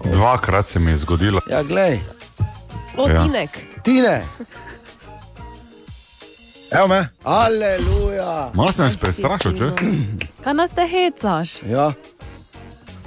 o- 0.00 0.12
Dvakrat 0.12 0.66
se 0.66 0.78
mi 0.78 0.90
je 0.90 0.96
zgodilo. 0.96 1.40
ja, 1.48 1.62
glej, 1.62 2.00
O, 2.96 3.08
Ja. 3.08 3.22
Tinek. 3.22 3.50
Tine. 3.82 4.22
Evo 6.70 6.86
me. 6.88 7.08
Aleluja. 7.24 8.50
Malo 8.54 8.72
sem 8.72 8.90
se 8.90 8.98
prestrašil, 8.98 9.52
če? 9.52 9.70
Kaj 10.44 10.54
nas 10.54 10.70
te 10.70 10.86
hecaš? 10.86 11.50
Ja. 11.64 11.92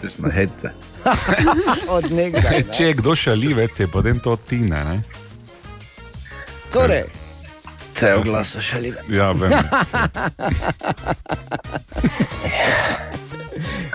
Tu 0.02 0.10
smo 0.10 0.30
hece. 0.30 0.70
Od 1.88 2.12
nekdaj. 2.12 2.52
ne. 2.60 2.74
Če 2.74 2.84
je 2.84 2.94
kdo 2.94 3.16
šalivec, 3.16 3.80
je 3.80 3.88
potem 3.88 4.20
to 4.20 4.36
Tine. 4.38 4.84
Ne? 4.84 5.03
Torej, 6.74 7.03
Cel 7.95 8.23
glas 8.23 8.51
so 8.51 8.61
šaljive. 8.61 9.03
Ja, 9.09 9.31
vem. 9.31 9.51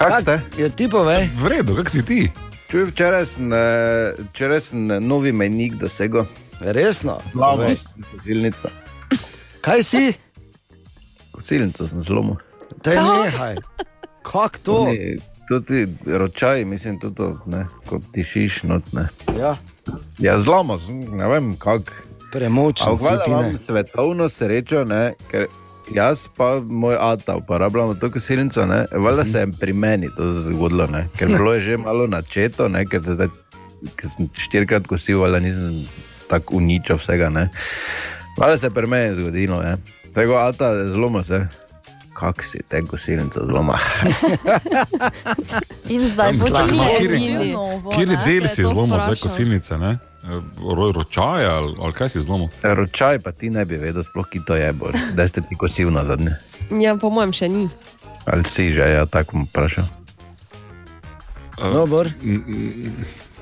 Kak 0.00 0.20
ste? 0.20 0.40
Je 0.56 0.70
ti 0.72 0.88
povej? 0.88 1.28
V 1.36 1.46
redu, 1.52 1.76
kak 1.76 1.92
si 1.92 2.00
ti? 2.00 2.32
Čuj, 2.72 2.88
včeraj 2.88 3.26
sem, 3.28 3.52
eh, 3.52 4.16
včeraj 4.32 4.60
sem 4.60 4.90
eh, 4.90 5.00
novi 5.00 5.32
mejnik 5.32 5.76
dosegel. 5.76 6.24
Resno? 6.60 7.20
Glavo, 7.36 7.68
kosilnico. 8.12 8.72
Kaj 9.60 9.82
si? 9.84 10.12
Kosilnico 11.36 11.84
sem 11.84 12.00
zlomil. 12.00 12.40
Te 12.80 12.96
nehaj. 12.96 13.60
Kak 14.24 14.58
to? 14.64 14.88
Oni, 14.88 15.20
Tudi 15.50 15.86
ročaj, 16.06 16.64
mislim, 16.64 17.00
tudi 17.02 17.16
to, 17.16 17.32
ne, 17.46 17.66
ko 17.86 17.98
tišiš 18.14 18.62
not. 18.62 18.92
Ne. 18.92 19.08
Ja. 19.38 19.56
Ja, 20.18 20.38
zlomo, 20.38 20.78
sem, 20.78 21.00
ne 21.00 21.26
vem 21.28 21.56
kako. 21.58 21.90
Premočen 22.32 22.86
ne. 22.92 23.18
imam 23.26 23.58
svetovno 23.58 24.28
srečo, 24.28 24.84
ne, 24.84 25.14
ker 25.30 25.46
jaz 25.94 26.28
pa 26.36 26.60
moj 26.60 26.96
ata 27.00 27.36
uporabljamo 27.36 27.94
to 27.94 28.10
kosilnico, 28.10 28.66
valjda 28.92 29.24
se 29.24 29.38
je 29.38 29.50
pri 29.60 29.72
meni 29.72 30.08
to 30.16 30.32
zgodilo, 30.32 30.86
ne, 30.86 31.06
ker 31.18 31.28
bilo 31.28 31.54
je 31.54 31.62
že 31.62 31.76
malo 31.76 32.06
načeto, 32.06 32.68
ne, 32.68 32.84
ker, 32.86 33.02
te, 33.02 33.28
ker 33.96 34.10
sem 34.16 34.30
štirikrat 34.34 34.86
kosil, 34.86 35.24
ali 35.24 35.40
nisem 35.40 35.86
tako 36.28 36.56
uničil 36.56 36.96
vsega. 36.96 37.28
Ne. 37.28 37.48
Hvala 38.38 38.58
se 38.58 38.70
pri 38.70 38.86
meni 38.86 39.20
zgodilo, 39.20 39.62
ne. 39.62 39.76
Tako 40.14 40.32
alta 40.32 40.86
zloma 40.86 41.24
se. 41.24 41.46
Kak 42.10 42.42
si 42.42 42.58
te 42.62 42.80
gosilnice 42.82 43.40
zloma? 43.42 43.78
In 45.88 46.02
zdaj 46.04 46.32
bo 46.32 46.46
Zlama, 46.48 46.66
ni 46.66 46.78
kjer- 46.98 47.16
del 48.24 48.44
si 48.46 48.62
to 48.62 48.68
zlomil, 48.68 48.98
zdaj 48.98 49.14
vprašal. 49.14 49.22
kosilnice? 49.22 49.72
ne? 49.76 49.92
Eh, 50.20 50.28
ro- 50.58 50.92
Ročaj 50.92 51.46
ali, 51.46 51.70
ali 51.78 51.92
kaj 51.92 52.08
si 52.08 52.20
zlomil? 52.20 52.48
Ročaj 52.62 53.18
pa 53.18 53.32
ti 53.32 53.48
ne 53.48 53.64
bi 53.64 53.76
vedel, 53.76 54.02
sploh 54.02 54.26
ki 54.26 54.42
to 54.42 54.54
je, 54.54 54.72
bor. 54.72 54.92
da 55.14 55.24
ste 55.24 55.40
ti 55.40 55.54
kosil 55.54 55.88
na 55.88 56.04
zadnje. 56.04 56.34
Ja, 56.72 56.94
po 56.94 57.10
mojem 57.10 57.32
še 57.32 57.48
ni. 57.48 57.64
Ali 58.26 58.44
si 58.44 58.70
že, 58.70 58.84
ja, 58.90 59.06
tako 59.06 59.32
bom 59.32 59.46
vprašal. 59.46 59.86
No, 61.62 61.86
bor. 61.86 62.08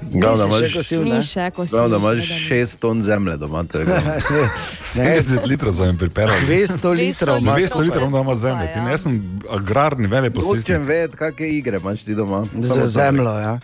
Glavno, 0.03 0.47
imaš, 0.47 0.75
kosil, 0.75 1.05
še 1.23 1.51
kosil, 1.57 1.79
glavno, 1.79 1.97
imaš 1.97 2.29
šest 2.49 2.79
ton 2.81 3.03
zemlje 3.03 3.37
doma. 3.37 3.65
to 3.65 3.79
je 3.79 3.85
glavno. 3.85 4.13
70 4.95 5.47
litrov 5.47 5.73
za 5.73 5.85
en 5.85 5.99
pripeljal. 5.99 6.37
200 6.47 6.95
litrov 6.97 7.39
imaš 7.39 7.63
200 7.63 7.83
litrov 7.83 8.09
ima 8.09 8.35
zemlje. 8.35 8.73
Ti 8.73 8.81
ne, 8.81 8.91
jaz 8.91 9.03
sem 9.03 9.39
agrarni 9.51 10.07
Hočem 10.07 10.11
veleposestnik. 10.11 10.79
vedeti, 10.87 11.17
kakšne 11.17 11.49
igre 11.49 11.79
imaš 11.83 12.03
ti 12.05 12.15
doma. 12.15 12.45
Za 12.55 12.87
zemljo. 12.87 13.39
Ja. 13.39 13.59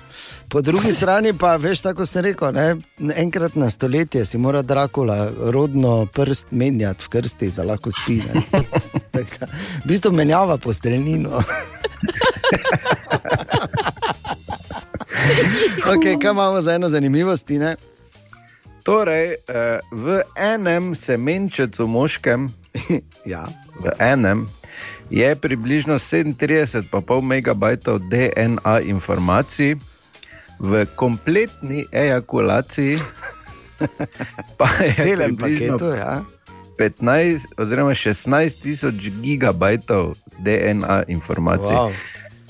Po 0.49 0.61
drugi 0.61 0.93
strani 0.93 1.33
pa, 1.33 1.57
veš, 1.57 1.81
tako 1.81 2.07
sem 2.07 2.23
rekel, 2.25 2.53
ne, 2.53 2.77
enkrat 3.17 3.55
na 3.55 3.71
stoletje 3.71 4.25
si 4.25 4.39
mora 4.39 4.63
Drakula 4.63 5.31
rodno 5.39 6.07
prst 6.07 6.51
menjati 6.51 7.05
v 7.05 7.09
krsti, 7.09 7.51
da 7.57 7.63
lahko 7.63 7.91
spi. 7.93 8.21
da, 9.13 9.21
V 9.85 9.89
bistvu 9.89 10.13
menjava 10.13 10.57
posteljnino. 10.59 11.43
okay, 15.93 16.19
kaj 16.21 16.31
imamo 16.31 16.61
za 16.61 16.75
eno 16.75 16.89
zanimivost? 16.89 17.49
Ne? 17.49 17.77
Torej, 18.83 19.35
eh, 19.49 19.79
v 19.93 20.23
enem 20.37 20.95
semenčecu 20.95 21.87
moškem, 21.87 22.49
ja. 23.33 23.45
v 23.81 23.93
enem, 23.99 24.47
je 25.11 25.37
približno 25.37 25.95
37,5 25.95 27.23
megabajtov 27.23 28.01
DNA 28.11 28.81
informacij, 28.85 29.77
v 30.59 30.87
kompletni 30.95 31.85
ejakulaciji 31.93 32.99
pa 34.59 34.69
je 34.81 34.95
celem 34.95 35.37
paketu, 35.37 35.97
ja. 35.99 36.23
15 36.79 37.59
oziroma 37.59 37.95
16 37.95 38.63
tisoč 38.63 38.95
gigabajtov 39.23 40.15
DNA 40.39 41.03
informacij. 41.09 41.77
Wow. 41.77 41.93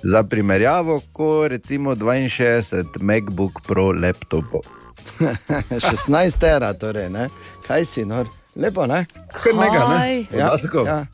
Za 0.04 0.22
primerjavo, 0.22 1.00
ko 1.12 1.48
recimo 1.48 1.94
62 1.94 2.74
MacBook 3.00 3.52
Pro 3.62 3.92
laptopov. 3.92 4.60
16 5.70 6.38
tera, 6.40 6.72
torej, 6.72 7.10
ne? 7.10 7.28
kaj 7.66 7.84
si, 7.84 8.04
nor? 8.04 8.26
lepo, 8.56 8.86
ne? 8.86 9.06
Kar 9.32 9.54
nekaj, 9.54 9.88
ne? 9.88 10.26
Ja, 10.30 10.48
Podatkov. 10.48 10.86
ja. 10.86 11.06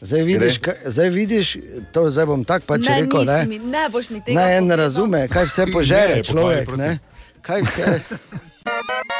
Zdaj 0.00 0.22
vidiš, 0.22 0.58
kaj, 0.58 0.74
zdaj 0.84 1.08
vidiš, 1.08 1.56
to 1.92 2.10
zdaj 2.10 2.26
bom 2.26 2.44
tako 2.44 2.66
pač 2.66 2.80
ne, 2.82 3.00
rekel. 3.00 3.24
Ne, 3.24 3.46
mi, 3.46 3.58
ne 3.58 3.88
boš 3.88 4.10
mi 4.10 4.20
tega. 4.20 4.36
ne 4.36 4.56
en 4.56 4.64
povedal. 4.64 4.78
razume, 4.78 5.28
kaj 5.28 5.44
vse 5.44 5.64
požere 5.66 6.16
Ne, 6.16 6.22
človek. 6.22 6.66
pohvali, 6.66 6.82
Ne? 6.82 6.98
Kaj 7.40 7.62
vse. 7.62 7.84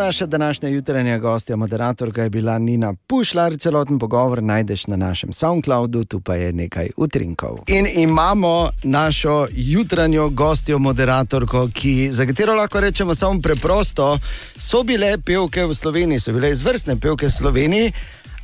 Naša 0.00 0.26
današnja 0.26 0.68
jutranja 0.68 1.18
gostja, 1.18 1.56
moderatorka 1.56 2.22
je 2.22 2.30
bila 2.30 2.58
Nina 2.58 2.94
Pušlar. 3.06 3.56
Celoten 3.56 3.98
pogovor 3.98 4.42
najdeš 4.42 4.86
na 4.86 4.96
našem 4.96 5.32
SoundCloudu, 5.32 6.04
tu 6.04 6.20
pa 6.20 6.34
je 6.34 6.52
nekaj 6.52 6.90
utrinkov. 6.96 7.58
In 7.66 7.86
imamo 7.94 8.70
našo 8.82 9.46
jutranjo 9.52 10.28
gostjo, 10.28 10.78
moderatorko, 10.78 11.68
ki, 11.74 12.08
za 12.12 12.26
katero 12.26 12.54
lahko 12.54 12.80
rečemo 12.80 13.14
samo 13.14 13.40
preprosto, 13.40 14.18
so 14.56 14.82
bile 14.82 15.18
pevke 15.18 15.66
v 15.66 15.74
Sloveniji, 15.74 16.20
so 16.20 16.32
bile 16.32 16.50
izvrstne 16.50 16.96
pevke 16.96 17.26
v 17.26 17.30
Sloveniji, 17.30 17.92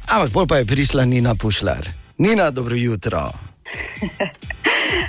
ampak 0.06 0.30
bolj 0.32 0.46
pa 0.46 0.56
je 0.56 0.64
prišla 0.64 1.04
Nina 1.04 1.34
Pušlar. 1.34 1.88
Nina, 2.18 2.50
dobro 2.50 2.76
jutro. 2.76 3.32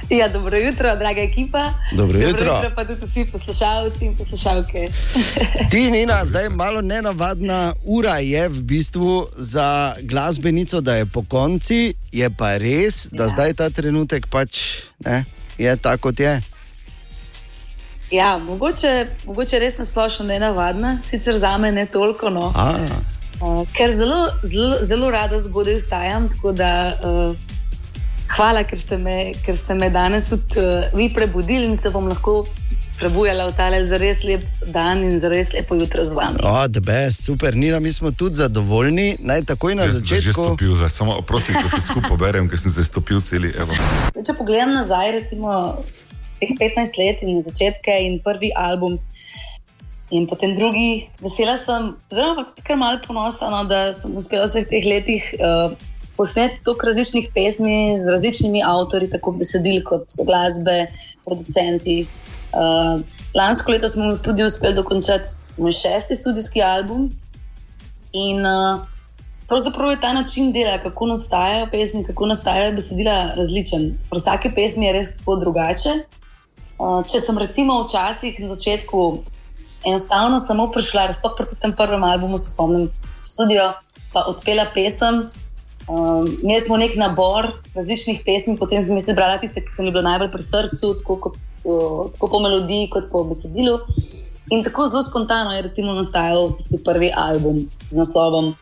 Ja, 0.10 0.28
dobro 0.28 0.58
jutro, 0.58 0.96
draga 0.96 1.22
ekipa. 1.22 1.64
Dobro 1.92 2.18
jutro. 2.18 2.32
Dobro 2.32 2.56
jutro 2.56 2.72
pa 2.76 2.86
tudi 2.86 3.06
vsi 3.06 3.26
poslušalci 3.32 4.06
in 4.06 4.16
poslušalke. 4.16 4.88
Ti, 5.72 5.92
Nina, 5.92 6.26
zdaj 6.26 6.50
malo 6.50 6.82
nenavadna 6.82 7.74
ura 7.86 8.18
je 8.18 8.50
v 8.50 8.62
bistvu 8.62 9.28
za 9.36 9.96
glasbenico, 10.02 10.82
da 10.82 10.96
je 10.96 11.06
po 11.06 11.24
konci, 11.24 11.94
je 12.12 12.30
pa 12.38 12.58
res, 12.58 13.08
da 13.12 13.24
ja. 13.24 13.30
zdaj 13.30 13.54
ta 13.54 13.70
trenutek 13.70 14.28
pač 14.28 14.60
ne, 15.06 15.26
je 15.58 15.78
tako, 15.78 16.02
kot 16.02 16.20
je. 16.20 16.42
Ja, 18.12 18.38
mogoče, 18.38 19.08
mogoče 19.26 19.60
res 19.60 19.78
nasplošno 19.78 20.26
ne 20.26 20.40
navadna, 20.40 21.00
sicer 21.04 21.38
za 21.38 21.58
me 21.58 21.72
ne 21.72 21.86
toliko. 21.86 22.30
No. 22.30 22.54
A, 22.56 22.74
Uh, 23.38 23.68
ker 23.70 23.92
zelo, 23.94 24.32
zelo, 24.44 24.80
zelo 24.82 25.12
rada 25.14 25.38
zgodaj 25.40 25.76
vstajam. 25.78 26.30
Tako 26.30 26.52
da 26.52 26.94
uh, 27.04 27.36
hvala, 28.36 28.64
ker 28.68 28.80
ste, 28.80 28.98
me, 28.98 29.34
ker 29.46 29.58
ste 29.58 29.76
me 29.78 29.90
danes 29.90 30.30
tudi 30.30 30.60
uh, 30.60 30.88
vi 30.98 31.10
prebudili 31.14 31.66
in 31.66 31.78
se 31.78 31.90
bom 31.90 32.08
lahko 32.08 32.44
prebujala 32.98 33.46
v 33.48 33.54
tale 33.54 33.78
za 33.86 33.98
res 34.02 34.24
lep 34.26 34.42
dan 34.74 35.06
in 35.06 35.20
za 35.22 35.30
res 35.30 35.54
lepo 35.54 35.78
jutro 35.78 36.02
z 36.02 36.18
vami. 36.18 36.42
o, 36.42 36.68
the 36.68 36.82
best, 36.82 37.24
super, 37.24 37.56
Nina, 37.56 37.80
mi 37.80 37.94
smo 37.94 38.12
tudi 38.12 38.42
zadovoljni. 38.42 39.22
Naj 39.22 39.46
takoj 39.54 39.78
na 39.78 39.86
Jaz 39.86 40.02
sem 40.02 40.02
se 40.02 40.08
že 40.08 40.16
začetku. 40.22 40.44
stopil, 40.44 40.76
zdaj 40.76 40.90
samo 40.90 41.22
prosim, 41.22 41.56
da 41.62 41.70
se 41.70 41.82
skupaj 41.86 42.10
poberem, 42.10 42.50
ker 42.50 42.60
sem 42.60 42.74
se 42.74 42.84
stopil 42.84 43.22
celi. 43.22 43.54
Evo. 43.54 43.78
Če 44.18 44.34
pogledam 44.34 44.74
nazaj, 44.74 45.14
recimo 45.22 45.78
teh 46.42 46.54
15 46.58 46.98
let 46.98 47.22
in 47.22 47.38
začetke 47.42 47.94
in 48.02 48.18
prvi 48.26 48.50
album. 48.58 48.98
In 50.10 50.24
potem 50.24 50.56
drugi, 50.56 51.10
vesela 51.20 51.58
sem, 51.60 51.92
zelo 52.10 52.34
pa 52.38 52.48
tudi 52.48 52.64
kar 52.64 52.80
malo 52.80 53.02
ponosna, 53.04 53.52
no, 53.52 53.66
da 53.68 53.92
sem 53.92 54.16
uspela 54.16 54.48
v 54.48 54.50
vseh 54.50 54.70
teh 54.70 54.86
letih 54.88 55.24
uh, 55.36 55.76
posneti 56.18 56.64
toliko 56.64 56.86
različnih 56.86 57.30
pesmi 57.34 57.96
z 58.00 58.10
različnimi 58.12 58.64
avtorji, 58.66 59.10
tako 59.10 59.32
besedil 59.38 59.84
kot 59.86 60.18
glasbe, 60.26 60.88
producenti. 61.26 62.06
Uh, 62.54 63.02
lansko 63.36 63.72
leto 63.72 63.90
smo 63.90 64.10
v 64.10 64.16
studiu 64.16 64.46
uspeli 64.46 64.76
dokončati 64.76 65.36
moj 65.58 65.72
šesti 65.72 66.16
studijski 66.16 66.62
album. 66.62 67.10
In 68.14 68.46
uh, 68.46 68.82
pravzaprav 69.48 69.92
je 69.92 70.02
ta 70.02 70.14
način 70.14 70.52
dela, 70.52 70.78
kako 70.84 71.08
nastajajo 71.14 71.68
pesmi, 71.72 72.04
kako 72.04 72.26
nastajajo 72.26 72.76
besedila, 72.76 73.18
različen. 73.36 73.90
Pri 74.10 74.20
vsaki 74.20 74.54
pesmi 74.56 74.86
je 74.86 74.94
res 74.94 75.18
tako 75.18 75.36
drugače. 75.36 75.98
Uh, 76.78 77.02
če 77.06 77.20
sem 77.20 77.38
recimo 77.38 77.82
včasih 77.84 78.40
na 78.40 78.48
začetku 78.54 79.24
enostavno 79.88 80.40
samo 80.40 80.72
prišla, 80.72 81.12
sploh 81.14 81.34
pri 81.38 81.48
tistem 81.50 81.74
prvem 81.74 82.04
albumu, 82.04 82.38
se 82.38 82.52
spomnim, 82.52 82.90
v 83.24 83.28
studio, 83.28 83.74
pa 84.14 84.26
odpela 84.30 84.68
pesem. 84.74 85.28
Um, 85.88 86.28
imeli 86.44 86.62
smo 86.62 86.78
nek 86.78 86.96
nabor 87.00 87.54
različnih 87.76 88.22
pesmi, 88.26 88.58
potem 88.60 88.84
sem 88.84 88.98
izbrala 88.98 89.38
tiste, 89.40 89.62
ki 89.64 89.72
so 89.72 89.84
mi 89.84 89.92
bile 89.92 90.04
najbolj 90.04 90.32
pri 90.34 90.44
srcu, 90.44 90.94
tako, 91.00 91.16
kot, 91.16 91.38
uh, 91.64 92.10
tako 92.12 92.28
po 92.28 92.40
melodiji, 92.44 92.90
kot 92.92 93.08
po 93.12 93.24
besedilu. 93.24 93.80
In 94.52 94.64
tako 94.64 94.88
zelo 94.88 95.04
spontano 95.04 95.52
je 95.56 95.62
recimo 95.62 95.94
nastajal 95.94 96.52
tisti 96.56 96.84
prvi 96.84 97.12
album 97.16 97.70
z 97.90 97.98
naslovom 97.98 98.56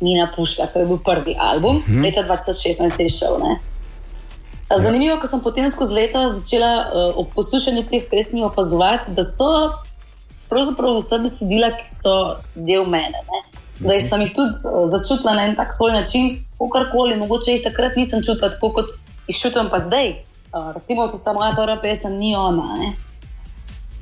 Nina 0.00 0.28
Puška, 0.36 0.66
to 0.72 0.78
je 0.78 0.86
bil 0.86 0.98
prvi 0.98 1.36
album, 1.40 1.80
Mhm. 1.88 2.02
leta 2.04 2.22
2016 2.22 3.00
je 3.00 3.08
šel. 3.08 3.38
Ne? 3.40 3.60
A 4.68 4.78
Zanimivo, 4.78 5.16
ko 5.20 5.26
sem 5.26 5.40
potem 5.40 5.70
skozi 5.70 5.94
leta 5.94 6.28
začela 6.28 6.72
uh, 6.92 7.16
ob 7.16 7.26
poslušanju 7.34 7.86
teh 7.88 8.04
pesmi 8.10 8.42
opazovati, 8.44 9.14
da 9.14 9.22
so 9.24 9.72
pravzaprav 10.50 10.96
vse 10.96 11.18
besedila, 11.18 11.70
ki 11.70 11.86
so 11.86 12.36
del 12.54 12.84
mene. 12.84 13.24
Ne? 13.24 13.40
Da 13.78 14.00
sem 14.00 14.20
jih 14.24 14.32
tudi 14.32 14.56
uh, 14.64 14.84
začutila 14.88 15.34
na 15.36 15.48
en 15.48 15.56
tak 15.56 15.74
svoj 15.74 15.92
način, 15.92 16.38
kakorkoli, 16.58 17.16
mogoče 17.16 17.52
jih 17.52 17.64
takrat 17.64 17.96
nisem 17.96 18.22
čutila 18.24 18.50
tako, 18.50 18.72
kot 18.72 18.94
jih 19.28 19.38
čutim 19.38 19.68
pa 19.70 19.78
zdaj. 19.78 20.14
Uh, 20.54 20.72
recimo, 20.74 21.08
to 21.08 21.16
sta 21.16 21.32
moja 21.36 21.52
prva 21.56 21.76
pesem, 21.82 22.16
ni 22.18 22.36
ona. 22.36 22.76
ne. 22.80 22.92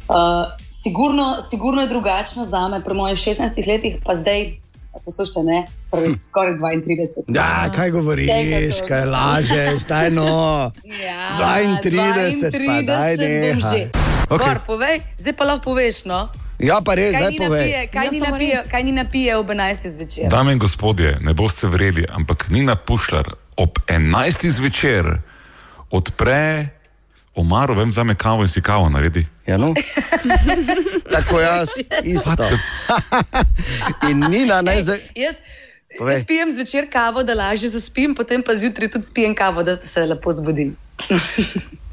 Uh, 0.09 0.53
sigurno, 0.71 1.41
sigurno 1.41 1.83
je 1.83 1.89
drugačna 1.89 2.45
za 2.45 2.69
me, 2.69 2.85
pri 2.85 2.95
mojih 2.95 3.19
16 3.19 3.69
letih, 3.69 3.97
pa 4.05 4.15
zdaj, 4.15 4.59
poslušaj, 5.05 5.43
ne, 5.43 5.67
prvi, 5.91 6.17
skoraj 6.21 6.53
32. 6.53 7.37
Ja, 7.37 7.71
kaj 7.77 7.91
govoriš, 7.91 8.29
kaj 8.89 9.05
lažeš, 9.05 9.87
daj 9.89 10.11
no. 10.11 10.71
Ja, 10.85 11.59
32, 11.83 12.67
pa 12.67 12.83
daj 12.83 13.17
bom 13.17 13.27
nehaj. 13.27 13.61
že. 13.61 13.89
Okej. 14.31 14.47
Gor, 14.47 14.61
povej, 14.67 15.01
zdaj 15.19 15.33
pa 15.33 15.45
lahko 15.45 15.65
poveš. 15.65 16.05
No? 16.05 16.29
Ja, 16.59 16.79
pa 16.85 16.95
res, 16.95 17.13
kaj 17.13 17.31
ni 17.31 17.39
napije, 17.39 17.87
kaj 17.93 18.05
Ja, 18.05 18.11
ni 18.11 18.21
napije, 18.21 18.57
res. 18.57 18.71
kaj 18.71 18.83
ni 18.85 18.93
napije 18.93 19.37
ob 19.37 19.51
11. 19.51 19.89
zvečer. 19.91 20.29
Dame 20.31 20.53
in 20.53 20.59
gospodje, 20.59 21.19
ne 21.21 21.35
boste 21.35 21.69
verjeli, 21.69 22.07
ampak 22.09 22.49
Nina 22.49 22.77
Pušlar 22.77 23.33
ob 23.57 23.79
11. 23.87 24.49
zvečer 24.51 25.19
odpre 25.91 26.69
omaro, 27.35 27.75
vem, 27.75 27.93
zame 27.93 28.15
kavo 28.15 28.43
in 28.43 28.49
si 28.49 28.63
kavo 28.63 28.89
naredi. 28.89 29.27
Ja, 29.47 29.57
no. 29.57 29.75
Tako 31.15 31.41
jaz, 31.41 31.69
isto. 32.03 32.49
In 34.11 34.19
Nina, 34.31 34.63
naj 34.63 34.83
zdaj. 34.83 34.99
Jaz, 35.15 35.37
jaz 36.11 36.25
pijem 36.27 36.53
zvečer 36.53 36.87
kavo, 36.93 37.23
da 37.23 37.35
lažje 37.35 37.69
zaspim, 37.69 38.15
potem 38.15 38.43
pa 38.43 38.55
zjutraj 38.55 38.89
tudi 38.89 39.05
spijem 39.05 39.35
kavo, 39.35 39.63
da 39.63 39.77
se 39.87 40.07
lepo 40.07 40.33
zbudim. 40.33 40.77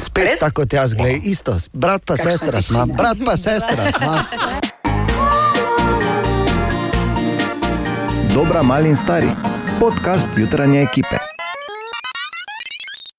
spet 0.00 0.26
Res? 0.26 0.40
tako 0.40 0.62
kot 0.62 0.72
jaz, 0.72 0.94
gledaj, 0.94 1.20
isto, 1.24 1.56
brat 1.72 2.04
pa 2.06 2.16
Kakšna 2.16 2.30
sestra 2.30 2.62
smo, 2.62 2.86
brat 2.86 3.18
pa 3.26 3.36
sestra 3.36 3.90
smo. 3.92 4.16
Dobra, 8.34 8.62
mali 8.62 8.88
in 8.88 8.96
stari. 8.96 9.28
Podcast 9.80 10.28
jutranje 10.36 10.82
ekipe. 10.82 11.16